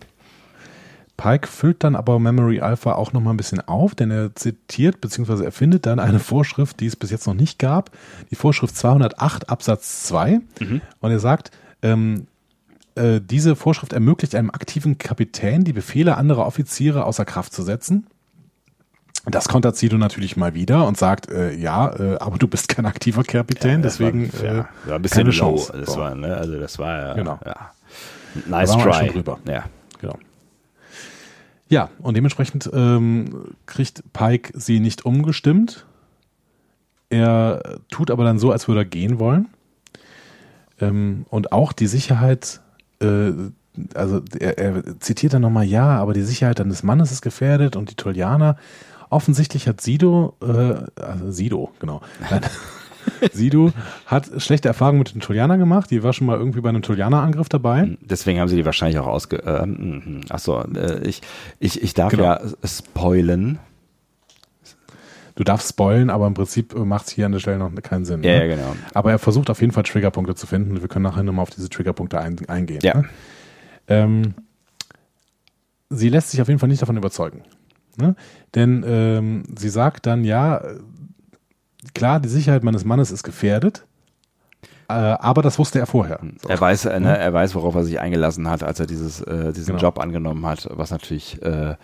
Pike 1.16 1.46
füllt 1.46 1.84
dann 1.84 1.94
aber 1.94 2.18
Memory 2.18 2.60
Alpha 2.60 2.94
auch 2.94 3.12
nochmal 3.12 3.34
ein 3.34 3.36
bisschen 3.36 3.60
auf, 3.60 3.94
denn 3.94 4.10
er 4.10 4.34
zitiert 4.34 5.00
bzw. 5.00 5.44
erfindet 5.44 5.86
dann 5.86 6.00
eine 6.00 6.18
Vorschrift, 6.18 6.80
die 6.80 6.86
es 6.86 6.96
bis 6.96 7.10
jetzt 7.10 7.26
noch 7.26 7.34
nicht 7.34 7.58
gab, 7.58 7.90
die 8.30 8.34
Vorschrift 8.34 8.76
208 8.76 9.48
Absatz 9.48 10.04
2. 10.04 10.40
Und 11.00 11.10
er 11.10 11.18
sagt, 11.20 11.50
ähm, 11.82 12.26
äh, 12.94 13.20
diese 13.20 13.56
Vorschrift 13.56 13.92
ermöglicht 13.92 14.34
einem 14.34 14.50
aktiven 14.50 14.98
Kapitän, 14.98 15.64
die 15.64 15.72
Befehle 15.72 16.16
anderer 16.16 16.46
Offiziere 16.46 17.04
außer 17.04 17.24
Kraft 17.24 17.52
zu 17.52 17.62
setzen. 17.62 18.06
Das 19.26 19.48
kontert 19.48 19.76
Sido 19.76 19.98
natürlich 19.98 20.36
mal 20.36 20.54
wieder 20.54 20.84
und 20.86 20.98
sagt, 20.98 21.30
äh, 21.30 21.54
ja, 21.54 21.94
äh, 21.94 22.18
aber 22.18 22.38
du 22.38 22.48
bist 22.48 22.68
kein 22.68 22.86
aktiver 22.86 23.22
Kapitän, 23.22 23.80
Das 23.80 23.98
deswegen 23.98 24.32
war, 24.32 24.44
ja, 24.44 24.52
äh, 24.52 24.64
war 24.86 24.94
ein 24.96 25.02
bisschen 25.02 25.18
keine 25.18 25.30
low. 25.30 25.56
Chance. 25.56 25.72
Das 25.78 25.92
So. 25.92 26.00
war, 26.00 26.14
ne, 26.16 26.36
also 26.36 26.58
das 26.58 26.78
war 26.80 26.98
ja, 27.00 27.14
Genau. 27.14 27.38
ja. 27.46 27.54
nice 28.46 28.72
try. 28.72 28.92
schon 28.94 29.08
drüber. 29.08 29.38
Ja. 29.46 29.64
Genau. 30.00 30.18
Ja, 31.72 31.88
und 32.02 32.18
dementsprechend 32.18 32.68
ähm, 32.74 33.54
kriegt 33.64 34.02
Pike 34.12 34.52
sie 34.52 34.78
nicht 34.78 35.06
umgestimmt. 35.06 35.86
Er 37.08 37.78
tut 37.90 38.10
aber 38.10 38.24
dann 38.24 38.38
so, 38.38 38.52
als 38.52 38.68
würde 38.68 38.82
er 38.82 38.84
gehen 38.84 39.18
wollen. 39.18 39.48
Ähm, 40.82 41.24
und 41.30 41.52
auch 41.52 41.72
die 41.72 41.86
Sicherheit, 41.86 42.60
äh, 43.00 43.32
also 43.94 44.20
er, 44.38 44.58
er 44.58 45.00
zitiert 45.00 45.32
dann 45.32 45.40
nochmal, 45.40 45.64
ja, 45.64 45.96
aber 45.96 46.12
die 46.12 46.20
Sicherheit 46.20 46.58
deines 46.58 46.82
Mannes 46.82 47.10
ist 47.10 47.22
gefährdet 47.22 47.74
und 47.74 47.90
die 47.90 47.96
Tolianer. 47.96 48.58
Offensichtlich 49.08 49.66
hat 49.66 49.80
Sido, 49.80 50.36
äh, 50.42 51.00
also 51.00 51.30
Sido, 51.30 51.72
genau. 51.80 52.02
Sido 53.32 53.72
hat 54.06 54.30
schlechte 54.38 54.68
Erfahrungen 54.68 54.98
mit 54.98 55.14
den 55.14 55.20
Tolianern 55.20 55.58
gemacht. 55.58 55.90
Die 55.90 56.02
war 56.02 56.12
schon 56.12 56.26
mal 56.26 56.38
irgendwie 56.38 56.60
bei 56.60 56.68
einem 56.68 56.82
Tolianer-Angriff 56.82 57.48
dabei. 57.48 57.96
Deswegen 58.00 58.40
haben 58.40 58.48
sie 58.48 58.56
die 58.56 58.64
wahrscheinlich 58.64 58.98
auch 58.98 59.06
ausge. 59.06 59.42
Äh, 59.44 60.22
achso, 60.30 60.60
äh, 60.62 61.06
ich, 61.06 61.22
ich, 61.58 61.82
ich 61.82 61.94
darf 61.94 62.10
Genau. 62.10 62.24
ja 62.24 62.40
spoilen. 62.64 63.58
Du 65.34 65.44
darfst 65.44 65.70
spoilen, 65.70 66.10
aber 66.10 66.26
im 66.26 66.34
Prinzip 66.34 66.74
macht 66.76 67.06
es 67.06 67.12
hier 67.12 67.26
an 67.26 67.32
der 67.32 67.38
Stelle 67.38 67.58
noch 67.58 67.72
keinen 67.82 68.04
Sinn. 68.04 68.22
Ja, 68.22 68.32
ne? 68.32 68.46
ja, 68.48 68.56
genau. 68.56 68.76
Aber 68.92 69.10
er 69.12 69.18
versucht 69.18 69.48
auf 69.48 69.60
jeden 69.60 69.72
Fall 69.72 69.82
Triggerpunkte 69.82 70.34
zu 70.34 70.46
finden. 70.46 70.80
Wir 70.82 70.88
können 70.88 71.04
nachher 71.04 71.22
nochmal 71.22 71.44
auf 71.44 71.50
diese 71.50 71.70
Triggerpunkte 71.70 72.20
ein, 72.20 72.36
eingehen. 72.48 72.80
Ja. 72.82 72.98
Ne? 72.98 73.04
Ähm, 73.88 74.34
sie 75.88 76.08
lässt 76.10 76.30
sich 76.30 76.42
auf 76.42 76.48
jeden 76.48 76.60
Fall 76.60 76.68
nicht 76.68 76.82
davon 76.82 76.96
überzeugen. 76.98 77.42
Ne? 77.96 78.14
Denn 78.54 78.84
ähm, 78.86 79.42
sie 79.56 79.68
sagt 79.70 80.06
dann, 80.06 80.24
ja, 80.24 80.58
äh, 80.58 80.78
klar, 81.94 82.20
die 82.20 82.28
Sicherheit 82.28 82.62
meines 82.64 82.84
Mannes 82.84 83.10
ist 83.10 83.22
gefährdet, 83.22 83.84
äh, 84.88 84.92
aber 84.92 85.42
das 85.42 85.58
wusste 85.58 85.78
er 85.78 85.86
vorher. 85.86 86.20
So. 86.42 86.48
Er 86.48 86.60
weiß, 86.60 86.86
äh, 86.86 87.00
ne, 87.00 87.16
er 87.18 87.32
weiß, 87.32 87.54
worauf 87.54 87.74
er 87.74 87.84
sich 87.84 87.98
eingelassen 88.00 88.48
hat, 88.48 88.62
als 88.62 88.80
er 88.80 88.86
dieses, 88.86 89.20
äh, 89.22 89.52
diesen 89.52 89.76
Genau. 89.76 89.80
Job 89.88 89.98
angenommen 89.98 90.44
hat, 90.46 90.68
was 90.72 90.90
natürlich 90.90 91.40
äh, 91.42 91.74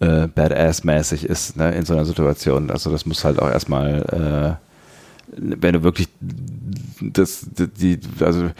äh, 0.00 0.26
Badass-mäßig 0.28 1.24
ist 1.26 1.56
ne, 1.56 1.72
in 1.72 1.84
so 1.84 1.94
einer 1.94 2.04
Situation. 2.04 2.70
Also 2.70 2.90
das 2.90 3.06
muss 3.06 3.24
halt 3.24 3.40
auch 3.40 3.50
erstmal, 3.50 4.58
äh, 4.60 4.63
wenn 5.36 5.72
du 5.74 5.82
wirklich 5.82 6.08
das, 7.00 7.46
die, 7.54 7.98
also 8.20 8.50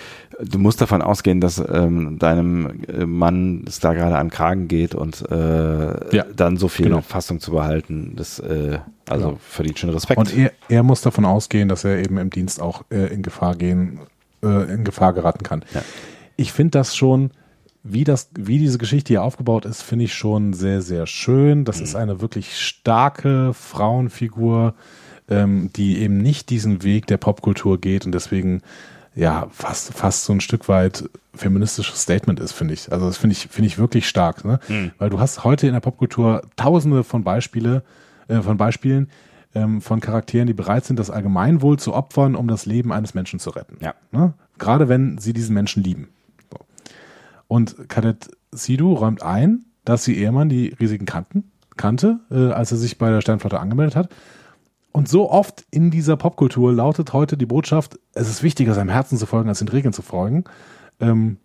du 0.43 0.59
musst 0.59 0.81
davon 0.81 1.03
ausgehen, 1.03 1.41
dass 1.41 1.59
ähm, 1.59 2.19
deinem 2.19 2.85
äh, 2.89 3.07
Mann 3.07 3.65
es 3.67 3.81
da 3.81 3.93
gerade 3.95 4.19
an 4.19 4.31
Kragen 4.31 4.69
geht 4.69 4.95
und 4.95 5.23
äh, 5.31 6.17
Ja, 6.17 6.25
dann 6.35 6.57
so 6.57 6.69
viel 6.69 6.87
genau. 6.87 7.01
Fassung 7.01 7.41
zu 7.41 7.53
behalten, 7.53 8.15
das 8.17 8.39
äh, 8.41 8.79
also 9.09 9.27
Genau. 9.29 9.39
verdient 9.41 9.79
schon 9.79 9.91
Respekt. 9.91 10.19
Und 10.19 10.37
er, 10.37 10.53
er 10.69 10.83
muss 10.83 11.03
davon 11.03 11.25
ausgehen, 11.25 11.69
dass 11.69 11.85
er 11.85 11.99
eben 11.99 12.19
im 12.19 12.31
Dienst 12.31 12.61
auch 12.61 12.85
äh, 12.91 13.13
in 13.13 13.23
Gefahr 13.23 13.55
gehen, 13.57 14.01
äh, 14.43 14.73
in 14.73 14.85
Gefahr 14.85 15.13
geraten 15.13 15.43
kann. 15.43 15.65
Ja. 15.75 15.83
Ich 16.37 16.53
finde 16.53 16.73
das 16.79 16.97
schon, 16.97 17.31
wie 17.85 18.05
das, 18.05 18.31
wie 18.37 18.59
diese 18.59 18.79
Geschichte 18.79 19.09
hier 19.13 19.23
aufgebaut 19.23 19.67
ist, 19.67 19.83
finde 19.83 20.07
ich 20.07 20.15
schon 20.15 20.55
sehr, 20.55 20.81
sehr 20.81 21.07
schön. 21.07 21.65
Das 21.67 21.81
ist 21.81 21.95
eine 21.95 22.21
wirklich 22.23 22.59
starke 22.59 23.53
Frauenfigur, 23.53 24.75
ähm, 25.29 25.71
die 25.75 25.99
eben 25.99 26.19
nicht 26.19 26.51
diesen 26.51 26.83
Weg 26.83 27.07
der 27.07 27.17
Popkultur 27.17 27.81
geht 27.81 28.07
und 28.07 28.13
deswegen 28.13 28.63
ja 29.15 29.47
fast, 29.51 29.95
fast 29.95 30.25
so 30.25 30.33
ein 30.33 30.41
Stück 30.41 30.69
weit 30.69 31.09
feministisches 31.35 32.03
Statement 32.03 32.41
ist, 32.41 32.53
finde 32.53 32.75
ich. 32.75 32.93
Also 32.93 33.07
das 33.07 33.17
finde 33.17 33.35
ich, 33.35 33.49
finde 33.49 33.67
ich 33.67 33.79
wirklich 33.79 34.09
stark, 34.09 34.45
ne? 34.45 34.61
Weil 34.99 35.11
du 35.11 35.21
hast 35.21 35.45
heute 35.45 35.67
in 35.67 35.73
der 35.73 35.81
Popkultur 35.81 36.43
tausende 36.57 37.05
von 37.05 37.25
Beispiele, 37.25 37.83
äh, 38.29 38.41
von 38.41 38.57
Beispielen 38.57 39.09
ähm, 39.55 39.81
von 39.81 40.01
Charakteren, 40.01 40.47
die 40.47 40.53
bereit 40.53 40.85
sind, 40.85 40.99
das 40.99 41.11
Allgemeinwohl 41.11 41.79
zu 41.79 41.95
opfern, 41.95 42.35
um 42.35 42.49
das 42.49 42.67
Leben 42.67 42.93
eines 42.93 43.15
Menschen 43.15 43.39
zu 43.39 43.51
retten. 43.51 43.77
Ja. 43.81 43.95
Ne? 44.11 44.35
Gerade 44.59 44.89
wenn 44.89 45.19
sie 45.19 45.33
diesen 45.33 45.55
Menschen 45.55 45.83
lieben. 45.83 46.09
So. 46.51 46.59
Und 47.49 47.89
Kadett 47.89 48.31
Sidu 48.51 48.95
räumt 48.95 49.23
ein, 49.23 49.65
dass 49.85 50.05
sie 50.05 50.17
Ehemann 50.17 50.49
die 50.49 50.75
Risiken 50.81 51.07
kannten, 51.07 51.45
kannte, 51.77 52.21
äh, 52.31 52.53
als 52.53 52.73
er 52.73 52.79
sich 52.79 52.99
bei 52.99 53.11
der 53.11 53.21
Sternflotte 53.21 53.61
angemeldet 53.61 53.97
hat. 53.97 54.09
Und 54.97 55.09
so 55.09 55.29
oft 55.29 55.67
in 55.73 55.91
dieser 55.91 56.17
Popkultur 56.17 56.73
lautet 56.73 57.13
heute 57.13 57.37
die 57.37 57.47
Botschaft, 57.47 57.99
es 58.13 58.29
ist 58.29 58.45
wichtiger, 58.45 58.75
seinem 58.75 58.91
Herzen 58.91 59.19
zu 59.19 59.27
folgen, 59.27 59.49
als 59.49 59.59
den 59.59 59.67
Regeln 59.67 59.93
zu 59.93 60.03
folgen. 60.03 60.45
Ähm, 61.01 61.39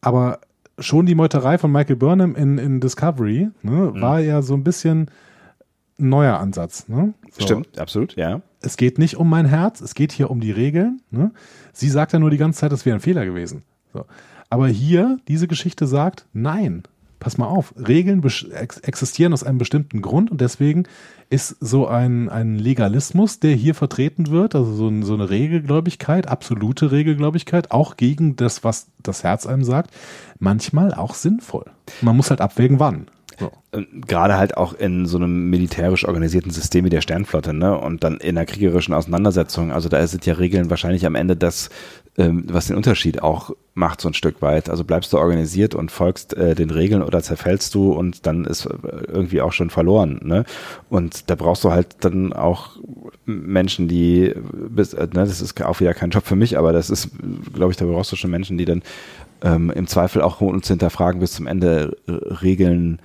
aber 0.00 0.40
schon 0.78 1.04
die 1.04 1.14
Meuterei 1.14 1.58
von 1.58 1.70
Michael 1.70 1.96
Burnham 1.96 2.34
in, 2.36 2.56
in 2.56 2.80
Discovery 2.80 3.50
ne, 3.60 3.70
mhm. 3.70 4.00
war 4.00 4.18
ja 4.20 4.40
so 4.40 4.54
ein 4.54 4.64
bisschen 4.64 5.10
ein 5.98 6.08
neuer 6.08 6.38
Ansatz. 6.38 6.88
Ne? 6.88 7.12
So. 7.32 7.42
Stimmt, 7.42 7.78
absolut, 7.78 8.16
ja. 8.16 8.40
Es 8.62 8.78
geht 8.78 8.98
nicht 8.98 9.18
um 9.18 9.28
mein 9.28 9.44
Herz, 9.44 9.82
es 9.82 9.94
geht 9.94 10.12
hier 10.12 10.30
um 10.30 10.40
die 10.40 10.52
Regeln. 10.52 11.02
Ne? 11.10 11.32
Sie 11.74 11.90
sagt 11.90 12.14
ja 12.14 12.18
nur 12.18 12.30
die 12.30 12.38
ganze 12.38 12.60
Zeit, 12.60 12.72
das 12.72 12.86
wäre 12.86 12.96
ein 12.96 13.02
Fehler 13.02 13.26
gewesen. 13.26 13.62
So. 13.92 14.06
Aber 14.48 14.68
hier, 14.68 15.18
diese 15.28 15.46
Geschichte 15.46 15.86
sagt, 15.86 16.24
nein, 16.32 16.84
pass 17.18 17.38
mal 17.38 17.46
auf, 17.46 17.74
Regeln 17.76 18.22
existieren 18.82 19.32
aus 19.32 19.44
einem 19.44 19.58
bestimmten 19.58 20.02
Grund 20.02 20.30
und 20.30 20.40
deswegen 20.40 20.84
ist 21.30 21.56
so 21.60 21.86
ein, 21.86 22.28
ein 22.28 22.56
Legalismus, 22.56 23.40
der 23.40 23.54
hier 23.54 23.74
vertreten 23.74 24.30
wird, 24.30 24.54
also 24.54 24.72
so, 24.72 24.88
ein, 24.88 25.02
so 25.02 25.14
eine 25.14 25.28
Regelgläubigkeit, 25.28 26.26
absolute 26.26 26.90
Regelgläubigkeit, 26.90 27.70
auch 27.70 27.96
gegen 27.96 28.36
das, 28.36 28.64
was 28.64 28.88
das 29.02 29.24
Herz 29.24 29.46
einem 29.46 29.64
sagt, 29.64 29.90
manchmal 30.38 30.94
auch 30.94 31.14
sinnvoll. 31.14 31.66
Man 32.00 32.16
muss 32.16 32.30
halt 32.30 32.40
abwägen, 32.40 32.80
wann. 32.80 33.08
So. 33.38 33.52
Gerade 34.06 34.36
halt 34.36 34.56
auch 34.56 34.72
in 34.72 35.06
so 35.06 35.16
einem 35.16 35.48
militärisch 35.50 36.06
organisierten 36.06 36.50
System 36.50 36.84
wie 36.84 36.90
der 36.90 37.02
Sternflotte, 37.02 37.54
ne? 37.54 37.78
Und 37.78 38.02
dann 38.02 38.16
in 38.16 38.36
einer 38.36 38.46
kriegerischen 38.46 38.94
Auseinandersetzung. 38.94 39.70
Also 39.70 39.88
da 39.88 40.04
sind 40.06 40.26
ja 40.26 40.34
Regeln 40.34 40.70
wahrscheinlich 40.70 41.06
am 41.06 41.14
Ende 41.14 41.36
das, 41.36 41.70
ähm, 42.07 42.07
was 42.18 42.66
den 42.66 42.76
Unterschied 42.76 43.22
auch 43.22 43.54
macht, 43.74 44.00
so 44.00 44.08
ein 44.08 44.14
Stück 44.14 44.42
weit. 44.42 44.68
Also 44.68 44.82
bleibst 44.82 45.12
du 45.12 45.18
organisiert 45.18 45.76
und 45.76 45.92
folgst 45.92 46.36
äh, 46.36 46.56
den 46.56 46.70
Regeln 46.70 47.02
oder 47.02 47.22
zerfällst 47.22 47.74
du 47.76 47.92
und 47.92 48.26
dann 48.26 48.44
ist 48.44 48.66
äh, 48.66 48.70
irgendwie 49.06 49.40
auch 49.40 49.52
schon 49.52 49.70
verloren, 49.70 50.20
ne? 50.24 50.44
Und 50.90 51.30
da 51.30 51.36
brauchst 51.36 51.62
du 51.62 51.70
halt 51.70 51.96
dann 52.00 52.32
auch 52.32 52.76
Menschen, 53.24 53.86
die, 53.86 54.34
bis, 54.68 54.94
äh, 54.94 55.06
ne, 55.06 55.20
das 55.20 55.40
ist 55.40 55.62
auch 55.62 55.78
wieder 55.78 55.94
kein 55.94 56.10
Job 56.10 56.26
für 56.26 56.34
mich, 56.34 56.58
aber 56.58 56.72
das 56.72 56.90
ist, 56.90 57.10
glaube 57.54 57.70
ich, 57.70 57.76
da 57.76 57.84
brauchst 57.84 58.10
du 58.10 58.16
schon 58.16 58.32
Menschen, 58.32 58.58
die 58.58 58.64
dann 58.64 58.82
ähm, 59.42 59.70
im 59.70 59.86
Zweifel 59.86 60.20
auch 60.22 60.40
uns 60.40 60.66
hinterfragen 60.66 61.20
bis 61.20 61.32
zum 61.32 61.46
Ende 61.46 61.96
äh, 62.08 62.12
Regeln 62.12 62.98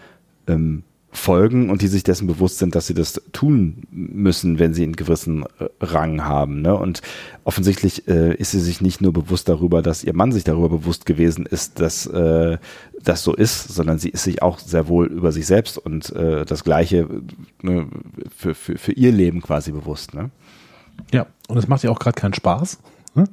ähm, 0.48 0.84
folgen 1.14 1.70
und 1.70 1.82
die 1.82 1.88
sich 1.88 2.04
dessen 2.04 2.28
bewusst 2.28 2.58
sind, 2.58 2.76
dass 2.76 2.88
sie 2.88 2.94
das 2.94 3.22
tun 3.32 3.84
müssen, 3.92 4.60
wenn 4.60 4.74
sie 4.74 4.84
einen 4.84 4.96
gewissen 4.96 5.44
äh, 5.60 5.68
Rang 5.80 6.26
haben. 6.26 6.62
Ne? 6.62 6.76
Und 6.76 7.02
offensichtlich 7.44 8.08
äh, 8.08 8.34
ist 8.36 8.52
sie 8.52 8.60
sich 8.60 8.82
nicht 8.82 9.00
nur 9.00 9.14
bewusst 9.14 9.48
darüber, 9.48 9.82
dass 9.82 10.04
ihr 10.04 10.16
Mann 10.16 10.32
sich 10.32 10.44
darüber 10.44 10.70
bewusst 10.70 11.06
gewesen 11.06 11.46
ist, 11.46 11.80
dass 11.80 12.08
äh, 12.08 12.58
das 13.02 13.24
so 13.24 13.34
ist, 13.34 13.70
sondern 13.70 14.00
sie 14.00 14.10
ist 14.10 14.24
sich 14.24 14.42
auch 14.42 14.60
sehr 14.60 14.88
wohl 14.88 15.08
über 15.08 15.32
sich 15.32 15.46
selbst 15.46 15.78
und 15.78 16.12
äh, 16.16 16.46
das 16.46 16.64
Gleiche 16.64 17.08
ne, 17.62 17.88
für, 18.36 18.56
für, 18.56 18.78
für 18.78 18.92
ihr 18.92 19.12
Leben 19.12 19.42
quasi 19.42 19.72
bewusst. 19.72 20.14
Ne? 20.14 20.32
Ja, 21.12 21.28
und 21.48 21.58
es 21.58 21.68
macht 21.68 21.84
ja 21.84 21.92
auch 21.92 22.00
gerade 22.00 22.20
keinen 22.20 22.34
Spaß. 22.34 22.80
Ne? 23.16 23.26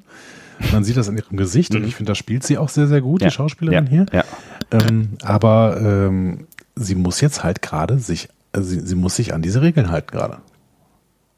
Man 0.73 0.85
sieht 0.85 0.97
das 0.97 1.09
in 1.09 1.17
ihrem 1.17 1.37
Gesicht 1.37 1.75
und 1.75 1.83
mhm. 1.83 1.89
ich 1.89 1.97
finde, 1.97 2.11
da 2.11 2.15
spielt 2.15 2.45
sie 2.45 2.59
auch 2.59 2.69
sehr, 2.69 2.87
sehr 2.87 3.01
gut, 3.01 3.23
ja. 3.23 3.29
die 3.29 3.35
Schauspielerin 3.35 3.87
ja. 3.87 3.91
hier. 3.91 4.07
Ja. 4.13 4.25
Ähm, 4.71 5.11
aber 5.23 5.81
ähm, 5.81 6.47
sie 6.81 6.95
muss 6.95 7.21
jetzt 7.21 7.45
halt 7.45 7.63
gerade 7.63 7.99
sich, 7.99 8.29
also 8.53 8.69
sie, 8.69 8.81
sie 8.81 8.95
muss 8.95 9.17
sich 9.17 9.35
an 9.35 9.43
diese 9.43 9.63
Regeln 9.63 9.91
halten 9.91 10.11
gerade. 10.11 10.39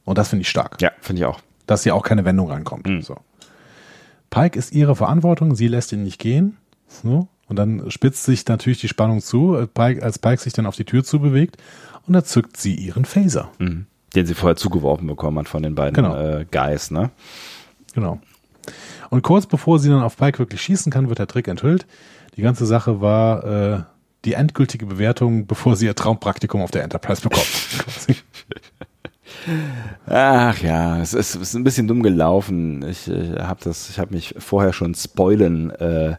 Und 0.04 0.18
das 0.18 0.28
finde 0.28 0.42
ich 0.42 0.48
stark. 0.48 0.80
Ja, 0.80 0.90
finde 1.00 1.22
ich 1.22 1.26
auch. 1.26 1.40
Dass 1.66 1.82
hier 1.82 1.94
auch 1.94 2.02
keine 2.02 2.24
Wendung 2.24 2.50
reinkommt. 2.50 2.86
Mhm. 2.86 3.02
So. 3.02 3.16
Pike 4.30 4.58
ist 4.58 4.72
ihre 4.72 4.96
Verantwortung, 4.96 5.54
sie 5.54 5.68
lässt 5.68 5.92
ihn 5.92 6.02
nicht 6.02 6.18
gehen. 6.18 6.56
So. 6.88 7.28
Und 7.48 7.56
dann 7.56 7.90
spitzt 7.90 8.24
sich 8.24 8.46
natürlich 8.46 8.80
die 8.80 8.88
Spannung 8.88 9.20
zu, 9.20 9.68
Pike, 9.74 10.02
als 10.02 10.18
Pike 10.18 10.40
sich 10.40 10.52
dann 10.52 10.66
auf 10.66 10.76
die 10.76 10.84
Tür 10.84 11.04
zubewegt 11.04 11.56
und 12.06 12.14
da 12.14 12.24
zückt 12.24 12.56
sie 12.56 12.74
ihren 12.74 13.04
Phaser. 13.04 13.50
Mhm. 13.58 13.86
Den 14.14 14.26
sie 14.26 14.34
vorher 14.34 14.56
zugeworfen 14.56 15.06
bekommen 15.06 15.38
hat 15.38 15.48
von 15.48 15.62
den 15.62 15.74
beiden 15.74 15.94
genau. 15.94 16.16
äh, 16.16 16.46
Guys, 16.50 16.90
ne? 16.90 17.10
Genau. 17.94 18.20
Und 19.10 19.22
kurz 19.22 19.46
bevor 19.46 19.78
sie 19.78 19.90
dann 19.90 20.02
auf 20.02 20.16
Pike 20.16 20.38
wirklich 20.38 20.62
schießen 20.62 20.90
kann, 20.90 21.08
wird 21.08 21.18
der 21.18 21.26
Trick 21.26 21.48
enthüllt. 21.48 21.86
Die 22.36 22.42
ganze 22.42 22.64
Sache 22.64 23.00
war 23.00 23.44
äh, 23.44 23.82
die 24.24 24.34
endgültige 24.34 24.86
Bewertung, 24.86 25.46
bevor 25.46 25.76
sie 25.76 25.86
ihr 25.86 25.94
Traumpraktikum 25.94 26.62
auf 26.62 26.70
der 26.70 26.84
Enterprise 26.84 27.22
bekommt. 27.22 27.46
Ach 30.06 30.58
ja, 30.62 31.00
es 31.00 31.14
ist, 31.14 31.34
es 31.34 31.40
ist, 31.42 31.54
ein 31.54 31.64
bisschen 31.64 31.88
dumm 31.88 32.02
gelaufen. 32.02 32.86
Ich, 32.88 33.08
ich 33.08 33.32
habe 33.38 33.60
das, 33.64 33.90
ich 33.90 33.98
habe 33.98 34.14
mich 34.14 34.34
vorher 34.38 34.72
schon 34.72 34.94
spoilen 34.94 35.70
äh, 35.70 36.16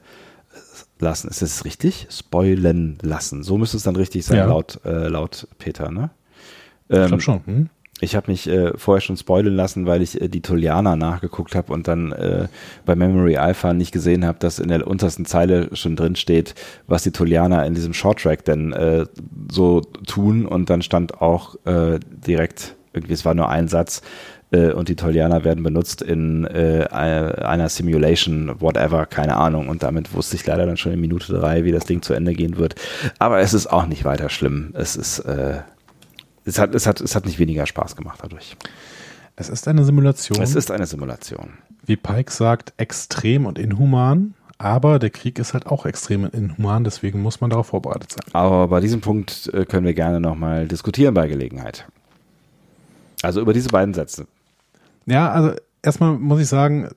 lassen. 1.00 1.30
Ist 1.30 1.42
das 1.42 1.64
richtig? 1.64 2.08
Spoilen 2.10 2.98
lassen. 3.02 3.44
So 3.44 3.58
müsste 3.58 3.78
es 3.78 3.84
dann 3.84 3.96
richtig 3.96 4.26
sein, 4.26 4.38
ja. 4.38 4.46
laut, 4.46 4.80
äh, 4.84 5.08
laut 5.08 5.48
Peter, 5.58 5.92
ne? 5.92 6.10
Ähm, 6.90 7.02
ich 7.02 7.08
glaube 7.08 7.22
schon. 7.22 7.46
Hm? 7.46 7.70
Ich 8.02 8.16
habe 8.16 8.32
mich 8.32 8.50
äh, 8.50 8.78
vorher 8.78 9.02
schon 9.02 9.18
spoilen 9.18 9.56
lassen, 9.56 9.86
weil 9.86 10.02
ich 10.02 10.20
äh, 10.20 10.28
die 10.28 10.42
Tolianer 10.42 10.96
nachgeguckt 10.96 11.56
habe 11.56 11.72
und 11.72 11.88
dann 11.88 12.12
äh, 12.12 12.48
bei 12.86 12.96
Memory 12.96 13.38
Alpha 13.38 13.74
nicht 13.74 13.92
gesehen 13.92 14.26
habe, 14.26 14.40
dass 14.40 14.60
in 14.60 14.70
der 14.70 14.86
untersten 14.88 15.26
Zeile 15.26 15.74
schon 15.76 15.96
drin 15.96 16.16
steht, 16.16 16.56
was 16.88 17.04
die 17.04 17.12
Tolianer 17.12 17.66
in 17.66 17.76
diesem 17.76 17.94
Shorttrack 17.94 18.44
denn 18.46 18.74
äh, 18.74 19.06
so 19.52 19.82
tun. 19.82 20.46
Und 20.46 20.70
dann 20.70 20.82
stand 20.82 21.22
auch 21.22 21.56
äh, 21.66 22.00
direkt, 22.10 22.76
irgendwie, 22.94 23.14
es 23.14 23.26
war 23.26 23.36
nur 23.36 23.50
ein 23.50 23.68
Satz, 23.68 24.02
äh, 24.54 24.72
und 24.72 24.88
die 24.88 24.96
Tolianer 24.96 25.44
werden 25.44 25.64
benutzt 25.64 26.02
in 26.02 26.46
äh, 26.46 26.88
einer 26.92 27.70
Simulation, 27.70 28.60
whatever, 28.60 29.06
keine 29.06 29.36
Ahnung. 29.38 29.68
Und 29.68 29.84
damit 29.84 30.14
wusste 30.14 30.36
ich 30.36 30.46
leider 30.46 30.66
dann 30.66 30.78
schon 30.78 30.94
in 30.94 31.02
Minute 31.02 31.34
drei, 31.34 31.64
wie 31.64 31.72
das 31.72 31.86
Ding 31.86 32.02
zu 32.02 32.14
Ende 32.14 32.34
gehen 32.34 32.58
wird. 32.58 32.76
Aber 33.20 33.40
es 33.40 33.54
ist 33.54 33.68
auch 33.68 33.86
nicht 33.86 34.06
weiter 34.06 34.30
schlimm. 34.30 34.74
Es 34.74 34.96
ist 34.96 35.20
äh, 35.20 35.60
es 36.46 36.60
hat, 36.60 36.76
es 36.76 36.88
hat, 36.88 37.02
es 37.02 37.16
hat 37.16 37.26
nicht 37.26 37.40
weniger 37.40 37.66
Spaß 37.66 37.96
gemacht 37.96 38.20
dadurch. 38.22 38.56
Es 39.36 39.50
ist 39.50 39.68
eine 39.68 39.84
Simulation. 39.84 40.42
Es 40.42 40.56
ist 40.56 40.70
eine 40.72 40.86
Simulation. 40.86 41.54
Wie 41.86 41.96
Pike 41.96 42.32
sagt, 42.32 42.74
extrem 42.78 43.46
und 43.46 43.58
inhuman. 43.58 44.36
Aber 44.60 45.00
der 45.00 45.10
Krieg 45.10 45.40
ist 45.40 45.54
halt 45.54 45.66
auch 45.68 45.86
extrem 45.86 46.24
und 46.24 46.34
inhuman, 46.34 46.84
deswegen 46.84 47.22
muss 47.22 47.42
man 47.42 47.50
darauf 47.50 47.68
vorbereitet 47.68 48.12
sein. 48.12 48.34
Aber 48.34 48.68
bei 48.68 48.80
diesem 48.80 49.02
Punkt 49.02 49.50
äh, 49.54 49.66
können 49.66 49.86
wir 49.86 49.94
gerne 49.94 50.22
nochmal 50.22 50.68
diskutieren 50.68 51.14
bei 51.14 51.28
Gelegenheit. 51.28 51.86
Also 53.24 53.42
über 53.42 53.52
diese 53.52 53.70
beiden 53.70 53.94
Sätze. 53.94 54.28
Ja, 55.06 55.32
also 55.32 55.56
erstmal 55.82 56.14
muss 56.14 56.40
ich 56.40 56.48
sagen, 56.48 56.90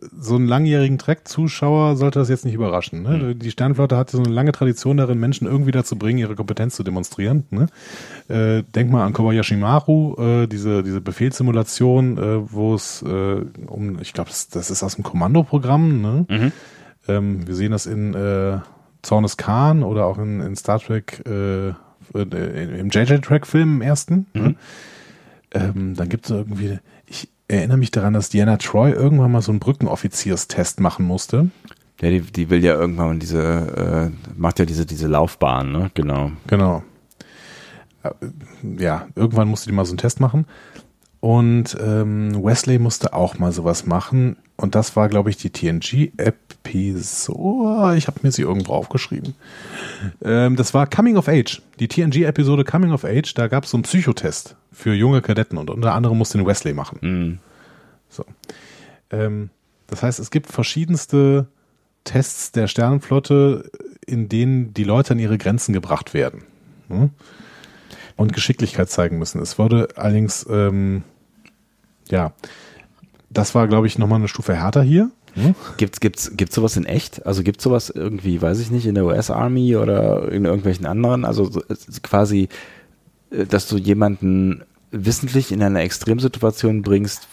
so 0.00 0.36
einen 0.36 0.46
langjährigen 0.46 0.98
Trek-Zuschauer 0.98 1.96
sollte 1.96 2.18
das 2.18 2.28
jetzt 2.28 2.44
nicht 2.44 2.54
überraschen. 2.54 3.02
Ne? 3.02 3.18
Mhm. 3.18 3.38
Die 3.38 3.50
Sternflotte 3.50 3.96
hat 3.96 4.10
so 4.10 4.18
eine 4.18 4.28
lange 4.28 4.52
Tradition 4.52 4.96
darin, 4.96 5.18
Menschen 5.18 5.46
irgendwie 5.46 5.72
dazu 5.72 5.96
bringen, 5.96 6.18
ihre 6.18 6.34
Kompetenz 6.34 6.76
zu 6.76 6.82
demonstrieren. 6.82 7.44
Ne? 7.50 7.66
Äh, 8.28 8.62
denk 8.74 8.90
mal 8.90 9.04
an 9.04 9.12
Kobayashi 9.12 9.56
Maru, 9.56 10.14
äh, 10.18 10.46
diese, 10.46 10.82
diese 10.82 11.00
Befehlssimulation, 11.00 12.18
äh, 12.18 12.52
wo 12.52 12.74
es 12.74 13.02
äh, 13.02 13.44
um, 13.66 14.00
ich 14.00 14.12
glaube, 14.12 14.30
das, 14.30 14.48
das, 14.48 14.70
ist 14.70 14.82
aus 14.82 14.94
dem 14.94 15.04
Kommandoprogramm. 15.04 16.00
Ne? 16.00 16.26
Mhm. 16.28 16.52
Ähm, 17.08 17.46
wir 17.46 17.54
sehen 17.54 17.72
das 17.72 17.86
in 17.86 18.14
äh, 18.14 18.58
Zornes 19.02 19.36
Khan 19.36 19.82
oder 19.82 20.06
auch 20.06 20.18
in, 20.18 20.40
in 20.40 20.56
Star 20.56 20.78
Trek, 20.80 21.22
äh, 21.26 21.72
im 22.12 22.88
JJ-Track-Film 22.90 23.76
im 23.76 23.82
ersten. 23.82 24.26
Ne? 24.32 24.48
Mhm. 24.50 24.56
Ähm, 25.52 25.94
dann 25.96 26.08
gibt 26.08 26.26
es 26.26 26.30
irgendwie, 26.30 26.78
erinnere 27.50 27.78
mich 27.78 27.90
daran, 27.90 28.14
dass 28.14 28.28
Diana 28.28 28.56
Troy 28.56 28.90
irgendwann 28.90 29.32
mal 29.32 29.42
so 29.42 29.52
einen 29.52 29.60
Brückenoffizierstest 29.60 30.80
machen 30.80 31.04
musste. 31.04 31.50
Ja, 32.00 32.10
die, 32.10 32.20
die 32.20 32.48
will 32.48 32.64
ja 32.64 32.74
irgendwann 32.74 33.18
diese, 33.18 34.10
äh, 34.12 34.32
macht 34.36 34.58
ja 34.58 34.64
diese, 34.64 34.86
diese 34.86 35.06
Laufbahn, 35.06 35.70
ne? 35.70 35.90
Genau. 35.94 36.32
Genau. 36.46 36.82
Äh, 38.02 38.10
ja, 38.78 39.06
irgendwann 39.14 39.48
musste 39.48 39.68
die 39.68 39.74
mal 39.74 39.84
so 39.84 39.92
einen 39.92 39.98
Test 39.98 40.20
machen. 40.20 40.46
Und 41.20 41.76
ähm, 41.80 42.42
Wesley 42.42 42.78
musste 42.78 43.12
auch 43.12 43.38
mal 43.38 43.52
sowas 43.52 43.86
machen. 43.86 44.36
Und 44.56 44.74
das 44.74 44.96
war, 44.96 45.08
glaube 45.08 45.30
ich, 45.30 45.36
die 45.36 45.50
TNG-Episode. 45.50 46.38
Ich 47.96 48.06
habe 48.06 48.20
mir 48.22 48.32
sie 48.32 48.42
irgendwo 48.42 48.72
aufgeschrieben. 48.72 49.34
Ähm, 50.22 50.56
das 50.56 50.72
war 50.72 50.86
Coming 50.86 51.18
of 51.18 51.28
Age. 51.28 51.60
Die 51.78 51.88
TNG-Episode 51.88 52.64
Coming 52.64 52.92
of 52.92 53.04
Age. 53.04 53.34
Da 53.34 53.48
gab 53.48 53.64
es 53.64 53.70
so 53.70 53.76
einen 53.76 53.82
Psychotest 53.82 54.56
für 54.72 54.94
junge 54.94 55.20
Kadetten. 55.20 55.58
Und 55.58 55.68
unter 55.68 55.94
anderem 55.94 56.16
musste 56.16 56.38
den 56.38 56.46
Wesley 56.46 56.72
machen. 56.72 56.98
Mhm. 57.02 57.38
So. 58.08 58.24
Ähm, 59.10 59.50
das 59.88 60.02
heißt, 60.02 60.20
es 60.20 60.30
gibt 60.30 60.46
verschiedenste 60.46 61.48
Tests 62.04 62.52
der 62.52 62.66
Sternenflotte, 62.66 63.70
in 64.06 64.28
denen 64.28 64.72
die 64.72 64.84
Leute 64.84 65.12
an 65.12 65.18
ihre 65.18 65.36
Grenzen 65.36 65.72
gebracht 65.74 66.14
werden. 66.14 66.44
Hm? 66.88 67.10
Und 68.20 68.34
Geschicklichkeit 68.34 68.90
zeigen 68.90 69.18
müssen. 69.18 69.40
Es 69.40 69.58
wurde 69.58 69.88
allerdings, 69.96 70.46
ähm, 70.50 71.04
ja, 72.10 72.34
das 73.30 73.54
war, 73.54 73.66
glaube 73.66 73.86
ich, 73.86 73.98
nochmal 73.98 74.18
eine 74.18 74.28
Stufe 74.28 74.54
härter 74.54 74.82
hier. 74.82 75.10
Hm? 75.32 75.54
Gibt's, 75.78 76.00
gibt's, 76.00 76.36
gibt's 76.36 76.54
sowas 76.54 76.76
in 76.76 76.84
echt? 76.84 77.24
Also 77.24 77.42
gibt's 77.42 77.64
sowas 77.64 77.88
irgendwie, 77.88 78.42
weiß 78.42 78.58
ich 78.58 78.70
nicht, 78.70 78.84
in 78.84 78.94
der 78.94 79.06
US-Army 79.06 79.74
oder 79.74 80.30
in 80.30 80.44
irgendwelchen 80.44 80.84
anderen? 80.84 81.24
Also 81.24 81.62
quasi, 82.02 82.50
äh, 83.30 83.46
dass 83.46 83.68
du 83.68 83.78
jemanden 83.78 84.64
wissentlich 84.90 85.50
in 85.50 85.62
eine 85.62 85.80
Extremsituation 85.80 86.82
bringst, 86.82 87.26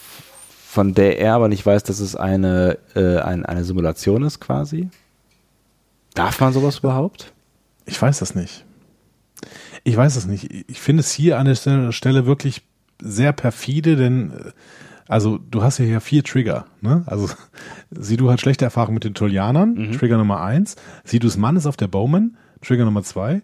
von 0.69 0.93
der 0.93 1.19
er 1.19 1.33
aber 1.33 1.49
nicht 1.49 1.65
weiß, 1.65 1.83
dass 1.83 1.99
es 1.99 2.15
eine, 2.15 2.77
äh, 2.95 3.17
ein, 3.17 3.45
eine 3.45 3.65
Simulation 3.65 4.23
ist, 4.23 4.39
quasi? 4.39 4.87
Darf 6.13 6.39
man 6.39 6.53
sowas 6.53 6.79
überhaupt? 6.79 7.33
Ich 7.85 8.01
weiß 8.01 8.19
das 8.19 8.35
nicht. 8.35 8.63
Ich 9.87 9.95
weiß 9.95 10.17
es 10.17 10.25
nicht. 10.25 10.51
Ich 10.67 10.81
finde 10.81 10.99
es 10.99 11.13
hier 11.13 11.39
an 11.39 11.45
der 11.45 11.93
Stelle 11.93 12.25
wirklich 12.25 12.61
sehr 13.01 13.31
perfide, 13.31 13.95
denn 13.95 14.31
äh, 14.31 14.51
also 15.07 15.37
du 15.37 15.63
hast 15.63 15.77
ja 15.77 15.85
hier 15.85 16.01
vier 16.01 16.25
Trigger. 16.25 16.65
Ne? 16.81 17.03
Also 17.05 17.29
Sidu 17.91 18.29
hat 18.29 18.41
schlechte 18.41 18.65
Erfahrungen 18.65 18.95
mit 18.95 19.05
den 19.05 19.13
Tullianern, 19.13 19.75
mhm. 19.75 19.91
Trigger 19.93 20.17
Nummer 20.17 20.41
eins. 20.41 20.75
Sidus 21.05 21.37
Mann 21.37 21.55
ist 21.55 21.65
auf 21.65 21.77
der 21.77 21.87
Bowman, 21.87 22.35
Trigger 22.61 22.83
Nummer 22.83 23.01
zwei. 23.01 23.43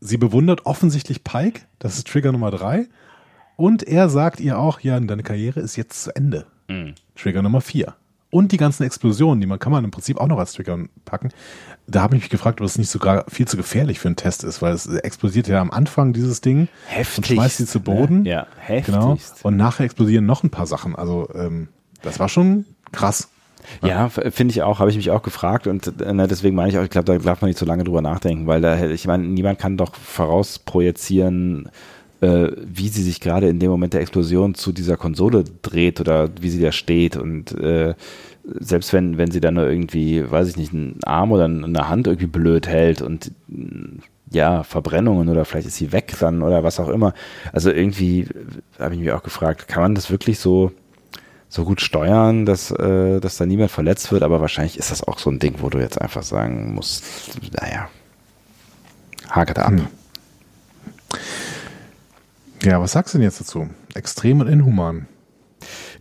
Sie 0.00 0.18
bewundert 0.18 0.66
offensichtlich 0.66 1.24
Pike, 1.24 1.62
das 1.78 1.96
ist 1.96 2.08
Trigger 2.08 2.32
Nummer 2.32 2.50
drei. 2.50 2.86
Und 3.56 3.82
er 3.82 4.10
sagt 4.10 4.38
ihr 4.38 4.58
auch, 4.58 4.80
ja, 4.80 5.00
deine 5.00 5.22
Karriere 5.22 5.60
ist 5.60 5.76
jetzt 5.76 6.02
zu 6.02 6.14
Ende. 6.14 6.44
Mhm. 6.68 6.94
Trigger 7.14 7.40
Nummer 7.40 7.62
vier 7.62 7.94
und 8.30 8.52
die 8.52 8.56
ganzen 8.56 8.84
Explosionen, 8.84 9.40
die 9.40 9.46
man 9.46 9.58
kann 9.58 9.72
man 9.72 9.84
im 9.84 9.90
Prinzip 9.90 10.18
auch 10.18 10.28
noch 10.28 10.38
als 10.38 10.52
Trigger 10.52 10.78
packen. 11.04 11.30
Da 11.86 12.02
habe 12.02 12.16
ich 12.16 12.22
mich 12.22 12.30
gefragt, 12.30 12.60
ob 12.60 12.66
es 12.66 12.78
nicht 12.78 12.90
sogar 12.90 13.24
viel 13.28 13.48
zu 13.48 13.56
gefährlich 13.56 13.98
für 13.98 14.08
einen 14.08 14.16
Test 14.16 14.44
ist, 14.44 14.62
weil 14.62 14.72
es 14.72 14.86
explodiert 14.86 15.48
ja 15.48 15.60
am 15.60 15.70
Anfang 15.70 16.12
dieses 16.12 16.40
Ding 16.40 16.68
Heftig. 16.86 17.18
und 17.18 17.26
schmeißt 17.26 17.56
sie 17.56 17.66
zu 17.66 17.80
Boden. 17.80 18.24
Ja, 18.24 18.46
heftig. 18.58 18.94
Genau. 18.94 19.18
Und 19.42 19.56
nachher 19.56 19.84
explodieren 19.84 20.26
noch 20.26 20.44
ein 20.44 20.50
paar 20.50 20.66
Sachen. 20.66 20.94
Also 20.94 21.28
ähm, 21.34 21.68
das 22.02 22.20
war 22.20 22.28
schon 22.28 22.66
krass. 22.92 23.28
Ja, 23.82 24.08
finde 24.08 24.52
ich 24.52 24.62
auch, 24.62 24.78
habe 24.78 24.90
ich 24.90 24.96
mich 24.96 25.10
auch 25.10 25.22
gefragt 25.22 25.66
und 25.66 25.86
äh, 26.00 26.26
deswegen 26.28 26.56
meine 26.56 26.70
ich 26.70 26.78
auch, 26.78 26.82
ich 26.82 26.90
glaube, 26.90 27.04
da 27.04 27.18
darf 27.18 27.42
man 27.42 27.48
nicht 27.48 27.58
so 27.58 27.66
lange 27.66 27.84
drüber 27.84 28.00
nachdenken, 28.00 28.46
weil 28.46 28.60
da, 28.60 28.86
ich 28.86 29.06
meine, 29.06 29.24
niemand 29.24 29.58
kann 29.58 29.76
doch 29.76 29.94
vorausprojizieren, 29.94 31.68
wie 32.20 32.88
sie 32.88 33.02
sich 33.02 33.20
gerade 33.20 33.48
in 33.48 33.58
dem 33.58 33.70
Moment 33.70 33.94
der 33.94 34.02
Explosion 34.02 34.54
zu 34.54 34.72
dieser 34.72 34.96
Konsole 34.96 35.44
dreht 35.62 36.00
oder 36.00 36.28
wie 36.40 36.50
sie 36.50 36.60
da 36.60 36.72
steht 36.72 37.16
und 37.16 37.52
äh, 37.58 37.94
selbst 38.44 38.92
wenn, 38.92 39.18
wenn 39.18 39.30
sie 39.30 39.40
dann 39.40 39.54
nur 39.54 39.68
irgendwie, 39.68 40.28
weiß 40.30 40.48
ich 40.48 40.56
nicht, 40.56 40.72
einen 40.72 40.98
Arm 41.04 41.32
oder 41.32 41.44
eine 41.44 41.88
Hand 41.88 42.06
irgendwie 42.06 42.26
blöd 42.26 42.66
hält 42.66 43.02
und 43.02 43.32
ja, 44.30 44.62
Verbrennungen 44.62 45.28
oder 45.28 45.44
vielleicht 45.44 45.66
ist 45.66 45.76
sie 45.76 45.92
weg 45.92 46.14
dann 46.20 46.42
oder 46.42 46.62
was 46.62 46.80
auch 46.80 46.88
immer. 46.88 47.14
Also 47.52 47.70
irgendwie 47.70 48.28
habe 48.78 48.94
ich 48.94 49.00
mich 49.00 49.12
auch 49.12 49.22
gefragt, 49.22 49.68
kann 49.68 49.82
man 49.82 49.94
das 49.94 50.10
wirklich 50.10 50.38
so, 50.38 50.72
so 51.48 51.64
gut 51.64 51.80
steuern, 51.80 52.46
dass, 52.46 52.70
äh, 52.70 53.20
dass 53.20 53.36
da 53.36 53.46
niemand 53.46 53.70
verletzt 53.70 54.12
wird? 54.12 54.22
Aber 54.22 54.40
wahrscheinlich 54.40 54.78
ist 54.78 54.90
das 54.90 55.02
auch 55.02 55.18
so 55.18 55.30
ein 55.30 55.40
Ding, 55.40 55.56
wo 55.58 55.68
du 55.68 55.78
jetzt 55.78 56.00
einfach 56.00 56.22
sagen 56.22 56.74
musst, 56.74 57.04
naja, 57.60 57.88
hakert 59.28 59.58
ab. 59.58 59.70
Hm. 59.70 59.86
Ja, 62.62 62.80
was 62.80 62.92
sagst 62.92 63.14
du 63.14 63.18
denn 63.18 63.24
jetzt 63.24 63.40
dazu? 63.40 63.68
Extrem 63.94 64.40
und 64.40 64.48
inhuman. 64.48 65.06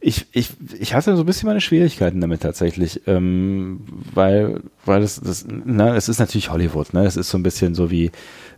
Ich, 0.01 0.27
ich, 0.31 0.51
ich 0.79 0.93
hatte 0.93 1.15
so 1.15 1.23
ein 1.23 1.25
bisschen 1.25 1.47
meine 1.47 1.59
Schwierigkeiten 1.61 2.21
damit 2.21 2.41
tatsächlich, 2.41 3.01
ähm, 3.07 3.81
weil, 4.13 4.61
weil 4.85 5.01
das, 5.01 5.19
das, 5.19 5.45
na, 5.47 5.95
es 5.95 6.07
ist 6.07 6.19
natürlich 6.19 6.49
Hollywood, 6.49 6.93
ne? 6.93 7.05
Es 7.05 7.17
ist 7.17 7.29
so 7.29 7.37
ein 7.37 7.43
bisschen 7.43 7.75
so 7.75 7.91
wie 7.91 8.11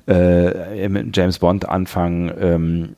äh, 0.08 0.86
im 0.86 1.12
James 1.14 1.40
Bond 1.40 1.68
Anfang 1.68 2.32
ähm, 2.40 2.96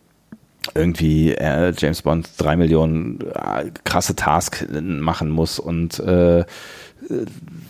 irgendwie 0.76 1.34
äh, 1.34 1.74
James 1.78 2.02
Bond 2.02 2.30
drei 2.38 2.56
Millionen 2.56 3.20
äh, 3.22 3.72
krasse 3.84 4.16
Task 4.16 4.66
machen 4.82 5.30
muss 5.30 5.60
und 5.60 6.00
äh, 6.00 6.44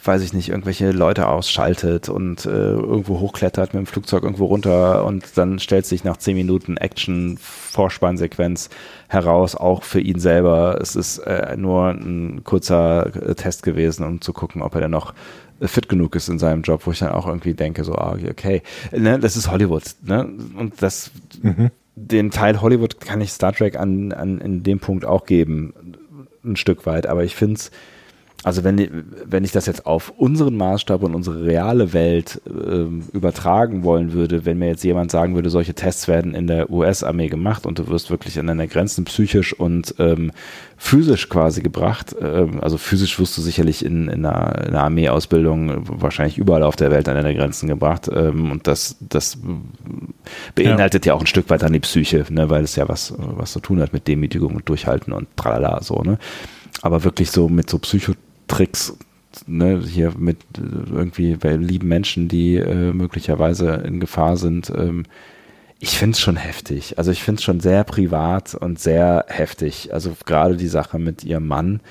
weiß 0.04 0.22
ich 0.22 0.34
nicht, 0.34 0.50
irgendwelche 0.50 0.92
Leute 0.92 1.28
ausschaltet 1.28 2.10
und 2.10 2.46
äh, 2.46 2.50
irgendwo 2.50 3.20
hochklettert 3.20 3.74
mit 3.74 3.82
dem 3.82 3.86
Flugzeug 3.86 4.24
irgendwo 4.24 4.46
runter 4.46 5.06
und 5.06 5.38
dann 5.38 5.60
stellt 5.60 5.86
sich 5.86 6.04
nach 6.04 6.18
zehn 6.18 6.36
Minuten 6.36 6.78
Action-Vorspannsequenz 6.78 8.70
heraus, 9.08 9.56
auch 9.56 9.84
für 9.84 10.02
ihn 10.02 10.20
selber. 10.20 10.80
Es 10.82 10.96
ist 10.96 11.20
äh, 11.20 11.56
nur 11.58 11.90
ein 11.90 12.44
kurzer 12.44 13.16
äh, 13.16 13.36
Test 13.36 13.64
gewesen, 13.64 14.06
um 14.06 14.22
zu 14.22 14.34
gucken, 14.34 14.62
ob 14.62 14.76
er 14.76 14.82
dann 14.82 14.92
noch 14.92 15.14
fit 15.62 15.88
genug 15.88 16.16
ist 16.16 16.30
in 16.30 16.40
seinem 16.40 16.62
Job, 16.62 16.86
wo 16.86 16.92
ich 16.92 17.00
dann 17.00 17.12
auch 17.12 17.28
irgendwie 17.28 17.54
denke, 17.54 17.84
so, 17.84 17.94
ah, 17.96 18.18
okay, 18.30 18.62
ne, 18.92 19.20
das 19.20 19.38
ist 19.38 19.50
Hollywood, 19.50 19.84
ne? 20.04 20.28
Und 20.58 20.82
das, 20.82 21.12
mhm. 21.42 21.72
den 21.96 22.32
Teil 22.32 22.62
Hollywood 22.62 23.00
kann 23.00 23.22
ich 23.22 23.32
Star 23.32 23.54
Trek 23.54 23.78
an, 23.78 24.12
an 24.12 24.40
in 24.40 24.64
dem 24.64 24.80
Punkt 24.80 25.06
auch 25.06 25.26
geben, 25.26 25.74
ein 26.44 26.58
Stück 26.58 26.86
weit, 26.86 27.08
aber 27.08 27.24
ich 27.24 27.36
finde 27.36 27.56
es 27.56 27.72
also 28.44 28.66
wenn, 28.66 29.06
wenn 29.26 29.46
ich 29.46 29.54
das 29.54 29.66
jetzt 29.68 29.86
auf 29.86 30.14
unseren 30.18 30.58
Maßstab 30.58 31.02
und 31.02 31.16
unsere 31.16 31.46
reale 31.46 31.94
Welt 31.94 32.42
ähm, 32.48 33.04
übertragen 33.14 33.84
wollen 33.84 34.12
würde, 34.12 34.46
wenn 34.46 34.60
mir 34.60 34.68
jetzt 34.68 34.84
jemand 34.84 35.12
sagen 35.12 35.36
würde, 35.36 35.50
solche 35.50 35.74
Tests 35.74 36.10
werden 36.10 36.36
in 36.36 36.48
der 36.48 36.70
US-Armee 36.70 37.30
gemacht 37.30 37.66
und 37.66 37.80
du 37.80 37.88
wirst 37.88 38.10
wirklich 38.10 38.38
an 38.38 38.48
deine 38.48 38.68
Grenzen 38.68 39.06
psychisch 39.06 39.54
und 39.54 39.96
ähm, 39.98 40.34
physisch 40.76 41.30
quasi 41.30 41.62
gebracht, 41.62 42.14
ähm, 42.20 42.60
also 42.62 42.78
physisch 42.78 43.18
wirst 43.18 43.38
du 43.38 43.42
sicherlich 43.42 43.86
in, 43.86 44.10
in 44.10 44.26
einer, 44.26 44.66
in 44.66 44.70
einer 44.70 44.84
Armeeausbildung 44.84 46.02
wahrscheinlich 46.02 46.38
überall 46.38 46.64
auf 46.64 46.76
der 46.76 46.92
Welt 46.92 47.08
an 47.08 47.16
deine 47.16 47.34
Grenzen 47.36 47.70
gebracht 47.70 48.10
ähm, 48.14 48.52
und 48.52 48.68
das, 48.68 48.98
das 49.00 49.38
beinhaltet 50.54 51.06
ja. 51.06 51.14
ja 51.14 51.18
auch 51.18 51.22
ein 51.22 51.28
Stück 51.28 51.50
weit 51.50 51.64
an 51.64 51.72
die 51.72 51.80
Psyche, 51.80 52.26
ne, 52.30 52.50
weil 52.50 52.66
es 52.66 52.76
ja 52.76 52.90
was, 52.90 53.14
was 53.18 53.54
zu 53.54 53.62
tun 53.62 53.80
hat 53.80 53.94
mit 53.94 54.10
Demütigung 54.10 54.56
und 54.56 54.68
Durchhalten 54.68 55.14
und 55.14 55.30
tralala 55.38 55.82
so, 55.82 56.02
ne. 56.02 56.18
Aber 56.82 57.06
wirklich 57.06 57.32
so 57.32 57.48
mit 57.48 57.70
so 57.70 57.80
Psycho 57.80 58.12
Tricks, 58.48 58.98
ne, 59.48 59.82
hier 59.86 60.14
mit 60.18 60.38
äh, 60.58 60.92
irgendwie 60.92 61.36
bei 61.36 61.56
lieben 61.56 61.88
Menschen, 61.88 62.28
die 62.28 62.56
äh, 62.56 62.94
möglicherweise 62.94 63.84
in 63.86 64.00
Gefahr 64.00 64.38
sind. 64.38 64.72
Ähm, 64.76 65.04
ich 65.80 65.98
finde 65.98 66.14
es 66.14 66.22
schon 66.22 66.38
heftig. 66.38 66.98
Also 66.98 67.12
ich 67.12 67.24
finde 67.24 67.40
es 67.40 67.44
schon 67.44 67.60
sehr 67.60 67.84
privat 67.84 68.56
und 68.56 68.80
sehr 68.80 69.26
heftig. 69.28 69.94
Also 69.94 70.16
gerade 70.26 70.56
die 70.56 70.68
Sache 70.68 70.98
mit 70.98 71.24
ihrem 71.26 71.48
Mann 71.48 71.82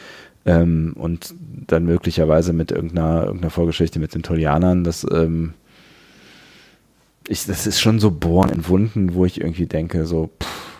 ähm, 0.46 0.94
und 0.96 1.34
dann 1.66 1.84
möglicherweise 1.84 2.53
mit 2.53 2.70
irgendeiner, 2.70 3.24
irgendeiner 3.24 3.50
Vorgeschichte 3.50 3.98
mit 3.98 4.14
den 4.14 4.22
Tolianern, 4.22 4.82
das, 4.82 5.07
ähm, 5.12 5.53
ich, 7.28 7.44
das 7.46 7.66
ist 7.66 7.80
schon 7.80 8.00
so 8.00 8.11
bohren 8.11 8.50
in 8.50 8.66
Wunden, 8.66 9.14
wo 9.14 9.24
ich 9.24 9.40
irgendwie 9.40 9.66
denke, 9.66 10.07
so, 10.07 10.30
pff, 10.42 10.72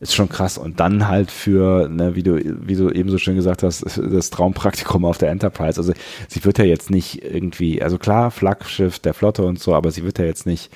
ist 0.00 0.14
schon 0.14 0.30
krass. 0.30 0.56
Und 0.58 0.80
dann 0.80 1.08
halt 1.08 1.30
für, 1.30 1.88
ne, 1.88 2.14
wie 2.16 2.22
du, 2.22 2.40
wie 2.66 2.74
du 2.74 2.90
eben 2.90 3.10
so 3.10 3.18
schön 3.18 3.36
gesagt 3.36 3.62
hast, 3.62 3.84
das 3.96 4.30
Traumpraktikum 4.30 5.04
auf 5.04 5.18
der 5.18 5.30
Enterprise. 5.30 5.78
Also 5.78 5.92
sie 6.26 6.44
wird 6.44 6.58
ja 6.58 6.64
jetzt 6.64 6.90
nicht 6.90 7.22
irgendwie, 7.22 7.82
also 7.82 7.98
klar, 7.98 8.30
Flaggschiff 8.30 8.98
der 8.98 9.14
Flotte 9.14 9.44
und 9.44 9.60
so, 9.60 9.74
aber 9.74 9.90
sie 9.90 10.02
wird 10.02 10.18
ja 10.18 10.24
jetzt 10.24 10.46
nicht 10.46 10.72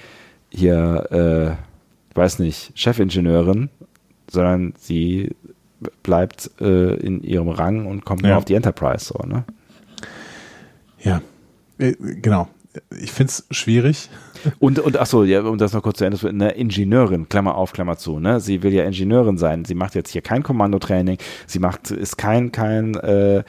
hier, 0.51 1.57
äh, 1.57 2.17
weiß 2.17 2.39
nicht, 2.39 2.73
Chefingenieurin, 2.79 3.71
sondern 4.31 4.75
sie 4.79 5.35
bleibt 6.03 6.51
äh, 6.61 6.95
in 6.95 7.23
ihrem 7.23 7.49
Rang 7.49 7.87
und 7.87 8.05
kommt 8.05 8.23
ja. 8.23 8.29
nur 8.29 8.39
auf 8.39 8.45
die 8.45 8.55
Enterprise 8.55 9.07
so, 9.07 9.27
ne? 9.27 9.45
Ja, 11.01 11.21
äh, 11.79 11.95
genau. 11.99 12.49
Ich 13.01 13.13
finde 13.13 13.31
es 13.31 13.47
schwierig. 13.51 14.09
Und, 14.59 14.79
und 14.79 14.99
ach 14.99 15.07
so, 15.07 15.25
ja, 15.25 15.43
um 15.43 15.59
das 15.59 15.73
noch 15.73 15.83
kurz 15.83 15.99
zu 15.99 16.05
Ende 16.05 16.19
zu 16.19 16.29
eine 16.29 16.53
Ingenieurin, 16.53 17.29
Klammer 17.29 17.57
auf, 17.57 17.73
Klammer 17.73 17.97
zu, 17.97 18.19
ne? 18.19 18.41
Sie 18.41 18.63
will 18.63 18.73
ja 18.73 18.85
Ingenieurin 18.85 19.39
sein. 19.39 19.65
Sie 19.65 19.75
macht 19.75 19.95
jetzt 19.95 20.11
hier 20.11 20.23
kein 20.23 20.43
Kommandotraining. 20.43 21.19
Sie 21.47 21.59
macht, 21.59 21.91
ist 21.91 22.17
kein, 22.19 22.53
kein 22.53 22.95
äh, 22.95 23.39
äh, 23.39 23.45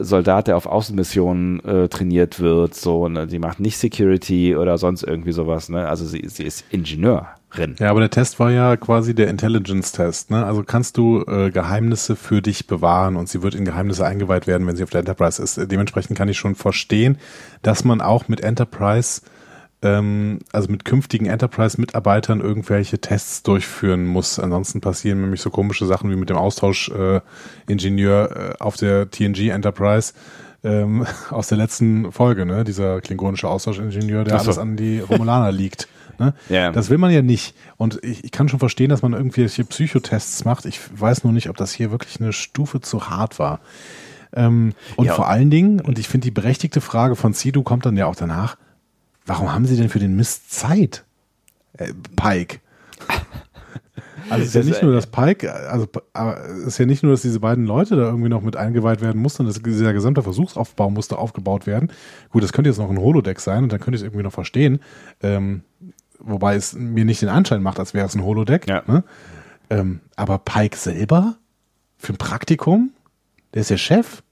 Soldat, 0.00 0.48
der 0.48 0.56
auf 0.56 0.66
Außenmissionen 0.66 1.64
äh, 1.64 1.88
trainiert 1.88 2.40
wird, 2.40 2.74
so, 2.74 3.08
ne? 3.08 3.28
Sie 3.28 3.38
macht 3.38 3.60
nicht 3.60 3.78
Security 3.78 4.56
oder 4.56 4.78
sonst 4.78 5.02
irgendwie 5.02 5.32
sowas, 5.32 5.68
ne? 5.68 5.88
Also 5.88 6.06
sie, 6.06 6.26
sie 6.28 6.44
ist 6.44 6.64
Ingenieur. 6.70 7.28
Ja, 7.80 7.90
aber 7.90 8.00
der 8.00 8.10
Test 8.10 8.38
war 8.38 8.52
ja 8.52 8.76
quasi 8.76 9.14
der 9.14 9.28
Intelligence-Test. 9.28 10.30
Ne? 10.30 10.44
Also 10.46 10.62
kannst 10.62 10.96
du 10.96 11.24
äh, 11.26 11.50
Geheimnisse 11.50 12.14
für 12.14 12.42
dich 12.42 12.68
bewahren 12.68 13.16
und 13.16 13.28
sie 13.28 13.42
wird 13.42 13.56
in 13.56 13.64
Geheimnisse 13.64 14.06
eingeweiht 14.06 14.46
werden, 14.46 14.66
wenn 14.66 14.76
sie 14.76 14.84
auf 14.84 14.90
der 14.90 15.00
Enterprise 15.00 15.42
ist. 15.42 15.56
Dementsprechend 15.70 16.16
kann 16.16 16.28
ich 16.28 16.38
schon 16.38 16.54
verstehen, 16.54 17.18
dass 17.62 17.84
man 17.84 18.00
auch 18.00 18.28
mit 18.28 18.40
Enterprise 18.42 19.22
ähm, 19.82 20.40
also 20.52 20.70
mit 20.70 20.84
künftigen 20.84 21.26
Enterprise-Mitarbeitern 21.26 22.40
irgendwelche 22.40 23.00
Tests 23.00 23.42
durchführen 23.42 24.04
muss. 24.06 24.38
Ansonsten 24.38 24.80
passieren 24.80 25.20
nämlich 25.20 25.40
so 25.40 25.50
komische 25.50 25.86
Sachen 25.86 26.10
wie 26.10 26.16
mit 26.16 26.28
dem 26.28 26.36
Austauschingenieur 26.36 28.30
äh, 28.36 28.50
äh, 28.50 28.54
auf 28.58 28.76
der 28.76 29.10
TNG 29.10 29.48
Enterprise 29.48 30.12
ähm, 30.62 31.06
aus 31.30 31.48
der 31.48 31.58
letzten 31.58 32.12
Folge, 32.12 32.44
ne? 32.44 32.64
Dieser 32.64 33.00
klingonische 33.00 33.48
Austauschingenieur, 33.48 34.24
der 34.24 34.38
so. 34.38 34.44
alles 34.44 34.58
an 34.58 34.76
die 34.76 35.00
Romulaner 35.00 35.52
liegt. 35.52 35.88
Ne? 36.18 36.34
Yeah. 36.50 36.70
Das 36.70 36.90
will 36.90 36.98
man 36.98 37.10
ja 37.10 37.22
nicht. 37.22 37.54
Und 37.78 38.04
ich, 38.04 38.24
ich 38.24 38.30
kann 38.30 38.50
schon 38.50 38.58
verstehen, 38.58 38.90
dass 38.90 39.00
man 39.00 39.14
irgendwelche 39.14 39.64
Psychotests 39.64 40.44
macht. 40.44 40.66
Ich 40.66 40.78
weiß 40.94 41.24
nur 41.24 41.32
nicht, 41.32 41.48
ob 41.48 41.56
das 41.56 41.72
hier 41.72 41.90
wirklich 41.90 42.20
eine 42.20 42.34
Stufe 42.34 42.82
zu 42.82 43.08
hart 43.08 43.38
war. 43.38 43.60
Ähm, 44.34 44.74
und 44.96 45.06
ja. 45.06 45.14
vor 45.14 45.28
allen 45.28 45.50
Dingen, 45.50 45.80
und 45.80 45.98
ich 45.98 46.08
finde 46.08 46.26
die 46.26 46.30
berechtigte 46.30 46.82
Frage 46.82 47.16
von 47.16 47.32
Sidu 47.32 47.62
kommt 47.62 47.86
dann 47.86 47.96
ja 47.96 48.04
auch 48.04 48.14
danach, 48.14 48.56
warum 49.26 49.52
haben 49.52 49.66
sie 49.66 49.76
denn 49.76 49.88
für 49.88 49.98
den 49.98 50.16
Mist 50.16 50.52
Zeit? 50.52 51.04
Äh, 51.74 51.92
Pike. 52.16 52.60
Also 54.28 54.44
es 54.44 54.48
ist 54.50 54.54
ja 54.54 54.62
nicht 54.62 54.82
nur, 54.82 54.92
dass 54.92 55.08
Pike, 55.08 55.52
also 55.52 55.88
es 56.12 56.66
ist 56.66 56.78
ja 56.78 56.86
nicht 56.86 57.02
nur, 57.02 57.10
dass 57.12 57.22
diese 57.22 57.40
beiden 57.40 57.66
Leute 57.66 57.96
da 57.96 58.02
irgendwie 58.02 58.28
noch 58.28 58.42
mit 58.42 58.54
eingeweiht 58.54 59.00
werden 59.00 59.20
mussten, 59.20 59.44
dass 59.44 59.60
dieser 59.60 59.92
gesamte 59.92 60.22
Versuchsaufbau 60.22 60.88
musste 60.88 61.18
aufgebaut 61.18 61.66
werden. 61.66 61.90
Gut, 62.30 62.44
das 62.44 62.52
könnte 62.52 62.70
jetzt 62.70 62.78
noch 62.78 62.90
ein 62.90 62.98
Holodeck 62.98 63.40
sein 63.40 63.64
und 63.64 63.72
dann 63.72 63.80
könnte 63.80 63.96
ich 63.96 64.02
es 64.02 64.06
irgendwie 64.06 64.22
noch 64.22 64.32
verstehen. 64.32 64.78
Ähm, 65.20 65.62
wobei 66.20 66.54
es 66.54 66.74
mir 66.74 67.04
nicht 67.04 67.22
den 67.22 67.28
Anschein 67.28 67.60
macht, 67.60 67.80
als 67.80 67.92
wäre 67.92 68.06
es 68.06 68.14
ein 68.14 68.22
Holodeck. 68.22 68.68
Ja. 68.68 68.84
Ne? 68.86 69.02
Ähm, 69.68 70.00
aber 70.14 70.38
Pike 70.38 70.76
selber 70.76 71.36
für 71.98 72.12
ein 72.12 72.18
Praktikum, 72.18 72.92
der 73.52 73.62
ist 73.62 73.70
ja 73.70 73.78
Chef. 73.78 74.22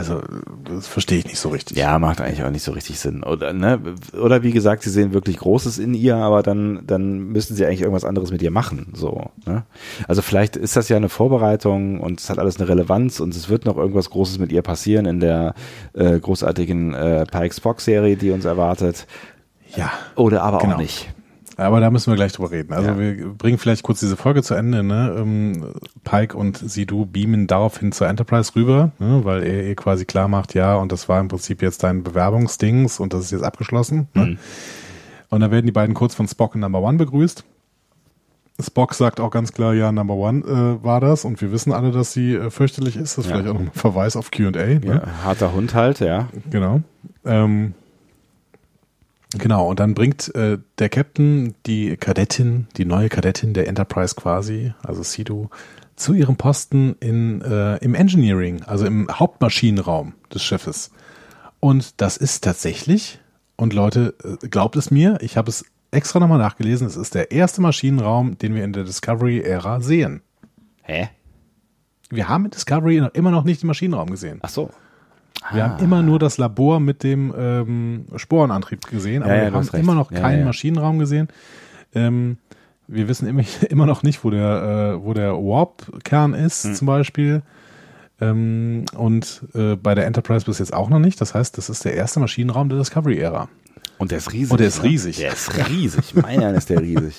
Also, 0.00 0.22
das 0.64 0.86
verstehe 0.86 1.18
ich 1.18 1.26
nicht 1.26 1.38
so 1.38 1.50
richtig. 1.50 1.76
Ja, 1.76 1.98
macht 1.98 2.22
eigentlich 2.22 2.42
auch 2.42 2.50
nicht 2.50 2.62
so 2.62 2.72
richtig 2.72 2.98
Sinn. 2.98 3.22
Oder, 3.22 3.52
ne? 3.52 3.78
Oder 4.18 4.42
wie 4.42 4.50
gesagt, 4.50 4.82
sie 4.82 4.88
sehen 4.90 5.12
wirklich 5.12 5.36
Großes 5.36 5.78
in 5.78 5.92
ihr, 5.92 6.16
aber 6.16 6.42
dann, 6.42 6.80
dann 6.86 7.18
müssen 7.18 7.54
sie 7.54 7.66
eigentlich 7.66 7.82
irgendwas 7.82 8.06
anderes 8.06 8.30
mit 8.32 8.40
ihr 8.40 8.50
machen. 8.50 8.92
So, 8.94 9.30
ne? 9.46 9.64
Also 10.08 10.22
vielleicht 10.22 10.56
ist 10.56 10.74
das 10.76 10.88
ja 10.88 10.96
eine 10.96 11.10
Vorbereitung 11.10 12.00
und 12.00 12.18
es 12.18 12.30
hat 12.30 12.38
alles 12.38 12.58
eine 12.58 12.68
Relevanz 12.68 13.20
und 13.20 13.34
es 13.36 13.50
wird 13.50 13.66
noch 13.66 13.76
irgendwas 13.76 14.08
Großes 14.08 14.38
mit 14.38 14.52
ihr 14.52 14.62
passieren 14.62 15.04
in 15.04 15.20
der 15.20 15.54
äh, 15.92 16.18
großartigen 16.18 16.94
äh, 16.94 17.24
Pikes 17.30 17.58
Fox-Serie, 17.58 18.16
die 18.16 18.30
uns 18.30 18.46
erwartet. 18.46 19.06
Ja. 19.76 19.90
Oder 20.16 20.42
aber 20.42 20.58
Genau. 20.58 20.74
auch 20.74 20.78
nicht. 20.78 21.12
Aber 21.60 21.80
da 21.80 21.90
müssen 21.90 22.10
wir 22.10 22.16
gleich 22.16 22.32
drüber 22.32 22.50
reden. 22.50 22.72
Also 22.72 22.90
Ja. 22.90 22.98
wir 22.98 23.28
bringen 23.34 23.58
vielleicht 23.58 23.82
kurz 23.82 24.00
diese 24.00 24.16
Folge 24.16 24.42
zu 24.42 24.54
Ende. 24.54 24.82
Ne? 24.82 25.14
Ähm, 25.18 25.66
Pike 26.04 26.36
und 26.36 26.56
Sidu 26.58 27.06
beamen 27.06 27.46
daraufhin 27.46 27.92
zur 27.92 28.08
Enterprise 28.08 28.54
rüber, 28.56 28.92
ne? 28.98 29.20
weil 29.24 29.42
er 29.42 29.64
ihr 29.68 29.76
quasi 29.76 30.04
klar 30.06 30.28
macht, 30.28 30.54
ja, 30.54 30.76
und 30.76 30.90
das 30.92 31.08
war 31.08 31.20
im 31.20 31.28
Prinzip 31.28 31.62
jetzt 31.62 31.82
dein 31.82 32.02
Bewerbungsdings 32.02 32.98
und 33.00 33.12
das 33.12 33.24
ist 33.24 33.30
jetzt 33.32 33.44
abgeschlossen. 33.44 34.08
Ne? 34.14 34.38
Und 35.28 35.40
dann 35.40 35.50
werden 35.50 35.66
die 35.66 35.72
beiden 35.72 35.94
kurz 35.94 36.14
von 36.14 36.26
Spock 36.26 36.54
und 36.54 36.60
Number 36.62 36.80
One 36.80 36.98
begrüßt. 36.98 37.44
Spock 38.60 38.94
sagt 38.94 39.20
auch 39.20 39.30
ganz 39.30 39.52
klar, 39.52 39.72
ja, 39.74 39.90
Number 39.90 40.14
One 40.14 40.40
äh, 40.80 40.84
war 40.84 41.00
das 41.00 41.24
und 41.24 41.40
wir 41.40 41.50
wissen 41.52 41.72
alle, 41.72 41.92
dass 41.92 42.12
sie 42.12 42.34
äh, 42.34 42.50
fürchterlich 42.50 42.96
ist. 42.96 43.16
Das 43.16 43.24
ist 43.24 43.30
Ja. 43.30 43.36
vielleicht 43.36 43.48
auch 43.50 43.54
noch 43.54 43.60
ein 43.68 43.70
Verweis 43.72 44.16
auf 44.16 44.30
Q&A. 44.30 44.50
Ne? 44.50 44.80
Ja, 44.84 45.02
harter 45.24 45.52
Hund 45.54 45.74
halt, 45.74 46.00
ja. 46.00 46.28
Genau. 46.50 46.80
Ähm, 47.24 47.74
genau, 49.30 49.68
und 49.68 49.80
dann 49.80 49.94
bringt 49.94 50.34
äh, 50.34 50.58
der 50.78 50.88
Captain 50.88 51.54
die 51.66 51.96
Kadettin, 51.96 52.66
die 52.76 52.84
neue 52.84 53.08
Kadettin 53.08 53.54
der 53.54 53.68
Enterprise 53.68 54.14
quasi, 54.14 54.72
also 54.82 55.02
Sidu, 55.02 55.48
zu 55.96 56.14
ihrem 56.14 56.36
Posten 56.36 56.96
in, 57.00 57.42
äh, 57.42 57.76
im 57.78 57.94
Engineering, 57.94 58.62
also 58.62 58.86
im 58.86 59.08
Hauptmaschinenraum 59.10 60.14
des 60.32 60.42
Schiffes. 60.42 60.90
Und 61.60 62.00
das 62.00 62.16
ist 62.16 62.42
tatsächlich, 62.42 63.20
und 63.56 63.74
Leute, 63.74 64.14
äh, 64.24 64.48
glaubt 64.48 64.76
es 64.76 64.90
mir, 64.90 65.18
ich 65.20 65.36
habe 65.36 65.50
es 65.50 65.64
extra 65.90 66.18
nochmal 66.20 66.38
nachgelesen, 66.38 66.86
es 66.86 66.96
ist 66.96 67.14
der 67.14 67.30
erste 67.30 67.60
Maschinenraum, 67.60 68.38
den 68.38 68.54
wir 68.54 68.64
in 68.64 68.72
der 68.72 68.84
Discovery-Ära 68.84 69.80
sehen. 69.80 70.22
Hä? 70.82 71.10
Wir 72.08 72.28
haben 72.28 72.46
in 72.46 72.50
Discovery 72.50 73.00
noch, 73.00 73.14
immer 73.14 73.30
noch 73.30 73.44
nicht 73.44 73.62
den 73.62 73.66
Maschinenraum 73.68 74.10
gesehen. 74.10 74.38
Ach 74.42 74.48
so. 74.48 74.70
Wir 75.52 75.64
haben 75.64 75.82
immer 75.82 76.02
nur 76.02 76.18
das 76.18 76.38
Labor 76.38 76.80
mit 76.80 77.02
dem 77.02 77.34
ähm, 77.36 78.04
Sporenantrieb 78.16 78.86
gesehen, 78.86 79.22
aber 79.22 79.34
Ja, 79.34 79.44
ja, 79.44 79.52
wir 79.52 79.58
haben 79.58 79.68
immer 79.80 79.94
noch 79.94 80.10
keinen 80.10 80.40
ja. 80.40 80.44
Maschinenraum 80.44 80.98
gesehen. 80.98 81.28
Ähm, 81.94 82.36
wir 82.86 83.08
wissen 83.08 83.26
immer, 83.26 83.42
immer 83.70 83.86
noch 83.86 84.02
nicht, 84.02 84.22
wo 84.22 84.30
der, 84.30 84.96
äh, 85.00 85.04
wo 85.04 85.14
der 85.14 85.32
Warp-Kern 85.32 86.34
ist, 86.34 86.64
Hm. 86.64 86.74
zum 86.74 86.86
Beispiel. 86.86 87.42
Ähm, 88.20 88.84
und 88.94 89.42
äh, 89.54 89.76
bei 89.76 89.94
der 89.94 90.06
Enterprise 90.06 90.44
bis 90.44 90.58
jetzt 90.58 90.74
auch 90.74 90.90
noch 90.90 90.98
nicht. 90.98 91.20
Das 91.20 91.34
heißt, 91.34 91.56
das 91.56 91.70
ist 91.70 91.84
der 91.84 91.94
erste 91.94 92.20
Maschinenraum 92.20 92.68
der 92.68 92.78
Discovery-Ära. 92.78 93.48
Und 93.98 94.10
der 94.10 94.18
ist 94.18 94.32
riesig. 94.32 94.50
Und 94.52 94.60
der 94.60 94.68
ist 94.68 94.82
ne? 94.82 94.88
riesig. 94.90 95.16
Der 95.16 95.32
ist 95.32 95.68
riesig. 95.68 96.14
Meine 96.20 96.50
ist 96.52 96.68
der 96.68 96.80
riesig. 96.82 97.16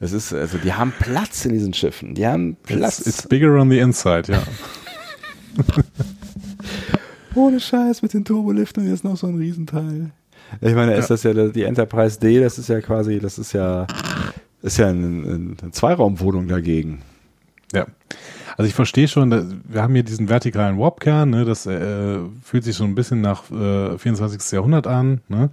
Das 0.00 0.12
ist, 0.12 0.32
also 0.32 0.58
die 0.58 0.72
haben 0.72 0.92
Platz 0.98 1.44
in 1.44 1.52
diesen 1.52 1.72
Schiffen. 1.72 2.14
Die 2.14 2.26
haben 2.26 2.56
Platz. 2.62 2.98
It's, 3.00 3.08
it's 3.08 3.28
bigger 3.28 3.58
on 3.60 3.70
the 3.70 3.78
inside, 3.78 4.32
ja. 4.32 4.42
Ohne 7.34 7.60
Scheiß 7.60 8.02
mit 8.02 8.14
den 8.14 8.24
Turboliften 8.24 8.88
jetzt 8.88 9.04
noch 9.04 9.16
so 9.16 9.26
ein 9.26 9.36
Riesenteil. 9.36 10.10
Ich 10.60 10.74
meine, 10.74 10.94
ist 10.94 11.10
das 11.10 11.22
ja 11.22 11.32
die 11.32 11.62
Enterprise 11.62 12.18
D, 12.18 12.40
das 12.40 12.58
ist 12.58 12.68
ja 12.68 12.80
quasi, 12.80 13.20
das 13.20 13.38
ist 13.38 13.52
ja, 13.52 13.86
ist 14.62 14.78
ja 14.78 14.88
eine, 14.88 15.56
eine 15.62 15.70
Zweiraumwohnung 15.70 16.48
dagegen. 16.48 17.02
Ja. 17.72 17.86
Also 18.56 18.68
ich 18.68 18.74
verstehe 18.74 19.06
schon, 19.06 19.62
wir 19.68 19.82
haben 19.82 19.94
hier 19.94 20.02
diesen 20.02 20.28
vertikalen 20.28 20.78
Warp-Kern, 20.78 21.30
ne, 21.30 21.44
das 21.44 21.66
äh, 21.66 22.18
fühlt 22.42 22.64
sich 22.64 22.74
so 22.74 22.84
ein 22.84 22.94
bisschen 22.94 23.20
nach 23.20 23.50
äh, 23.50 23.96
24. 23.96 24.52
Jahrhundert 24.52 24.86
an, 24.86 25.20
ne? 25.28 25.50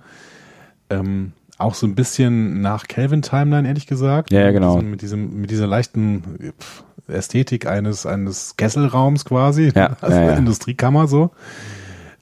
Ähm, 0.90 1.34
auch 1.58 1.74
so 1.74 1.88
ein 1.88 1.96
bisschen 1.96 2.62
nach 2.62 2.88
Kelvin 2.88 3.22
Timeline, 3.22 3.68
ehrlich 3.68 3.88
gesagt. 3.88 4.32
Ja, 4.32 4.42
ja, 4.42 4.52
genau. 4.52 4.76
Mit, 4.76 4.82
diesem, 4.82 4.92
mit, 4.92 5.02
diesem, 5.02 5.42
mit 5.42 5.52
dieser 5.52 5.68
leichten 5.68 6.22
pf, 6.60 6.84
Ästhetik 7.08 7.68
eines, 7.68 8.06
eines 8.06 8.56
Kesselraums 8.58 9.26
quasi, 9.26 9.72
Ja, 9.76 9.98
also 10.02 10.18
ja, 10.18 10.26
ja. 10.26 10.34
Industriekammer 10.34 11.08
so. 11.08 11.32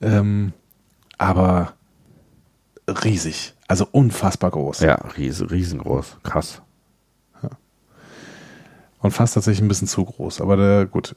Ähm, 0.02 0.54
aber 1.18 1.74
riesig, 2.88 3.54
also 3.68 3.88
unfassbar 3.92 4.52
groß. 4.52 4.82
Ja, 4.82 4.96
ries, 5.18 5.44
riesengroß. 5.50 6.18
Krass. 6.24 6.62
Und 9.06 9.12
fast 9.12 9.36
tatsächlich 9.36 9.62
ein 9.62 9.68
bisschen 9.68 9.88
zu 9.88 10.04
groß. 10.04 10.42
Aber 10.42 10.58
der, 10.58 10.86
gut, 10.88 11.16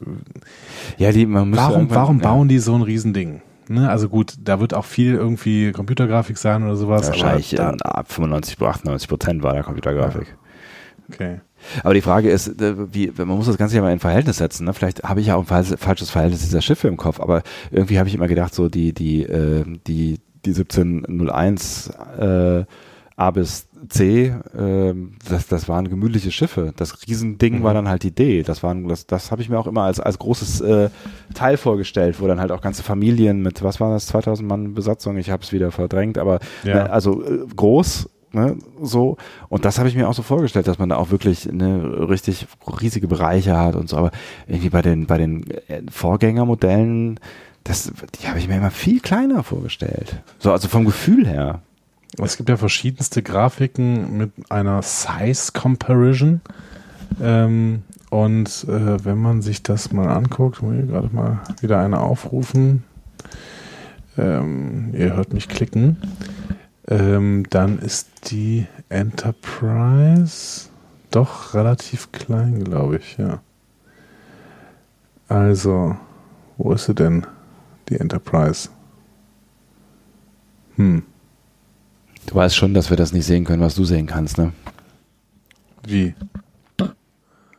Ja, 0.98 1.10
die, 1.10 1.24
man 1.24 1.48
muss 1.48 1.58
Warum, 1.58 1.88
warum 1.88 2.18
bauen 2.18 2.46
die 2.46 2.58
so 2.58 2.74
ein 2.74 2.82
Riesending? 2.82 3.40
Ne? 3.68 3.88
Also 3.88 4.10
gut, 4.10 4.34
da 4.42 4.60
wird 4.60 4.74
auch 4.74 4.84
viel 4.84 5.14
irgendwie 5.14 5.72
Computergrafik 5.72 6.36
sein 6.36 6.64
oder 6.64 6.76
sowas. 6.76 7.06
Wahrscheinlich 7.06 7.58
ab 7.58 8.12
95, 8.12 8.60
98 8.60 9.08
Prozent 9.08 9.42
war 9.42 9.54
der 9.54 9.62
Computergrafik. 9.62 10.36
da, 11.08 11.14
okay. 11.14 11.40
Aber 11.84 11.94
die 11.94 12.00
Frage 12.00 12.30
ist, 12.30 12.60
äh, 12.60 12.74
wie, 12.94 13.12
man 13.16 13.28
muss 13.28 13.46
das 13.46 13.56
Ganze 13.58 13.76
ja 13.76 13.82
mal 13.82 13.92
in 13.92 13.98
Verhältnis 13.98 14.38
setzen. 14.38 14.64
Ne? 14.66 14.72
Vielleicht 14.74 15.02
habe 15.04 15.20
ich 15.20 15.26
ja 15.28 15.36
auch 15.36 15.40
ein 15.40 15.46
falsches, 15.46 15.80
falsches 15.80 16.10
Verhältnis 16.10 16.40
dieser 16.42 16.62
Schiffe 16.62 16.88
im 16.88 16.96
Kopf, 16.96 17.20
aber 17.20 17.42
irgendwie 17.70 17.98
habe 17.98 18.08
ich 18.08 18.14
immer 18.14 18.28
gedacht, 18.28 18.54
so 18.54 18.68
die, 18.68 18.92
die, 18.92 19.22
äh, 19.24 19.64
die, 19.86 20.18
die 20.44 20.50
1701 20.50 21.90
äh, 22.18 22.64
A 23.16 23.30
bis 23.32 23.66
C, 23.88 24.26
äh, 24.56 24.94
das, 25.28 25.48
das 25.48 25.68
waren 25.68 25.88
gemütliche 25.88 26.30
Schiffe. 26.30 26.72
Das 26.76 27.06
Riesending 27.06 27.58
Mhm. 27.58 27.62
war 27.64 27.74
dann 27.74 27.88
halt 27.88 28.04
die 28.04 28.12
D. 28.12 28.44
Das 28.44 28.62
waren, 28.62 28.86
das, 28.86 29.06
das 29.06 29.32
habe 29.32 29.42
ich 29.42 29.48
mir 29.48 29.58
auch 29.58 29.66
immer 29.66 29.82
als, 29.82 29.98
als 29.98 30.18
großes 30.20 30.60
äh, 30.60 30.90
Teil 31.34 31.56
vorgestellt, 31.56 32.20
wo 32.20 32.28
dann 32.28 32.40
halt 32.40 32.52
auch 32.52 32.60
ganze 32.60 32.84
Familien 32.84 33.42
mit, 33.42 33.62
was 33.64 33.80
war 33.80 33.90
das, 33.92 34.06
2000 34.06 34.48
Mann 34.48 34.74
Besatzung, 34.74 35.16
ich 35.16 35.30
habe 35.30 35.42
es 35.42 35.52
wieder 35.52 35.72
verdrängt, 35.72 36.16
aber 36.16 36.38
Ja. 36.62 36.74
ne, 36.84 36.90
also 36.90 37.24
äh, 37.24 37.40
groß, 37.56 38.08
ne, 38.38 38.56
so. 38.80 39.16
Und 39.48 39.64
das 39.64 39.78
habe 39.78 39.88
ich 39.88 39.96
mir 39.96 40.08
auch 40.08 40.14
so 40.14 40.22
vorgestellt, 40.22 40.66
dass 40.66 40.78
man 40.78 40.88
da 40.88 40.96
auch 40.96 41.10
wirklich 41.10 41.46
ne, 41.50 42.08
richtig 42.08 42.46
riesige 42.80 43.08
Bereiche 43.08 43.56
hat 43.56 43.74
und 43.74 43.88
so. 43.88 43.96
Aber 43.96 44.10
irgendwie 44.46 44.70
bei 44.70 44.82
den, 44.82 45.06
bei 45.06 45.18
den 45.18 45.50
äh, 45.68 45.82
Vorgängermodellen, 45.90 47.20
das, 47.64 47.92
die 48.20 48.28
habe 48.28 48.38
ich 48.38 48.48
mir 48.48 48.56
immer 48.56 48.70
viel 48.70 49.00
kleiner 49.00 49.42
vorgestellt. 49.42 50.22
So, 50.38 50.52
also 50.52 50.68
vom 50.68 50.84
Gefühl 50.84 51.26
her. 51.26 51.60
Es 52.16 52.36
gibt 52.36 52.48
ja 52.48 52.56
verschiedenste 52.56 53.22
Grafiken 53.22 54.16
mit 54.16 54.32
einer 54.50 54.82
Size 54.82 55.52
Comparison. 55.52 56.40
Ähm, 57.20 57.82
und 58.10 58.64
äh, 58.68 59.04
wenn 59.04 59.18
man 59.18 59.42
sich 59.42 59.62
das 59.62 59.92
mal 59.92 60.08
anguckt, 60.08 60.62
muss 60.62 60.76
ich 60.76 60.88
gerade 60.88 61.14
mal 61.14 61.40
wieder 61.60 61.80
eine 61.80 62.00
aufrufen. 62.00 62.84
Ähm, 64.16 64.94
ihr 64.94 65.14
hört 65.14 65.32
mich 65.32 65.48
klicken. 65.48 65.96
Ähm, 66.88 67.44
dann 67.50 67.78
ist 67.78 68.30
die 68.30 68.66
Enterprise 68.88 70.68
doch 71.10 71.54
relativ 71.54 72.12
klein, 72.12 72.64
glaube 72.64 72.96
ich, 72.98 73.16
ja. 73.18 73.40
Also, 75.28 75.96
wo 76.56 76.72
ist 76.72 76.86
sie 76.86 76.94
denn, 76.94 77.26
die 77.88 77.96
Enterprise? 78.00 78.70
Hm, 80.76 81.02
Du 82.28 82.34
weißt 82.34 82.54
schon, 82.56 82.74
dass 82.74 82.90
wir 82.90 82.96
das 82.98 83.12
nicht 83.12 83.24
sehen 83.24 83.44
können, 83.44 83.62
was 83.62 83.74
du 83.74 83.84
sehen 83.84 84.06
kannst, 84.06 84.36
ne? 84.36 84.52
wie? 85.86 86.14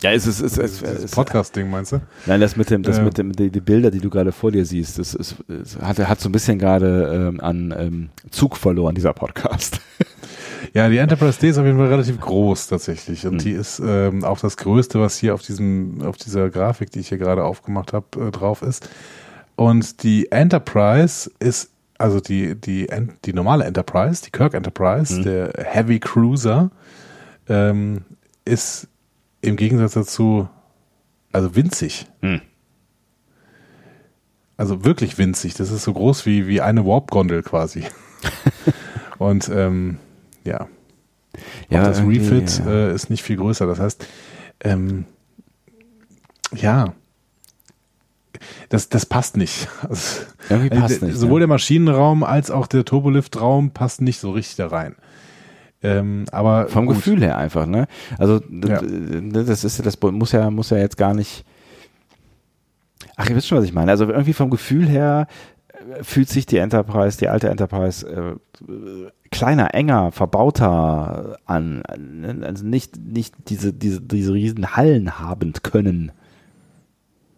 Ja, 0.01 0.11
es 0.13 0.25
ist, 0.27 0.39
es 0.41 0.53
Das, 0.55 0.79
das 1.01 1.11
Podcast-Ding, 1.11 1.69
meinst 1.69 1.91
du? 1.91 2.01
Nein, 2.25 2.39
das 2.39 2.55
mit 2.55 2.69
dem, 2.69 2.83
das 2.83 2.97
Ja. 2.97 3.03
mit 3.03 3.17
dem, 3.17 3.33
die, 3.33 3.49
die 3.49 3.59
Bilder, 3.59 3.91
die 3.91 3.99
du 3.99 4.09
gerade 4.09 4.31
vor 4.31 4.51
dir 4.51 4.65
siehst, 4.65 4.97
das 4.97 5.13
ist, 5.13 5.35
es 5.49 5.77
hat, 5.77 5.99
hat 5.99 6.21
so 6.21 6.29
ein 6.29 6.31
bisschen 6.31 6.57
gerade 6.57 7.29
ähm, 7.29 7.39
an 7.41 7.73
ähm, 7.77 8.09
Zug 8.31 8.55
verloren, 8.57 8.95
dieser 8.95 9.13
Podcast. 9.13 9.79
Ja, 10.73 10.87
die 10.89 10.97
Enterprise 10.97 11.39
D 11.39 11.49
ist 11.49 11.57
auf 11.57 11.65
jeden 11.65 11.77
Fall 11.79 11.87
relativ 11.87 12.19
groß 12.19 12.67
tatsächlich. 12.67 13.25
Und 13.25 13.33
Hm. 13.33 13.39
die 13.39 13.51
ist 13.53 13.81
ähm, 13.83 14.23
auch 14.23 14.39
das 14.39 14.55
Größte, 14.57 14.99
was 14.99 15.17
hier 15.17 15.33
auf 15.33 15.41
diesem, 15.41 16.01
auf 16.03 16.17
dieser 16.17 16.49
Grafik, 16.49 16.91
die 16.91 16.99
ich 16.99 17.07
hier 17.09 17.17
gerade 17.17 17.43
aufgemacht 17.43 17.91
habe, 17.93 18.05
äh, 18.27 18.29
drauf 18.29 18.61
ist. 18.61 18.87
Und 19.55 20.03
die 20.03 20.31
Enterprise 20.31 21.31
ist, 21.39 21.71
also 21.97 22.19
die, 22.19 22.55
die, 22.55 22.87
die 23.25 23.33
normale 23.33 23.63
Enterprise, 23.65 24.21
die 24.23 24.29
Kirk 24.31 24.53
Enterprise, 24.53 25.15
Hm. 25.15 25.23
der 25.23 25.53
Heavy 25.57 25.99
Cruiser, 25.99 26.69
ähm, 27.47 28.03
ist 28.45 28.87
im 29.41 29.55
Gegensatz 29.55 29.93
dazu, 29.93 30.49
also 31.31 31.55
winzig. 31.55 32.07
Hm. 32.21 32.41
Also 34.57 34.83
wirklich 34.83 35.17
winzig. 35.17 35.53
Das 35.53 35.71
ist 35.71 35.83
so 35.83 35.93
groß 35.93 36.25
wie, 36.25 36.47
wie 36.47 36.61
eine 36.61 36.85
Warp-Gondel 36.85 37.43
quasi. 37.43 37.85
Und 39.17 39.49
ähm, 39.49 39.97
ja. 40.43 40.67
Ja, 41.69 41.79
Und 41.79 41.87
das 41.87 42.01
Refit 42.01 42.59
ja. 42.59 42.71
äh, 42.71 42.93
ist 42.93 43.09
nicht 43.09 43.23
viel 43.23 43.37
größer. 43.37 43.67
Das 43.67 43.79
heißt, 43.79 44.05
ähm, 44.61 45.05
ja, 46.53 46.93
das, 48.69 48.89
das 48.89 49.05
passt 49.05 49.37
nicht. 49.37 49.67
Also, 49.89 50.23
Irgendwie 50.49 50.69
passt 50.69 51.01
nicht. 51.01 51.15
Sowohl 51.15 51.39
ne? 51.39 51.39
der 51.41 51.47
Maschinenraum 51.47 52.23
als 52.23 52.51
auch 52.51 52.67
der 52.67 52.85
Turbolift-Raum 52.85 53.71
passt 53.71 54.01
nicht 54.01 54.19
so 54.19 54.31
richtig 54.31 54.55
da 54.57 54.67
rein. 54.67 54.95
Ähm, 55.81 56.25
aber 56.31 56.67
Vom 56.67 56.87
gut. 56.87 56.95
Gefühl 56.97 57.21
her 57.21 57.37
einfach, 57.37 57.65
ne? 57.65 57.87
Also 58.17 58.41
Ja. 58.49 58.81
das 58.81 59.63
ist 59.63 59.85
das 59.85 59.99
muss 60.01 60.31
ja 60.31 60.51
muss 60.51 60.69
ja 60.71 60.77
jetzt 60.77 60.97
gar 60.97 61.13
nicht. 61.13 61.45
Ach, 63.15 63.29
ihr 63.29 63.35
wisst 63.35 63.47
schon, 63.47 63.57
was 63.57 63.65
ich 63.65 63.73
meine. 63.73 63.91
Also 63.91 64.05
irgendwie 64.05 64.33
vom 64.33 64.49
Gefühl 64.49 64.87
her 64.87 65.27
fühlt 66.01 66.29
sich 66.29 66.45
die 66.45 66.57
Enterprise, 66.57 67.17
die 67.17 67.29
alte 67.29 67.49
Enterprise, 67.49 68.07
äh, 68.07 68.35
kleiner, 69.31 69.73
enger, 69.73 70.11
verbauter 70.11 71.37
an. 71.45 71.83
Also 72.43 72.65
nicht, 72.65 72.97
nicht 72.97 73.33
diese, 73.47 73.73
diese, 73.73 74.01
diese 74.01 74.33
riesen 74.33 74.75
Hallen 74.75 75.19
habend 75.19 75.63
können. 75.63 76.11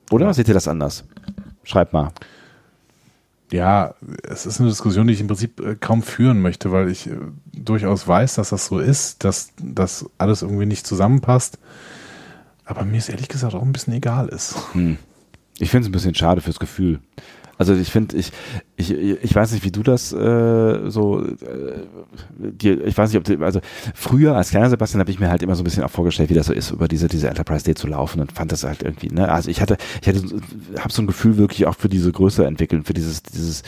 Oder 0.09 0.27
ja. 0.27 0.33
seht 0.33 0.47
ihr 0.47 0.53
das 0.53 0.67
anders? 0.67 1.05
Schreibt 1.63 1.93
mal. 1.93 2.11
Ja, 3.51 3.95
es 4.23 4.45
ist 4.45 4.59
eine 4.59 4.69
Diskussion, 4.69 5.07
die 5.07 5.13
ich 5.13 5.21
im 5.21 5.27
Prinzip 5.27 5.59
äh, 5.59 5.75
kaum 5.75 6.03
führen 6.03 6.41
möchte, 6.41 6.71
weil 6.71 6.89
ich 6.89 7.07
äh, 7.07 7.17
durchaus 7.53 8.07
weiß, 8.07 8.35
dass 8.35 8.49
das 8.49 8.65
so 8.65 8.79
ist, 8.79 9.23
dass 9.23 9.51
das 9.61 10.09
alles 10.17 10.41
irgendwie 10.41 10.65
nicht 10.65 10.87
zusammenpasst. 10.87 11.59
Aber 12.65 12.85
mir 12.85 12.97
ist 12.97 13.09
ehrlich 13.09 13.27
gesagt 13.27 13.53
auch 13.53 13.61
ein 13.61 13.73
bisschen 13.73 13.93
egal 13.93 14.29
ist. 14.29 14.55
Hm. 14.73 14.97
Ich 15.59 15.69
finde 15.69 15.85
es 15.85 15.89
ein 15.89 15.91
bisschen 15.91 16.15
schade 16.15 16.41
fürs 16.41 16.59
Gefühl. 16.59 16.99
Also 17.61 17.75
ich 17.75 17.91
finde, 17.91 18.17
ich, 18.17 18.31
ich, 18.75 18.89
ich 18.89 19.35
weiß 19.35 19.51
nicht, 19.51 19.63
wie 19.63 19.69
du 19.69 19.83
das 19.83 20.11
äh, 20.11 20.89
so, 20.89 21.23
äh, 21.23 21.35
dir, 22.39 22.83
ich 22.83 22.97
weiß 22.97 23.11
nicht, 23.11 23.19
ob 23.19 23.23
du, 23.23 23.45
also 23.45 23.59
früher 23.93 24.35
als 24.35 24.49
kleiner 24.49 24.71
Sebastian 24.71 24.99
habe 24.99 25.11
ich 25.11 25.19
mir 25.19 25.29
halt 25.29 25.43
immer 25.43 25.53
so 25.53 25.61
ein 25.61 25.65
bisschen 25.65 25.83
auch 25.83 25.91
vorgestellt, 25.91 26.31
wie 26.31 26.33
das 26.33 26.47
so 26.47 26.53
ist, 26.53 26.71
über 26.71 26.87
diese, 26.87 27.07
diese 27.07 27.27
Enterprise 27.27 27.63
Day 27.63 27.75
zu 27.75 27.85
laufen 27.85 28.19
und 28.19 28.31
fand 28.31 28.51
das 28.51 28.63
halt 28.63 28.81
irgendwie, 28.81 29.09
ne, 29.09 29.29
also 29.29 29.51
ich 29.51 29.61
hatte, 29.61 29.77
ich 30.01 30.07
hatte, 30.07 30.23
habe 30.79 30.91
so 30.91 31.03
ein 31.03 31.07
Gefühl 31.07 31.37
wirklich 31.37 31.67
auch 31.67 31.75
für 31.75 31.87
diese 31.87 32.11
Größe 32.11 32.47
entwickeln, 32.47 32.83
für 32.83 32.95
dieses, 32.95 33.21
dieses 33.21 33.61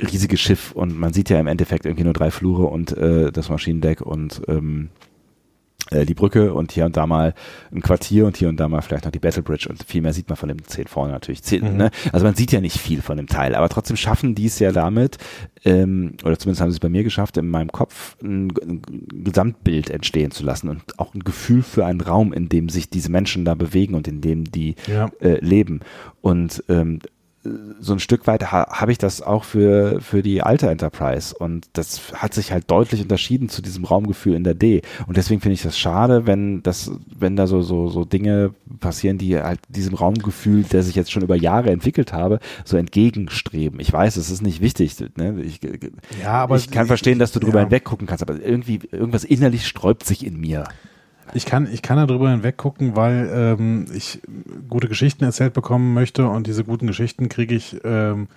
riesige 0.00 0.36
Schiff 0.36 0.70
und 0.70 0.96
man 0.96 1.12
sieht 1.12 1.28
ja 1.28 1.40
im 1.40 1.48
Endeffekt 1.48 1.86
irgendwie 1.86 2.04
nur 2.04 2.12
drei 2.12 2.30
Flure 2.30 2.66
und 2.66 2.96
äh, 2.96 3.32
das 3.32 3.48
Maschinendeck 3.48 4.00
und 4.00 4.42
ähm, 4.46 4.90
äh, 5.90 6.04
die 6.06 6.14
Brücke 6.14 6.54
und 6.54 6.72
hier 6.72 6.86
und 6.86 6.96
da 6.96 7.06
mal 7.06 7.34
ein 7.72 7.82
Quartier 7.82 8.26
und 8.26 8.36
hier 8.36 8.48
und 8.48 8.58
da 8.58 8.68
mal 8.68 8.82
vielleicht 8.82 9.04
noch 9.04 9.12
die 9.12 9.18
Battle 9.18 9.42
Bridge 9.42 9.68
und 9.68 9.82
viel 9.84 10.02
mehr 10.02 10.12
sieht 10.12 10.28
man 10.28 10.36
von 10.36 10.48
dem 10.48 10.64
10 10.64 10.86
vorne 10.86 11.12
natürlich. 11.12 11.42
10, 11.42 11.72
mhm. 11.72 11.76
ne? 11.76 11.90
Also 12.12 12.24
man 12.26 12.34
sieht 12.34 12.52
ja 12.52 12.60
nicht 12.60 12.78
viel 12.78 13.02
von 13.02 13.16
dem 13.16 13.26
Teil, 13.26 13.54
aber 13.54 13.68
trotzdem 13.68 13.96
schaffen 13.96 14.34
die 14.34 14.46
es 14.46 14.58
ja 14.58 14.72
damit, 14.72 15.18
ähm, 15.64 16.14
oder 16.24 16.38
zumindest 16.38 16.60
haben 16.60 16.70
sie 16.70 16.76
es 16.76 16.80
bei 16.80 16.88
mir 16.88 17.04
geschafft, 17.04 17.36
in 17.36 17.48
meinem 17.48 17.70
Kopf 17.72 18.16
ein, 18.22 18.52
ein 18.62 18.82
Gesamtbild 19.24 19.90
entstehen 19.90 20.30
zu 20.30 20.44
lassen 20.44 20.68
und 20.68 20.98
auch 20.98 21.14
ein 21.14 21.20
Gefühl 21.20 21.62
für 21.62 21.84
einen 21.86 22.00
Raum, 22.00 22.32
in 22.32 22.48
dem 22.48 22.68
sich 22.68 22.90
diese 22.90 23.10
Menschen 23.10 23.44
da 23.44 23.54
bewegen 23.54 23.94
und 23.94 24.08
in 24.08 24.20
dem 24.20 24.44
die 24.44 24.76
ja. 24.86 25.10
äh, 25.20 25.44
leben. 25.44 25.80
Und 26.20 26.64
ähm, 26.68 27.00
so 27.42 27.94
ein 27.94 28.00
Stück 28.00 28.26
weit 28.26 28.52
ha, 28.52 28.66
habe 28.70 28.92
ich 28.92 28.98
das 28.98 29.22
auch 29.22 29.44
für, 29.44 30.00
für 30.02 30.22
die 30.22 30.42
alte 30.42 30.68
Enterprise 30.68 31.34
und 31.34 31.68
das 31.72 32.12
hat 32.12 32.34
sich 32.34 32.52
halt 32.52 32.70
deutlich 32.70 33.00
unterschieden 33.00 33.48
zu 33.48 33.62
diesem 33.62 33.84
Raumgefühl 33.84 34.34
in 34.34 34.44
der 34.44 34.54
D 34.54 34.82
und 35.06 35.16
deswegen 35.16 35.40
finde 35.40 35.54
ich 35.54 35.62
das 35.62 35.78
schade, 35.78 36.26
wenn 36.26 36.62
das, 36.62 36.90
wenn 37.16 37.36
da 37.36 37.46
so, 37.46 37.62
so, 37.62 37.88
so 37.88 38.04
Dinge 38.04 38.52
passieren, 38.78 39.16
die 39.16 39.38
halt 39.38 39.60
diesem 39.68 39.94
Raumgefühl, 39.94 40.64
der 40.64 40.82
sich 40.82 40.94
jetzt 40.94 41.10
schon 41.10 41.22
über 41.22 41.36
Jahre 41.36 41.70
entwickelt 41.70 42.12
habe, 42.12 42.40
so 42.66 42.76
entgegenstreben. 42.76 43.80
Ich 43.80 43.90
weiß, 43.90 44.16
es 44.16 44.30
ist 44.30 44.42
nicht 44.42 44.60
wichtig, 44.60 44.96
ne? 45.16 45.40
ich, 45.42 45.60
ja, 46.22 46.32
aber 46.32 46.56
ich 46.56 46.70
kann 46.70 46.86
verstehen, 46.86 47.18
dass 47.18 47.32
du 47.32 47.40
drüber 47.40 47.60
ja. 47.60 47.64
hinweggucken 47.64 48.06
kannst, 48.06 48.22
aber 48.22 48.38
irgendwie, 48.38 48.80
irgendwas 48.92 49.24
innerlich 49.24 49.66
sträubt 49.66 50.04
sich 50.04 50.26
in 50.26 50.38
mir. 50.38 50.64
Ich 51.34 51.46
kann, 51.46 51.68
ich 51.72 51.82
kann 51.82 52.06
darüber 52.06 52.30
hinweggucken, 52.30 52.96
weil 52.96 53.30
ähm, 53.32 53.86
ich 53.94 54.20
gute 54.68 54.88
Geschichten 54.88 55.24
erzählt 55.24 55.52
bekommen 55.52 55.94
möchte 55.94 56.26
und 56.26 56.46
diese 56.46 56.64
guten 56.64 56.86
Geschichten 56.86 57.28
kriege 57.28 57.54
ich 57.54 57.76
ähm, 57.84 58.28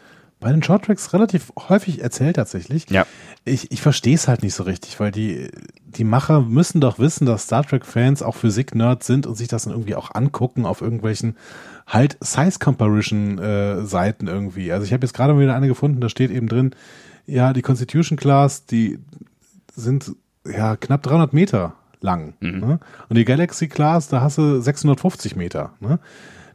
bei 0.44 0.52
den 0.52 0.61
Shorttracks 0.61 1.14
relativ 1.14 1.53
häufig 1.70 2.02
erzählt 2.02 2.36
tatsächlich. 2.36 2.90
Ja. 2.90 3.07
Ich, 3.45 3.72
ich 3.72 3.82
verstehe 3.82 4.15
es 4.15 4.28
halt 4.28 4.44
nicht 4.44 4.53
so 4.53 4.64
richtig, 4.64 4.99
weil 4.99 5.11
die, 5.11 5.49
die 5.86 6.03
Macher 6.03 6.41
müssen 6.41 6.82
doch 6.82 6.99
wissen, 6.99 7.26
dass 7.26 7.44
Star 7.44 7.64
Trek-Fans 7.64 8.22
auch 8.22 8.36
Physik-Nerds 8.36 9.07
sind 9.07 9.26
und 9.26 9.36
sich 9.36 9.48
das 9.48 9.64
dann 9.64 9.72
irgendwie 9.72 9.95
auch 9.95 10.14
angucken 10.14 10.65
auf 10.65 10.82
irgendwelchen 10.82 11.38
halt 11.88 12.18
Size-Comparison-Seiten 12.20 14.28
äh, 14.28 14.32
irgendwie. 14.32 14.74
Also 14.74 14.86
ich 14.86 14.91
habe 14.91 15.06
jetzt 15.06 15.14
gerade 15.14 15.40
wieder 15.40 15.56
eine 15.56 15.68
gefunden, 15.68 16.02
da 16.02 16.10
steht 16.10 16.30
eben 16.30 16.48
drin, 16.48 16.72
ja, 17.26 17.53
die 17.53 17.61
Constitution 17.61 18.18
Class, 18.18 18.65
die 18.65 18.99
sind 19.76 20.11
ja 20.45 20.76
knapp 20.76 21.03
300 21.03 21.32
Meter 21.34 21.74
lang. 22.03 22.35
Mhm. 22.39 22.59
Ne? 22.59 22.80
Und 23.09 23.17
die 23.17 23.25
Galaxy 23.25 23.67
Class, 23.67 24.07
da 24.09 24.21
hast 24.21 24.38
du 24.38 24.61
650 24.61 25.35
Meter. 25.35 25.73
Ne? 25.80 25.99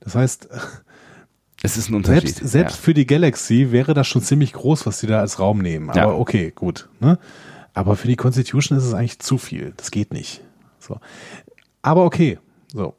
Das 0.00 0.14
heißt, 0.14 0.48
es 1.62 1.76
ist 1.76 1.88
ein 1.88 1.94
Unterschied. 1.94 2.36
Selbst, 2.36 2.52
selbst 2.52 2.76
ja. 2.76 2.82
für 2.82 2.94
die 2.94 3.06
Galaxy 3.06 3.72
wäre 3.72 3.94
das 3.94 4.06
schon 4.06 4.22
ziemlich 4.22 4.52
groß, 4.52 4.86
was 4.86 5.00
die 5.00 5.06
da 5.06 5.20
als 5.20 5.40
Raum 5.40 5.58
nehmen. 5.58 5.90
Aber 5.90 5.98
ja. 5.98 6.12
okay, 6.12 6.52
gut. 6.54 6.88
Ne? 7.00 7.18
Aber 7.74 7.96
für 7.96 8.08
die 8.08 8.16
Constitution 8.16 8.78
ist 8.78 8.84
es 8.84 8.94
eigentlich 8.94 9.18
zu 9.18 9.38
viel. 9.38 9.72
Das 9.76 9.90
geht 9.90 10.12
nicht. 10.12 10.42
So. 10.78 11.00
Aber 11.82 12.04
okay. 12.04 12.38
So. 12.72 12.94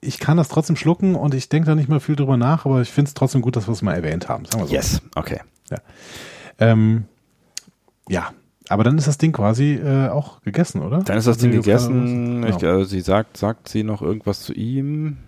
Ich 0.00 0.18
kann 0.18 0.36
das 0.36 0.48
trotzdem 0.48 0.76
schlucken 0.76 1.14
und 1.14 1.34
ich 1.34 1.48
denke 1.48 1.66
da 1.66 1.74
nicht 1.74 1.88
mehr 1.88 2.00
viel 2.00 2.16
drüber 2.16 2.36
nach, 2.36 2.64
aber 2.66 2.80
ich 2.80 2.90
finde 2.90 3.08
es 3.08 3.14
trotzdem 3.14 3.42
gut, 3.42 3.56
dass 3.56 3.66
wir 3.66 3.72
es 3.72 3.82
mal 3.82 3.94
erwähnt 3.94 4.28
haben. 4.28 4.44
Sagen 4.44 4.60
wir 4.60 4.68
so. 4.68 4.74
Yes, 4.74 5.02
okay. 5.16 5.40
Ja. 5.70 5.78
Ähm, 6.58 7.06
ja, 8.08 8.30
aber 8.68 8.84
dann 8.84 8.98
ist 8.98 9.06
das 9.06 9.18
Ding 9.18 9.32
quasi 9.32 9.74
äh, 9.74 10.08
auch 10.08 10.40
gegessen, 10.42 10.82
oder? 10.82 10.98
Dann 10.98 11.18
ist 11.18 11.26
das 11.26 11.38
Ding 11.38 11.52
gegessen. 11.52 12.42
Genau. 12.42 12.56
Ich, 12.56 12.62
äh, 12.62 12.84
sie 12.84 13.00
sagt, 13.00 13.36
sagt 13.36 13.68
sie 13.68 13.84
noch 13.84 14.02
irgendwas 14.02 14.40
zu 14.40 14.52
ihm? 14.52 15.18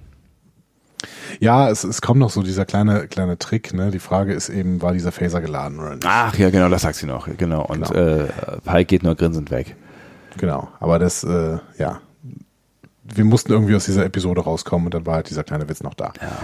Ja, 1.38 1.70
es, 1.70 1.84
es 1.84 2.00
kommt 2.00 2.18
noch 2.18 2.30
so 2.30 2.42
dieser 2.42 2.64
kleine 2.64 3.06
kleine 3.06 3.38
Trick. 3.38 3.72
Ne? 3.72 3.90
Die 3.90 4.00
Frage 4.00 4.32
ist 4.32 4.48
eben, 4.48 4.82
war 4.82 4.92
dieser 4.92 5.12
Phaser 5.12 5.40
geladen 5.40 5.78
oder 5.78 5.90
nicht? 5.90 6.06
Ach 6.06 6.36
ja, 6.36 6.50
genau, 6.50 6.68
das 6.68 6.82
sagt 6.82 6.96
sie 6.96 7.06
noch. 7.06 7.28
Genau. 7.36 7.64
Und 7.64 7.88
genau. 7.88 8.24
Äh, 8.24 8.28
Pike 8.64 8.84
geht 8.84 9.02
nur 9.04 9.14
grinsend 9.14 9.50
weg. 9.50 9.76
Genau. 10.38 10.68
Aber 10.80 10.98
das, 10.98 11.22
äh, 11.22 11.58
ja, 11.78 12.00
wir 13.04 13.24
mussten 13.24 13.52
irgendwie 13.52 13.74
aus 13.74 13.84
dieser 13.84 14.04
Episode 14.04 14.42
rauskommen 14.42 14.86
und 14.86 14.94
dann 14.94 15.06
war 15.06 15.16
halt 15.16 15.30
dieser 15.30 15.44
kleine 15.44 15.68
Witz 15.68 15.82
noch 15.82 15.94
da. 15.94 16.12
Ja. 16.20 16.38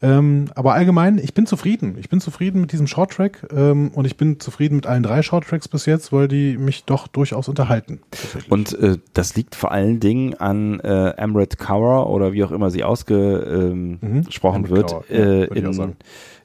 Ähm, 0.00 0.46
aber 0.54 0.74
allgemein, 0.74 1.18
ich 1.18 1.34
bin 1.34 1.46
zufrieden. 1.46 1.96
Ich 1.98 2.08
bin 2.08 2.20
zufrieden 2.20 2.60
mit 2.60 2.70
diesem 2.70 2.86
Shorttrack 2.86 3.48
ähm, 3.52 3.90
und 3.92 4.04
ich 4.04 4.16
bin 4.16 4.38
zufrieden 4.38 4.76
mit 4.76 4.86
allen 4.86 5.02
drei 5.02 5.22
Shorttracks 5.22 5.66
bis 5.66 5.86
jetzt, 5.86 6.12
weil 6.12 6.28
die 6.28 6.56
mich 6.56 6.84
doch 6.84 7.08
durchaus 7.08 7.48
unterhalten. 7.48 8.00
Und 8.48 8.78
äh, 8.78 8.98
das 9.12 9.34
liegt 9.34 9.56
vor 9.56 9.72
allen 9.72 9.98
Dingen 9.98 10.34
an 10.34 10.78
äh, 10.80 11.14
Amrit 11.16 11.58
Kaur 11.58 12.10
oder 12.10 12.32
wie 12.32 12.44
auch 12.44 12.52
immer 12.52 12.70
sie 12.70 12.84
ausgesprochen 12.84 13.98
mhm. 14.00 14.68
wird. 14.70 14.90
Kaur, 14.90 15.04
äh, 15.10 15.60
ja, 15.60 15.68
in, 15.68 15.96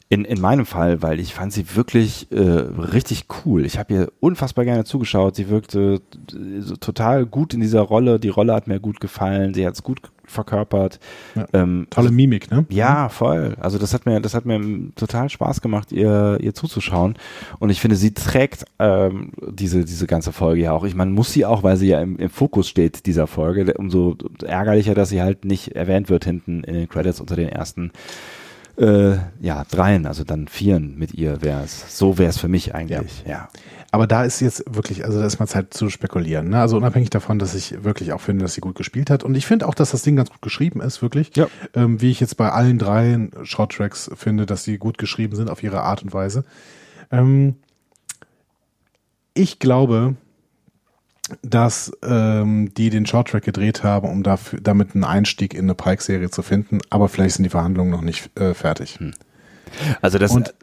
in, 0.09 0.25
in 0.25 0.39
meinem 0.39 0.65
Fall, 0.65 1.01
weil 1.01 1.19
ich 1.19 1.33
fand 1.33 1.53
sie 1.53 1.75
wirklich 1.75 2.27
äh, 2.31 2.39
richtig 2.39 3.25
cool. 3.45 3.65
Ich 3.65 3.79
habe 3.79 3.93
ihr 3.93 4.11
unfassbar 4.19 4.65
gerne 4.65 4.83
zugeschaut. 4.83 5.35
Sie 5.35 5.49
wirkte 5.49 6.01
äh, 6.31 6.59
so 6.59 6.75
total 6.75 7.25
gut 7.25 7.53
in 7.53 7.61
dieser 7.61 7.81
Rolle. 7.81 8.19
Die 8.19 8.29
Rolle 8.29 8.53
hat 8.53 8.67
mir 8.67 8.79
gut 8.79 8.99
gefallen. 8.99 9.53
Sie 9.53 9.65
hat 9.65 9.73
es 9.73 9.83
gut 9.83 10.01
verkörpert. 10.25 10.99
Ja, 11.35 11.47
ähm, 11.53 11.87
tolle 11.89 12.07
also, 12.07 12.15
Mimik, 12.15 12.51
ne? 12.51 12.65
Ja, 12.69 13.09
voll. 13.09 13.55
Also 13.59 13.77
das 13.77 13.93
hat 13.93 14.05
mir, 14.05 14.21
das 14.21 14.33
hat 14.33 14.45
mir 14.45 14.61
total 14.95 15.29
Spaß 15.29 15.61
gemacht, 15.61 15.91
ihr, 15.91 16.37
ihr 16.41 16.53
zuzuschauen. 16.53 17.15
Und 17.59 17.69
ich 17.69 17.81
finde, 17.81 17.95
sie 17.95 18.13
trägt 18.13 18.65
ähm, 18.79 19.31
diese, 19.49 19.83
diese 19.83 20.07
ganze 20.07 20.31
Folge 20.31 20.61
ja 20.61 20.71
auch. 20.73 20.83
Ich 20.83 20.95
meine, 20.95 21.11
muss 21.11 21.33
sie 21.33 21.45
auch, 21.45 21.63
weil 21.63 21.77
sie 21.77 21.87
ja 21.87 22.01
im, 22.01 22.17
im 22.17 22.29
Fokus 22.29 22.69
steht 22.69 23.05
dieser 23.05 23.27
Folge. 23.27 23.73
Umso 23.77 24.15
ärgerlicher, 24.43 24.93
dass 24.93 25.09
sie 25.09 25.21
halt 25.21 25.45
nicht 25.45 25.75
erwähnt 25.75 26.09
wird 26.09 26.25
hinten 26.25 26.63
in 26.63 26.73
den 26.73 26.89
Credits 26.89 27.19
unter 27.19 27.35
den 27.35 27.49
ersten 27.49 27.91
äh, 28.77 29.17
ja, 29.39 29.65
dreien, 29.69 30.05
also 30.05 30.23
dann 30.23 30.47
vieren 30.47 30.97
mit 30.97 31.13
ihr 31.13 31.41
wäre 31.41 31.63
es. 31.63 31.97
So 31.97 32.17
wäre 32.17 32.29
es 32.29 32.37
für 32.37 32.47
mich 32.47 32.73
eigentlich, 32.73 33.23
ja. 33.25 33.31
ja. 33.31 33.49
Aber 33.91 34.07
da 34.07 34.23
ist 34.23 34.39
jetzt 34.39 34.63
wirklich, 34.67 35.05
also 35.05 35.19
da 35.19 35.27
ist 35.27 35.39
mal 35.39 35.45
Zeit 35.45 35.71
zu 35.71 35.91
spekulieren. 35.91 36.49
Ne? 36.49 36.59
Also 36.59 36.77
unabhängig 36.77 37.11
davon, 37.11 37.37
dass 37.37 37.53
ich 37.53 37.83
wirklich 37.83 38.11
auch 38.11 38.21
finde, 38.21 38.43
dass 38.43 38.55
sie 38.55 38.61
gut 38.61 38.73
gespielt 38.75 39.11
hat. 39.11 39.23
Und 39.23 39.35
ich 39.35 39.45
finde 39.45 39.67
auch, 39.67 39.75
dass 39.75 39.91
das 39.91 40.01
Ding 40.01 40.15
ganz 40.15 40.31
gut 40.31 40.41
geschrieben 40.41 40.81
ist, 40.81 41.03
wirklich. 41.03 41.35
Ja. 41.35 41.45
Ähm, 41.75 42.01
wie 42.01 42.09
ich 42.09 42.19
jetzt 42.19 42.35
bei 42.35 42.51
allen 42.51 42.79
drei 42.79 43.29
Shorttracks 43.43 44.09
finde, 44.15 44.47
dass 44.47 44.63
sie 44.63 44.79
gut 44.79 44.97
geschrieben 44.97 45.35
sind 45.35 45.47
auf 45.47 45.61
ihre 45.61 45.81
Art 45.81 46.01
und 46.01 46.11
Weise. 46.11 46.43
Ähm, 47.11 47.57
ich 49.35 49.59
glaube, 49.59 50.15
dass 51.41 51.91
ähm, 52.03 52.73
die 52.75 52.89
den 52.89 53.05
Shorttrack 53.05 53.43
gedreht 53.43 53.83
haben, 53.83 54.09
um 54.09 54.23
dafür, 54.23 54.59
damit 54.61 54.93
einen 54.93 55.03
Einstieg 55.03 55.53
in 55.53 55.61
eine 55.61 55.75
Pike-Serie 55.75 56.29
zu 56.29 56.41
finden. 56.41 56.79
Aber 56.89 57.07
vielleicht 57.07 57.35
sind 57.35 57.43
die 57.43 57.49
Verhandlungen 57.49 57.91
noch 57.91 58.01
nicht 58.01 58.37
äh, 58.37 58.53
fertig. 58.53 58.99
Hm. 58.99 59.13
Also 60.01 60.19
das 60.19 60.31
und, 60.31 60.53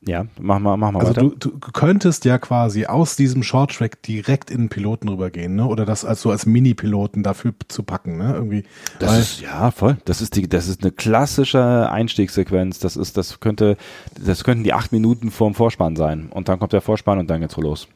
ja, 0.00 0.26
mach 0.40 0.58
mal, 0.58 0.76
mach 0.76 0.92
mal 0.92 1.00
also 1.00 1.10
weiter. 1.10 1.20
Du, 1.20 1.50
du 1.50 1.58
könntest 1.58 2.24
ja 2.24 2.38
quasi 2.38 2.86
aus 2.86 3.16
diesem 3.16 3.42
Shorttrack 3.42 4.02
direkt 4.02 4.50
in 4.50 4.62
den 4.62 4.68
Piloten 4.70 5.08
rübergehen, 5.08 5.56
ne? 5.56 5.66
Oder 5.66 5.84
das 5.84 6.04
als 6.04 6.22
so 6.22 6.30
als 6.30 6.46
Mini-Piloten 6.46 7.22
dafür 7.22 7.52
zu 7.68 7.82
packen, 7.82 8.16
ne? 8.16 8.32
Irgendwie. 8.32 8.64
Das 9.00 9.10
Weil, 9.10 9.20
ist 9.20 9.40
ja 9.42 9.70
voll. 9.70 9.98
Das 10.06 10.22
ist 10.22 10.36
die, 10.36 10.48
das 10.48 10.68
ist 10.68 10.82
eine 10.82 10.92
klassische 10.92 11.90
Einstiegssequenz. 11.90 12.78
Das 12.78 12.96
ist, 12.96 13.16
das 13.16 13.40
könnte, 13.40 13.76
das 14.18 14.44
könnten 14.44 14.64
die 14.64 14.72
acht 14.72 14.92
Minuten 14.92 15.30
vorm 15.30 15.54
Vorspann 15.54 15.96
sein. 15.96 16.28
Und 16.30 16.48
dann 16.48 16.58
kommt 16.58 16.72
der 16.72 16.80
Vorspann 16.80 17.18
und 17.18 17.28
dann 17.28 17.40
geht's 17.40 17.56
los. 17.56 17.88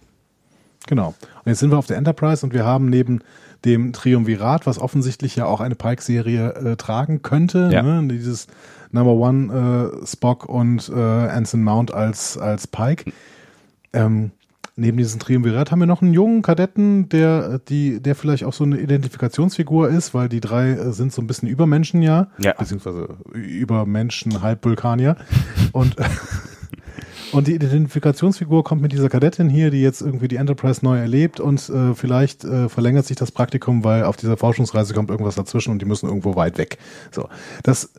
Genau. 0.87 1.09
Und 1.09 1.47
jetzt 1.47 1.61
sind 1.61 1.71
wir 1.71 1.79
auf 1.79 1.87
der 1.87 1.97
Enterprise 1.97 2.45
und 2.45 2.53
wir 2.53 2.65
haben 2.65 2.89
neben 2.89 3.21
dem 3.65 3.93
Triumvirat, 3.93 4.67
was 4.67 4.79
offensichtlich 4.79 5.37
ja 5.37 5.47
auch 5.47 5.61
eine 5.61 5.75
Pike-Serie 5.75 6.55
äh, 6.55 6.77
tragen 6.77 7.23
könnte, 7.23 7.71
ja. 7.73 7.83
ne? 7.83 8.09
dieses 8.09 8.49
Number 8.91 9.13
One 9.13 9.93
äh, 10.03 10.07
Spock 10.07 10.49
und 10.49 10.91
äh, 10.95 11.01
Anson 11.01 11.63
Mount 11.63 11.95
als, 11.95 12.37
als 12.37 12.67
Pike. 12.67 13.13
Ähm, 13.93 14.33
neben 14.75 14.97
diesem 14.97 15.21
Triumvirat 15.21 15.71
haben 15.71 15.81
wir 15.81 15.87
noch 15.87 16.03
einen 16.03 16.13
jungen 16.13 16.43
Kadetten, 16.43 17.09
der, 17.09 17.59
die, 17.59 18.01
der 18.01 18.15
vielleicht 18.15 18.45
auch 18.45 18.53
so 18.53 18.65
eine 18.65 18.79
Identifikationsfigur 18.79 19.89
ist, 19.89 20.15
weil 20.15 20.29
die 20.29 20.41
drei 20.41 20.71
äh, 20.71 20.93
sind 20.93 21.13
so 21.13 21.23
ein 21.23 21.27
bisschen 21.27 21.49
Übermenschen 21.49 22.03
ja, 22.03 22.29
ja. 22.39 22.55
beziehungsweise 22.55 23.17
Übermenschen, 23.33 24.43
halb 24.43 24.65
Vulkanier. 24.65 25.17
und 25.73 25.97
Und 27.33 27.49
die 27.49 27.55
Identifikationsfigur 27.55 28.63
kommt 28.63 28.83
mit 28.83 28.93
dieser 28.93 29.09
Kadettin 29.09 29.49
hier, 29.49 29.71
die 29.71 29.81
jetzt 29.81 30.03
irgendwie 30.03 30.29
die 30.29 30.37
Enterprise 30.37 30.85
neu 30.85 30.99
erlebt 30.99 31.41
und 31.41 31.69
äh, 31.71 31.95
vielleicht 31.95 32.45
äh, 32.45 32.69
verlängert 32.69 33.07
sich 33.07 33.17
das 33.17 33.33
Praktikum, 33.33 33.85
weil 33.85 34.05
auf 34.05 34.17
dieser 34.17 34.37
Forschungsreise 34.37 34.93
kommt 34.93 35.11
irgendwas 35.11 35.35
dazwischen 35.35 35.71
und 35.71 35.81
die 35.81 35.87
müssen 35.87 36.09
irgendwo 36.09 36.37
weit 36.37 36.59
weg. 36.59 36.79
So, 37.11 37.29
das 37.63 37.91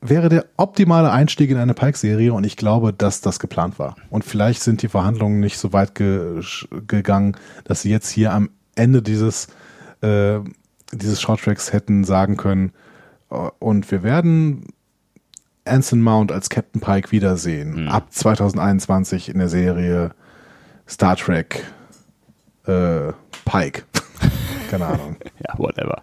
wäre 0.00 0.28
der 0.28 0.46
optimale 0.56 1.12
Einstieg 1.12 1.50
in 1.50 1.58
eine 1.58 1.74
Pike-Serie 1.74 2.32
und 2.32 2.44
ich 2.44 2.56
glaube, 2.56 2.92
dass 2.92 3.20
das 3.20 3.38
geplant 3.38 3.78
war. 3.78 3.96
Und 4.08 4.24
vielleicht 4.24 4.62
sind 4.62 4.82
die 4.82 4.88
Verhandlungen 4.88 5.40
nicht 5.40 5.58
so 5.58 5.72
weit 5.72 5.94
ge 5.94 6.42
gegangen, 6.86 7.36
dass 7.64 7.82
sie 7.82 7.90
jetzt 7.90 8.10
hier 8.10 8.32
am 8.32 8.50
Ende 8.74 9.02
dieses, 9.02 9.48
äh, 10.00 10.40
dieses 10.92 11.20
Shorttracks 11.20 11.72
hätten 11.72 12.04
sagen 12.04 12.36
können, 12.36 12.72
äh, 13.30 13.50
und 13.58 13.90
wir 13.90 14.02
werden 14.02 14.64
Anson 15.64 16.00
Mount 16.02 16.32
als 16.32 16.48
Captain 16.48 16.80
Pike 16.80 17.12
wiedersehen. 17.12 17.84
Mhm. 17.84 17.88
Ab 17.88 18.06
2021 18.10 19.28
in 19.28 19.38
der 19.38 19.48
Serie 19.48 20.10
Star 20.88 21.16
Trek 21.16 21.64
äh, 22.66 23.12
Pike. 23.44 23.84
Keine 24.70 24.86
Ahnung. 24.86 25.16
ja, 25.46 25.58
whatever. 25.58 26.02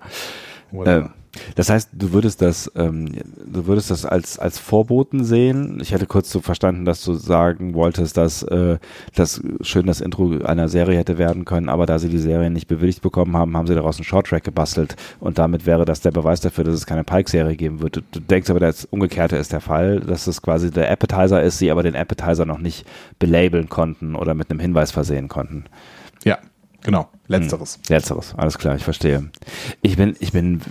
whatever. 0.71 1.05
Ähm, 1.05 1.13
das 1.55 1.69
heißt, 1.69 1.89
du 1.93 2.14
würdest 2.14 2.41
das, 2.41 2.72
ähm, 2.76 3.11
du 3.45 3.68
würdest 3.68 3.91
das 3.91 4.05
als 4.05 4.39
als 4.39 4.59
Vorboten 4.59 5.23
sehen. 5.23 5.80
Ich 5.81 5.91
hätte 5.91 6.05
kurz 6.05 6.31
so 6.31 6.41
verstanden, 6.41 6.85
dass 6.85 7.03
du 7.03 7.14
sagen 7.14 7.73
wolltest, 7.73 8.18
dass 8.18 8.43
äh, 8.43 8.77
das 9.15 9.41
schön 9.61 9.85
das 9.88 10.01
Intro 10.01 10.39
einer 10.43 10.69
Serie 10.69 10.97
hätte 10.97 11.18
werden 11.18 11.45
können, 11.45 11.69
aber 11.69 11.85
da 11.85 11.99
sie 11.99 12.09
die 12.09 12.18
Serie 12.18 12.49
nicht 12.49 12.68
bewilligt 12.68 13.01
bekommen 13.01 13.35
haben, 13.35 13.55
haben 13.55 13.68
sie 13.68 13.76
daraus 13.76 13.97
einen 13.97 14.05
Shorttrack 14.05 14.43
gebastelt 14.43 14.95
und 15.19 15.38
damit 15.38 15.65
wäre 15.65 15.85
das 15.85 16.01
der 16.01 16.11
Beweis 16.11 16.41
dafür, 16.41 16.64
dass 16.64 16.76
es 16.76 16.85
keine 16.85 17.03
Pike-Serie 17.03 17.55
geben 17.55 17.81
wird. 17.81 17.97
Du, 17.97 18.01
du 18.11 18.19
denkst 18.19 18.49
aber, 18.49 18.59
das 18.59 18.85
Umgekehrte 18.85 19.38
ist 19.38 19.51
der 19.51 19.61
Fall, 19.61 19.99
dass 19.99 20.27
es 20.27 20.41
quasi 20.41 20.72
der 20.72 20.89
Appetizer 20.91 21.41
ist, 21.41 21.59
sie 21.59 21.72
aber 21.72 21.84
den 21.84 21.95
Appetizer 21.95 22.45
noch 22.45 22.59
nicht 22.59 22.85
belabeln 23.19 23.69
konnten 23.69 24.15
oder 24.15 24.34
mit 24.34 24.49
einem 24.49 24.59
Hinweis 24.59 24.91
versehen 24.91 25.27
konnten. 25.27 25.65
Ja, 26.23 26.38
genau. 26.81 27.09
Letzteres. 27.27 27.75
Hm, 27.75 27.81
letzteres, 27.89 28.33
alles 28.35 28.57
klar, 28.57 28.75
ich 28.75 28.83
verstehe. 28.83 29.29
Ich 29.81 29.97
bin, 29.97 30.15
ich 30.19 30.31
bin 30.31 30.61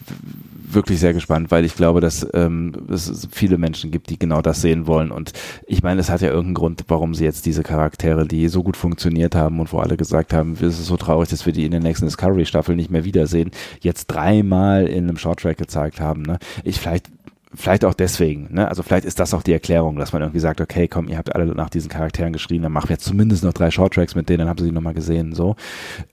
wirklich 0.69 1.01
sehr 1.01 1.13
gespannt, 1.13 1.51
weil 1.51 1.65
ich 1.65 1.75
glaube, 1.75 2.01
dass 2.01 2.27
ähm, 2.35 2.73
es 2.89 3.29
viele 3.31 3.59
Menschen 3.59 3.91
gibt, 3.91 4.11
die 4.11 4.19
genau 4.19 4.43
das 4.43 4.61
sehen 4.61 4.87
wollen. 4.87 5.11
Und 5.11 5.33
ich 5.67 5.83
meine, 5.83 6.01
es 6.01 6.11
hat 6.11 6.21
ja 6.21 6.29
irgendeinen 6.29 6.55
Grund, 6.55 6.85
warum 6.89 7.15
sie 7.15 7.25
jetzt 7.25 7.47
diese 7.47 7.63
Charaktere, 7.63 8.27
die 8.27 8.49
so 8.49 8.63
gut 8.63 8.77
funktioniert 8.77 9.35
haben 9.35 9.61
und 9.61 9.73
wo 9.73 9.79
alle 9.79 9.97
gesagt 9.97 10.33
haben, 10.33 10.53
es 10.55 10.79
ist 10.79 10.87
so 10.87 10.97
traurig, 10.97 11.29
dass 11.29 11.47
wir 11.47 11.53
die 11.53 11.65
in 11.65 11.71
der 11.71 11.81
nächsten 11.81 12.07
Discovery-Staffel 12.07 12.75
nicht 12.75 12.91
mehr 12.91 13.05
wiedersehen, 13.05 13.51
jetzt 13.81 14.07
dreimal 14.07 14.87
in 14.87 15.05
einem 15.05 15.19
Shorttrack 15.19 15.57
gezeigt 15.57 16.01
haben. 16.01 16.23
Ne? 16.23 16.39
Ich 16.65 16.81
vielleicht 16.81 17.11
vielleicht 17.57 17.85
auch 17.85 17.95
deswegen, 17.95 18.49
ne? 18.53 18.69
Also 18.69 18.83
vielleicht 18.83 19.05
ist 19.05 19.19
das 19.19 19.35
auch 19.35 19.43
die 19.43 19.53
Erklärung, 19.53 19.97
dass 19.97 20.13
man 20.13 20.23
irgendwie 20.23 20.41
sagt, 20.41 20.61
okay, 20.61 20.89
komm, 20.89 21.09
ihr 21.09 21.19
habt 21.19 21.35
alle 21.35 21.47
nach 21.47 21.71
diesen 21.71 21.91
Charakteren 21.91 22.33
geschrien, 22.33 22.63
dann 22.63 22.73
machen 22.73 22.89
wir 22.89 22.95
jetzt 22.95 23.05
zumindest 23.05 23.45
noch 23.45 23.53
drei 23.53 23.71
Shorttracks 23.71 24.15
mit 24.15 24.29
denen, 24.29 24.41
dann 24.41 24.49
haben 24.49 24.59
sie 24.59 24.67
die 24.67 24.73
nochmal 24.73 24.95
gesehen, 24.95 25.35
so. 25.35 25.57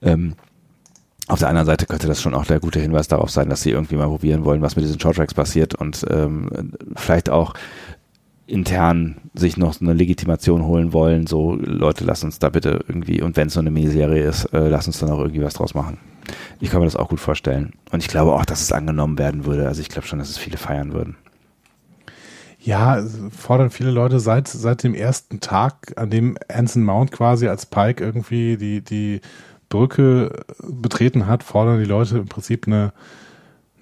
Ähm, 0.02 0.34
auf 1.26 1.38
der 1.38 1.48
anderen 1.48 1.66
Seite 1.66 1.86
könnte 1.86 2.06
das 2.06 2.20
schon 2.20 2.34
auch 2.34 2.44
der 2.44 2.60
gute 2.60 2.80
Hinweis 2.80 3.08
darauf 3.08 3.30
sein, 3.30 3.48
dass 3.48 3.62
sie 3.62 3.70
irgendwie 3.70 3.96
mal 3.96 4.08
probieren 4.08 4.44
wollen, 4.44 4.60
was 4.60 4.76
mit 4.76 4.84
diesen 4.84 5.00
Shorttracks 5.00 5.32
passiert 5.32 5.74
und 5.74 6.04
ähm, 6.10 6.72
vielleicht 6.96 7.30
auch 7.30 7.54
intern 8.46 9.16
sich 9.32 9.56
noch 9.56 9.80
eine 9.80 9.94
Legitimation 9.94 10.64
holen 10.66 10.92
wollen, 10.92 11.26
so 11.26 11.54
Leute, 11.54 12.04
lass 12.04 12.24
uns 12.24 12.38
da 12.38 12.50
bitte 12.50 12.84
irgendwie, 12.88 13.22
und 13.22 13.36
wenn 13.36 13.48
es 13.48 13.54
so 13.54 13.60
eine 13.60 13.70
Miniserie 13.70 14.22
ist, 14.22 14.44
äh, 14.52 14.68
lass 14.68 14.86
uns 14.86 14.98
dann 14.98 15.10
auch 15.10 15.20
irgendwie 15.20 15.42
was 15.42 15.54
draus 15.54 15.74
machen. 15.74 15.98
Ich 16.60 16.70
kann 16.70 16.80
mir 16.80 16.86
das 16.86 16.96
auch 16.96 17.08
gut 17.08 17.20
vorstellen. 17.20 17.72
Und 17.90 18.02
ich 18.02 18.08
glaube 18.08 18.32
auch, 18.32 18.44
dass 18.44 18.62
es 18.62 18.72
angenommen 18.72 19.18
werden 19.18 19.44
würde. 19.44 19.66
Also 19.66 19.80
ich 19.80 19.88
glaube 19.88 20.06
schon, 20.06 20.18
dass 20.18 20.30
es 20.30 20.38
viele 20.38 20.56
feiern 20.56 20.92
würden. 20.92 21.16
Ja, 22.64 23.04
fordern 23.30 23.68
viele 23.68 23.90
Leute 23.90 24.20
seit, 24.20 24.48
seit 24.48 24.84
dem 24.84 24.94
ersten 24.94 25.40
Tag, 25.40 25.92
an 25.96 26.08
dem 26.08 26.38
Anson 26.48 26.82
Mount 26.82 27.12
quasi 27.12 27.46
als 27.46 27.66
Pike 27.66 28.02
irgendwie 28.02 28.56
die, 28.56 28.80
die 28.80 29.20
Brücke 29.68 30.44
betreten 30.62 31.26
hat, 31.26 31.42
fordern 31.42 31.78
die 31.78 31.84
Leute 31.84 32.16
im 32.16 32.26
Prinzip 32.26 32.66
eine, 32.66 32.94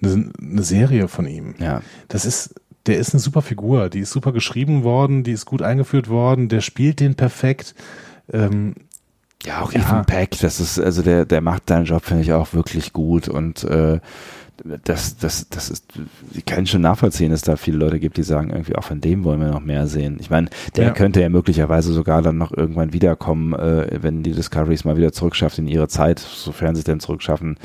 eine, 0.03 0.31
eine 0.37 0.63
Serie 0.63 1.07
von 1.07 1.25
ihm. 1.25 1.55
Ja. 1.59 1.81
Das 2.09 2.25
ist, 2.25 2.55
der 2.85 2.97
ist 2.97 3.13
eine 3.13 3.21
super 3.21 3.41
Figur, 3.41 3.87
die 3.87 4.01
ist 4.01 4.11
super 4.11 4.33
geschrieben 4.33 4.83
worden, 4.83 5.23
die 5.23 5.31
ist 5.31 5.45
gut 5.45 5.61
eingeführt 5.61 6.09
worden, 6.09 6.49
der 6.49 6.59
spielt 6.59 6.99
den 6.99 7.15
perfekt. 7.15 7.75
Ähm, 8.33 8.75
ja, 9.45 9.61
auch 9.61 9.71
ja. 9.71 9.79
Ethan 9.79 10.05
Peck, 10.05 10.37
das 10.39 10.59
ist, 10.59 10.77
also 10.77 11.01
der, 11.01 11.25
der 11.25 11.39
macht 11.39 11.69
seinen 11.69 11.85
Job, 11.85 12.03
finde 12.03 12.23
ich, 12.23 12.33
auch 12.33 12.53
wirklich 12.53 12.91
gut 12.91 13.29
und 13.29 13.63
äh, 13.63 14.01
das, 14.83 15.17
das, 15.17 15.49
das 15.49 15.69
ist, 15.69 15.85
ich 16.33 16.45
kann 16.45 16.67
schon 16.67 16.81
nachvollziehen, 16.81 17.31
dass 17.31 17.41
da 17.41 17.55
viele 17.55 17.77
Leute 17.77 17.99
gibt, 17.99 18.17
die 18.17 18.23
sagen, 18.23 18.51
irgendwie 18.51 18.75
auch 18.75 18.83
von 18.83 19.01
dem 19.01 19.23
wollen 19.23 19.39
wir 19.39 19.49
noch 19.49 19.59
mehr 19.59 19.87
sehen. 19.87 20.17
Ich 20.19 20.29
meine, 20.29 20.49
der 20.75 20.85
ja. 20.85 20.91
könnte 20.91 21.21
ja 21.21 21.29
möglicherweise 21.29 21.91
sogar 21.91 22.21
dann 22.21 22.37
noch 22.37 22.55
irgendwann 22.55 22.93
wiederkommen, 22.93 23.53
äh, 23.53 23.99
wenn 24.01 24.23
die 24.23 24.33
Discoveries 24.33 24.85
mal 24.85 24.97
wieder 24.97 25.11
zurückschafft 25.11 25.57
in 25.57 25.67
ihre 25.67 25.87
Zeit, 25.87 26.19
sofern 26.19 26.75
sie 26.75 26.83
denn 26.83 26.99
zurückschaffen 26.99 27.57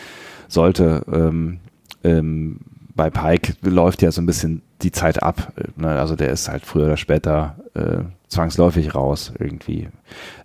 sollte. 0.49 1.05
Ähm, 1.13 1.59
ähm, 2.05 2.61
bei 2.95 3.11
Pike 3.11 3.55
läuft 3.63 4.03
ja 4.03 4.11
so 4.11 4.21
ein 4.21 4.27
bisschen 4.27 4.63
die 4.83 4.91
Zeit 4.91 5.23
ab. 5.23 5.53
Ne? 5.77 5.89
Also 5.89 6.17
der 6.17 6.31
ist 6.31 6.49
halt 6.49 6.67
früher 6.67 6.87
oder 6.87 6.97
später 6.97 7.57
äh, 7.75 8.05
zwangsläufig 8.29 8.95
raus 8.95 9.33
irgendwie. 9.39 9.89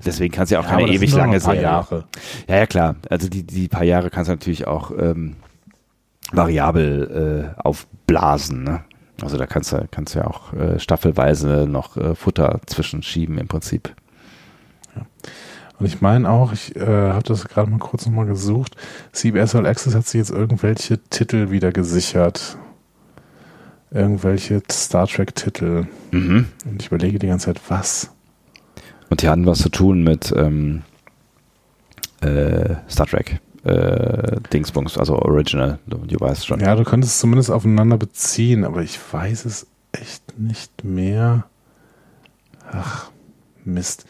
Deswegen 0.06 0.34
kannst 0.34 0.52
du 0.52 0.56
ja 0.56 0.62
auch 0.62 0.66
ja, 0.66 0.78
keine 0.78 0.90
ewig 0.90 1.14
lange 1.14 1.40
Serie. 1.40 1.64
Jahre. 1.64 2.06
Ja, 2.48 2.58
ja, 2.58 2.66
klar. 2.68 2.96
Also 3.10 3.28
die, 3.28 3.44
die 3.44 3.68
paar 3.68 3.84
Jahre 3.84 4.10
kannst 4.10 4.30
du 4.30 4.34
natürlich 4.34 4.68
auch 4.68 4.92
ähm, 4.98 5.36
variabel 6.32 7.54
äh, 7.58 7.62
aufblasen. 7.62 8.64
Ne? 8.64 8.84
Also 9.22 9.38
da 9.38 9.46
kannst 9.46 9.72
du, 9.72 9.88
kannst 9.90 10.16
du 10.16 10.20
ja 10.20 10.28
auch 10.28 10.54
äh, 10.54 10.80
staffelweise 10.80 11.68
noch 11.68 11.98
äh, 11.98 12.16
Futter 12.16 12.60
zwischenschieben 12.66 13.38
im 13.38 13.48
Prinzip. 13.48 13.94
Ja. 14.96 15.06
Und 15.80 15.86
ich 15.86 16.02
meine 16.02 16.30
auch, 16.30 16.54
ich 16.54 16.76
äh, 16.76 17.12
habe 17.12 17.24
das 17.24 17.48
gerade 17.48 17.70
mal 17.70 17.80
kurz 17.80 18.06
nochmal 18.06 18.26
gesucht, 18.26 18.76
CBS 19.12 19.56
All 19.56 19.66
Access 19.66 19.96
hat 19.96 20.08
sich 20.08 20.20
jetzt 20.20 20.32
irgendwelche 20.32 20.98
Titel 21.10 21.52
wieder 21.52 21.72
gesichert. 21.72 22.58
Irgendwelche 23.92 24.64
Star 24.72 25.06
Trek-Titel. 25.06 25.86
Mhm. 26.10 26.48
Und 26.66 26.82
ich 26.82 26.88
überlege 26.88 27.20
die 27.20 27.28
ganze 27.28 27.48
Zeit, 27.48 27.62
was? 27.68 28.10
Und 29.12 29.22
die 29.22 29.30
hatten 29.30 29.46
was 29.46 29.60
zu 29.60 29.70
tun 29.70 30.04
mit 30.04 30.34
ähm, 30.36 30.82
äh, 32.22 32.74
Star 32.90 33.06
Trek 33.06 33.40
äh, 33.64 34.42
Dingsbums, 34.52 34.98
also 34.98 35.18
Original, 35.18 35.80
du, 35.88 35.98
weißt 36.20 36.46
schon. 36.46 36.60
Ja, 36.60 36.76
du 36.76 36.84
könntest 36.84 37.14
es 37.14 37.20
zumindest 37.20 37.50
aufeinander 37.50 37.98
beziehen, 37.98 38.66
aber 38.66 38.82
ich 38.82 39.00
weiß 39.12 39.46
es 39.46 39.68
echt 39.92 40.38
nicht 40.38 40.84
mehr. 40.84 41.46
Ach, 42.72 43.10
Mist. 43.64 44.06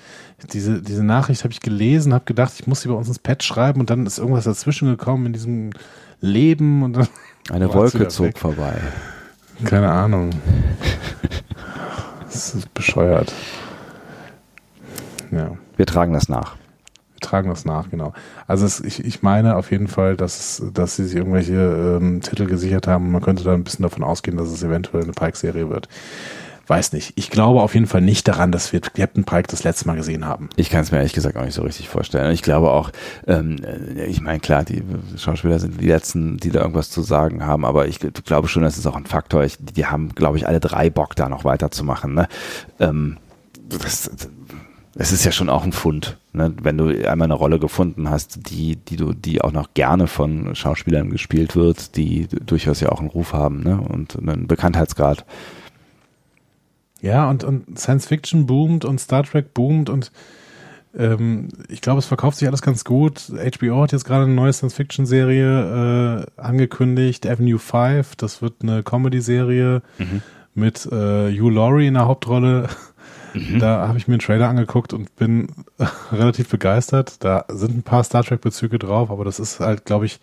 Diese, 0.52 0.82
diese 0.82 1.04
Nachricht 1.04 1.44
habe 1.44 1.54
ich 1.54 1.62
gelesen, 1.62 2.14
habe 2.14 2.26
gedacht, 2.26 2.54
ich 2.60 2.68
muss 2.68 2.82
sie 2.82 2.90
bei 2.90 2.96
uns 2.96 3.08
ins 3.08 3.20
Pad 3.20 3.44
schreiben 3.44 3.80
und 3.80 3.90
dann 3.90 4.06
ist 4.06 4.18
irgendwas 4.18 4.44
dazwischen 4.44 4.90
gekommen 4.90 5.28
in 5.28 5.34
diesem 5.34 5.70
Leben 6.20 6.84
und 6.84 6.94
dann. 6.94 7.08
Eine 7.50 7.74
Wolke 7.74 8.08
zog 8.08 8.28
weg. 8.28 8.40
vorbei. 8.40 8.76
Keine 9.66 9.92
Ahnung. 9.92 10.32
das 12.26 12.56
ist 12.56 12.74
bescheuert. 12.74 13.34
Ja. 15.32 15.52
Wir 15.76 15.86
tragen 15.86 16.14
das 16.14 16.30
nach 16.30 16.56
tragen 17.24 17.50
das 17.50 17.66
nach, 17.66 17.90
genau. 17.90 18.14
Also 18.48 18.66
es, 18.66 18.80
ich, 18.80 19.04
ich 19.04 19.22
meine 19.22 19.56
auf 19.56 19.72
jeden 19.72 19.88
Fall, 19.88 20.16
dass, 20.16 20.62
dass 20.74 20.96
sie 20.96 21.06
sich 21.06 21.16
irgendwelche 21.16 21.54
ähm, 22.02 22.22
Titel 22.22 22.46
gesichert 22.46 22.88
haben. 22.88 23.12
Man 23.12 23.22
könnte 23.22 23.44
da 23.44 23.54
ein 23.54 23.64
bisschen 23.64 23.84
davon 23.84 24.04
ausgehen, 24.04 24.38
dass 24.38 24.50
es 24.50 24.64
eventuell 24.64 25.04
eine 25.04 25.14
Pike-Serie 25.14 25.70
wird. 25.70 25.88
Weiß 26.66 26.94
nicht. 26.94 27.12
Ich 27.18 27.30
glaube 27.30 27.62
auf 27.62 27.74
jeden 27.74 27.88
Fall 27.88 28.00
nicht 28.00 28.26
daran, 28.26 28.54
dass 28.54 28.72
wir 28.72 28.80
Captain 28.80 29.26
Pike 29.26 29.50
das 29.50 29.66
letzte 29.66 29.86
Mal 29.86 29.98
gesehen 29.98 30.26
haben. 30.26 30.48
Ich 30.56 30.70
kann 30.70 30.82
es 30.82 30.92
mir 30.92 31.00
ehrlich 31.00 31.12
gesagt 31.12 31.36
auch 31.36 31.44
nicht 31.44 31.56
so 31.56 31.62
richtig 31.62 31.90
vorstellen. 31.90 32.32
Ich 32.32 32.42
glaube 32.42 32.72
auch, 32.72 32.90
ähm, 33.28 33.58
ich 34.08 34.22
meine, 34.22 34.40
klar, 34.40 34.64
die 34.64 34.82
Schauspieler 35.18 35.60
sind 35.60 35.82
die 35.82 35.88
Letzten, 35.88 36.38
die 36.38 36.52
da 36.52 36.62
irgendwas 36.62 36.90
zu 36.90 37.02
sagen 37.02 37.46
haben, 37.46 37.66
aber 37.66 37.90
ich 37.90 38.00
glaube 38.00 38.48
schon, 38.48 38.64
das 38.64 38.78
ist 38.78 38.88
auch 38.88 38.96
ein 38.96 39.06
Faktor. 39.06 39.44
Ich, 39.44 39.58
die 39.60 39.88
haben, 39.88 40.16
glaube 40.16 40.38
ich, 40.38 40.48
alle 40.48 40.62
drei 40.62 40.90
Bock, 40.90 41.18
da 41.18 41.28
noch 41.28 41.44
weiterzumachen. 41.44 42.14
Ne? 42.14 42.30
Ähm, 42.80 43.18
das, 43.68 44.10
es 44.96 45.12
ist 45.12 45.26
ja 45.26 45.34
schon 45.34 45.50
auch 45.50 45.66
ein 45.66 45.74
Fund, 45.74 46.18
ne? 46.34 46.54
wenn 46.62 46.78
du 46.78 46.88
einmal 47.10 47.26
eine 47.28 47.34
Rolle 47.34 47.60
gefunden 47.60 48.10
hast, 48.10 48.50
die, 48.50 48.76
die 48.76 48.98
du, 48.98 49.14
die 49.14 49.42
auch 49.42 49.52
noch 49.52 49.74
gerne 49.74 50.08
von 50.08 50.56
Schauspielern 50.56 51.10
gespielt 51.10 51.56
wird, 51.56 51.96
die 51.96 52.28
durchaus 52.28 52.80
ja 52.80 52.90
auch 52.90 53.00
einen 53.00 53.10
Ruf 53.10 53.34
haben 53.34 53.64
ne? 53.64 53.80
und 53.80 54.18
einen 54.18 54.48
Bekanntheitsgrad. 54.48 55.26
Ja, 57.02 57.30
und, 57.30 57.44
und 57.44 57.78
Science 57.78 58.08
Fiction 58.08 58.46
boomt 58.46 58.86
und 58.86 59.00
Star 59.00 59.24
Trek 59.24 59.54
boomt 59.54 59.90
und 59.90 60.12
ähm, 60.96 61.50
ich 61.70 61.82
glaube, 61.82 62.00
es 62.00 62.06
verkauft 62.06 62.38
sich 62.38 62.48
alles 62.48 62.62
ganz 62.62 62.84
gut. 62.84 63.32
HBO 63.32 63.82
hat 63.82 63.92
jetzt 63.92 64.06
gerade 64.06 64.26
eine 64.26 64.34
neue 64.34 64.54
Science-Fiction-Serie 64.54 66.26
äh, 66.38 66.42
angekündigt, 66.42 67.28
Avenue 67.28 67.60
5. 67.60 68.16
Das 68.16 68.42
wird 68.42 68.62
eine 68.62 68.84
Comedy-Serie 68.84 69.82
mhm. 69.98 70.22
mit 70.54 70.86
äh, 70.86 71.32
Hugh 71.32 71.50
Laurie 71.50 71.88
in 71.88 71.96
der 71.96 72.06
Hauptrolle. 72.06 72.70
Mhm. 73.34 73.60
Da 73.60 73.88
habe 73.88 73.98
ich 73.98 74.08
mir 74.08 74.14
einen 74.16 74.22
Trailer 74.22 74.48
angeguckt 74.50 74.94
und 74.94 75.16
bin 75.16 75.48
relativ 76.12 76.50
begeistert. 76.50 77.24
Da 77.24 77.46
sind 77.50 77.78
ein 77.78 77.84
paar 77.84 78.04
Star 78.04 78.24
Trek-Bezüge 78.24 78.80
drauf, 78.80 79.10
aber 79.12 79.26
das 79.26 79.40
ist 79.40 79.60
halt, 79.60 79.86
glaube 79.86 80.06
ich, 80.06 80.20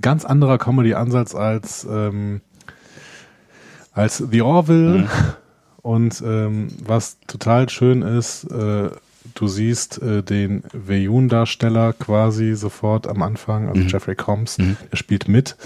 ganz 0.00 0.24
anderer 0.24 0.58
Comedy-Ansatz 0.58 1.34
als, 1.34 1.86
ähm, 1.90 2.40
als 3.92 4.18
The 4.30 4.42
Orville. 4.42 4.98
Mhm. 4.98 5.08
Und 5.82 6.22
ähm, 6.24 6.68
was 6.84 7.18
total 7.26 7.68
schön 7.68 8.02
ist, 8.02 8.44
äh, 8.44 8.90
du 9.34 9.48
siehst 9.48 10.00
äh, 10.00 10.22
den 10.22 10.62
Veyun-Darsteller 10.72 11.92
quasi 11.92 12.54
sofort 12.54 13.08
am 13.08 13.20
Anfang, 13.22 13.68
also 13.68 13.80
Mhm. 13.80 13.88
Jeffrey 13.88 14.14
Combs, 14.14 14.58
Mhm. 14.58 14.76
der 14.92 14.96
spielt 14.96 15.26
mit. 15.26 15.56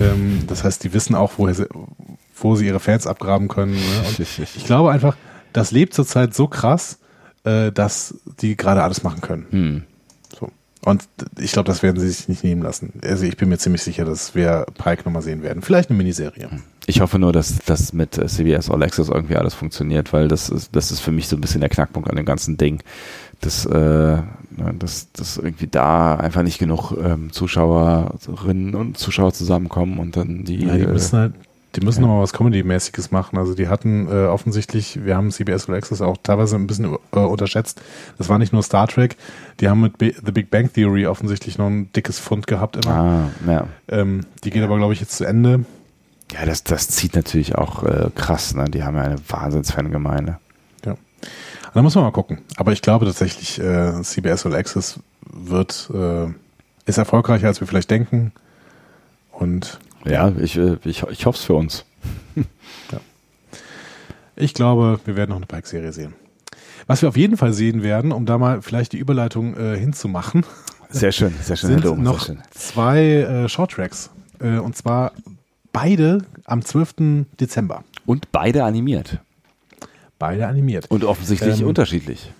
Ähm, 0.00 0.42
das 0.48 0.64
heißt, 0.64 0.82
die 0.82 0.92
wissen 0.92 1.14
auch, 1.14 1.34
woher 1.36 1.54
sie, 1.54 1.66
wo 2.36 2.56
sie 2.56 2.66
ihre 2.66 2.80
Fans 2.80 3.06
abgraben 3.06 3.46
können. 3.46 3.74
Ne? 3.74 3.78
Ich 4.56 4.64
glaube 4.66 4.90
einfach, 4.90 5.16
das 5.54 5.70
lebt 5.70 5.94
zurzeit 5.94 6.34
so 6.34 6.46
krass, 6.46 6.98
äh, 7.44 7.72
dass 7.72 8.14
die 8.40 8.56
gerade 8.56 8.82
alles 8.82 9.02
machen 9.02 9.22
können. 9.22 9.46
Hm. 9.50 9.82
So. 10.38 10.50
Und 10.84 11.08
ich 11.38 11.52
glaube, 11.52 11.66
das 11.66 11.82
werden 11.82 11.98
sie 11.98 12.10
sich 12.10 12.28
nicht 12.28 12.44
nehmen 12.44 12.60
lassen. 12.60 12.92
Also 13.02 13.24
ich 13.24 13.38
bin 13.38 13.48
mir 13.48 13.56
ziemlich 13.56 13.82
sicher, 13.82 14.04
dass 14.04 14.34
wir 14.34 14.66
Pike 14.76 15.04
nochmal 15.04 15.22
sehen 15.22 15.42
werden. 15.42 15.62
Vielleicht 15.62 15.88
eine 15.88 15.96
Miniserie. 15.96 16.50
Ich 16.86 17.00
hoffe 17.00 17.18
nur, 17.18 17.32
dass 17.32 17.58
das 17.64 17.92
mit 17.94 18.18
äh, 18.18 18.26
CBS 18.26 18.68
All 18.68 18.82
Access 18.82 19.08
irgendwie 19.08 19.36
alles 19.36 19.54
funktioniert, 19.54 20.12
weil 20.12 20.28
das 20.28 20.50
ist, 20.50 20.76
das 20.76 20.90
ist 20.90 21.00
für 21.00 21.12
mich 21.12 21.28
so 21.28 21.36
ein 21.36 21.40
bisschen 21.40 21.60
der 21.60 21.70
Knackpunkt 21.70 22.10
an 22.10 22.16
dem 22.16 22.26
ganzen 22.26 22.58
Ding. 22.58 22.82
Dass, 23.40 23.64
äh, 23.64 23.78
ne, 23.78 24.24
dass, 24.78 25.10
dass 25.12 25.36
irgendwie 25.36 25.68
da 25.68 26.16
einfach 26.16 26.42
nicht 26.42 26.58
genug 26.58 26.92
ähm, 26.92 27.32
Zuschauerinnen 27.32 28.74
und 28.74 28.98
Zuschauer 28.98 29.32
zusammenkommen 29.32 29.98
und 29.98 30.16
dann 30.16 30.44
die. 30.44 30.64
Ja, 30.64 30.76
die 30.76 30.82
äh, 30.82 30.86
müssen 30.88 31.18
halt, 31.18 31.34
die 31.76 31.80
müssen 31.80 32.02
ja. 32.02 32.06
noch 32.06 32.14
mal 32.14 32.22
was 32.22 32.32
Comedy-mäßiges 32.32 33.10
machen. 33.10 33.38
Also 33.38 33.54
die 33.54 33.68
hatten 33.68 34.08
äh, 34.08 34.26
offensichtlich, 34.26 35.04
wir 35.04 35.16
haben 35.16 35.30
CBS 35.30 35.68
All 35.68 35.76
Access 35.76 36.00
auch 36.00 36.16
teilweise 36.22 36.56
ein 36.56 36.66
bisschen 36.66 36.96
äh, 37.12 37.18
unterschätzt. 37.18 37.80
Das 38.18 38.28
war 38.28 38.38
nicht 38.38 38.52
nur 38.52 38.62
Star 38.62 38.86
Trek. 38.88 39.16
Die 39.60 39.68
haben 39.68 39.80
mit 39.80 39.98
B 39.98 40.12
The 40.12 40.32
Big 40.32 40.50
Bang 40.50 40.72
Theory 40.72 41.06
offensichtlich 41.06 41.58
noch 41.58 41.66
ein 41.66 41.92
dickes 41.92 42.18
Fund 42.18 42.46
gehabt 42.46 42.84
immer. 42.84 43.30
ah, 43.46 43.50
ja. 43.50 43.66
Ähm, 43.88 44.26
die 44.44 44.50
geht 44.50 44.62
aber, 44.62 44.76
glaube 44.76 44.92
ich, 44.92 45.00
jetzt 45.00 45.16
zu 45.16 45.24
Ende. 45.24 45.64
ja, 46.32 46.46
das, 46.46 46.64
das 46.64 46.88
zieht 46.88 47.14
natürlich 47.14 47.56
auch 47.56 47.82
äh, 47.82 48.10
krass. 48.14 48.54
Ne? 48.54 48.64
Die 48.66 48.84
haben 48.84 48.96
ja 48.96 49.02
eine 49.02 49.16
Wahnsinns-Fangemeinde. 49.28 50.38
Da 51.74 51.82
muss 51.82 51.96
man 51.96 52.04
mal 52.04 52.12
gucken. 52.12 52.38
Aber 52.56 52.72
ich 52.72 52.82
glaube 52.82 53.04
tatsächlich, 53.04 53.60
äh, 53.60 54.00
CBS 54.00 54.46
All 54.46 54.54
Access 54.54 55.00
wird, 55.28 55.90
äh, 55.92 56.26
ist 56.86 56.98
erfolgreicher, 56.98 57.48
als 57.48 57.60
wir 57.60 57.66
vielleicht 57.66 57.90
denken. 57.90 58.32
Und 59.32 59.80
Ja, 60.04 60.32
ich, 60.40 60.56
äh, 60.56 60.76
ich, 60.84 61.02
ich 61.02 61.26
hoffe 61.26 61.38
es 61.38 61.44
für 61.44 61.54
uns. 61.54 61.84
ich 64.36 64.54
glaube, 64.54 65.00
wir 65.04 65.16
werden 65.16 65.30
noch 65.30 65.36
eine 65.36 65.46
Pike-Serie 65.46 65.92
sehen. 65.92 66.14
Was 66.86 67.00
wir 67.02 67.08
auf 67.08 67.16
jeden 67.16 67.36
Fall 67.36 67.52
sehen 67.52 67.82
werden, 67.82 68.12
um 68.12 68.26
da 68.26 68.36
mal 68.36 68.60
vielleicht 68.60 68.92
die 68.92 68.98
Überleitung 68.98 69.56
äh, 69.56 69.76
hinzumachen, 69.78 70.44
Sehr 70.90 71.10
schön, 71.10 71.34
sehr 71.42 71.56
schön, 71.56 71.70
sind 71.70 71.84
Dom, 71.84 72.02
noch 72.04 72.24
schön. 72.24 72.38
zwei 72.52 73.00
äh, 73.02 73.48
Shorttracks. 73.48 74.10
Äh, 74.38 74.58
und 74.58 74.76
zwar 74.76 75.12
beide 75.72 76.18
am 76.44 76.64
12. 76.64 77.26
Dezember. 77.40 77.82
Und 78.06 78.30
beide 78.30 78.62
animiert. 78.62 79.18
Beide 80.20 80.46
animiert. 80.46 80.88
Und 80.90 81.02
offensichtlich 81.02 81.60
Ähm, 81.60 81.66
unterschiedlich. 81.66 82.30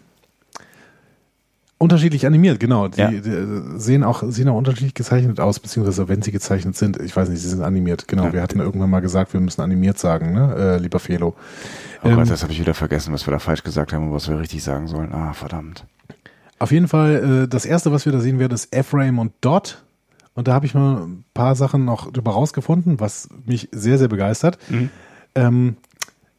Unterschiedlich 1.78 2.24
animiert, 2.26 2.60
genau. 2.60 2.88
Die, 2.88 3.00
Ja. 3.00 3.10
die 3.10 3.16
äh, 3.28 3.78
sehen, 3.78 4.04
auch, 4.04 4.22
sehen 4.28 4.48
auch 4.48 4.56
unterschiedlich 4.56 4.94
gezeichnet 4.94 5.40
aus, 5.40 5.58
beziehungsweise 5.60 6.08
wenn 6.08 6.22
sie 6.22 6.30
gezeichnet 6.32 6.76
sind, 6.76 7.00
ich 7.02 7.14
weiß 7.14 7.28
nicht, 7.28 7.40
sie 7.42 7.48
sind 7.48 7.62
animiert. 7.62 8.06
Genau, 8.08 8.26
Ja. 8.26 8.32
wir 8.32 8.42
hatten 8.42 8.60
irgendwann 8.60 8.90
mal 8.90 9.00
gesagt, 9.00 9.32
wir 9.32 9.40
müssen 9.40 9.60
animiert 9.60 9.98
sagen, 9.98 10.32
ne, 10.32 10.54
äh, 10.56 10.78
lieber 10.78 11.00
Felo. 11.00 11.34
Oh 12.02 12.08
Ähm, 12.08 12.14
Gott, 12.16 12.30
das 12.30 12.42
habe 12.42 12.52
ich 12.52 12.60
wieder 12.60 12.74
vergessen, 12.74 13.12
was 13.12 13.26
wir 13.26 13.32
da 13.32 13.38
falsch 13.38 13.64
gesagt 13.64 13.92
haben 13.92 14.08
und 14.08 14.14
was 14.14 14.28
wir 14.28 14.38
richtig 14.38 14.62
sagen 14.62 14.86
sollen. 14.86 15.12
Ah, 15.12 15.32
verdammt. 15.32 15.84
Auf 16.60 16.70
jeden 16.70 16.86
Fall, 16.88 17.42
äh, 17.44 17.48
das 17.48 17.66
erste, 17.66 17.90
was 17.92 18.06
wir 18.06 18.12
da 18.12 18.20
sehen 18.20 18.38
werden, 18.38 18.52
ist 18.54 18.74
Ephraim 18.74 19.18
und 19.18 19.32
Dot. 19.40 19.82
Und 20.34 20.48
da 20.48 20.54
habe 20.54 20.66
ich 20.66 20.74
mal 20.74 21.02
ein 21.02 21.24
paar 21.34 21.54
Sachen 21.56 21.84
noch 21.84 22.10
drüber 22.12 22.32
rausgefunden, 22.32 22.98
was 23.00 23.28
mich 23.44 23.68
sehr, 23.72 23.98
sehr 23.98 24.08
begeistert. 24.08 24.58
Mhm. 24.68 24.90
Ähm, 25.34 25.76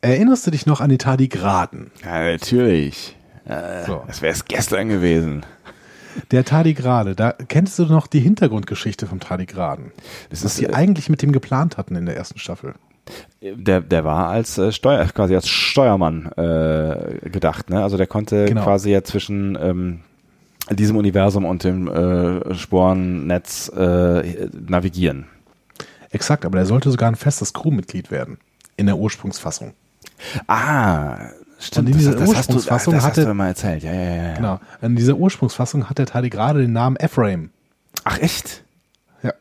erinnerst 0.02 0.48
du 0.48 0.52
dich 0.52 0.66
noch 0.66 0.82
an 0.82 0.90
die 0.90 0.98
Tardigraden? 0.98 1.92
Ja, 2.04 2.24
natürlich. 2.32 3.15
Äh, 3.46 3.86
So. 3.86 4.04
Das 4.08 4.22
wäre 4.22 4.34
es 4.34 4.46
gestern 4.46 4.90
gewesen. 4.90 5.46
Der 6.32 6.46
Tardigrade, 6.46 7.14
da 7.14 7.34
kennst 7.34 7.78
du 7.78 7.86
noch 7.86 8.08
die 8.08 8.22
Hintergrundgeschichte 8.22 9.06
vom 9.06 9.20
Tardigraden? 9.20 9.92
Das 10.30 10.44
Was 10.46 10.52
ist, 10.52 10.58
sie 10.58 10.66
äh, 10.66 10.74
eigentlich 10.74 11.10
mit 11.10 11.22
dem 11.22 11.32
geplant 11.34 11.78
hatten 11.78 11.96
in 11.96 12.06
der 12.06 12.16
ersten 12.16 12.40
Staffel. 12.40 12.74
der, 13.42 13.82
der 13.82 14.06
war 14.06 14.30
als 14.30 14.58
äh, 14.58 14.72
Steuer, 14.72 15.04
quasi 15.14 15.36
als 15.36 15.48
Steuermann 15.50 16.28
äh, 16.38 17.30
gedacht, 17.30 17.70
ne? 17.70 17.84
Also 17.84 17.98
der 17.98 18.08
konnte 18.08 18.46
Genau. 18.46 18.64
quasi 18.64 18.92
ja 18.92 19.04
zwischen 19.04 19.58
ähm, 19.62 20.00
diesem 20.72 20.96
Universum 20.96 21.44
und 21.46 21.64
dem 21.66 21.88
äh, 21.90 22.56
Sporennetz 22.56 23.70
äh, 23.76 24.48
navigieren. 24.68 25.26
Exakt, 26.12 26.46
aber 26.46 26.58
der 26.58 26.66
sollte 26.66 26.90
sogar 26.92 27.10
ein 27.10 27.16
festes 27.16 27.52
Crewmitglied 27.54 28.10
werden. 28.10 28.38
In 28.78 28.86
der 28.86 28.98
Ursprungsfassung. 28.98 29.74
Ah, 30.48 31.18
stimmt. 31.60 31.88
Und 31.88 31.94
in 31.94 31.98
dieser 32.00 32.12
das, 32.12 32.22
das, 32.30 32.38
hast 32.38 32.50
du, 32.50 32.54
Ursprungsfassung 32.56 32.94
das 32.94 33.04
hast 33.04 33.12
hatte- 33.12 33.26
du 33.26 33.34
mal 33.34 33.48
erzählt. 33.48 33.84
Ja, 33.84 33.94
ja, 33.94 34.02
ja. 34.02 34.24
ja. 34.24 34.34
Genau. 34.36 34.60
In 34.82 34.96
dieser 34.96 35.16
Ursprungsfassung 35.16 35.90
hat 35.90 35.98
der 35.98 36.06
Tardigrade 36.06 36.62
den 36.62 36.74
Namen 36.74 36.96
Ephraim. 36.98 37.50
Ach 38.04 38.20
echt? 38.20 38.64
Ja. 39.24 39.34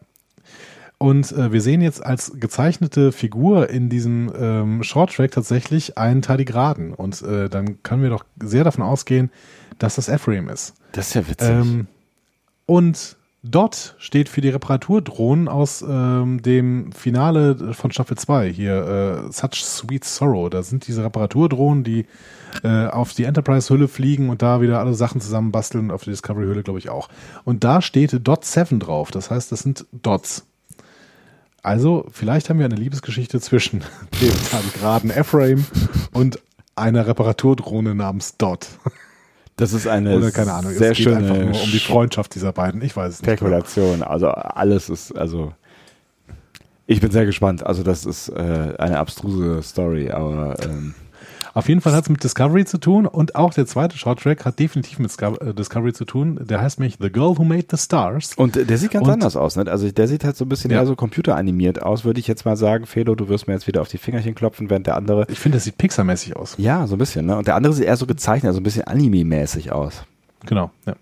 Und 0.98 1.32
äh, 1.32 1.52
wir 1.52 1.60
sehen 1.60 1.80
jetzt 1.80 2.04
als 2.04 2.32
gezeichnete 2.38 3.12
Figur 3.12 3.68
in 3.68 3.88
diesem 3.88 4.32
ähm, 4.38 4.82
Shorttrack 4.82 5.32
tatsächlich 5.32 5.98
einen 5.98 6.22
Tardigraden. 6.22 6.94
Und 6.94 7.20
äh, 7.22 7.48
dann 7.48 7.82
können 7.82 8.02
wir 8.02 8.10
doch 8.10 8.24
sehr 8.42 8.64
davon 8.64 8.82
ausgehen, 8.84 9.30
dass 9.78 9.96
das 9.96 10.08
Ephraim 10.08 10.48
ist. 10.48 10.74
Das 10.92 11.08
ist 11.08 11.14
ja 11.14 11.28
witzig. 11.28 11.48
Ähm, 11.50 11.86
und 12.66 13.16
Dot 13.46 13.94
steht 13.98 14.30
für 14.30 14.40
die 14.40 14.48
Reparaturdrohnen 14.48 15.48
aus 15.48 15.84
ähm, 15.86 16.40
dem 16.40 16.92
Finale 16.92 17.74
von 17.74 17.92
Staffel 17.92 18.16
2 18.16 18.50
hier, 18.50 19.26
äh, 19.28 19.32
Such 19.32 19.62
Sweet 19.62 20.02
Sorrow. 20.02 20.48
Da 20.48 20.62
sind 20.62 20.86
diese 20.86 21.04
Reparaturdrohnen, 21.04 21.84
die 21.84 22.06
äh, 22.62 22.86
auf 22.86 23.12
die 23.12 23.24
Enterprise-Hülle 23.24 23.86
fliegen 23.86 24.30
und 24.30 24.40
da 24.40 24.62
wieder 24.62 24.80
alle 24.80 24.94
Sachen 24.94 25.20
zusammenbasteln, 25.20 25.90
auf 25.90 26.04
die 26.04 26.10
Discovery-Hülle 26.10 26.62
glaube 26.62 26.78
ich 26.78 26.88
auch. 26.88 27.10
Und 27.44 27.64
da 27.64 27.82
steht 27.82 28.18
Dot 28.26 28.46
7 28.46 28.80
drauf, 28.80 29.10
das 29.10 29.30
heißt, 29.30 29.52
das 29.52 29.60
sind 29.60 29.84
Dots. 29.92 30.46
Also, 31.62 32.06
vielleicht 32.10 32.48
haben 32.48 32.58
wir 32.58 32.66
eine 32.66 32.76
Liebesgeschichte 32.76 33.40
zwischen 33.40 33.80
dem 34.22 34.34
Tardigraden 34.50 35.10
Ephraim 35.10 35.66
und 36.12 36.38
einer 36.76 37.06
Reparaturdrohne 37.06 37.94
namens 37.94 38.38
Dot. 38.38 38.68
das 39.56 39.72
ist 39.72 39.86
eine 39.86 40.16
Oder 40.16 40.32
keine 40.32 40.52
Ahnung, 40.52 40.72
sehr 40.72 40.90
es 40.90 40.97
geht 40.97 41.05
schöne 41.05 41.18
einfach 41.18 41.36
nur 41.36 41.62
um 41.62 41.70
die 41.70 41.78
Freundschaft 41.78 42.35
dieser 42.35 42.52
beiden. 42.52 42.82
Ich 42.82 42.97
weiß 42.97 43.14
es 43.14 43.22
nicht. 43.22 43.39
genau. 43.39 43.51
Spekulation. 43.51 44.02
Also 44.02 44.28
alles 44.28 44.90
ist, 44.90 45.16
also 45.16 45.52
ich 46.86 47.01
bin 47.01 47.10
sehr 47.10 47.24
gespannt. 47.24 47.64
Also 47.64 47.82
das 47.82 48.05
ist 48.05 48.28
äh, 48.31 48.74
eine 48.78 48.98
abstruse 48.98 49.62
Story, 49.62 50.10
aber 50.10 50.56
ähm, 50.64 50.94
Auf 51.55 51.68
jeden 51.68 51.81
Fall 51.81 51.93
hat 51.94 52.02
es 52.05 52.10
mit 52.10 52.22
Discovery 52.24 52.64
zu 52.64 52.78
tun 52.78 53.06
und 53.06 53.36
auch 53.36 53.55
der 53.55 53.64
zweite 53.66 53.97
Shorttrack 53.97 54.44
hat 54.44 54.59
definitiv 54.59 54.98
mit 54.98 55.10
äh, 55.22 55.55
Discovery 55.55 55.93
zu 55.93 56.05
tun. 56.05 56.40
Der 56.43 56.60
heißt 56.60 56.81
nämlich 56.81 56.97
The 57.01 57.10
Girl 57.10 57.39
Who 57.39 57.44
Made 57.44 57.66
the 57.70 57.76
Stars. 57.76 58.35
und 58.35 58.56
der 58.68 58.76
sieht 58.76 58.90
ganz 58.90 59.06
Und- 59.06 59.12
anders 59.14 59.36
aus, 59.36 59.55
ne? 59.56 59.64
Also 59.70 59.89
der 59.90 60.09
sieht 60.09 60.24
halt 60.24 60.36
so 60.36 60.44
ein 60.44 60.48
bisschen 60.48 60.72
Ja. 60.72 60.78
eher 60.81 60.86
so 60.86 60.97
computeranimiert 60.97 61.81
aus, 61.82 62.05
würde 62.05 62.18
ich 62.18 62.26
jetzt 62.26 62.44
mal 62.44 62.56
sagen. 62.56 62.86
Felo, 62.86 63.14
du 63.14 63.28
wirst 63.28 63.47
mir 63.47 63.55
jetzt 63.55 63.68
wieder 63.68 63.81
auf 63.82 63.89
die 63.89 63.98
Fingerchen 63.98 64.35
klopfen, 64.35 64.68
während 64.68 64.89
der 64.89 64.97
andere 64.97 65.26
Ich 65.31 65.39
finde, 65.39 65.56
das 65.56 65.64
sieht 65.64 65.78
Pixar-mäßig 65.78 66.35
aus. 66.35 66.56
ja, 66.59 66.86
so 66.89 66.97
ein 66.97 66.98
bisschen, 66.98 67.24
ne? 67.26 67.36
Und 67.39 67.47
der 67.47 67.55
andere 67.55 67.72
sieht 67.72 67.85
eher 67.85 67.97
so 67.97 68.06
gezeichnet, 68.06 68.48
also 68.48 68.59
ein 68.60 68.64
bisschen 68.64 68.82
Anime-mäßig 68.89 69.70
aus. 69.70 70.02
Genau, 70.47 70.70
ja. 70.86 70.94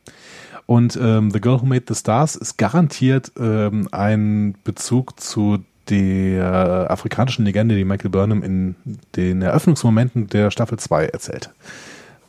Und 0.67 0.99
ähm, 1.03 1.31
The 1.31 1.41
Girl 1.41 1.61
Who 1.61 1.67
Made 1.67 1.85
the 1.89 1.95
Stars 1.95 2.37
ist 2.37 2.57
garantiert 2.59 3.33
ähm, 3.39 3.89
ein 3.91 4.55
Bezug 4.65 5.19
zu 5.19 5.59
der 5.89 6.87
afrikanischen 6.91 7.45
Legende, 7.45 7.77
die 7.77 7.85
Michael 7.85 8.11
Burnham 8.11 8.43
in 8.43 8.77
den 9.17 9.43
Eröffnungsmomenten 9.43 10.29
der 10.29 10.51
Staffel 10.51 10.79
2 10.79 11.07
erzählt. 11.07 11.51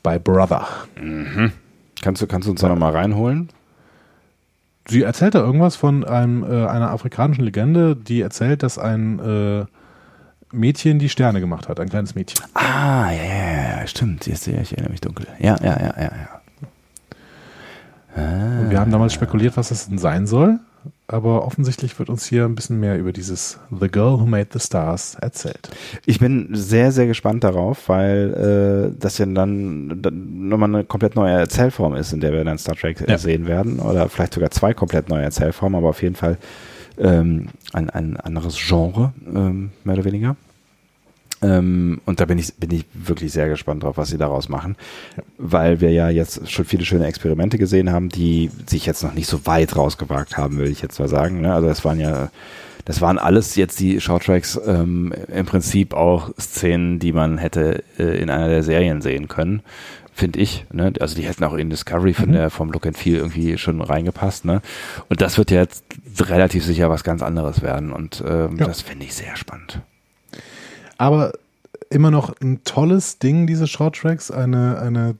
Bei 0.02 0.20
Brother. 0.20 0.68
Kannst 2.02 2.22
du, 2.22 2.28
kannst 2.28 2.48
du 2.48 2.52
uns 2.52 2.62
da 2.62 2.68
nochmal 2.68 2.92
reinholen? 2.92 3.50
Sie 4.88 5.04
erzählt 5.04 5.36
da 5.36 5.40
irgendwas 5.40 5.76
von 5.78 6.04
einem, 6.04 6.44
äh, 6.44 6.68
einer 6.68 6.92
afrikanischen 6.92 7.46
Legende, 7.46 7.96
die 7.96 8.20
erzählt, 8.20 8.64
dass 8.64 8.78
ein 8.78 9.20
äh, 9.20 9.66
Mädchen 10.52 11.00
die 11.00 11.08
Sterne 11.08 11.40
gemacht 11.40 11.70
hat, 11.70 11.80
ein 11.80 11.90
kleines 11.90 12.16
Mädchen. 12.16 12.46
Ah, 12.54 13.10
ja, 13.12 13.24
ja, 13.24 13.34
ja, 13.34 13.80
ja, 13.80 13.88
stimmt. 13.88 14.28
Jetzt 14.28 14.44
sehe 14.44 14.62
ich, 14.62 14.74
erinnere 14.74 14.92
mich 14.92 15.02
dunkel. 15.02 15.28
Ja, 15.40 15.58
ja, 15.62 15.80
ja, 15.80 15.94
ja, 15.98 16.12
ja. 16.12 16.44
Und 18.16 18.70
wir 18.70 18.80
haben 18.80 18.92
damals 18.92 19.14
spekuliert, 19.14 19.58
was 19.58 19.70
das 19.70 19.90
denn 19.90 19.98
sein 19.98 20.28
soll, 20.28 20.60
aber 21.14 21.46
offensichtlich 21.46 21.98
wird 22.00 22.10
uns 22.10 22.26
hier 22.26 22.46
ein 22.46 22.56
bisschen 22.56 22.80
mehr 22.80 22.98
über 22.98 23.14
dieses 23.14 23.60
The 23.70 23.88
Girl 23.88 24.20
Who 24.20 24.26
Made 24.26 24.48
the 24.52 24.60
Stars 24.60 25.16
erzählt. 25.22 25.70
Ich 26.06 26.20
bin 26.20 26.50
sehr, 26.52 26.92
sehr 26.92 27.06
gespannt 27.08 27.44
darauf, 27.44 27.88
weil 27.88 28.92
äh, 28.94 29.00
das 29.00 29.18
ja 29.20 29.26
dann, 29.26 30.02
dann 30.02 30.48
nochmal 30.50 30.70
eine 30.70 30.84
komplett 30.84 31.16
neue 31.16 31.34
Erzählform 31.34 31.96
ist, 31.96 32.14
in 32.14 32.20
der 32.20 32.34
wir 32.34 32.44
dann 32.44 32.58
Star 32.58 32.76
Trek 32.76 33.00
äh, 33.02 33.12
Ja. 33.12 33.18
sehen 33.18 33.48
werden. 33.48 33.80
Oder 33.80 34.10
vielleicht 34.10 34.34
sogar 34.34 34.52
zwei 34.52 34.74
komplett 34.74 35.10
neue 35.10 35.24
Erzählformen, 35.24 35.76
aber 35.78 35.90
auf 35.90 36.02
jeden 36.02 36.16
Fall 36.16 36.38
ähm, 36.98 37.48
ein, 37.74 37.90
ein 37.90 38.18
anderes 38.18 38.58
Genre, 38.58 39.14
ähm, 39.28 39.72
mehr 39.84 39.96
oder 39.96 40.06
weniger. 40.06 40.36
Ähm, 41.44 42.02
und 42.06 42.20
da 42.20 42.26
bin 42.26 42.38
ich, 42.40 42.54
bin 42.56 42.72
ich 42.72 42.86
wirklich 42.94 43.32
sehr 43.32 43.50
gespannt 43.50 43.84
drauf, 43.84 43.98
was 43.98 44.10
sie 44.10 44.18
daraus 44.18 44.50
machen, 44.50 44.76
weil 45.38 45.82
wir 45.82 45.92
ja 45.92 46.10
jetzt 46.10 46.50
schon 46.50 46.66
viele 46.66 46.86
schöne 46.86 47.06
Experimente 47.06 47.58
gesehen 47.58 47.92
haben, 47.92 48.10
die 48.10 48.50
sich 48.66 48.86
jetzt 48.86 49.04
noch 49.04 49.14
nicht 49.14 49.28
so 49.28 49.46
weit 49.46 49.76
rausgewagt 49.76 50.38
haben, 50.38 50.58
will 50.58 50.72
ich 50.72 50.82
jetzt 50.82 51.00
mal 51.00 51.10
sagen. 51.10 51.42
Ne? 51.42 51.54
Also 51.54 51.68
es 51.68 51.84
waren 51.86 52.00
ja 52.00 52.30
das 52.86 53.00
waren 53.00 53.18
alles 53.18 53.56
jetzt 53.56 53.80
die 53.80 54.02
Shorttracks 54.02 54.60
ähm, 54.66 55.14
im 55.34 55.46
Prinzip 55.46 55.94
auch 55.94 56.32
Szenen, 56.38 57.00
die 57.00 57.14
man 57.14 57.38
hätte 57.38 57.82
äh, 57.98 58.22
in 58.22 58.30
einer 58.30 58.50
der 58.50 58.62
Serien 58.62 59.02
sehen 59.02 59.30
können 59.30 59.62
finde 60.14 60.40
ich. 60.40 60.66
Ne? 60.72 60.94
Also 61.00 61.16
die 61.16 61.24
hätten 61.24 61.44
auch 61.44 61.54
in 61.54 61.70
Discovery 61.70 62.14
von 62.14 62.30
mhm. 62.30 62.34
der 62.34 62.50
vom 62.50 62.72
Look 62.72 62.86
and 62.86 62.98
Feel 62.98 63.18
irgendwie 63.18 63.58
schon 63.58 63.82
reingepasst. 63.82 64.46
Ne? 64.46 64.62
Und 65.10 65.22
das 65.22 65.38
wird 65.38 65.52
jetzt 65.52 65.84
relativ 66.20 66.64
sicher 66.64 66.90
was 66.90 67.04
ganz 67.04 67.22
anderes 67.22 67.62
werden. 67.62 67.92
Und 67.92 68.24
ähm, 68.26 68.58
ja. 68.58 68.66
das 68.66 68.82
finde 68.82 69.06
ich 69.06 69.16
sehr 69.16 69.36
spannend. 69.36 69.82
Aber 70.98 71.34
immer 71.90 72.12
noch 72.12 72.34
ein 72.42 72.64
tolles 72.64 73.20
Ding, 73.20 73.48
diese 73.48 73.68
Short 73.68 73.96
Tracks, 73.96 74.32
eine, 74.32 74.80
eine 74.80 75.16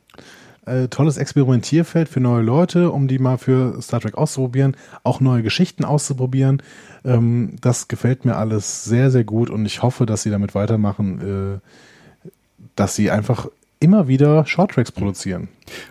äh, 0.66 0.88
tolles 0.88 1.18
Experimentierfeld 1.18 2.10
für 2.10 2.20
neue 2.20 2.42
Leute, 2.42 2.92
um 2.92 3.08
die 3.08 3.20
mal 3.20 3.38
für 3.38 3.82
Star 3.82 4.00
Trek 4.00 4.16
auszuprobieren, 4.16 4.78
auch 5.04 5.20
neue 5.20 5.44
Geschichten 5.44 5.84
auszuprobieren. 5.84 6.62
Ähm, 7.04 7.56
das 7.62 7.88
gefällt 7.88 8.26
mir 8.26 8.38
alles 8.38 8.86
sehr, 8.86 9.12
sehr 9.12 9.24
gut 9.24 9.50
und 9.50 9.66
ich 9.66 9.82
hoffe, 9.84 10.06
dass 10.06 10.24
sie 10.24 10.30
damit 10.30 10.56
weitermachen, 10.56 11.60
äh, 11.62 12.30
dass 12.76 12.96
sie 12.96 13.12
einfach 13.12 13.48
immer 13.84 14.08
wieder 14.08 14.46
Shorttracks 14.46 14.92
produzieren. 14.92 15.50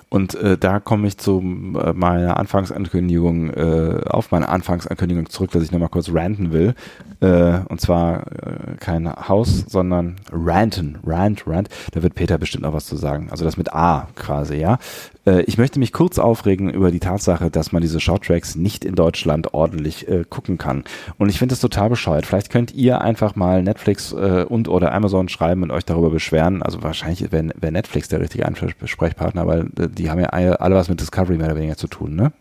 Und 0.09 0.35
äh, 0.35 0.57
da 0.59 0.81
komme 0.81 1.07
ich 1.07 1.19
zu 1.19 1.41
äh, 1.41 1.93
meiner 1.93 2.39
Anfangsankündigung, 2.39 3.51
äh, 3.51 4.01
auf 4.07 4.31
meine 4.31 4.49
Anfangsankündigung 4.49 5.29
zurück, 5.29 5.51
dass 5.53 5.63
ich 5.63 5.73
nochmal 5.73 5.89
kurz 5.89 6.11
ranten 6.11 6.53
will. 6.53 6.75
Äh, 7.21 7.61
und 7.69 7.81
zwar 7.81 8.27
äh, 8.27 8.77
kein 8.81 9.11
Haus, 9.29 9.65
sondern 9.69 10.17
ranten, 10.31 10.99
rant, 11.07 11.47
rant. 11.47 11.69
Da 11.93 12.03
wird 12.03 12.15
Peter 12.15 12.39
bestimmt 12.39 12.65
noch 12.65 12.73
was 12.73 12.87
zu 12.87 12.97
sagen. 12.97 13.29
Also 13.31 13.45
das 13.45 13.57
mit 13.57 13.73
A 13.73 14.09
quasi, 14.15 14.57
ja. 14.57 14.79
Äh, 15.27 15.43
ich 15.43 15.59
möchte 15.59 15.79
mich 15.79 15.93
kurz 15.93 16.19
aufregen 16.19 16.71
über 16.71 16.91
die 16.91 17.01
Tatsache, 17.01 17.51
dass 17.51 17.73
man 17.73 17.83
diese 17.83 18.01
Shorttracks 18.01 18.55
nicht 18.55 18.85
in 18.85 18.95
Deutschland 18.95 19.55
ordentlich 19.55 20.09
äh, 20.09 20.25
gucken 20.29 20.59
kann. 20.59 20.85
Und 21.19 21.29
ich 21.29 21.39
finde 21.39 21.53
das 21.53 21.61
total 21.61 21.91
bescheuert. 21.91 22.27
Vielleicht 22.27 22.51
könnt 22.51 22.73
ihr 22.73 23.01
einfach 23.01 23.37
mal 23.37 23.63
Netflix 23.63 24.13
äh, 24.13 24.45
und 24.49 24.69
oder 24.69 24.93
Amazon 24.93 25.29
schreiben 25.29 25.63
und 25.63 25.71
euch 25.71 25.85
darüber 25.85 26.11
beschweren. 26.11 26.63
Also 26.63 26.83
wahrscheinlich 26.83 27.31
wäre 27.33 27.51
wär 27.61 27.71
Netflix 27.71 28.09
der 28.09 28.21
richtige 28.21 28.47
Ansprechpartner, 28.47 29.47
weil 29.47 29.71
äh, 29.79 29.89
die 29.89 30.11
haben 30.11 30.21
ja 30.21 30.29
alle 30.29 30.75
was 30.75 30.89
mit 30.89 31.01
Discovery 31.01 31.37
mehr 31.37 31.47
oder 31.47 31.57
weniger 31.57 31.77
zu 31.77 31.87
tun, 31.87 32.15
ne? 32.17 32.33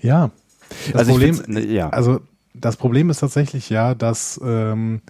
Ja. 0.00 0.30
Das 0.92 1.00
also 1.00 1.12
Problem, 1.12 1.42
ne, 1.46 1.64
ja. 1.64 1.90
also 1.90 2.20
das 2.54 2.76
Problem 2.76 3.10
ist 3.10 3.18
tatsächlich 3.18 3.70
ja, 3.70 3.94
dass 3.94 4.40
ähm, 4.42 5.00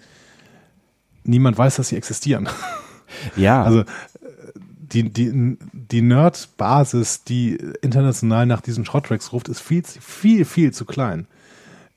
niemand 1.23 1.57
weiß, 1.57 1.77
dass 1.77 1.89
sie 1.89 1.97
existieren. 1.97 2.47
Ja. 3.35 3.63
Also 3.73 3.83
die, 4.93 5.09
die, 5.09 5.57
die 5.73 6.01
Nerd-Basis, 6.01 7.23
die 7.23 7.55
international 7.81 8.45
nach 8.45 8.61
diesen 8.61 8.85
Short-Tracks 8.85 9.33
ruft, 9.33 9.49
ist 9.49 9.61
viel, 9.61 9.83
viel, 9.83 10.45
viel 10.45 10.71
zu 10.71 10.85
klein 10.85 11.27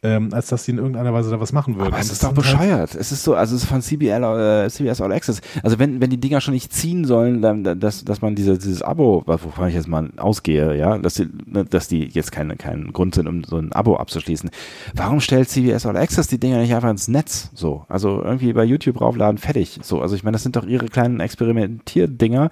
ähm, 0.06 0.32
als 0.32 0.48
dass 0.48 0.64
die 0.64 0.70
in 0.70 0.78
irgendeiner 0.78 1.12
Weise 1.12 1.30
da 1.30 1.40
was 1.40 1.52
machen 1.52 1.76
würden. 1.76 1.88
Aber 1.88 1.98
es 1.98 2.10
ist 2.10 2.22
doch 2.22 2.28
halt 2.28 2.36
bescheuert. 2.36 2.90
Halt 2.92 2.94
es 2.94 3.12
ist 3.12 3.24
so, 3.24 3.34
also 3.34 3.56
es 3.56 3.62
ist 3.62 3.68
von 3.68 3.82
CBL, 3.82 4.64
äh, 4.64 4.70
CBS 4.70 5.00
All 5.00 5.12
Access. 5.12 5.40
Also 5.62 5.78
wenn, 5.78 6.00
wenn 6.00 6.10
die 6.10 6.20
Dinger 6.20 6.40
schon 6.40 6.54
nicht 6.54 6.72
ziehen 6.72 7.04
sollen, 7.04 7.42
dann, 7.42 7.80
dass, 7.80 8.04
dass 8.04 8.22
man 8.22 8.34
diese, 8.34 8.56
dieses 8.56 8.82
Abo, 8.82 9.22
wovon 9.26 9.68
ich 9.68 9.74
jetzt 9.74 9.88
mal 9.88 10.10
ausgehe, 10.16 10.76
ja, 10.76 10.98
dass 10.98 11.14
die, 11.14 11.28
ne, 11.46 11.64
dass 11.64 11.88
die 11.88 12.04
jetzt 12.04 12.30
keinen 12.32 12.56
keinen 12.56 12.92
Grund 12.92 13.14
sind, 13.14 13.26
um 13.26 13.44
so 13.44 13.56
ein 13.56 13.72
Abo 13.72 13.96
abzuschließen. 13.96 14.50
Warum 14.94 15.20
stellt 15.20 15.48
CBS 15.48 15.86
All 15.86 15.96
Access 15.96 16.28
die 16.28 16.38
Dinger 16.38 16.58
nicht 16.58 16.74
einfach 16.74 16.90
ins 16.90 17.08
Netz? 17.08 17.50
So, 17.54 17.84
also 17.88 18.22
irgendwie 18.22 18.52
bei 18.52 18.64
YouTube 18.64 19.00
raufladen, 19.00 19.38
fertig. 19.38 19.80
So, 19.82 20.00
also 20.00 20.14
ich 20.14 20.22
meine, 20.22 20.36
das 20.36 20.42
sind 20.42 20.56
doch 20.56 20.66
ihre 20.66 20.86
kleinen 20.86 21.20
Experimentierdinger, 21.20 22.50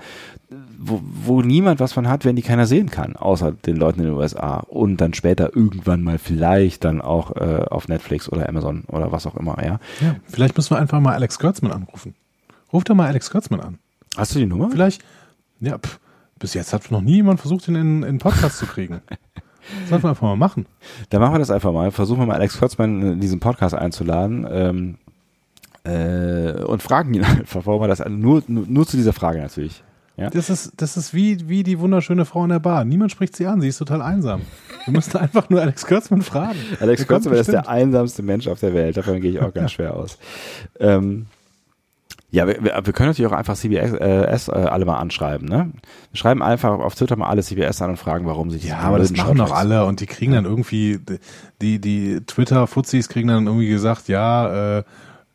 wo, 0.87 1.01
wo 1.03 1.43
niemand 1.43 1.81
was 1.81 1.93
von 1.93 2.09
hat, 2.09 2.25
wenn 2.25 2.37
die 2.37 2.43
keiner 2.43 2.67
sehen 2.67 2.91
kann, 2.91 3.17
außer 3.17 3.53
den 3.53 3.77
Leuten 3.77 4.01
in 4.01 4.07
den 4.07 4.15
USA 4.15 4.59
und 4.59 4.99
dann 4.99 5.15
später 5.15 5.55
irgendwann 5.55 6.03
mal 6.03 6.19
vielleicht 6.19 6.85
dann 6.85 7.01
auch 7.01 7.35
äh, 7.37 7.65
auf 7.71 7.89
Netflix 7.89 8.31
oder 8.31 8.49
Amazon 8.49 8.85
oder 8.89 9.13
was 9.13 9.27
auch 9.27 9.37
immer, 9.37 9.63
ja. 9.63 9.79
ja 10.01 10.17
vielleicht 10.25 10.57
müssen 10.57 10.71
wir 10.71 10.79
einfach 10.79 11.01
mal 11.01 11.15
Alex 11.15 11.39
Kurtzman 11.39 11.73
anrufen. 11.73 12.15
Ruf 12.73 12.85
doch 12.85 12.95
mal 12.95 13.07
Alex 13.07 13.31
Kurtzman 13.31 13.61
an. 13.61 13.79
Hast 14.17 14.35
du 14.35 14.39
die 14.39 14.47
Nummer? 14.47 14.71
Vielleicht, 14.71 15.03
ja, 15.61 15.79
pff, 15.79 15.99
bis 16.39 16.55
jetzt 16.55 16.73
hat 16.73 16.91
noch 16.91 17.01
nie 17.01 17.17
jemand 17.17 17.41
versucht, 17.41 17.69
ihn 17.69 17.77
in, 17.77 18.03
in 18.03 18.19
Podcast 18.19 18.59
zu 18.59 18.67
kriegen. 18.67 19.01
Das 19.09 19.89
sollten 19.89 20.05
wir 20.05 20.11
einfach 20.11 20.23
mal 20.23 20.37
machen. 20.37 20.67
Dann 21.11 21.21
machen 21.21 21.35
wir 21.35 21.39
das 21.39 21.51
einfach 21.51 21.73
mal. 21.73 21.91
Versuchen 21.91 22.21
wir 22.21 22.27
mal 22.27 22.35
Alex 22.35 22.59
Kurtzman 22.59 23.03
in 23.03 23.21
diesen 23.21 23.41
Podcast 23.41 23.75
einzuladen. 23.75 24.47
Ähm, 24.51 24.99
äh, 25.85 26.63
und 26.65 26.83
fragen 26.83 27.15
ihn 27.15 27.25
einfach, 27.25 27.67
warum 27.67 27.83
er 27.83 27.89
das 27.89 28.03
nur, 28.09 28.43
nur, 28.47 28.65
nur 28.67 28.87
zu 28.87 28.97
dieser 28.97 29.13
Frage 29.13 29.41
natürlich. 29.41 29.83
Ja? 30.17 30.31
Das 30.31 30.49
ist, 30.49 30.73
das 30.77 30.97
ist 30.97 31.13
wie, 31.13 31.49
wie 31.49 31.63
die 31.63 31.79
wunderschöne 31.81 32.25
Frau 32.25 32.45
in 32.45 32.51
der 32.51 32.61
Bar. 32.61 32.85
Niemand 32.85 33.11
spricht 33.11 33.35
sie 33.37 33.47
an, 33.47 33.61
sie 33.61 33.69
ist 33.69 33.79
total 33.79 34.01
einsam. 34.01 34.43
Du 34.87 34.93
musst 34.93 35.17
einfach 35.17 35.51
nur 35.51 35.61
Alex 35.61 35.87
Kurtzmann 35.87 36.23
fragen. 36.23 36.59
Alex 36.81 37.07
Kurtzmann 37.07 37.35
ist 37.35 37.51
der 37.51 37.69
einsamste 37.69 38.23
Mensch 38.23 38.47
auf 38.47 38.61
der 38.61 38.75
Welt, 38.75 38.97
davon 38.97 39.21
gehe 39.21 39.31
ich 39.31 39.41
auch 39.41 39.53
ganz 39.53 39.73
schwer 39.73 39.95
aus. 39.95 40.19
Ähm, 40.79 41.27
ja, 42.31 42.49
wir, 42.49 42.65
wir 42.65 42.93
können 42.93 43.11
natürlich 43.11 43.31
auch 43.31 43.37
einfach 43.37 43.55
CBS 43.55 43.93
äh, 43.93 44.25
äh, 44.25 44.67
alle 44.67 44.85
mal 44.85 44.99
anschreiben, 44.99 45.47
ne? 45.47 45.71
Wir 46.11 46.19
schreiben 46.19 46.43
einfach 46.43 46.81
auf 46.81 46.97
Twitter 46.97 47.15
mal 47.15 47.29
alle 47.29 47.45
CBS 47.45 47.81
an 47.81 47.91
und 47.91 47.97
fragen, 47.97 48.27
warum 48.27 48.51
sie 48.51 48.59
Ja, 48.59 48.79
aber 48.81 48.99
das 48.99 49.13
machen 49.13 49.39
doch 49.39 49.53
alle 49.53 49.85
und 49.85 50.01
die 50.01 50.07
kriegen 50.07 50.33
dann 50.33 50.45
irgendwie, 50.45 50.99
die, 51.63 51.79
die 51.81 52.21
Twitter-Fuzis 52.27 53.09
kriegen 53.09 53.29
dann 53.29 53.47
irgendwie 53.47 53.69
gesagt, 53.69 54.09
ja, 54.09 54.79
äh, 54.79 54.83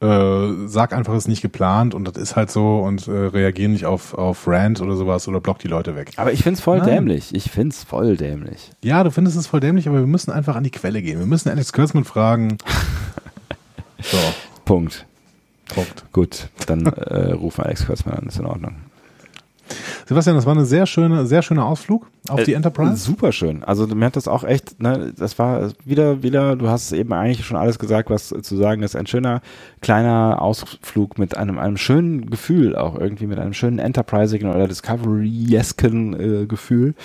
äh, 0.01 0.67
sag 0.67 0.93
einfach, 0.93 1.13
es 1.13 1.23
ist 1.23 1.27
nicht 1.27 1.41
geplant 1.41 1.93
und 1.93 2.05
das 2.05 2.15
ist 2.15 2.35
halt 2.35 2.49
so 2.49 2.79
und 2.79 3.07
äh, 3.07 3.11
reagieren 3.11 3.73
nicht 3.73 3.85
auf, 3.85 4.13
auf 4.13 4.47
Rant 4.47 4.79
oder 4.79 4.95
sowas 4.95 5.27
oder 5.27 5.41
block 5.41 5.59
die 5.59 5.67
Leute 5.67 5.95
weg. 5.95 6.11
Aber 6.15 6.31
ich 6.31 6.43
find's 6.43 6.61
voll 6.61 6.77
Nein. 6.79 6.87
dämlich. 6.87 7.35
Ich 7.35 7.51
find's 7.51 7.83
voll 7.83 8.15
dämlich. 8.15 8.71
Ja, 8.81 9.03
du 9.03 9.11
findest 9.11 9.37
es 9.37 9.47
voll 9.47 9.59
dämlich, 9.59 9.87
aber 9.89 9.99
wir 9.99 10.07
müssen 10.07 10.31
einfach 10.31 10.55
an 10.55 10.63
die 10.63 10.71
Quelle 10.71 11.01
gehen. 11.01 11.19
Wir 11.19 11.25
müssen 11.25 11.49
Alex 11.49 11.73
Kurtzman 11.73 12.05
fragen. 12.05 12.57
so. 14.01 14.17
Punkt. 14.63 15.05
Punkt. 15.67 16.05
Gut, 16.13 16.49
dann 16.65 16.85
äh, 16.85 17.31
rufen 17.33 17.63
Alex 17.63 17.85
Kurtzman 17.85 18.15
an, 18.15 18.27
ist 18.27 18.39
in 18.39 18.45
Ordnung. 18.45 18.75
Sebastian, 20.07 20.35
das 20.35 20.45
war 20.45 20.53
eine 20.53 20.65
sehr 20.65 20.85
schöne, 20.85 21.25
sehr 21.25 21.41
schöner 21.41 21.65
Ausflug 21.65 22.07
auf 22.27 22.39
äh, 22.39 22.43
die 22.45 22.53
Enterprise. 22.53 22.97
Super 22.97 23.31
schön. 23.31 23.63
Also 23.63 23.87
mir 23.87 24.05
hat 24.05 24.15
das 24.15 24.27
auch 24.27 24.43
echt, 24.43 24.81
ne, 24.81 25.13
das 25.17 25.37
war 25.39 25.71
wieder, 25.85 26.23
wieder, 26.23 26.55
du 26.55 26.67
hast 26.67 26.91
eben 26.91 27.13
eigentlich 27.13 27.45
schon 27.45 27.57
alles 27.57 27.79
gesagt, 27.79 28.09
was 28.09 28.29
zu 28.29 28.57
sagen 28.57 28.83
ist. 28.83 28.95
Ein 28.95 29.07
schöner 29.07 29.41
kleiner 29.81 30.41
Ausflug 30.41 31.17
mit 31.17 31.37
einem, 31.37 31.59
einem 31.59 31.77
schönen 31.77 32.29
Gefühl, 32.29 32.75
auch 32.75 32.97
irgendwie 32.97 33.27
mit 33.27 33.39
einem 33.39 33.53
schönen 33.53 33.79
Enterprising 33.79 34.47
oder 34.47 34.67
Discovery-esken 34.67 36.43
äh, 36.43 36.45
Gefühl. 36.45 36.95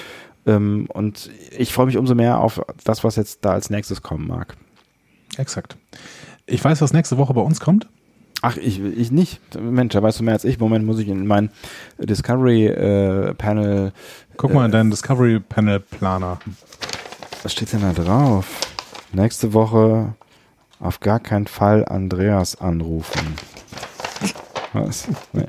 Ähm, 0.47 0.87
und 0.93 1.31
ich 1.57 1.73
freue 1.73 1.87
mich 1.87 1.97
umso 1.97 2.15
mehr 2.15 2.39
auf 2.39 2.61
das, 2.85 3.05
was 3.05 3.17
jetzt 3.17 3.45
da 3.45 3.53
als 3.53 3.71
nächstes 3.71 4.03
kommen 4.03 4.27
mag. 4.27 4.57
Exakt. 5.37 5.77
Ich 6.47 6.63
weiß, 6.63 6.81
was 6.81 6.93
nächste 6.93 7.19
Woche 7.19 7.35
bei 7.35 7.41
uns 7.41 7.61
kommt. 7.61 7.89
Ach, 8.47 8.59
ich, 8.59 8.79
ich 8.79 9.11
nicht. 9.11 9.41
Mensch, 9.59 9.95
da 9.95 10.03
weißt 10.03 10.21
du 10.21 10.25
mehr 10.25 10.35
als 10.35 10.45
ich. 10.45 10.59
Moment 10.59 10.85
muss 10.85 10.99
ich 10.99 11.09
in 11.09 11.27
mein 11.27 11.49
Discovery 11.99 12.67
äh, 12.67 13.33
Panel. 13.33 13.93
Guck 14.37 14.53
mal 14.53 14.67
in 14.67 14.71
deinen 14.71 14.91
Discovery 14.91 15.41
Panel 15.41 15.81
Planer. 15.81 16.39
Was 17.43 17.53
steht 17.53 17.73
denn 17.73 17.81
da 17.81 17.95
drauf? 17.95 18.47
Nächste 19.13 19.55
Woche 19.55 20.15
auf 20.79 21.01
gar 21.01 21.21
keinen 21.21 21.47
Fall 21.47 21.87
Andreas 21.87 22.61
anrufen. 22.61 23.35
Was? 24.75 25.09
Nee. 25.33 25.47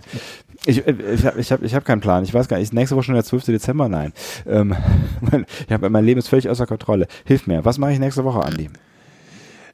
Ich, 0.65 0.87
ich 0.87 1.25
habe 1.25 1.39
ich 1.39 1.51
hab, 1.51 1.63
ich 1.63 1.75
hab 1.75 1.83
keinen 1.83 1.99
Plan. 1.99 2.23
Ich 2.23 2.33
weiß 2.33 2.47
gar 2.47 2.55
nicht. 2.55 2.67
Ist 2.67 2.73
nächste 2.73 2.95
Woche 2.95 3.03
schon 3.03 3.15
der 3.15 3.25
12. 3.25 3.45
Dezember? 3.47 3.89
Nein. 3.89 4.13
Ähm, 4.47 4.73
mein, 5.19 5.45
ich 5.67 5.73
hab, 5.73 5.81
mein 5.81 6.05
Leben 6.05 6.19
ist 6.19 6.29
völlig 6.29 6.47
außer 6.47 6.65
Kontrolle. 6.65 7.07
Hilf 7.25 7.45
mir. 7.45 7.65
Was 7.65 7.77
mache 7.77 7.91
ich 7.91 7.99
nächste 7.99 8.23
Woche, 8.23 8.41
Andi? 8.41 8.69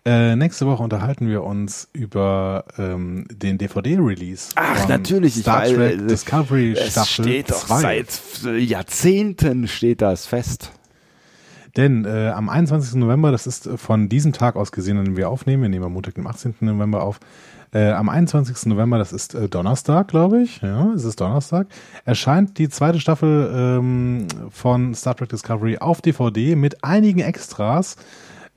Äh, 0.04 0.36
nächste 0.36 0.66
Woche 0.66 0.82
unterhalten 0.82 1.28
wir 1.28 1.44
uns 1.44 1.88
über 1.94 2.66
ähm, 2.80 3.26
den 3.32 3.60
DVD-Release. 3.60 4.50
Ach, 4.56 4.88
natürlich. 4.88 5.36
Star 5.36 5.68
ich 5.68 5.76
Trek 5.76 6.08
Discovery 6.08 6.74
es 6.74 6.94
Staffel 6.94 7.26
steht 7.26 7.52
doch 7.52 7.68
seit 7.68 8.20
Jahrzehnten 8.44 9.68
steht 9.68 10.02
das 10.02 10.26
fest. 10.26 10.72
Denn 11.78 12.06
äh, 12.06 12.30
am 12.30 12.50
21. 12.50 12.96
November, 12.96 13.32
das 13.32 13.46
ist 13.46 13.70
von 13.76 14.10
diesem 14.10 14.34
Tag 14.34 14.56
aus 14.56 14.72
gesehen, 14.72 14.98
an 14.98 15.06
dem 15.06 15.18
wir 15.18 15.30
aufnehmen, 15.30 15.64
wir 15.64 15.70
nehmen 15.70 15.86
am 15.86 15.94
Montag, 15.94 16.16
den 16.16 16.28
18. 16.28 16.56
November 16.62 17.04
auf, 17.04 17.20
äh, 17.72 17.92
am 17.92 18.10
21. 18.10 18.66
November, 18.66 18.98
das 18.98 19.14
ist 19.14 19.36
äh, 19.36 19.48
Donnerstag, 19.48 20.10
glaube 20.10 20.42
ich, 20.42 20.62
ja, 20.62 20.92
es 20.94 21.06
ist 21.06 21.22
Donnerstag, 21.22 21.68
erscheint 22.04 22.58
die 22.58 22.68
zweite 22.68 23.00
Staffel 23.00 23.52
ähm, 23.56 24.28
von 24.50 24.94
Star 24.96 25.16
Trek 25.16 25.30
Discovery 25.30 25.78
auf 25.78 26.02
DVD 26.02 26.56
mit 26.56 26.84
einigen 26.84 27.20
Extras. 27.20 27.96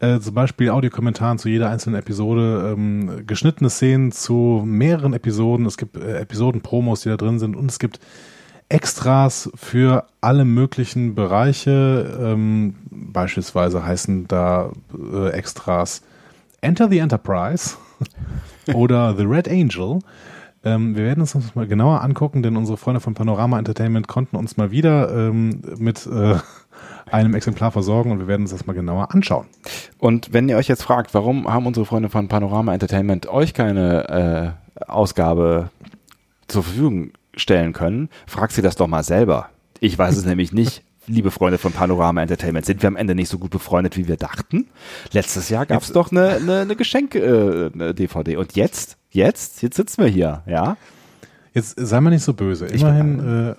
Äh, 0.01 0.19
zum 0.21 0.35
Beispiel 0.35 0.71
Audiokommentaren 0.71 1.39
zu 1.39 1.49
jeder 1.49 1.71
einzelnen 1.71 1.99
Episode, 1.99 2.75
ähm, 2.75 3.27
geschnittene 3.27 3.71
Szenen 3.71 4.13
zu 4.13 4.63
mehreren 4.67 5.13
Episoden, 5.13 5.67
es 5.67 5.77
gibt 5.77 5.97
äh, 5.97 6.19
Episoden-Promos, 6.19 7.03
die 7.03 7.11
da 7.11 7.17
drin 7.17 7.39
sind 7.39 7.55
und 7.55 7.71
es 7.71 7.79
gibt 7.79 8.01
Extras 8.69 9.51
für 9.55 10.07
alle 10.21 10.45
möglichen 10.45 11.15
Bereiche. 11.15 12.19
Ähm, 12.21 12.75
beispielsweise 12.91 13.85
heißen 13.85 14.27
da 14.27 14.73
äh, 15.13 15.31
Extras 15.31 16.03
Enter 16.61 16.89
the 16.89 16.99
Enterprise 16.99 17.77
oder 18.75 19.15
The 19.17 19.25
Red 19.25 19.49
Angel. 19.49 20.01
Ähm, 20.65 20.97
wir 20.97 21.05
werden 21.05 21.21
uns 21.21 21.33
das 21.33 21.55
mal 21.55 21.67
genauer 21.67 22.03
angucken, 22.03 22.43
denn 22.43 22.57
unsere 22.57 22.79
Freunde 22.79 23.01
von 23.01 23.15
Panorama 23.15 23.59
Entertainment 23.59 24.09
konnten 24.09 24.37
uns 24.37 24.57
mal 24.57 24.71
wieder 24.71 25.15
ähm, 25.15 25.61
mit 25.79 26.07
äh, 26.07 26.37
einem 27.11 27.35
Exemplar 27.35 27.71
versorgen 27.71 28.11
und 28.11 28.19
wir 28.19 28.27
werden 28.27 28.43
uns 28.43 28.51
das 28.51 28.67
mal 28.67 28.73
genauer 28.73 29.15
anschauen. 29.15 29.47
Und 29.99 30.33
wenn 30.33 30.49
ihr 30.49 30.57
euch 30.57 30.69
jetzt 30.69 30.83
fragt, 30.83 31.15
warum 31.15 31.53
haben 31.53 31.67
unsere 31.67 31.87
Freunde 31.87 32.09
von 32.09 32.29
Panorama 32.29 32.73
Entertainment 32.73 33.27
euch 33.27 33.55
keine 33.55 34.57
äh, 34.79 34.85
Ausgabe 34.91 35.71
zur 36.49 36.63
Verfügung 36.63 37.13
stellen 37.37 37.73
können, 37.73 38.09
fragt 38.27 38.53
sie 38.53 38.63
das 38.63 38.77
doch 38.77 38.87
mal 38.87 39.03
selber. 39.03 39.49
Ich 39.81 39.99
weiß 39.99 40.17
es 40.17 40.25
nämlich 40.27 40.53
nicht. 40.53 40.83
Liebe 41.07 41.31
Freunde 41.31 41.59
von 41.59 41.73
Panorama 41.73 42.23
Entertainment, 42.23 42.65
sind 42.65 42.81
wir 42.81 42.89
am 42.89 42.97
Ende 42.97 43.15
nicht 43.15 43.29
so 43.29 43.37
gut 43.37 43.51
befreundet, 43.51 43.99
wie 43.99 44.09
wir 44.09 44.17
dachten? 44.17 44.69
Letztes 45.13 45.51
Jahr 45.51 45.67
gab 45.67 45.83
es 45.83 45.93
doch 45.93 46.11
eine, 46.11 46.37
eine, 46.37 46.61
eine 46.61 46.77
Geschenk-DVD. 46.77 48.33
Äh, 48.33 48.37
und 48.37 48.57
jetzt, 48.57 48.97
jetzt, 49.11 49.61
jetzt 49.61 49.77
sitzen 49.77 50.03
wir 50.03 50.09
hier, 50.09 50.43
ja? 50.47 50.79
Jetzt 51.53 51.77
sei 51.79 52.01
mal 52.01 52.11
nicht 52.11 52.25
so 52.25 52.33
böse. 52.33 52.67
Immerhin, 52.67 53.21
äh, 53.21 53.55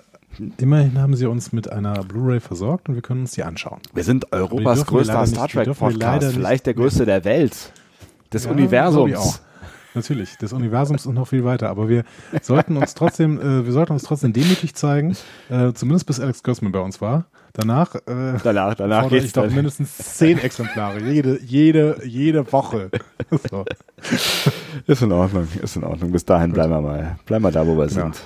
immerhin 0.58 0.98
haben 1.00 1.14
sie 1.16 1.26
uns 1.26 1.52
mit 1.52 1.70
einer 1.70 2.02
Blu-ray 2.04 2.40
versorgt 2.40 2.88
und 2.88 2.94
wir 2.94 3.02
können 3.02 3.22
uns 3.22 3.32
die 3.32 3.42
anschauen. 3.42 3.80
Wir 3.94 4.04
sind 4.04 4.32
Europas 4.32 4.86
größter 4.86 5.26
Star 5.26 5.48
Trek 5.48 5.76
Podcast, 5.78 6.32
vielleicht 6.32 6.66
der 6.66 6.74
größte 6.74 7.04
der 7.06 7.24
Welt, 7.24 7.72
des 8.32 8.44
Ja, 8.44 8.50
Universums. 8.50 9.42
Natürlich, 9.94 10.36
des 10.36 10.52
Universums 10.52 11.06
und 11.06 11.14
noch 11.14 11.28
viel 11.28 11.42
weiter. 11.44 11.70
Aber 11.70 11.88
wir 11.88 12.04
sollten 12.42 12.76
uns 12.76 12.92
trotzdem, 12.94 13.40
äh, 13.40 13.64
wir 13.64 13.72
sollten 13.72 13.92
uns 13.94 14.02
trotzdem 14.02 14.34
demütig 14.34 14.74
zeigen, 14.74 15.16
äh, 15.48 15.72
zumindest 15.72 16.06
bis 16.06 16.20
Alex 16.20 16.42
Kurtzman 16.42 16.70
bei 16.70 16.80
uns 16.80 17.00
war. 17.00 17.24
Danach, 17.54 17.94
äh, 17.94 18.34
Danach, 18.44 18.74
danach 18.74 19.00
fordere 19.04 19.20
ich 19.24 19.32
doch 19.32 19.50
mindestens 19.50 19.96
zehn 19.96 20.36
Exemplare, 20.38 21.00
jede, 21.00 21.40
jede, 21.42 22.02
jede 22.04 22.52
Woche. 22.52 22.90
So. 23.50 23.64
Ist 24.86 25.02
in 25.02 25.10
Ordnung, 25.10 25.48
ist 25.62 25.74
in 25.76 25.82
Ordnung. 25.84 26.12
Bis 26.12 26.24
dahin 26.24 26.52
bleiben 26.52 26.70
wir 26.72 26.80
mal, 26.82 27.16
bleiben 27.24 27.42
wir 27.44 27.50
da, 27.50 27.66
wo 27.66 27.76
wir 27.76 27.86
Genau. 27.86 28.02
sind. 28.02 28.20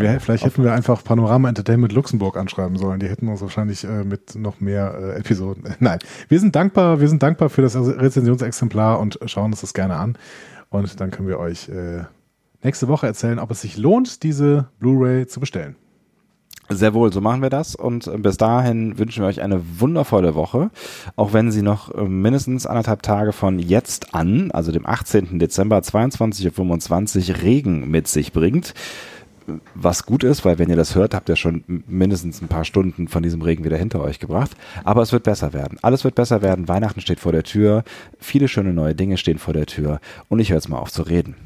Wir 0.00 0.20
vielleicht 0.20 0.44
hätten 0.44 0.64
wir 0.64 0.72
einfach 0.72 1.02
Panorama 1.02 1.48
Entertainment 1.48 1.92
Luxemburg 1.92 2.36
anschreiben 2.36 2.76
sollen. 2.76 3.00
Die 3.00 3.08
hätten 3.08 3.28
uns 3.28 3.40
wahrscheinlich 3.40 3.84
äh, 3.84 4.04
mit 4.04 4.34
noch 4.34 4.60
mehr 4.60 4.94
äh, 4.98 5.18
Episoden. 5.18 5.64
Nein, 5.80 5.98
wir 6.28 6.40
sind 6.40 6.54
dankbar, 6.54 7.00
wir 7.00 7.08
sind 7.08 7.22
dankbar 7.22 7.48
für 7.48 7.62
das 7.62 7.76
Rezensionsexemplar 7.76 8.98
und 9.00 9.18
schauen 9.26 9.52
uns 9.52 9.60
das 9.60 9.74
gerne 9.74 9.96
an. 9.96 10.16
Und 10.68 11.00
dann 11.00 11.10
können 11.10 11.28
wir 11.28 11.38
euch 11.38 11.68
äh, 11.68 12.04
nächste 12.62 12.88
Woche 12.88 13.06
erzählen, 13.06 13.38
ob 13.38 13.50
es 13.50 13.60
sich 13.60 13.76
lohnt, 13.76 14.22
diese 14.22 14.68
Blu-ray 14.78 15.26
zu 15.26 15.40
bestellen. 15.40 15.76
Sehr 16.68 16.94
wohl, 16.94 17.12
so 17.12 17.20
machen 17.20 17.42
wir 17.42 17.50
das. 17.50 17.76
Und 17.76 18.08
äh, 18.08 18.18
bis 18.18 18.38
dahin 18.38 18.98
wünschen 18.98 19.22
wir 19.22 19.28
euch 19.28 19.40
eine 19.40 19.62
wundervolle 19.78 20.34
Woche. 20.34 20.70
Auch 21.14 21.32
wenn 21.32 21.52
sie 21.52 21.62
noch 21.62 21.94
äh, 21.94 22.02
mindestens 22.02 22.66
anderthalb 22.66 23.02
Tage 23.02 23.32
von 23.32 23.60
jetzt 23.60 24.14
an, 24.14 24.50
also 24.50 24.72
dem 24.72 24.84
18. 24.84 25.38
Dezember 25.38 25.78
22.25 25.78 27.30
Uhr 27.30 27.42
Regen 27.42 27.88
mit 27.88 28.08
sich 28.08 28.32
bringt. 28.32 28.74
Was 29.74 30.04
gut 30.04 30.24
ist, 30.24 30.44
weil 30.44 30.58
wenn 30.58 30.68
ihr 30.68 30.76
das 30.76 30.94
hört, 30.94 31.14
habt 31.14 31.28
ihr 31.28 31.36
schon 31.36 31.64
mindestens 31.86 32.42
ein 32.42 32.48
paar 32.48 32.64
Stunden 32.64 33.08
von 33.08 33.22
diesem 33.22 33.42
Regen 33.42 33.64
wieder 33.64 33.76
hinter 33.76 34.00
euch 34.00 34.18
gebracht. 34.18 34.52
Aber 34.84 35.02
es 35.02 35.12
wird 35.12 35.24
besser 35.24 35.52
werden. 35.52 35.78
Alles 35.82 36.04
wird 36.04 36.14
besser 36.14 36.42
werden. 36.42 36.68
Weihnachten 36.68 37.00
steht 37.00 37.20
vor 37.20 37.32
der 37.32 37.42
Tür. 37.44 37.84
Viele 38.18 38.48
schöne 38.48 38.72
neue 38.72 38.94
Dinge 38.94 39.16
stehen 39.16 39.38
vor 39.38 39.54
der 39.54 39.66
Tür. 39.66 40.00
Und 40.28 40.40
ich 40.40 40.50
höre 40.50 40.56
jetzt 40.56 40.68
mal 40.68 40.78
auf 40.78 40.90
zu 40.90 41.02
reden. 41.02 41.36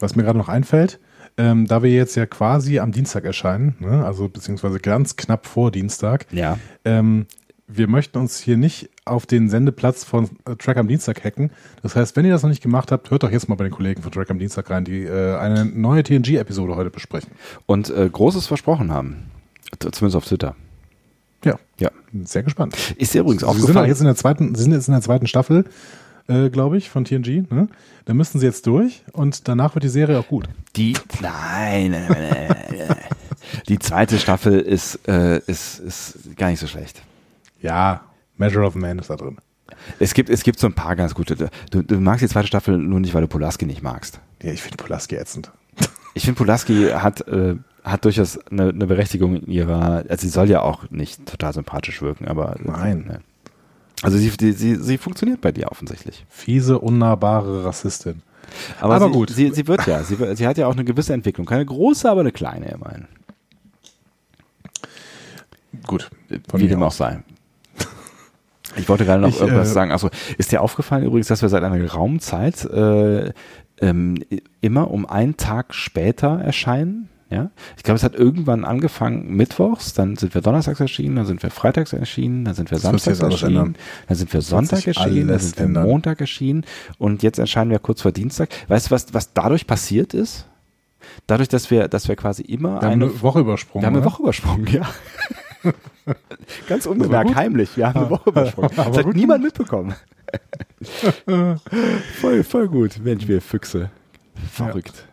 Was 0.00 0.14
mir 0.14 0.22
gerade 0.22 0.38
noch 0.38 0.48
einfällt, 0.48 1.00
ähm, 1.38 1.66
da 1.66 1.82
wir 1.82 1.90
jetzt 1.90 2.16
ja 2.16 2.26
quasi 2.26 2.78
am 2.80 2.92
Dienstag 2.92 3.24
erscheinen, 3.24 3.76
ne, 3.78 4.04
also 4.04 4.28
beziehungsweise 4.28 4.80
ganz 4.80 5.16
knapp 5.16 5.46
vor 5.46 5.70
Dienstag, 5.70 6.26
Ja. 6.32 6.58
Ähm, 6.84 7.26
wir 7.70 7.86
möchten 7.86 8.18
uns 8.18 8.40
hier 8.40 8.56
nicht 8.56 8.88
auf 9.04 9.26
den 9.26 9.48
Sendeplatz 9.50 10.02
von 10.04 10.30
äh, 10.46 10.56
Track 10.56 10.78
am 10.78 10.88
Dienstag 10.88 11.22
hacken. 11.22 11.50
Das 11.82 11.94
heißt, 11.96 12.16
wenn 12.16 12.24
ihr 12.24 12.32
das 12.32 12.42
noch 12.42 12.48
nicht 12.50 12.62
gemacht 12.62 12.90
habt, 12.92 13.10
hört 13.10 13.22
doch 13.22 13.30
jetzt 13.30 13.48
mal 13.48 13.54
bei 13.56 13.64
den 13.64 13.72
Kollegen 13.72 14.02
von 14.02 14.10
Track 14.10 14.30
am 14.30 14.38
Dienstag 14.38 14.70
rein, 14.70 14.84
die 14.84 15.02
äh, 15.04 15.36
eine 15.36 15.64
neue 15.64 16.02
TNG-Episode 16.02 16.76
heute 16.76 16.90
besprechen. 16.90 17.30
Und 17.66 17.90
äh, 17.90 18.08
Großes 18.10 18.46
versprochen 18.46 18.90
haben. 18.90 19.26
Zumindest 19.78 20.16
auf 20.16 20.24
Twitter. 20.24 20.56
Ja, 21.44 21.58
Ja. 21.78 21.90
sehr 22.24 22.42
gespannt. 22.42 22.74
Ist 22.96 23.14
dir 23.14 23.20
übrigens 23.20 23.42
Sie 23.42 23.46
sind 23.46 23.54
auch 23.56 23.60
aufgefallen. 23.62 23.88
jetzt 23.88 24.00
in 24.00 24.06
der 24.06 24.16
zweiten, 24.16 24.54
Sie 24.54 24.62
sind 24.62 24.72
jetzt 24.72 24.88
in 24.88 24.92
der 24.94 25.02
zweiten 25.02 25.26
Staffel, 25.26 25.64
äh, 26.26 26.48
glaube 26.50 26.78
ich, 26.78 26.88
von 26.90 27.04
TNG. 27.04 27.44
Ne? 27.52 27.68
Da 28.06 28.14
müssten 28.14 28.38
sie 28.40 28.46
jetzt 28.46 28.66
durch 28.66 29.02
und 29.12 29.46
danach 29.46 29.74
wird 29.74 29.84
die 29.84 29.88
Serie 29.88 30.18
auch 30.18 30.26
gut. 30.28 30.48
Die, 30.76 30.94
nein, 31.20 31.90
nein, 31.92 32.06
nein, 32.08 32.18
nein, 32.18 32.48
nein, 32.48 32.86
nein. 32.88 32.96
Die 33.68 33.78
zweite 33.78 34.18
Staffel 34.18 34.58
ist, 34.58 35.06
äh, 35.06 35.38
ist, 35.46 35.78
ist 35.80 36.36
gar 36.36 36.48
nicht 36.50 36.60
so 36.60 36.66
schlecht. 36.66 37.02
Ja, 37.60 38.02
Measure 38.36 38.66
of 38.66 38.74
Man 38.74 38.98
ist 38.98 39.10
da 39.10 39.16
drin. 39.16 39.38
Es 39.98 40.14
gibt, 40.14 40.30
es 40.30 40.42
gibt 40.42 40.58
so 40.58 40.66
ein 40.66 40.74
paar 40.74 40.96
ganz 40.96 41.14
gute. 41.14 41.50
Du, 41.70 41.82
du 41.82 42.00
magst 42.00 42.22
die 42.22 42.28
zweite 42.28 42.46
Staffel 42.46 42.78
nur 42.78 43.00
nicht, 43.00 43.14
weil 43.14 43.22
du 43.22 43.28
Pulaski 43.28 43.66
nicht 43.66 43.82
magst. 43.82 44.20
Ja, 44.42 44.52
ich 44.52 44.62
finde 44.62 44.76
Pulaski 44.76 45.16
ätzend. 45.16 45.52
Ich 46.14 46.24
finde, 46.24 46.38
Pulaski 46.38 46.88
hat, 46.88 47.28
äh, 47.28 47.54
hat 47.84 48.04
durchaus 48.04 48.38
eine, 48.50 48.70
eine 48.70 48.86
Berechtigung 48.86 49.36
in 49.36 49.52
ihrer, 49.52 50.04
also 50.08 50.22
sie 50.22 50.30
soll 50.30 50.50
ja 50.50 50.62
auch 50.62 50.90
nicht 50.90 51.26
total 51.26 51.52
sympathisch 51.52 52.02
wirken, 52.02 52.26
aber. 52.26 52.56
Nein. 52.60 53.04
Ne. 53.06 53.20
Also 54.02 54.16
sie, 54.18 54.30
die, 54.30 54.50
sie, 54.50 54.76
sie 54.76 54.98
funktioniert 54.98 55.40
bei 55.40 55.52
dir 55.52 55.70
offensichtlich. 55.70 56.26
Fiese, 56.28 56.80
unnahbare 56.80 57.64
Rassistin. 57.64 58.22
Aber, 58.80 58.96
Aber 58.96 59.06
sie, 59.06 59.12
gut. 59.12 59.30
Sie, 59.30 59.50
sie 59.52 59.68
wird 59.68 59.86
ja, 59.86 60.02
sie, 60.02 60.16
sie 60.34 60.46
hat 60.46 60.58
ja 60.58 60.66
auch 60.66 60.72
eine 60.72 60.84
gewisse 60.84 61.12
Entwicklung. 61.12 61.46
Keine 61.46 61.66
große, 61.66 62.10
aber 62.10 62.20
eine 62.20 62.32
kleine 62.32 62.66
immerhin. 62.70 63.06
Gut. 65.86 66.10
Von 66.48 66.60
Wie 66.60 66.66
dem 66.66 66.82
auch 66.82 66.92
sei. 66.92 67.22
Ich 68.76 68.88
wollte 68.88 69.04
gerade 69.04 69.20
noch 69.22 69.28
Ich, 69.28 69.40
irgendwas 69.40 69.70
äh, 69.70 69.72
sagen. 69.72 69.90
Achso, 69.92 70.10
ist 70.36 70.52
dir 70.52 70.62
aufgefallen 70.62 71.04
übrigens, 71.04 71.28
dass 71.28 71.42
wir 71.42 71.48
seit 71.48 71.62
einer 71.62 71.78
geraumen 71.78 72.20
Zeit 72.20 72.64
äh, 72.64 73.32
ähm, 73.80 74.16
immer 74.60 74.90
um 74.90 75.06
einen 75.06 75.36
Tag 75.36 75.74
später 75.74 76.40
erscheinen? 76.40 77.08
Ja, 77.30 77.50
ich 77.76 77.82
glaube, 77.82 77.96
es 77.96 78.02
hat 78.02 78.14
irgendwann 78.14 78.64
angefangen 78.64 79.36
mittwochs, 79.36 79.92
dann 79.92 80.16
sind 80.16 80.34
wir 80.34 80.40
donnerstags 80.40 80.80
erschienen, 80.80 81.16
dann 81.16 81.26
sind 81.26 81.42
wir 81.42 81.50
freitags 81.50 81.92
erschienen, 81.92 82.46
dann 82.46 82.54
sind 82.54 82.70
wir 82.70 82.78
samstags 82.78 83.20
erschienen, 83.20 83.50
ändern. 83.50 83.76
dann 84.06 84.16
sind 84.16 84.32
wir 84.32 84.40
Sonntag 84.40 84.86
erschienen, 84.86 85.28
dann 85.28 85.38
sind 85.38 85.58
wir 85.58 85.66
ändern. 85.66 85.86
Montag 85.86 86.22
erschienen 86.22 86.64
und 86.96 87.22
jetzt 87.22 87.38
erscheinen 87.38 87.70
wir 87.70 87.80
kurz 87.80 88.00
vor 88.00 88.12
Dienstag. 88.12 88.48
Weißt 88.68 88.86
du, 88.86 88.92
was, 88.92 89.12
was 89.12 89.34
dadurch 89.34 89.66
passiert 89.66 90.14
ist? 90.14 90.46
Dadurch, 91.26 91.50
dass 91.50 91.70
wir, 91.70 91.88
dass 91.88 92.08
wir 92.08 92.16
quasi 92.16 92.42
immer 92.42 92.80
Wir 92.80 92.88
haben 92.88 93.02
eine 93.02 93.04
eine 93.04 93.22
Woche 93.22 93.40
übersprungen. 93.40 93.82
wir 93.82 93.86
haben 93.88 93.96
eine? 93.96 94.04
Woche 94.06 94.22
übersprungen, 94.22 94.66
ja. 94.68 94.88
Ganz 96.68 96.86
unbemerkt, 96.86 97.34
heimlich. 97.34 97.76
Wir 97.76 97.88
haben 97.88 98.00
eine 98.00 98.10
Woche 98.10 98.30
übersprungen. 98.30 98.70
Das 98.74 98.98
hat 98.98 99.14
niemand 99.14 99.42
mitbekommen. 99.42 99.94
voll, 102.20 102.44
voll 102.44 102.68
gut. 102.68 102.98
Mensch, 103.02 103.26
wir 103.26 103.40
Füchse. 103.40 103.90
Verrückt. 104.52 105.08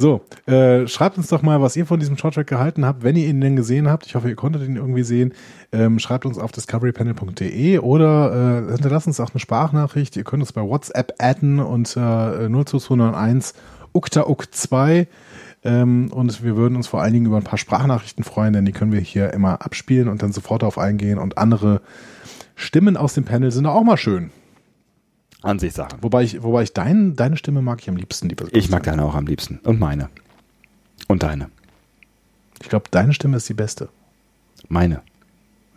So, 0.00 0.20
äh, 0.46 0.86
schreibt 0.86 1.18
uns 1.18 1.26
doch 1.26 1.42
mal, 1.42 1.60
was 1.60 1.74
ihr 1.74 1.84
von 1.84 1.98
diesem 1.98 2.16
Shorttrack 2.16 2.46
gehalten 2.46 2.86
habt, 2.86 3.02
wenn 3.02 3.16
ihr 3.16 3.26
ihn 3.26 3.40
denn 3.40 3.56
gesehen 3.56 3.88
habt. 3.88 4.06
Ich 4.06 4.14
hoffe, 4.14 4.28
ihr 4.28 4.36
konntet 4.36 4.62
ihn 4.62 4.76
irgendwie 4.76 5.02
sehen. 5.02 5.34
Ähm, 5.72 5.98
schreibt 5.98 6.24
uns 6.24 6.38
auf 6.38 6.52
discoverypanel.de 6.52 7.78
oder 7.80 8.68
äh, 8.68 8.72
hinterlasst 8.72 9.08
uns 9.08 9.18
auch 9.18 9.30
eine 9.30 9.40
Sprachnachricht. 9.40 10.16
Ihr 10.16 10.22
könnt 10.22 10.42
uns 10.42 10.52
bei 10.52 10.62
WhatsApp 10.62 11.14
adden 11.18 11.58
unter 11.58 12.42
äh, 12.42 12.48
02201 12.48 13.54
ukta 13.92 14.28
uk 14.28 14.54
2 14.54 15.08
ähm, 15.64 16.10
und 16.12 16.42
wir 16.42 16.56
würden 16.56 16.76
uns 16.76 16.86
vor 16.86 17.02
allen 17.02 17.12
Dingen 17.12 17.26
über 17.26 17.36
ein 17.36 17.44
paar 17.44 17.58
Sprachnachrichten 17.58 18.24
freuen, 18.24 18.52
denn 18.52 18.64
die 18.64 18.72
können 18.72 18.92
wir 18.92 19.00
hier 19.00 19.32
immer 19.32 19.62
abspielen 19.62 20.08
und 20.08 20.22
dann 20.22 20.32
sofort 20.32 20.62
darauf 20.62 20.78
eingehen 20.78 21.18
und 21.18 21.38
andere 21.38 21.80
Stimmen 22.54 22.96
aus 22.96 23.14
dem 23.14 23.24
Panel 23.24 23.50
sind 23.50 23.66
auch 23.66 23.82
mal 23.82 23.96
schön. 23.96 24.30
Ansichtssache. 25.42 25.96
Wobei 26.00 26.24
ich, 26.24 26.42
wobei 26.42 26.64
ich 26.64 26.72
dein, 26.72 27.14
deine 27.14 27.36
Stimme 27.36 27.62
mag 27.62 27.80
ich 27.80 27.88
am 27.88 27.96
liebsten, 27.96 28.28
liebe 28.28 28.48
Ich 28.52 28.70
mag 28.70 28.82
deine 28.82 29.04
auch 29.04 29.14
am 29.14 29.26
liebsten. 29.26 29.60
Und 29.62 29.78
meine. 29.78 30.10
Und 31.06 31.22
deine. 31.22 31.48
Ich 32.60 32.68
glaube, 32.68 32.86
deine 32.90 33.12
Stimme 33.14 33.36
ist 33.36 33.48
die 33.48 33.54
beste. 33.54 33.88
Meine. 34.68 35.02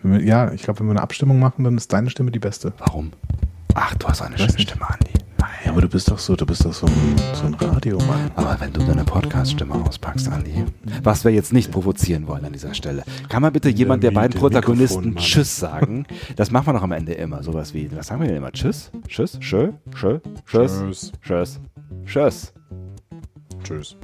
Wir, 0.02 0.24
ja, 0.24 0.52
ich 0.52 0.64
glaube, 0.64 0.80
wenn 0.80 0.88
wir 0.88 0.92
eine 0.92 1.02
Abstimmung 1.02 1.40
machen, 1.40 1.64
dann 1.64 1.78
ist 1.78 1.94
deine 1.94 2.10
Stimme 2.10 2.32
die 2.32 2.40
beste. 2.40 2.74
Warum? 2.80 3.14
Ach, 3.76 3.94
du 3.96 4.08
hast 4.08 4.22
eine 4.24 4.38
schöne. 4.38 4.60
Stimme, 4.60 4.90
Andi. 4.90 5.21
Ja, 5.66 5.72
aber 5.72 5.82
du 5.82 5.90
bist 5.90 6.10
doch 6.10 6.20
so, 6.20 6.36
du 6.36 6.46
bist 6.46 6.66
doch 6.66 6.74
so 6.74 6.88
ein, 6.88 7.16
so 7.34 7.46
ein 7.46 7.54
Radiomann. 7.54 8.32
Aber 8.36 8.58
wenn 8.60 8.74
du 8.74 8.84
deine 8.84 9.04
Podcast-Stimme 9.04 9.76
auspackst, 9.76 10.28
Andi, 10.30 10.66
was 11.04 11.24
wir 11.24 11.32
jetzt 11.32 11.54
nicht 11.54 11.72
provozieren 11.72 12.28
wollen 12.28 12.46
an 12.46 12.54
dieser 12.54 12.74
Stelle, 12.74 13.04
kann 13.30 13.42
mal 13.42 13.52
bitte 13.52 13.70
jemand 13.70 14.04
der 14.04 14.12
beiden 14.12 14.40
Protagonisten. 14.40 15.16
Tschüss 15.16 15.58
sagen? 15.58 16.06
Das 16.36 16.52
machen 16.52 16.68
wir 16.68 16.74
doch 16.74 16.84
am 16.84 16.92
Ende 16.92 17.14
immer. 17.14 17.44
Sowas 17.44 17.74
wie, 17.74 17.90
was 17.96 18.08
sagen 18.08 18.22
wir 18.22 18.28
denn 18.28 18.38
immer? 18.38 18.52
Tschüss? 18.52 18.92
Tschüss? 19.08 19.38
Schö? 19.40 19.72
Schö? 19.96 20.20
Tschüss? 20.46 20.72
Tschüss. 20.80 21.12
Tschüss? 21.22 21.62
Tschüss? 22.06 22.54
Tschüss. 23.64 23.98